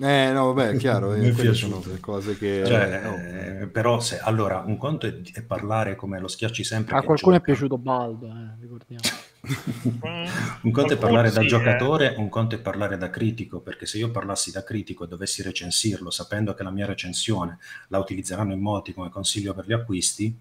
[0.00, 1.80] Eh, no, vabbè, è chiaro, Mi eh, è quelle piaciuto.
[1.80, 2.64] sono le cose che...
[2.66, 3.16] Cioè, no.
[3.62, 6.96] eh, però, se, allora, un conto è, è parlare come lo schiacci sempre.
[6.96, 7.52] A qualcuno è gioca.
[7.52, 9.02] piaciuto Baldo, eh, ricordiamo.
[10.62, 13.98] Un conto è parlare da sì, giocatore, un conto è parlare da critico, perché se
[13.98, 17.58] io parlassi da critico e dovessi recensirlo sapendo che la mia recensione
[17.88, 20.36] la utilizzeranno in molti come consiglio per gli acquisti,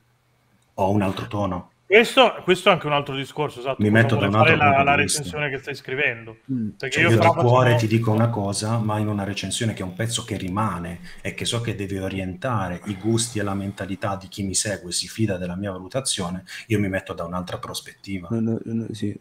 [0.73, 1.69] ho un altro tono.
[1.87, 3.81] Questo, questo è anche un altro discorso, esatto.
[3.83, 6.37] Mi metto da un altro la, la recensione che stai scrivendo.
[6.51, 6.69] Mm.
[6.69, 9.83] Perché Cioè, io io da cuore ti dico una cosa, ma in una recensione che
[9.83, 13.53] è un pezzo che rimane e che so che deve orientare i gusti e la
[13.53, 17.23] mentalità di chi mi segue e si fida della mia valutazione, io mi metto da
[17.23, 18.29] un'altra prospettiva.
[18.31, 19.15] No, no, no, sì.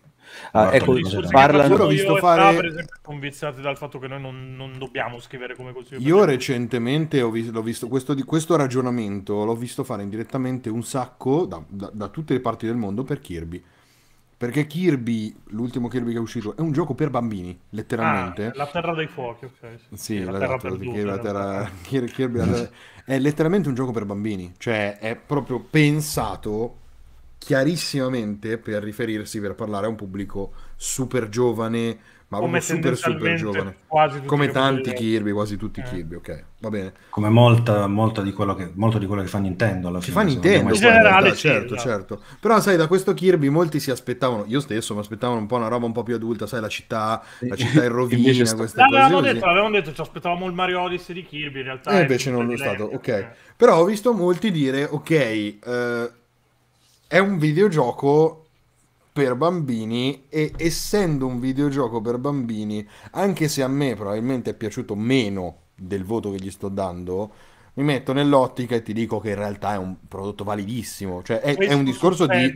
[0.52, 0.94] Ah, ecco,
[1.30, 1.74] parlano...
[1.76, 5.18] Io ho visto fare- per esempio, sono viziati dal fatto che noi non, non dobbiamo
[5.20, 5.96] scrivere come così.
[5.98, 10.82] Io recentemente ho vis- l'ho visto questo, di- questo ragionamento, l'ho visto fare indirettamente un
[10.82, 13.62] sacco da, da- da tutte le parti del mondo per Kirby.
[14.36, 18.46] Perché Kirby, l'ultimo Kirby che è uscito, è un gioco per bambini, letteralmente.
[18.48, 19.78] Ah, la terra dei fuochi, ok.
[19.94, 20.90] Sì, la la terra terra, perduta.
[20.92, 22.70] Kirby, la terra- Kir- Kirby, la terra-
[23.06, 26.78] è letteralmente un gioco per bambini, cioè è proprio pensato
[27.38, 31.98] chiarissimamente per riferirsi, per parlare a un pubblico super giovane,
[32.28, 33.76] ma Come proprio super super giovane.
[34.24, 35.04] Come tanti videogiochi.
[35.04, 35.86] Kirby, quasi tutti i Eh.
[35.86, 36.92] Kirby, ok, va bene.
[37.10, 40.16] Come molta, molta di quello che, molto di quello che fa Nintendo alla Ci fine.
[40.16, 42.22] fa se Nintendo, In generale, realtà, sì, certo, certo.
[42.40, 45.68] Però sai, da questo Kirby molti si aspettavano, io stesso mi aspettavo un po' una
[45.68, 49.18] roba un po' più adulta, sai, la città, la città in rovina, sto- queste L'avevamo
[49.20, 51.90] cose detto, l'avevamo detto, ci aspettavamo il Mario Odyssey di Kirby, in realtà.
[51.90, 53.08] E è invece non è di stato, ok.
[53.08, 53.28] Eh.
[53.56, 56.10] Però ho visto molti dire, ok, eh,
[57.06, 58.46] è un videogioco
[59.12, 64.96] per bambini e essendo un videogioco per bambini, anche se a me probabilmente è piaciuto
[64.96, 67.32] meno del voto che gli sto dando,
[67.74, 71.22] mi metto nell'ottica e ti dico che in realtà è un prodotto validissimo.
[71.22, 72.52] Cioè è, è un discorso di...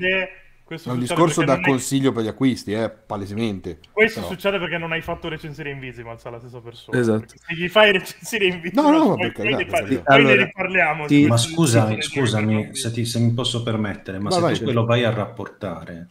[0.68, 3.78] questo È un discorso da non hai- consiglio per gli acquisti, eh, palesemente.
[3.90, 6.98] Questo Però- succede perché non hai fatto recensire Invisimals alla stessa persona.
[6.98, 7.24] Esatto.
[7.26, 10.44] Se gli fai recensire Invisimals, No, no, ma poi, poi ne, par- poi ne Allora,
[10.44, 11.06] riparliamo.
[11.06, 14.64] ti- Ma scusami, scusami se, ti- se mi posso permettere, ma Vai, se vai, tu
[14.64, 16.08] quello vai a rapportare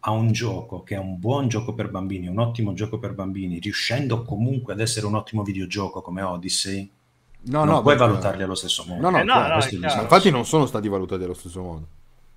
[0.00, 3.60] a un gioco che è un buon gioco per bambini, un ottimo gioco per bambini,
[3.60, 6.90] riuscendo comunque ad essere un ottimo videogioco come Odyssey,
[7.42, 9.00] No, non no, puoi valutarli allo stesso modo.
[9.00, 9.56] No, no, Eh, no, no.
[9.80, 11.86] Ma infatti non sono stati valutati allo stesso modo.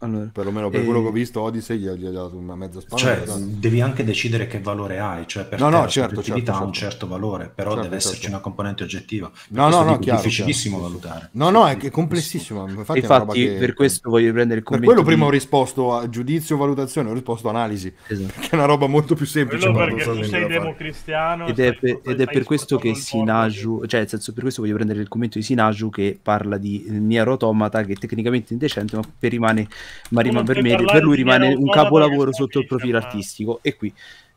[0.03, 2.55] Allora, Perlomeno per Eh, quello che ho visto, Odyssey gli ha, gli ha dato una
[2.55, 3.01] mezza spalla.
[3.01, 6.51] Cioè, devi anche decidere che valore hai, cioè per No, te no, la certo, certo,
[6.51, 6.89] ha un certo.
[6.91, 8.29] certo valore, però Certo, deve esserci certo.
[8.35, 9.29] una componente oggettiva.
[9.29, 11.29] Per No, no, no, dico, chiaro, difficilissimo chiaro, valutare.
[11.33, 12.67] No, no, è è complessissimo.
[12.67, 15.37] Infatti, è infatti che- per questo voglio prendere il Per commento quello prima ho di-
[15.37, 17.93] risposto a giudizio, valutazione, ho risposto analisi.
[18.07, 18.39] Esatto.
[18.41, 19.69] Che è una roba molto più semplice.
[19.71, 21.47] Quello perché tu se sei democristiano.
[21.47, 22.93] Ed è, per, ed è per questo che.
[22.93, 26.85] Sinaju, cioè nel senso per questo voglio prendere il commento di Sinaju che parla di
[26.89, 29.67] Nier Automata che è tecnicamente indecente ma rimane
[30.09, 33.59] ma Tu rima- non per, lui rimane un capolavoro sotto il profilo ma- artistico.
[33.61, 33.93] E qui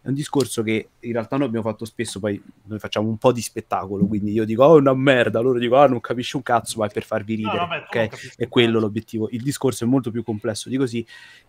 [0.07, 3.33] è un discorso che in realtà noi abbiamo fatto spesso, poi noi facciamo un po'
[3.33, 6.43] di spettacolo, quindi io dico, oh, è una merda, loro dicono, ah, non capisci un
[6.43, 8.11] cazzo, ma è per farvi No, ridere, vabbè, tu non ok?
[8.11, 9.29] capisci È quello l'obiettivo.
[9.33, 11.05] Il discorso è molto più complesso di così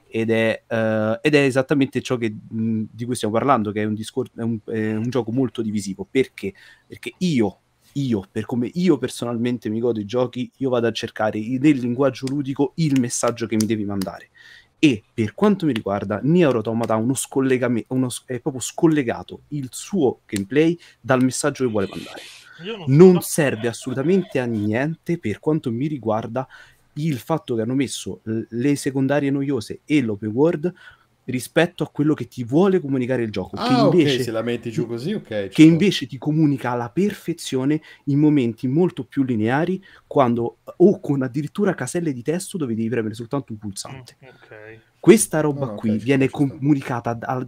[0.09, 3.85] ed è, eh, ed è esattamente ciò che, mh, di cui stiamo parlando, che è
[3.85, 6.07] un, discor- è un, è un gioco molto divisivo.
[6.09, 6.53] Perché?
[6.87, 7.59] Perché io,
[7.93, 12.27] io, per come io personalmente mi godo i giochi, io vado a cercare nel linguaggio
[12.27, 14.29] ludico il messaggio che mi devi mandare.
[14.79, 17.15] E per quanto mi riguarda, Nier Automata ha uno
[17.87, 22.21] uno, è proprio scollegato il suo gameplay dal messaggio che vuole mandare
[22.87, 26.47] non sono- serve assolutamente a niente per quanto mi riguarda
[26.93, 30.73] il fatto che hanno messo le secondarie noiose e l'open world
[31.27, 34.41] rispetto a quello che ti vuole comunicare il gioco, che Ah, invece ok, se la
[34.41, 35.23] metti giù così, ok.
[35.27, 35.61] che sto.
[35.61, 42.13] invece ti comunica alla perfezione in momenti molto più lineari quando o con addirittura caselle
[42.13, 44.17] di testo dove devi premere soltanto un pulsante.
[44.23, 44.79] Mm, ok.
[44.99, 47.47] Questa roba No, no, qui viene comunicata al-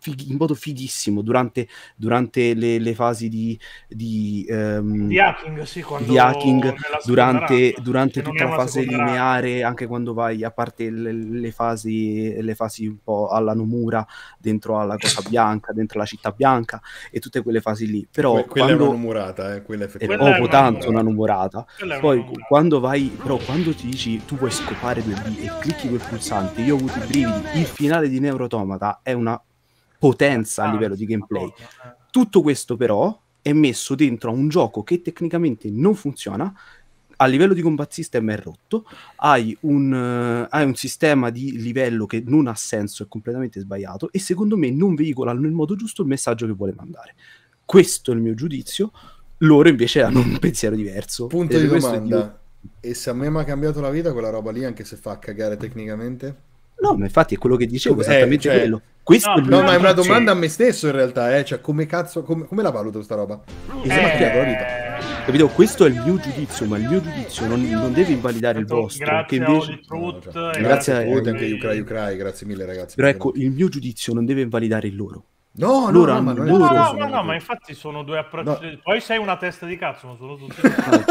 [0.00, 5.82] fighi- in modo fighissimo durante, durante le, le fasi di, di, ehm, Di hacking, sì,
[5.82, 9.06] quando di hacking durante, durante tutta è la una fase seconda run.
[9.06, 14.06] lineare, anche quando vai, a parte le, le fasi, le fasi un po' alla Nomura,
[14.38, 16.80] dentro alla cosa bianca, dentro la città bianca
[17.10, 18.06] e tutte quelle fasi lì.
[18.10, 20.22] Però Que- quella è quando una numurata, eh, quella è effettivamente.
[20.22, 22.46] Quella è poco una tanto una numorata, Quella è una poi numurata.
[22.46, 26.74] quando vai, però quando ti dici tu vuoi scopare 2D e clicchi quel pulsante, io
[26.74, 29.40] ho avuto i brividi, il finale di Neurotomata è una
[30.00, 31.44] potenza a Ah, livello di gameplay.
[31.46, 31.94] Eh.
[32.10, 36.52] Tutto questo però è messo dentro a un gioco che tecnicamente non funziona,
[37.22, 42.06] a livello di combat system è rotto, hai un, eh, hai un sistema di livello
[42.06, 46.00] che non ha senso, è completamente sbagliato e secondo me non veicola nel modo giusto
[46.00, 47.14] il messaggio che vuole mandare.
[47.64, 48.90] Questo è il mio giudizio,
[49.38, 51.26] loro invece hanno un pensiero diverso.
[51.26, 52.40] Punto di domanda.
[52.80, 55.18] E se a me mi ha cambiato la vita quella roba lì, anche se fa
[55.18, 56.48] cagare tecnicamente?
[56.80, 58.80] No, ma infatti è quello che dicevo, Eh, esattamente cioè- quello.
[59.02, 61.44] Questo No, è il No, ma è una domanda a me stesso in realtà, eh.
[61.44, 63.42] Cioè, come cazzo, come, come la valuto sta roba?
[63.44, 65.24] Eh, Mi sembra che la vita.
[65.24, 65.48] Capito?
[65.48, 69.04] Questo è il mio giudizio, ma il mio giudizio non, non deve invalidare il vostro.
[69.06, 69.80] Grazie a invece...
[69.86, 72.94] Truth No, cioè, e grazie a- a anche Ukrai Ukrai, grazie mille ragazzi.
[72.94, 75.24] Però ecco, il mio giudizio non deve invalidare il loro.
[75.52, 78.18] No, no, no, ma non è No, no, no, no, è ma infatti sono due
[78.18, 78.78] approcci.
[78.82, 80.60] Poi sei una testa di cazzo, ma sono tutti.
[80.80, 81.04] Ah,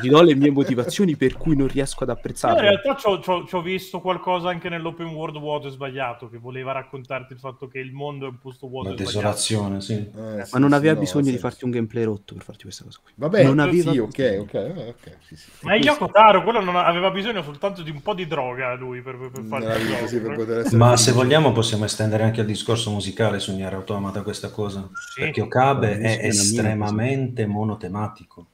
[0.00, 3.44] ti do le mie motivazioni per cui non riesco ad Io in realtà c'ho, c'ho-
[3.44, 7.78] c'ho visto qualcosa anche nell'open world vuoto e sbagliato, che voleva raccontarti il fatto che
[7.78, 9.94] il mondo è un posto vuoto La desolazione, sì.
[9.94, 12.84] Eh, Ma non sì, aveva no, bisogno di farti un gameplay rotto per farti questa
[12.84, 13.12] cosa qui.
[13.16, 15.16] Vabbè, non aveva sì, ok, ok, eh, ok.
[15.26, 15.50] Sì, sì.
[15.62, 19.16] Ma Yoko Taro, quello non aveva bisogno soltanto di un po' di droga lui per,
[19.18, 20.06] per, per fare il gioco.
[20.06, 20.76] sì, per eh.
[20.76, 25.20] Ma se vogliamo possiamo estendere anche il discorso musicale su Nier Automata questa cosa, Sì.
[25.20, 28.46] perché Okabe è è estremamente monotematico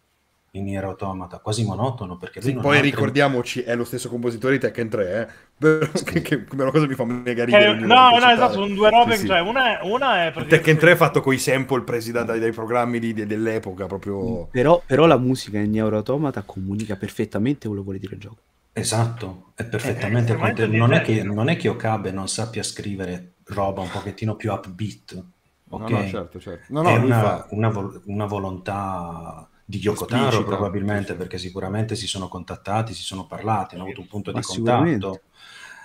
[0.54, 4.88] in Nier Automata, quasi monotono, perché Sì, poi ricordiamoci, è lo stesso compositore di Tekken
[4.90, 5.26] 3, eh.
[5.56, 7.68] Però che, che come una cosa mi fa mega Eh, ridere.
[7.70, 9.26] ogni no, no, esatto, sono due robe, Sì, sì.
[9.28, 12.24] cioè una è, una è Tekken praticamente- 3 è fatto con i sample presi da-
[12.24, 14.46] dai, dai programmi di- de- dell'epoca, proprio...
[14.50, 18.36] Però, però la musica in Nier Automata comunica perfettamente quello che vuole dire il gioco.
[18.74, 22.62] Esatto, è perfettamente Eh, conte- estremamente non, è che, non è che Okabe non sappia
[22.62, 25.24] scrivere roba un pochettino più upbeat,
[25.68, 25.90] ok?
[25.90, 26.72] No, no, certo, certo.
[26.72, 27.46] No, no, una, fa...
[27.50, 31.18] una vol- una volontà di Yoko Taro Esplicita, probabilmente sì.
[31.18, 35.22] perché sicuramente si sono contattati, si sono parlati, hanno avuto un punto Ma di contatto.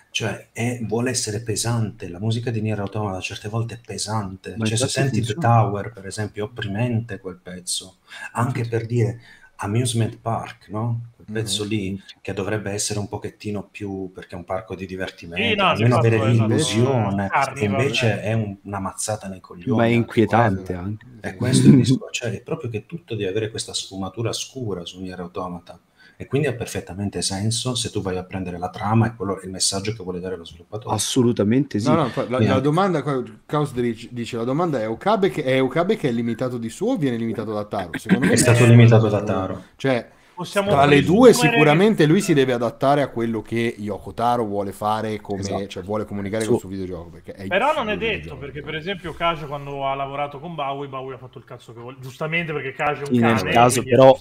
[0.10, 2.10] Cioè, è- vuole essere pesante.
[2.10, 4.56] La musica di Nier Automata certe volte è pesante.
[4.58, 5.48] Ma Cioè, se senti The funziona.
[5.60, 7.98] Tower, per esempio, è opprimente quel pezzo.
[8.34, 9.20] Anche per dire
[9.58, 11.12] Amusement Park, no?
[11.30, 11.70] Pezzo Mhm.
[11.70, 15.68] lì che dovrebbe essere un pochettino più perché è un parco di divertimento, Sì, no,
[15.68, 19.76] almeno avere l'illusione, e invece è un- una mazzata nei coglioni.
[19.78, 21.06] Ma è anche inquietante anche.
[21.20, 25.02] È questo il discorso, cioè è proprio che tutto deve avere questa sfumatura scura su
[25.02, 25.78] Nier Automata
[26.16, 29.46] e quindi ha perfettamente senso se tu vai a prendere la trama e quello è
[29.46, 30.96] il messaggio che vuole dare lo sviluppatore.
[30.96, 31.88] Assolutamente sì.
[31.90, 33.04] No, no, la, la domanda,
[33.46, 36.96] Chaos dice, la domanda è Okabe che è, Okabe che è limitato di suo o
[36.98, 37.92] viene limitato da Taro?
[37.98, 39.64] Secondo me È stato Eh, limitato da Taro.
[39.76, 44.46] Cioè, Possiamo tra le due sicuramente lui si deve adattare a quello che Yoko Taro
[44.46, 45.66] vuole fare, come, Esatto.
[45.66, 47.12] cioè vuole comunicare Su- con il suo videogioco.
[47.48, 51.18] Però non è detto, perché per esempio Kajo quando ha lavorato con Bowie, Bowie ha
[51.18, 51.98] fatto il cazzo che vuole.
[52.00, 53.42] Giustamente perché Kajo è un Sì, cane.
[53.42, 54.16] nel caso, però,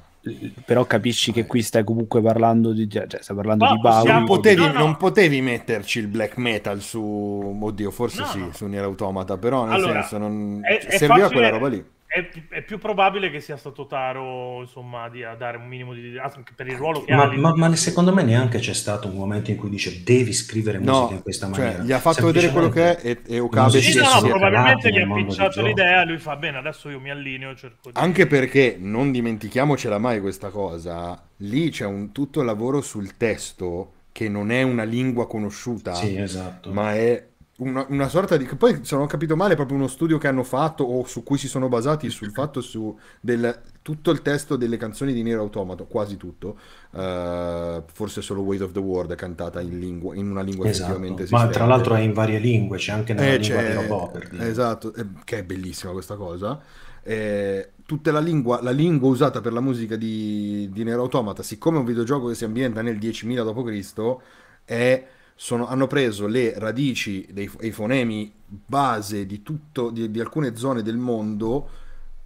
[0.65, 4.12] però capisci che qui stai comunque parlando di, cioè, stai parlando Ma di Bowie.
[4.12, 4.78] Non potevi, No, no.
[4.78, 8.53] non potevi metterci il black metal su, oddio, forse No, sì, no.
[8.55, 11.69] su Nier Automata, però nel Allora, senso non è- cioè, è serviva facile- quella roba
[11.69, 11.85] lì.
[12.07, 16.17] È, è più probabile che sia stato Taro, insomma, di, a dare un minimo di...
[16.18, 17.36] anche per il ruolo che Ma, ha.
[17.36, 20.93] ma- ma secondo me neanche c'è stato un momento in cui dice devi scrivere musica
[20.93, 21.83] No, in questa cioè, maniera.
[21.85, 24.20] gli ha fatto vedere quello che è e, e Okabe Sì, si no, è- no,
[24.28, 27.99] probabilmente gli ha picciato l'idea lui fa bene, adesso io mi allineo e cerco di...
[27.99, 33.93] Anche perché non dimentichiamocela mai questa cosa, lì c'è un tutto il lavoro sul testo
[34.12, 36.73] che non è una lingua conosciuta, Sì, esatto.
[36.73, 37.26] ma è
[37.59, 38.44] una, una sorta di...
[38.47, 41.05] che Poi, se non ho capito male, è proprio uno studio che hanno fatto o
[41.07, 45.23] su cui si sono basati sul fatto su del, tutto il testo delle canzoni di
[45.23, 46.59] Nero Automato, quasi tutto,
[46.93, 50.93] eh, forse solo Weight of the World è cantata in, lingua, in una lingua Esatto.
[50.93, 51.68] effettivamente Ma tra esistente.
[51.68, 54.49] l'altro è in varie lingue, c'è anche nella Eh, lingua c'è- dei robot, per dire.
[54.49, 56.60] esatto, eh, che è bellissima questa cosa.
[57.02, 61.76] Eh, tutta la lingua, la lingua usata per la musica di, di Nero Automata, siccome
[61.76, 64.17] è un videogioco che si ambienta nel 10.000 d.C.,
[64.65, 65.07] è,
[65.37, 70.83] sono- hanno preso le radici dei i fonemi base di, tutto, di, di alcune zone
[70.83, 71.69] del mondo,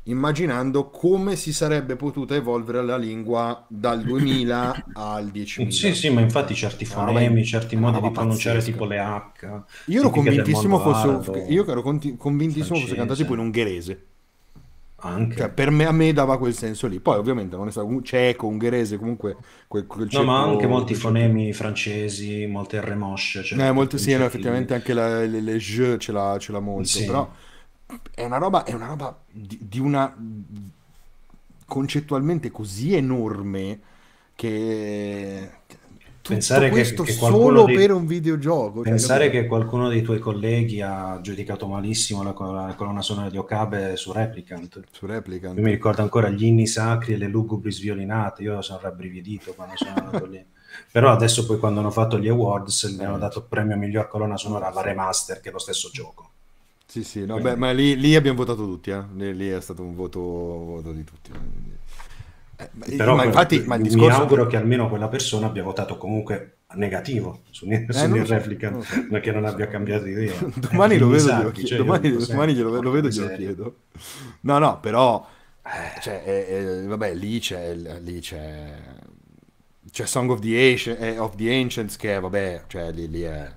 [0.05, 5.71] immaginando come si sarebbe potuta evolvere la lingua dal 2000 al 10.000.
[5.71, 8.71] Sì, sì, ma infatti certi fonemi, certi modi di pronunciare pazzesca.
[8.73, 9.65] tipo le H.
[9.87, 14.07] Io ero convintissimo fosse, arabo, io ero conti- convintissimo fosse cantato tipo in ungherese.
[15.03, 15.37] Anche.
[15.37, 17.01] Cioè, per me, a me dava quel senso lì.
[17.01, 20.95] Poi, ovviamente, non è stato un ceco, ungherese, comunque quel, quel No, ma anche molti
[20.95, 23.43] quel ceco- fonemi francesi, molte R mosce.
[23.43, 26.61] cioè, Eh, molto, sì, no, effettivamente anche la, le, le J ce l'ha, ce l'ha
[26.61, 26.89] molto.
[26.89, 27.05] Sì.
[27.05, 27.31] Però
[28.15, 30.15] è una roba, è una roba di, di una
[31.67, 33.81] concettualmente così enorme
[34.35, 35.51] che
[36.35, 38.81] Pensare che- questo che qualcuno solo dei- per un videogioco.
[38.83, 39.43] cioè, Pensare capito?
[39.43, 42.35] che qualcuno dei tuoi colleghi ha giudicato malissimo la,
[42.67, 44.81] la colonna sonora di Okabe su Replicant.
[44.91, 45.57] su Replicant.
[45.57, 49.75] Io mi ricordo ancora gli inni sacri e le lugubri sviolinate, io sono rabbrividito quando
[49.77, 50.43] sono andato lì.
[50.93, 54.37] Però adesso poi quando hanno fatto gli awards gli hanno dato il premio miglior colonna
[54.37, 56.29] sonora alla remaster che è lo stesso gioco.
[56.87, 59.03] Sì, sì, no, Quindi- beh, ma lì, lì abbiamo votato tutti, eh.
[59.15, 61.31] Lì, lì è stato un voto, voto di tutti.
[62.61, 64.21] Eh, Però ma infatti, ma il mi discorso...
[64.21, 68.35] auguro che almeno quella persona abbia votato comunque negativo su, su Eh, lo so.
[69.11, 70.35] ma che non abbia cambiato idea.
[70.57, 71.67] domani lo vedo, sa glielo chi- chiedo.
[71.67, 73.77] cioè, io domani, sempre, domani glielo, lo vedo glielo chiedo.
[74.43, 75.27] No, no, però,
[76.01, 76.47] cioè, eh,
[76.83, 78.77] eh, vabbè, lì c'è, lì c'è,
[79.91, 83.51] c'è Song of the, Ancient- eh, of the Ancients che, vabbè, cioè, lì, lì è...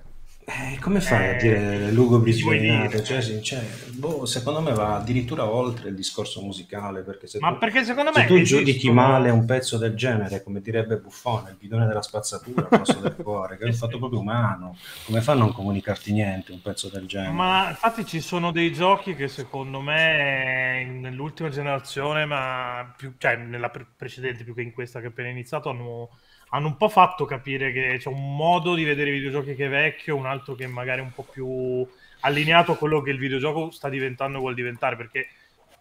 [0.45, 2.97] Eh, come fai a Eh, dire lugubri sviolinate?
[2.97, 3.03] dire?
[3.03, 3.61] Cioè, cioè,
[3.93, 8.11] boh, secondo me va addirittura oltre il discorso musicale, perché se Ma tu, perché secondo
[8.11, 11.85] se me tu giudichi esistono- male un pezzo del genere, come direbbe Buffone, il bidone
[11.87, 15.35] della spazzatura al posto del cuore, che è un fatto proprio umano, come fa a
[15.35, 17.31] non comunicarti niente un pezzo del genere?
[17.31, 23.69] Ma infatti ci sono dei giochi che secondo me nell'ultima generazione, ma più, cioè nella
[23.69, 26.09] pre- precedente più che in questa che è appena iniziato, hanno,
[26.53, 29.69] hanno un po' fatto capire che c'è un modo di vedere i videogiochi che è
[29.69, 31.85] vecchio, un altro che magari è un po' più
[32.19, 35.27] allineato a quello che il videogioco sta diventando e vuole diventare, perché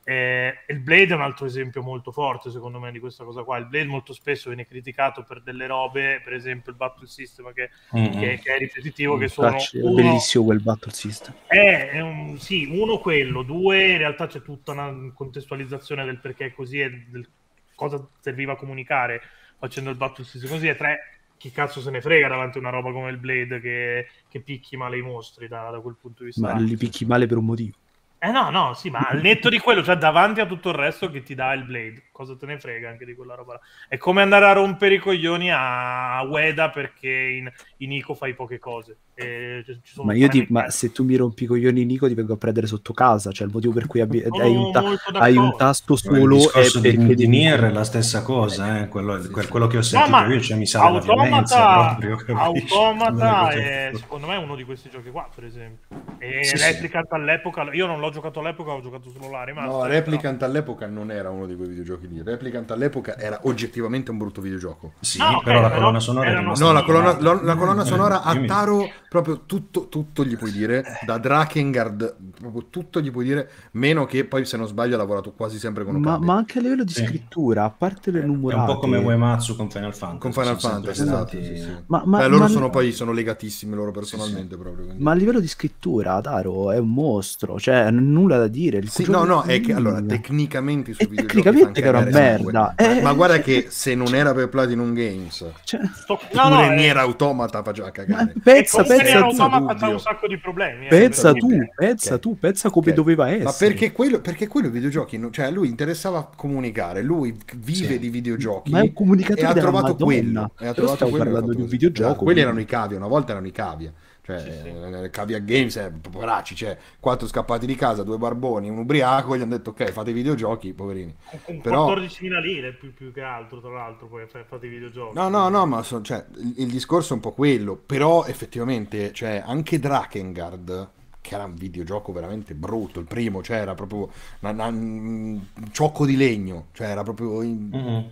[0.05, 3.59] eh, il Blade è un altro esempio molto forte secondo me di questa cosa qua.
[3.59, 7.69] Il Blade molto spesso viene criticato per delle robe, per esempio il Battle System che,
[7.95, 8.19] Mm-mm.
[8.19, 11.35] che- che è ripetitivo, che sono uno- bellissimo quel battle system.
[11.49, 16.47] è, è un- sì, uno quello, due in realtà c'è tutta una contestualizzazione del perché
[16.47, 17.29] è così e del
[17.75, 19.21] cosa serviva a comunicare
[19.63, 20.99] facendo il battle system così e tre,
[21.37, 24.77] chi cazzo se ne frega davanti a una roba come il Blade che, che picchi
[24.77, 26.53] male i mostri da, da quel punto di vista.
[26.53, 27.77] Ma li picchi male per un motivo.
[28.19, 31.11] Eh no, no, sì, ma al netto di quello, cioè davanti a tutto il resto
[31.11, 33.61] che ti dà il Blade, cosa te ne frega anche di quella roba là?
[33.89, 38.59] È come andare a rompere i coglioni a Ueda perché in, in Ico fai poche
[38.59, 38.99] cose.
[39.15, 42.07] E ci- ci sono Ma io ti, ma se tu mi rompi i coglioni, Nico,
[42.09, 43.31] ti vengo a prendere sotto casa.
[43.31, 44.85] Cioè, il motivo per cui abbi- hai, un ta-
[45.19, 48.89] hai un tasto solo è discorso di, perché di Nier è la stessa cosa, eh,
[48.89, 52.75] quello, quel- quello che ho sentito ma io, cioè mi violenza Automata, proprio, capisci?
[52.75, 55.87] Automata è secondo me uno di questi giochi qua, per esempio.
[56.19, 56.65] E Sì, sì.
[56.65, 59.71] Replicant all'epoca, io non l'ho giocato all'epoca, ho giocato solo la remaster.
[59.73, 62.23] No, però- Replicant all'epoca non era uno di quei videogiochi lì.
[62.23, 64.93] Replicant all'epoca era oggettivamente un brutto videogioco.
[65.01, 67.83] Sì, No, ok, però la però colonna sonora rimasta No, la colonna, lo- la colonna
[67.83, 73.11] Eh, sonora a Taro, proprio tutto, tutto gli puoi dire, da Drakengard, proprio tutto gli
[73.11, 76.27] puoi dire, meno che poi se non sbaglio ha lavorato quasi sempre con Ma, Okabe.
[76.27, 77.05] ma anche a livello di Sì.
[77.05, 80.19] scrittura, a parte le È un numerate, po' come Uematsu con Final Fantasy.
[80.21, 81.29] Con Final Fantasy, esatto.
[81.29, 81.71] stati- sì, sì.
[81.87, 84.85] Ma, ma- Beh, loro ma- sono poi sono legatissimi loro personalmente Sì, proprio.
[84.87, 85.03] quindi.
[85.03, 88.79] ma a livello di scrittura, Taro è un mostro, cioè nulla da dire.
[88.79, 92.21] Il Sì, no, no, è che allora tecnicamente su videogiochi tecnicamente sangue.
[92.21, 92.75] merda.
[92.77, 96.61] Ma, Eh, ma guarda che se non era per Platinum Games, Cioè, Sto- no, no,
[96.63, 98.33] è- Nier Automata faceva ma cagare.
[98.43, 100.87] pensa, e comunque pensa tu, Automata un sacco di problemi.
[100.87, 102.21] eh, pensa perché- tu, pensa Ok.
[102.21, 102.95] tu, pensa come Ok.
[102.95, 103.45] doveva essere.
[103.45, 107.99] Ma perché quello, perché quello i videogiochi, cioè a lui interessava comunicare, lui vive Sì.
[107.99, 110.05] di videogiochi Ma è un comunicatore e ha trovato Madonna.
[110.05, 110.51] quello.
[110.59, 113.07] E ha trovato quello e ha parlando di un videogioco, quelli erano i cavia, una
[113.09, 113.93] volta erano i cavia.
[114.25, 119.37] Cioè, eh, Cavia Games, eh, poveracci, cioè, quattro scappati di casa, due barboni, un ubriaco,
[119.37, 121.13] gli hanno detto ok, fate i videogiochi, poverini.
[121.29, 124.69] Con, con Però- 14.000 lire più, più che altro, tra l'altro, poi fa- fate i
[124.69, 125.17] videogiochi.
[125.17, 129.13] No, no, no, ma so- cioè, il, il discorso è un po' quello, però effettivamente,
[129.13, 130.89] cioè, anche Drakengard,
[131.21, 134.09] che era un videogioco veramente brutto, il primo, cioè era proprio
[134.41, 135.41] una- una- un
[135.73, 137.43] ciocco di legno, cioè era proprio...
[137.43, 138.11] in- Mhm.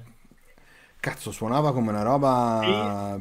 [0.99, 3.21] Cazzo, suonava come una roba...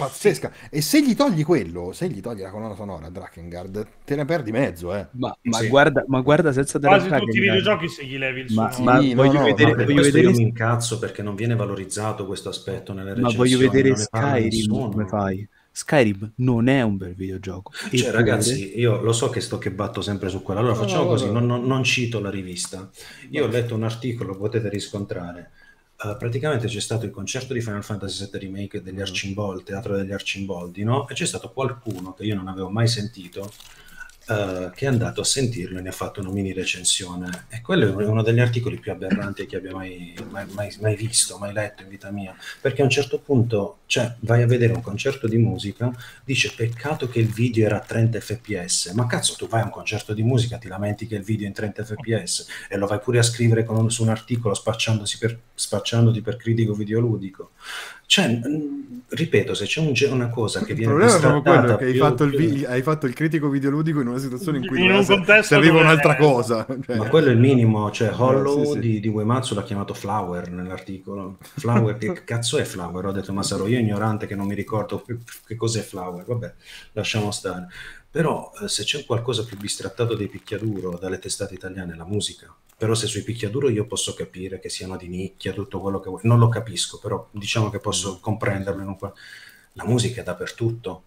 [0.00, 0.52] pazzesca.
[0.70, 4.24] E se gli togli quello, se gli togli la colonna sonora a Drakengard, te ne
[4.24, 5.06] perdi mezzo, eh.
[5.12, 5.68] Ma, ma Sì.
[5.68, 8.90] guarda, ma guarda senza dare Quasi tutti i videogiochi se gli levi il Ma- suono.
[8.92, 11.34] ma Sì, no, voglio no, vedere, ma per voglio vedere, io mi incazzo perché non
[11.34, 13.48] viene valorizzato questo aspetto nelle ma recensioni.
[13.50, 15.48] voglio vedere non ne parla Skyrim come fai.
[15.72, 17.70] Skyrim non è un bel videogioco.
[17.72, 20.58] Cioè, Eppure- ragazzi, io lo so che sto che batto sempre su quello.
[20.60, 21.32] Allora No, facciamo no, così: no.
[21.32, 22.90] non, non- non cito la rivista.
[23.30, 25.50] Io ho letto un articolo, potete riscontrare.
[26.02, 30.12] Eh, praticamente c'è stato il concerto di Final Fantasy VII Remake degli Archimboldi, Teatro degli
[30.12, 31.06] Arcimboldi, no?
[31.06, 33.52] E c'è stato qualcuno che io non avevo mai sentito.
[34.30, 37.46] Eh, che è andato a sentirlo e ne ha fatto una mini recensione.
[37.48, 41.36] E quello è uno degli articoli più aberranti che abbia mai, mai- mai- mai visto,
[41.38, 42.34] mai letto in vita mia.
[42.60, 45.92] Perché a un certo punto cioè, vai a vedere un concerto di musica
[46.24, 49.70] dice peccato che il video era a 30 fps ma cazzo tu vai a un
[49.70, 53.00] concerto di musica ti lamenti che il video è in 30 fps e lo vai
[53.00, 57.50] pure a scrivere con su un articolo spacciandosi per, spacciandoti per critico videoludico
[58.10, 58.40] cioè
[59.06, 61.84] ripeto se c'è un una cosa che Il viene problema è proprio quello bistrattata che
[61.84, 64.66] hai più- fatto, il più- vi- hai fatto il critico videoludico in una situazione in
[64.66, 66.66] cui In un serviva un'altra cosa.
[66.84, 68.78] Cioè, Ma quello è il minimo, cioè Hollow sì, sì.
[68.80, 71.38] Di, di Uematsu l'ha chiamato Flower nell'articolo.
[71.56, 73.06] Flower, che cazzo è Flower?
[73.06, 75.16] Ho detto, ma sarò io ignorante che non mi ricordo che,
[75.46, 76.24] che cos'è Flower.
[76.24, 76.52] Vabbè,
[76.94, 77.68] lasciamo stare.
[78.10, 82.52] Però eh, se c'è qualcosa più bistrattato dei picchiaduro dalle testate italiane è la musica.
[82.80, 86.22] Però se sui picchiaduro io posso capire che siano di nicchia, tutto quello che vuoi.
[86.24, 88.80] Non lo capisco, però diciamo che posso comprenderlo.
[88.82, 89.12] in un qual-
[89.74, 91.02] La musica è dappertutto.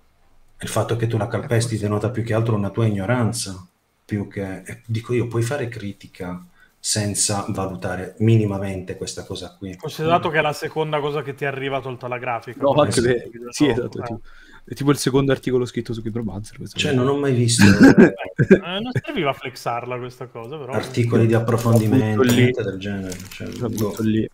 [0.60, 3.66] Il fatto che tu la calpesti denota più che altro una tua ignoranza
[4.06, 6.46] più che eh, dico io, puoi fare critica
[6.80, 9.76] senza valutare minimamente questa cosa qui.
[9.76, 12.62] Considerato che è la seconda cosa che ti arriva tolta la grafica.
[12.62, 14.04] No, anche sì, se- videogioco, sì, esatto.
[14.04, 14.18] eh.
[14.66, 16.58] È tipo il secondo articolo scritto su Kidromancer.
[16.70, 20.72] Cioè, non ho mai visto Eh, non serviva flexarla questa cosa, però.
[20.72, 22.36] articoli di approfondimento, lì.
[22.36, 23.18] niente del genere.
[23.30, 23.96] Cioè, boh.
[24.00, 24.30] lì.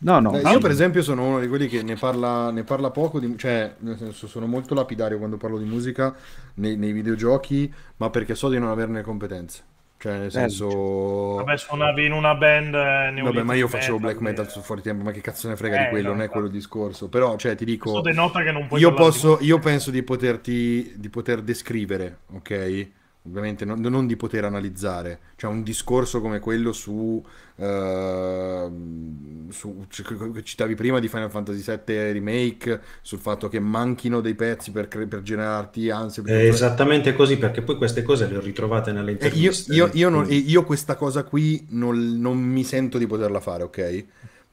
[0.00, 0.38] No, no.
[0.38, 3.36] Eh, io per esempio sono uno di quelli che ne parla, ne parla poco, di-
[3.36, 6.14] cioè nel senso sono molto lapidario quando parlo di musica
[6.54, 9.62] nei, nei videogiochi, ma perché so di non averne competenze.
[10.00, 11.34] Cioè nel senso...
[11.34, 12.72] Vabbè, suonavi in una band.
[12.74, 15.56] eh, Vabbè, ma io facevo black quindi- metal su fuori tempo, ma che cazzo ne
[15.56, 16.30] frega Eh, di quello, no, non è infatti.
[16.38, 17.08] quello il discorso.
[17.08, 20.92] Però, cioè, ti dico, Questo denota che non puoi io posso, io penso di poterti,
[20.96, 22.88] di poter descrivere, ok?
[23.28, 25.20] Ovviamente non, non di poter analizzare.
[25.36, 27.22] Cioè, un discorso come quello su,
[27.56, 34.34] ehm, su che citavi prima di Final Fantasy VII Remake, sul fatto che manchino dei
[34.34, 36.22] pezzi per, per generarti ansia.
[36.22, 39.74] per- È esattamente così, perché poi queste cose le ho ritrovate nelle Eh, io, interviste.
[39.74, 44.06] io- io non- io questa cosa qui non, non mi sento di poterla fare, ok?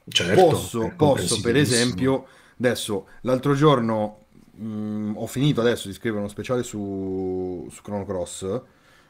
[0.07, 2.27] certo, posso, posso per esempio,
[2.59, 4.24] adesso l'altro giorno
[4.57, 8.41] mh, ho finito adesso di scrivere uno speciale su, su Chrono Cross,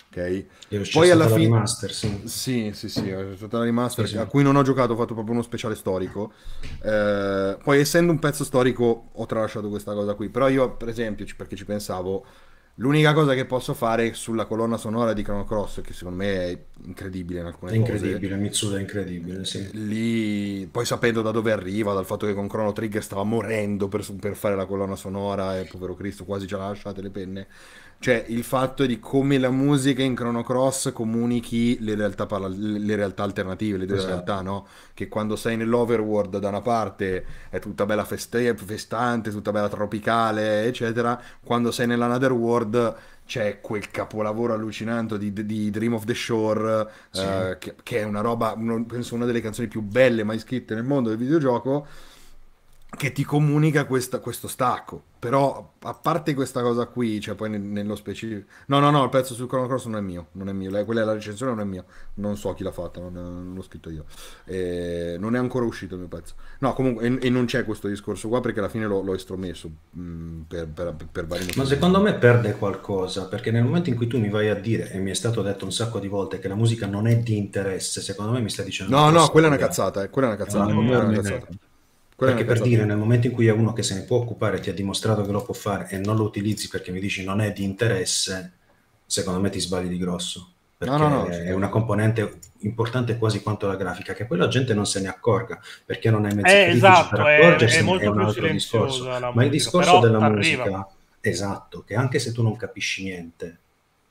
[0.10, 0.46] ok?
[0.70, 2.22] C'è Poi alla la fine, remaster, sì.
[2.24, 4.18] sì, sì, sì, è stata la remaster Sì, sì.
[4.18, 6.32] a cui non ho giocato, ho fatto proprio uno speciale storico.
[6.82, 10.30] Eh, poi, essendo un pezzo storico, ho tralasciato questa cosa qui.
[10.30, 12.26] Però, io, per esempio, perché ci pensavo,
[12.76, 16.60] l'unica cosa che posso fare sulla colonna sonora di Chrono Cross, che secondo me è
[16.86, 19.70] incredibile in alcune È cose, incredibile, Mitsuda è incredibile, sì.
[19.72, 24.06] lì poi sapendo da dove arriva dal fatto che con Chrono Trigger stava morendo per,
[24.20, 27.48] per fare la colonna sonora e povero Cristo quasi ce l'ha lasciate le penne
[28.00, 32.96] cioè il fatto di come la musica in Chrono Cross comunichi le realtà, parla- le
[32.96, 34.12] realtà alternative le due Esatto.
[34.14, 34.68] realtà no?
[34.94, 40.66] che quando sei nell'overworld da una parte è tutta bella feste- festante tutta bella tropicale
[40.66, 46.88] eccetera quando sei nell'another world c'è quel capolavoro allucinante di, di Dream of the Shore
[47.10, 47.22] Sì.
[47.22, 50.84] eh, che, che è una roba, penso una delle canzoni più belle mai scritte nel
[50.84, 51.88] mondo del videogioco,
[52.90, 55.04] che ti comunica questa- questo stacco.
[55.26, 58.48] Però, a parte questa cosa qui, cioè poi ne- nello specifico...
[58.68, 60.70] No, no, no, il pezzo su Chrono Cross non è mio, non è mio.
[60.70, 61.84] Lei- quella è la recensione, non è mia.
[62.16, 64.06] Non so chi l'ha fatta, non, non l'ho scritto io.
[64.46, 66.36] E non è ancora uscito il mio pezzo.
[66.60, 69.70] No, comunque, e, e non c'è questo discorso qua perché alla fine l'ho, l'ho estromesso
[69.90, 71.60] mh, per, per, per vari motivi.
[71.60, 74.92] Ma secondo me perde qualcosa, perché nel momento in cui tu mi vai a dire,
[74.92, 77.36] e mi è stato detto un sacco di volte, che la musica non è di
[77.36, 78.96] interesse, secondo me mi stai dicendo...
[78.96, 80.72] No, no, quella è una cazzata, eh, quella è una cazzata.
[80.72, 81.48] No, quella è una cazzata.
[82.16, 84.18] Quella è Perché per dire, nel momento in cui è uno che se ne può
[84.18, 87.24] occupare, ti ha dimostrato che lo può fare e non lo utilizzi perché mi dici
[87.26, 88.54] non è di interesse,
[89.06, 90.52] secondo me ti sbagli di grosso.
[90.78, 94.48] Perché No, no, no, è una componente importante quasi quanto la grafica, che poi la
[94.48, 97.78] gente non se ne accorga perché non hai mezzi Eh, critici esatto, per è- accorgersi,
[97.78, 99.32] è molto un più altro discorso.
[99.34, 100.36] Ma il discorso della arriva.
[100.66, 100.88] musica,
[101.22, 103.60] esatto, che anche se tu non capisci niente,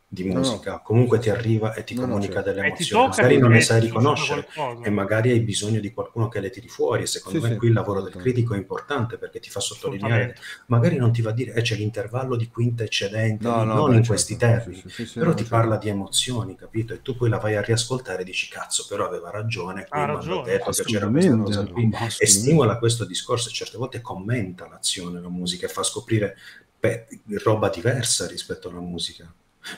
[0.07, 2.51] di No, musica, comunque ti arriva e ti No, no, comunica certo.
[2.51, 3.09] delle E ti emozioni.
[3.09, 4.47] Magari non le sai riconoscere
[4.81, 7.59] e magari hai bisogno di qualcuno che le tiri fuori e secondo Sì, me sì,
[7.59, 11.31] qui il lavoro del critico è importante perché ti fa sottolineare, magari non ti va
[11.31, 14.07] a dire eh, c'è l'intervallo di quinta eccedente, No, no, non beh, in certo.
[14.07, 15.57] questi termini, Sì, sì, sì, sì, però no, ti certo.
[15.57, 16.93] parla di emozioni, capito?
[16.95, 20.43] E tu poi la vai a riascoltare e dici cazzo, però aveva ragione, hanno ragione,
[20.43, 25.21] detto che c'era questa cosa qui e stimola questo discorso e certe volte commenta l'azione,
[25.21, 26.37] la musica e fa scoprire
[26.79, 27.07] beh,
[27.43, 29.33] roba diversa rispetto alla musica.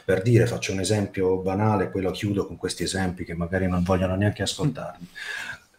[0.04, 3.82] Per dire, faccio un esempio banale, poi lo chiudo con questi esempi che magari non
[3.82, 5.08] vogliono neanche ascoltarmi.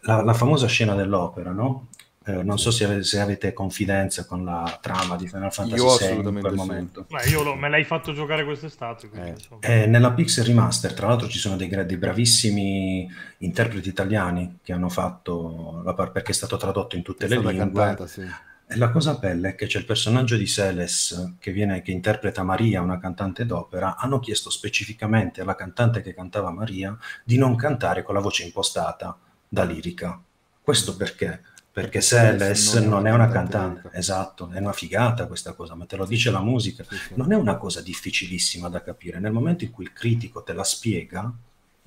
[0.02, 1.88] La, la famosa scena dell'opera, no?
[2.24, 5.96] Eh, non so se avete, se avete confidenza con la trama di Final Fantasy Io
[6.22, 6.56] VI in quel sì.
[6.58, 7.06] momento.
[7.08, 9.08] Beh, io lo- me l'hai fatto giocare quest'estate.
[9.08, 9.82] Quindi, Eh.
[9.82, 14.88] Eh, nella Pixel Remaster, tra l'altro, ci sono dei, dei bravissimi interpreti italiani che hanno
[14.90, 17.56] fatto la par- perché è stato tradotto in tutte È le lingue.
[17.56, 18.26] cantata, sì.
[18.70, 22.42] E la cosa bella è che c'è il personaggio di Celes che, viene, che interpreta
[22.42, 23.96] Maria, una cantante d'opera.
[23.96, 29.16] Hanno chiesto specificamente alla cantante che cantava Maria di non cantare con la voce impostata
[29.48, 30.20] da lirica.
[30.60, 31.42] Questo perché?
[31.72, 35.54] Perché Celes non è non una è una cantante cantante, esatto, è una figata questa
[35.54, 36.84] cosa, ma te lo dice la musica.
[37.14, 39.18] Non è una cosa difficilissima da capire.
[39.18, 41.32] Nel momento in cui il critico te la spiega,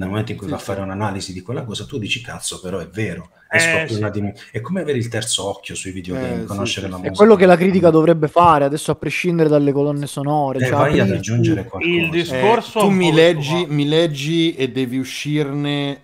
[0.02, 2.60] nel momento in cui Sì, va a fare un'analisi di quella cosa, tu dici cazzo,
[2.60, 3.30] però è vero.
[3.50, 4.12] E Eh, scopri sì.
[4.12, 7.02] dim- È come avere il terzo occhio sui videogame, Eh, conoscere sì, la sì.
[7.04, 7.18] È musica.
[7.24, 10.60] quello che la critica dovrebbe fare, adesso a prescindere dalle colonne sonore.
[10.60, 11.94] E cioè, vai ad aggiungere qualcosa.
[11.96, 16.02] Il Eh, discorso tu un mi leggi, mi leggi e devi uscirne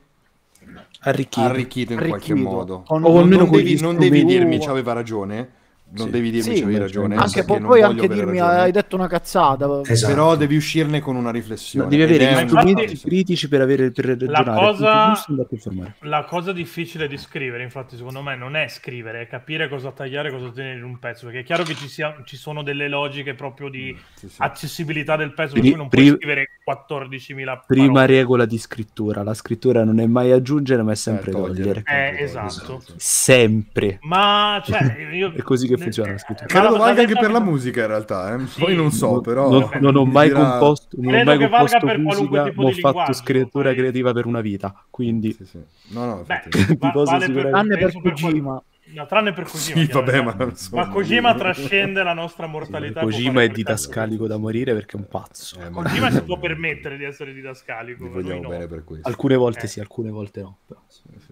[1.01, 1.45] Arricchito.
[1.45, 2.35] arricchito in qualche Arricchito.
[2.49, 2.83] modo.
[2.85, 5.49] Con- O Non, almeno non devi, non devi dirmi c'aveva ragione,
[5.89, 6.11] non Sì.
[6.11, 7.15] devi dirmi Sì, ma- ragione.
[7.15, 8.59] anche poi voglio anche dirmi ragione.
[8.59, 9.81] hai detto una cazzata.
[9.85, 10.13] Esatto.
[10.13, 11.87] Però devi uscirne con una riflessione.
[11.87, 14.43] devi avere gli un- strumenti infatti- critici per, avere, per ragionare.
[14.59, 15.95] cosa- punti giusti e andarti a informare.
[16.01, 20.29] La cosa difficile di scrivere, infatti, secondo me, non è scrivere, è capire cosa tagliare,
[20.31, 21.25] cosa tenere in un pezzo.
[21.25, 24.35] Perché è chiaro che ci, sia- ci sono delle logiche proprio di Sì, sì.
[24.39, 28.05] accessibilità del pezzo, per cui non puoi pri- scrivere 14.000 Prima parole.
[28.07, 31.83] regola di scrittura: la scrittura non è mai aggiungere, ma è sempre Eh, togliere.
[31.83, 32.17] togliere.
[32.17, 32.81] Eh, esatto.
[32.97, 33.99] Sempre.
[34.01, 34.79] Ma, cioè,
[35.13, 35.31] io...
[35.33, 36.47] È così che funziona la scrittura.
[36.53, 38.45] Ma Credo valga anche per la che- musica in realtà, eh.
[38.47, 38.59] Sì.
[38.61, 39.49] poi non so, Non- però...
[39.49, 43.13] non, non ho mai dirà- composto, non ho mai che composto musica, ma ho fatto
[43.13, 43.75] scrittura poi.
[43.77, 44.73] creativa per una vita.
[44.89, 45.59] Quindi Sì, sì.
[45.89, 46.41] No, no, Beh,
[46.77, 48.61] va- vale per, per per Kojima.
[48.93, 49.79] No, tranne per Kojima.
[49.81, 53.01] Sì, vabbè, ma insomma, Ma Kojima io- trascende la nostra mortalità.
[53.01, 55.59] può Kojima è didascalico da morire perché è un pazzo.
[55.59, 58.05] Eh, ma- Kojima si può permettere di essere didascalico.
[58.05, 58.49] Lui vogliamo no.
[58.49, 59.07] bene per questo.
[59.07, 59.67] Alcune volte Eh.
[59.67, 60.59] sì, alcune volte no.
[60.65, 60.79] però.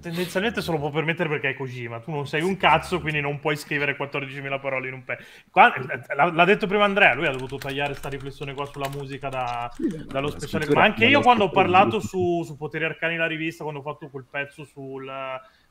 [0.02, 2.00] Tendenzialmente se lo può permettere perché è Kojima.
[2.02, 5.24] Tu non sei un cazzo, quindi non puoi scrivere 14.000 parole in un pezzo.
[5.50, 5.74] Qua-
[6.34, 9.72] l'ha, detto prima Andrea, lui ha dovuto tagliare sta riflessione qua sulla musica da-
[10.08, 10.68] dallo speciale.
[10.74, 14.10] Ma anche io quando ho parlato su, su Poteri Arcani la rivista, quando ho fatto
[14.10, 15.10] quel pezzo sul,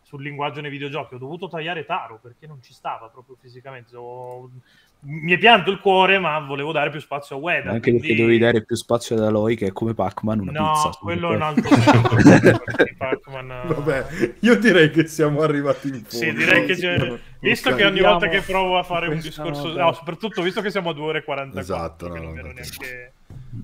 [0.04, 3.96] sul linguaggio nei videogiochi, ho dovuto tagliare Taro perché non ci stava proprio fisicamente.
[3.96, 4.48] Ho-
[5.06, 7.68] Mi è pianto il cuore, ma volevo dare più spazio a Ueda.
[7.70, 10.72] Anche perché quindi- dovevi dare più spazio ad Aloy che è come Pac-Man una No,
[10.72, 10.98] pizza.
[10.98, 11.68] quello è un altro
[12.64, 14.06] perché Pac-Man, Vabbè,
[14.40, 16.08] io direi che siamo arrivati in fondo.
[16.08, 17.18] Sì, direi che c'è...
[17.40, 17.76] Visto Ok.
[17.76, 19.68] che ogni volta che provo a fare un questa discorso...
[19.68, 19.82] nota.
[19.82, 21.60] No, soprattutto visto che siamo a 2 ore e 44.
[21.60, 22.78] Esatto, no, non no, ero infatti.
[22.80, 23.12] neanche...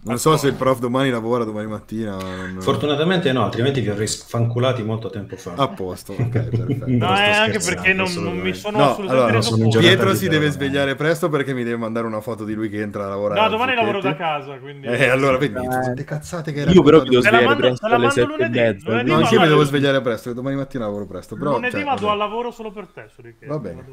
[0.03, 2.17] Non so se il prof domani lavora, domani mattina.
[2.17, 5.55] non- Fortunatamente no, altrimenti vi avrei fanculati molto tempo fa.
[5.57, 6.85] A posto, ok, perfetto.
[6.87, 10.15] No, è anche scherzando, perché non, non mi sono No, assolutamente allora, reso sono Pietro
[10.15, 13.09] si deve svegliare presto perché mi deve mandare una foto di lui che entra a
[13.09, 13.41] lavorare.
[13.41, 14.87] No, domani lavoro da casa, quindi...
[14.87, 15.55] Eh, allora vedi,
[15.97, 16.05] Eh.
[16.05, 18.89] cazzate che hai Io però mi devo svegliare mando- presto alle sette e lunedì, mezza.
[18.91, 21.37] lunedì No, no, anch'io mi devo svegliare presto, domani mattina lavoro presto.
[21.37, 23.09] Però, Lunedì cioè, vado al lavoro solo per te.
[23.47, 23.85] Va bene.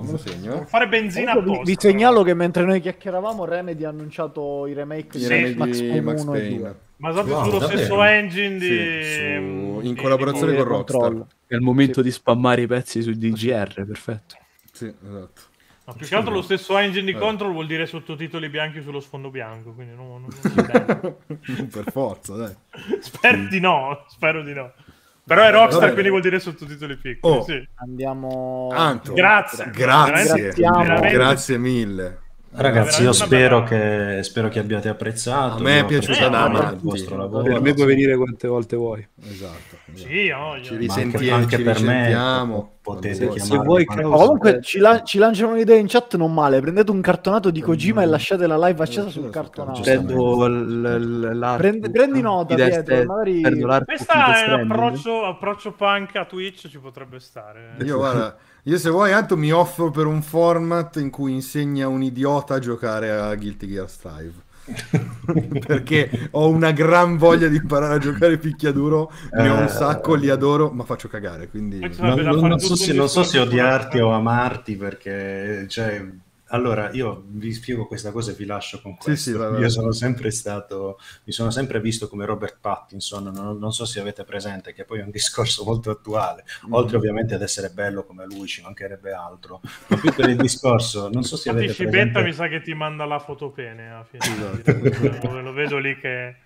[0.00, 0.66] Me lo segno, eh.
[0.66, 1.62] Fare benzina apposta.
[1.64, 5.86] vi segnalo che mentre noi chiacchieravamo, Remedy ha annunciato i remake di remedi Max di
[5.86, 6.56] Payne Max 1 Payne.
[6.58, 6.74] 2.
[7.00, 7.78] Basati Wow, sullo davvero?
[7.78, 8.66] stesso engine di...
[9.02, 11.26] Sì, su- in collaborazione di- con Rockstar.
[11.46, 14.36] È il momento di spammare i pezzi su DGR, perfetto.
[14.72, 15.40] Sì, esatto.
[15.86, 17.18] No, più che altro lo stesso engine di Eh.
[17.18, 21.14] Control vuol dire sottotitoli bianchi sullo sfondo bianco, quindi no, non, non.
[21.46, 22.54] Non per forza, dai.
[23.00, 24.72] Spero di no, spero di no.
[25.24, 25.92] Però è Rockstar, Vabbè.
[25.92, 27.42] quindi vuol dire sottotitoli piccoli, Oh.
[27.42, 27.66] sì.
[27.76, 28.68] Andiamo.
[28.72, 29.70] Anto, Grazie.
[29.70, 30.52] grazie.
[30.56, 32.18] Veramente- grazie mille.
[32.60, 35.58] Ragazzi, io spero che, spero che abbiate apprezzato.
[35.58, 36.74] A me è piaciuta anche matti.
[36.74, 37.20] il vostro Sì.
[37.20, 37.42] lavoro.
[37.44, 39.06] Per me puoi venire quante volte vuoi.
[39.22, 39.76] Esatto.
[39.92, 40.08] esatto.
[40.08, 44.78] Sì, oh, Ci risentiamo, anche ci per me, potete chiamarmi Se vuoi, Oh, comunque ci,
[44.78, 46.60] la- ci lanciano un'idea in chat non male.
[46.60, 49.80] Prendete un cartonato di Kojima e lasciate la live accesa Eh, sul cartonato.
[49.80, 54.70] Prendo l- l- Prendi- prendi nota, Pietro, magari- Death è un Stranding.
[54.70, 57.76] approccio, approccio punk a Twitch, ci potrebbe stare.
[57.82, 58.36] Io, guarda,
[58.68, 62.58] io se vuoi, Anto, mi offro per un format in cui insegna un idiota a
[62.58, 64.46] giocare a Guilty Gear Strive.
[65.66, 69.68] Perché ho una gran voglia di imparare a giocare picchiaduro, ne ho un Eh.
[69.68, 71.48] sacco, li adoro, ma faccio cagare.
[71.48, 76.04] Quindi ci Non, non- so se, non so se odiarti o amarti perché cioè,
[76.50, 79.30] Allora, io vi spiego questa cosa e vi lascio con questo.
[79.30, 79.60] Sì, sì.
[79.60, 84.00] Io sono sempre stato, mi sono sempre visto come Robert Pattinson, non, non so se
[84.00, 86.72] avete presente, che poi è un discorso molto attuale, Mm.
[86.72, 91.08] oltre ovviamente ad essere bello come lui, ci mancherebbe altro, ma più per il discorso,
[91.10, 92.22] non so se Infatti avete Scibetta presente...
[92.22, 94.24] mi sa che ti manda la fotopene alla fine.
[94.24, 95.40] Esatto.
[95.40, 96.36] lo vedo lì che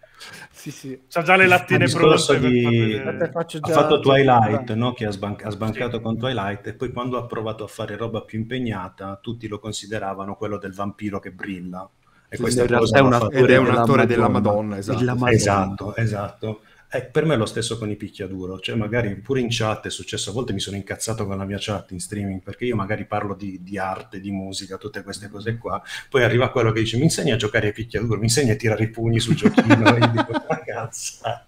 [0.51, 1.01] Sì, sì.
[1.09, 4.92] c'ha già le lattine pronte di- ha fatto Twilight, no?
[4.92, 8.23] che ha, sban- ha sbancato con Twilight e poi quando ha provato a fare roba
[8.23, 11.89] più impegnata tutti lo consideravano quello del vampiro che brilla
[12.28, 14.31] e Sì, questa è è un attore della Madonna.
[14.31, 14.99] Madonna, esatto.
[14.99, 15.33] Della Madonna.
[15.33, 16.60] Esatto, esatto.
[16.95, 19.91] E per me è lo stesso con i picchiaduro, cioè magari pure in chat è
[19.91, 23.07] successo, a volte mi sono incazzato con la mia chat in streaming perché io magari
[23.07, 25.81] parlo di, di arte, di musica, tutte queste cose qua,
[26.11, 28.85] poi arriva quello che dice mi insegni a giocare a picchiaduro, mi insegni a tirare
[28.85, 31.47] i pugni sul giochino, e dico ragazza.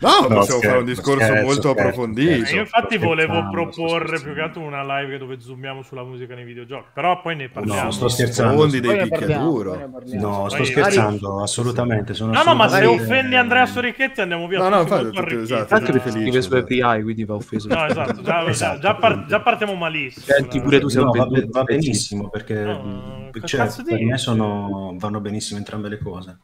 [0.00, 2.30] No, No, possiamo scherzo, fare un discorso scherzo, molto scherzo, approfondito.
[2.32, 2.50] scherzo.
[2.52, 6.44] Eh, io infatti volevo proporre più che altro una live dove zoomiamo sulla musica nei
[6.44, 7.82] videogiochi, però poi ne parliamo.
[7.82, 8.56] No, sto scherzando.
[8.56, 10.00] Fondi dei picchiaduro.
[10.14, 12.14] No, sto Poi- scherzando, assolutamente.
[12.14, 14.58] Sono No, no, ma se offendi Andrea Sorichetti andiamo via.
[14.60, 15.42] No, no, tutti infatti, molto arricchiti.
[15.52, 16.54] esatto, Tanto tutti felici, scrive su.
[16.54, 17.68] API, quindi va offeso.
[17.68, 18.78] No, esatto, già, Esatto.
[18.80, 20.24] già par- già partiamo malissimo.
[20.26, 24.18] Senti pure tu sei No, un va, venduto va benissimo perché No, cioè, per me
[24.18, 26.38] sono, vanno benissimo entrambe le cose.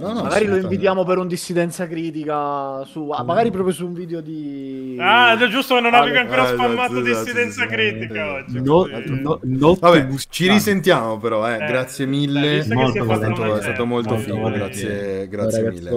[0.00, 3.94] No, no, Magari lo invitiamo per un dissidenza critica su, ah, magari proprio su un
[3.94, 8.14] video di Ah, è giusto che non avevi ancora Eh, esatto, spammato esatto, dissidenza critica
[8.14, 8.62] Eh, oggi.
[8.62, 11.54] No, no, no, Vabbè, ci risentiamo però, eh.
[11.54, 12.64] Eh, grazie dai, mille.
[12.68, 15.90] Molto si è stato, molto Molto figo, grazie, grazie mille.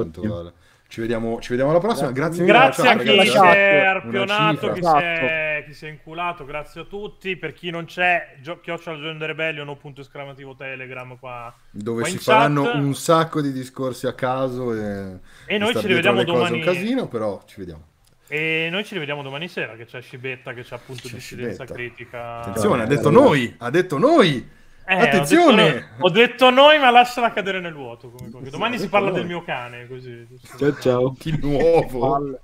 [0.92, 2.12] Ci vediamo, ci vediamo alla prossima.
[2.12, 2.52] Grazie mille.
[2.52, 4.74] Grazie a chi si è arpionato, cifra.
[4.74, 7.38] chi si è, chi si è inculato, grazie a tutti.
[7.38, 11.54] Per chi non c'è, gio- chiocciola Gender Rebellion o punto esclamativo Telegram qua.
[11.70, 12.76] Dove qua si faranno chat.
[12.76, 16.58] un sacco di discorsi a caso e, E noi ci rivediamo cose è domani.
[16.60, 17.86] un casino, però ci vediamo.
[18.28, 21.74] E noi ci rivediamo domani sera, che c'è Scibetta, che c'è appunto C'è dissidenza Scibetta.
[21.74, 22.40] critica.
[22.42, 23.26] Attenzione, ha detto allora.
[23.28, 24.50] noi, ha detto noi.
[24.92, 25.64] Eh, Attenzione!
[25.64, 28.12] Ho detto, noi, ho detto noi, ma lasciala cadere nel vuoto.
[28.18, 29.20] Sì, Domani si parla noi.
[29.20, 30.28] del mio cane, così.
[30.58, 31.16] Ciao ciao.
[31.18, 32.38] Di nuovo.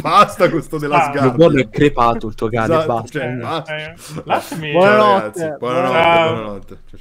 [0.00, 1.30] Basta questo della Ah, sgarra.
[1.30, 3.18] buono è crepato il tuo cane, Esatto, basta.
[3.20, 3.76] cioè, Eh, basta.
[3.76, 4.72] eh, lasciami.
[4.72, 5.40] Ciao Buonanotte.
[5.40, 6.32] ragazzi, buonanotte, Ciao.
[6.34, 6.78] buonanotte.
[6.90, 6.98] Ciao,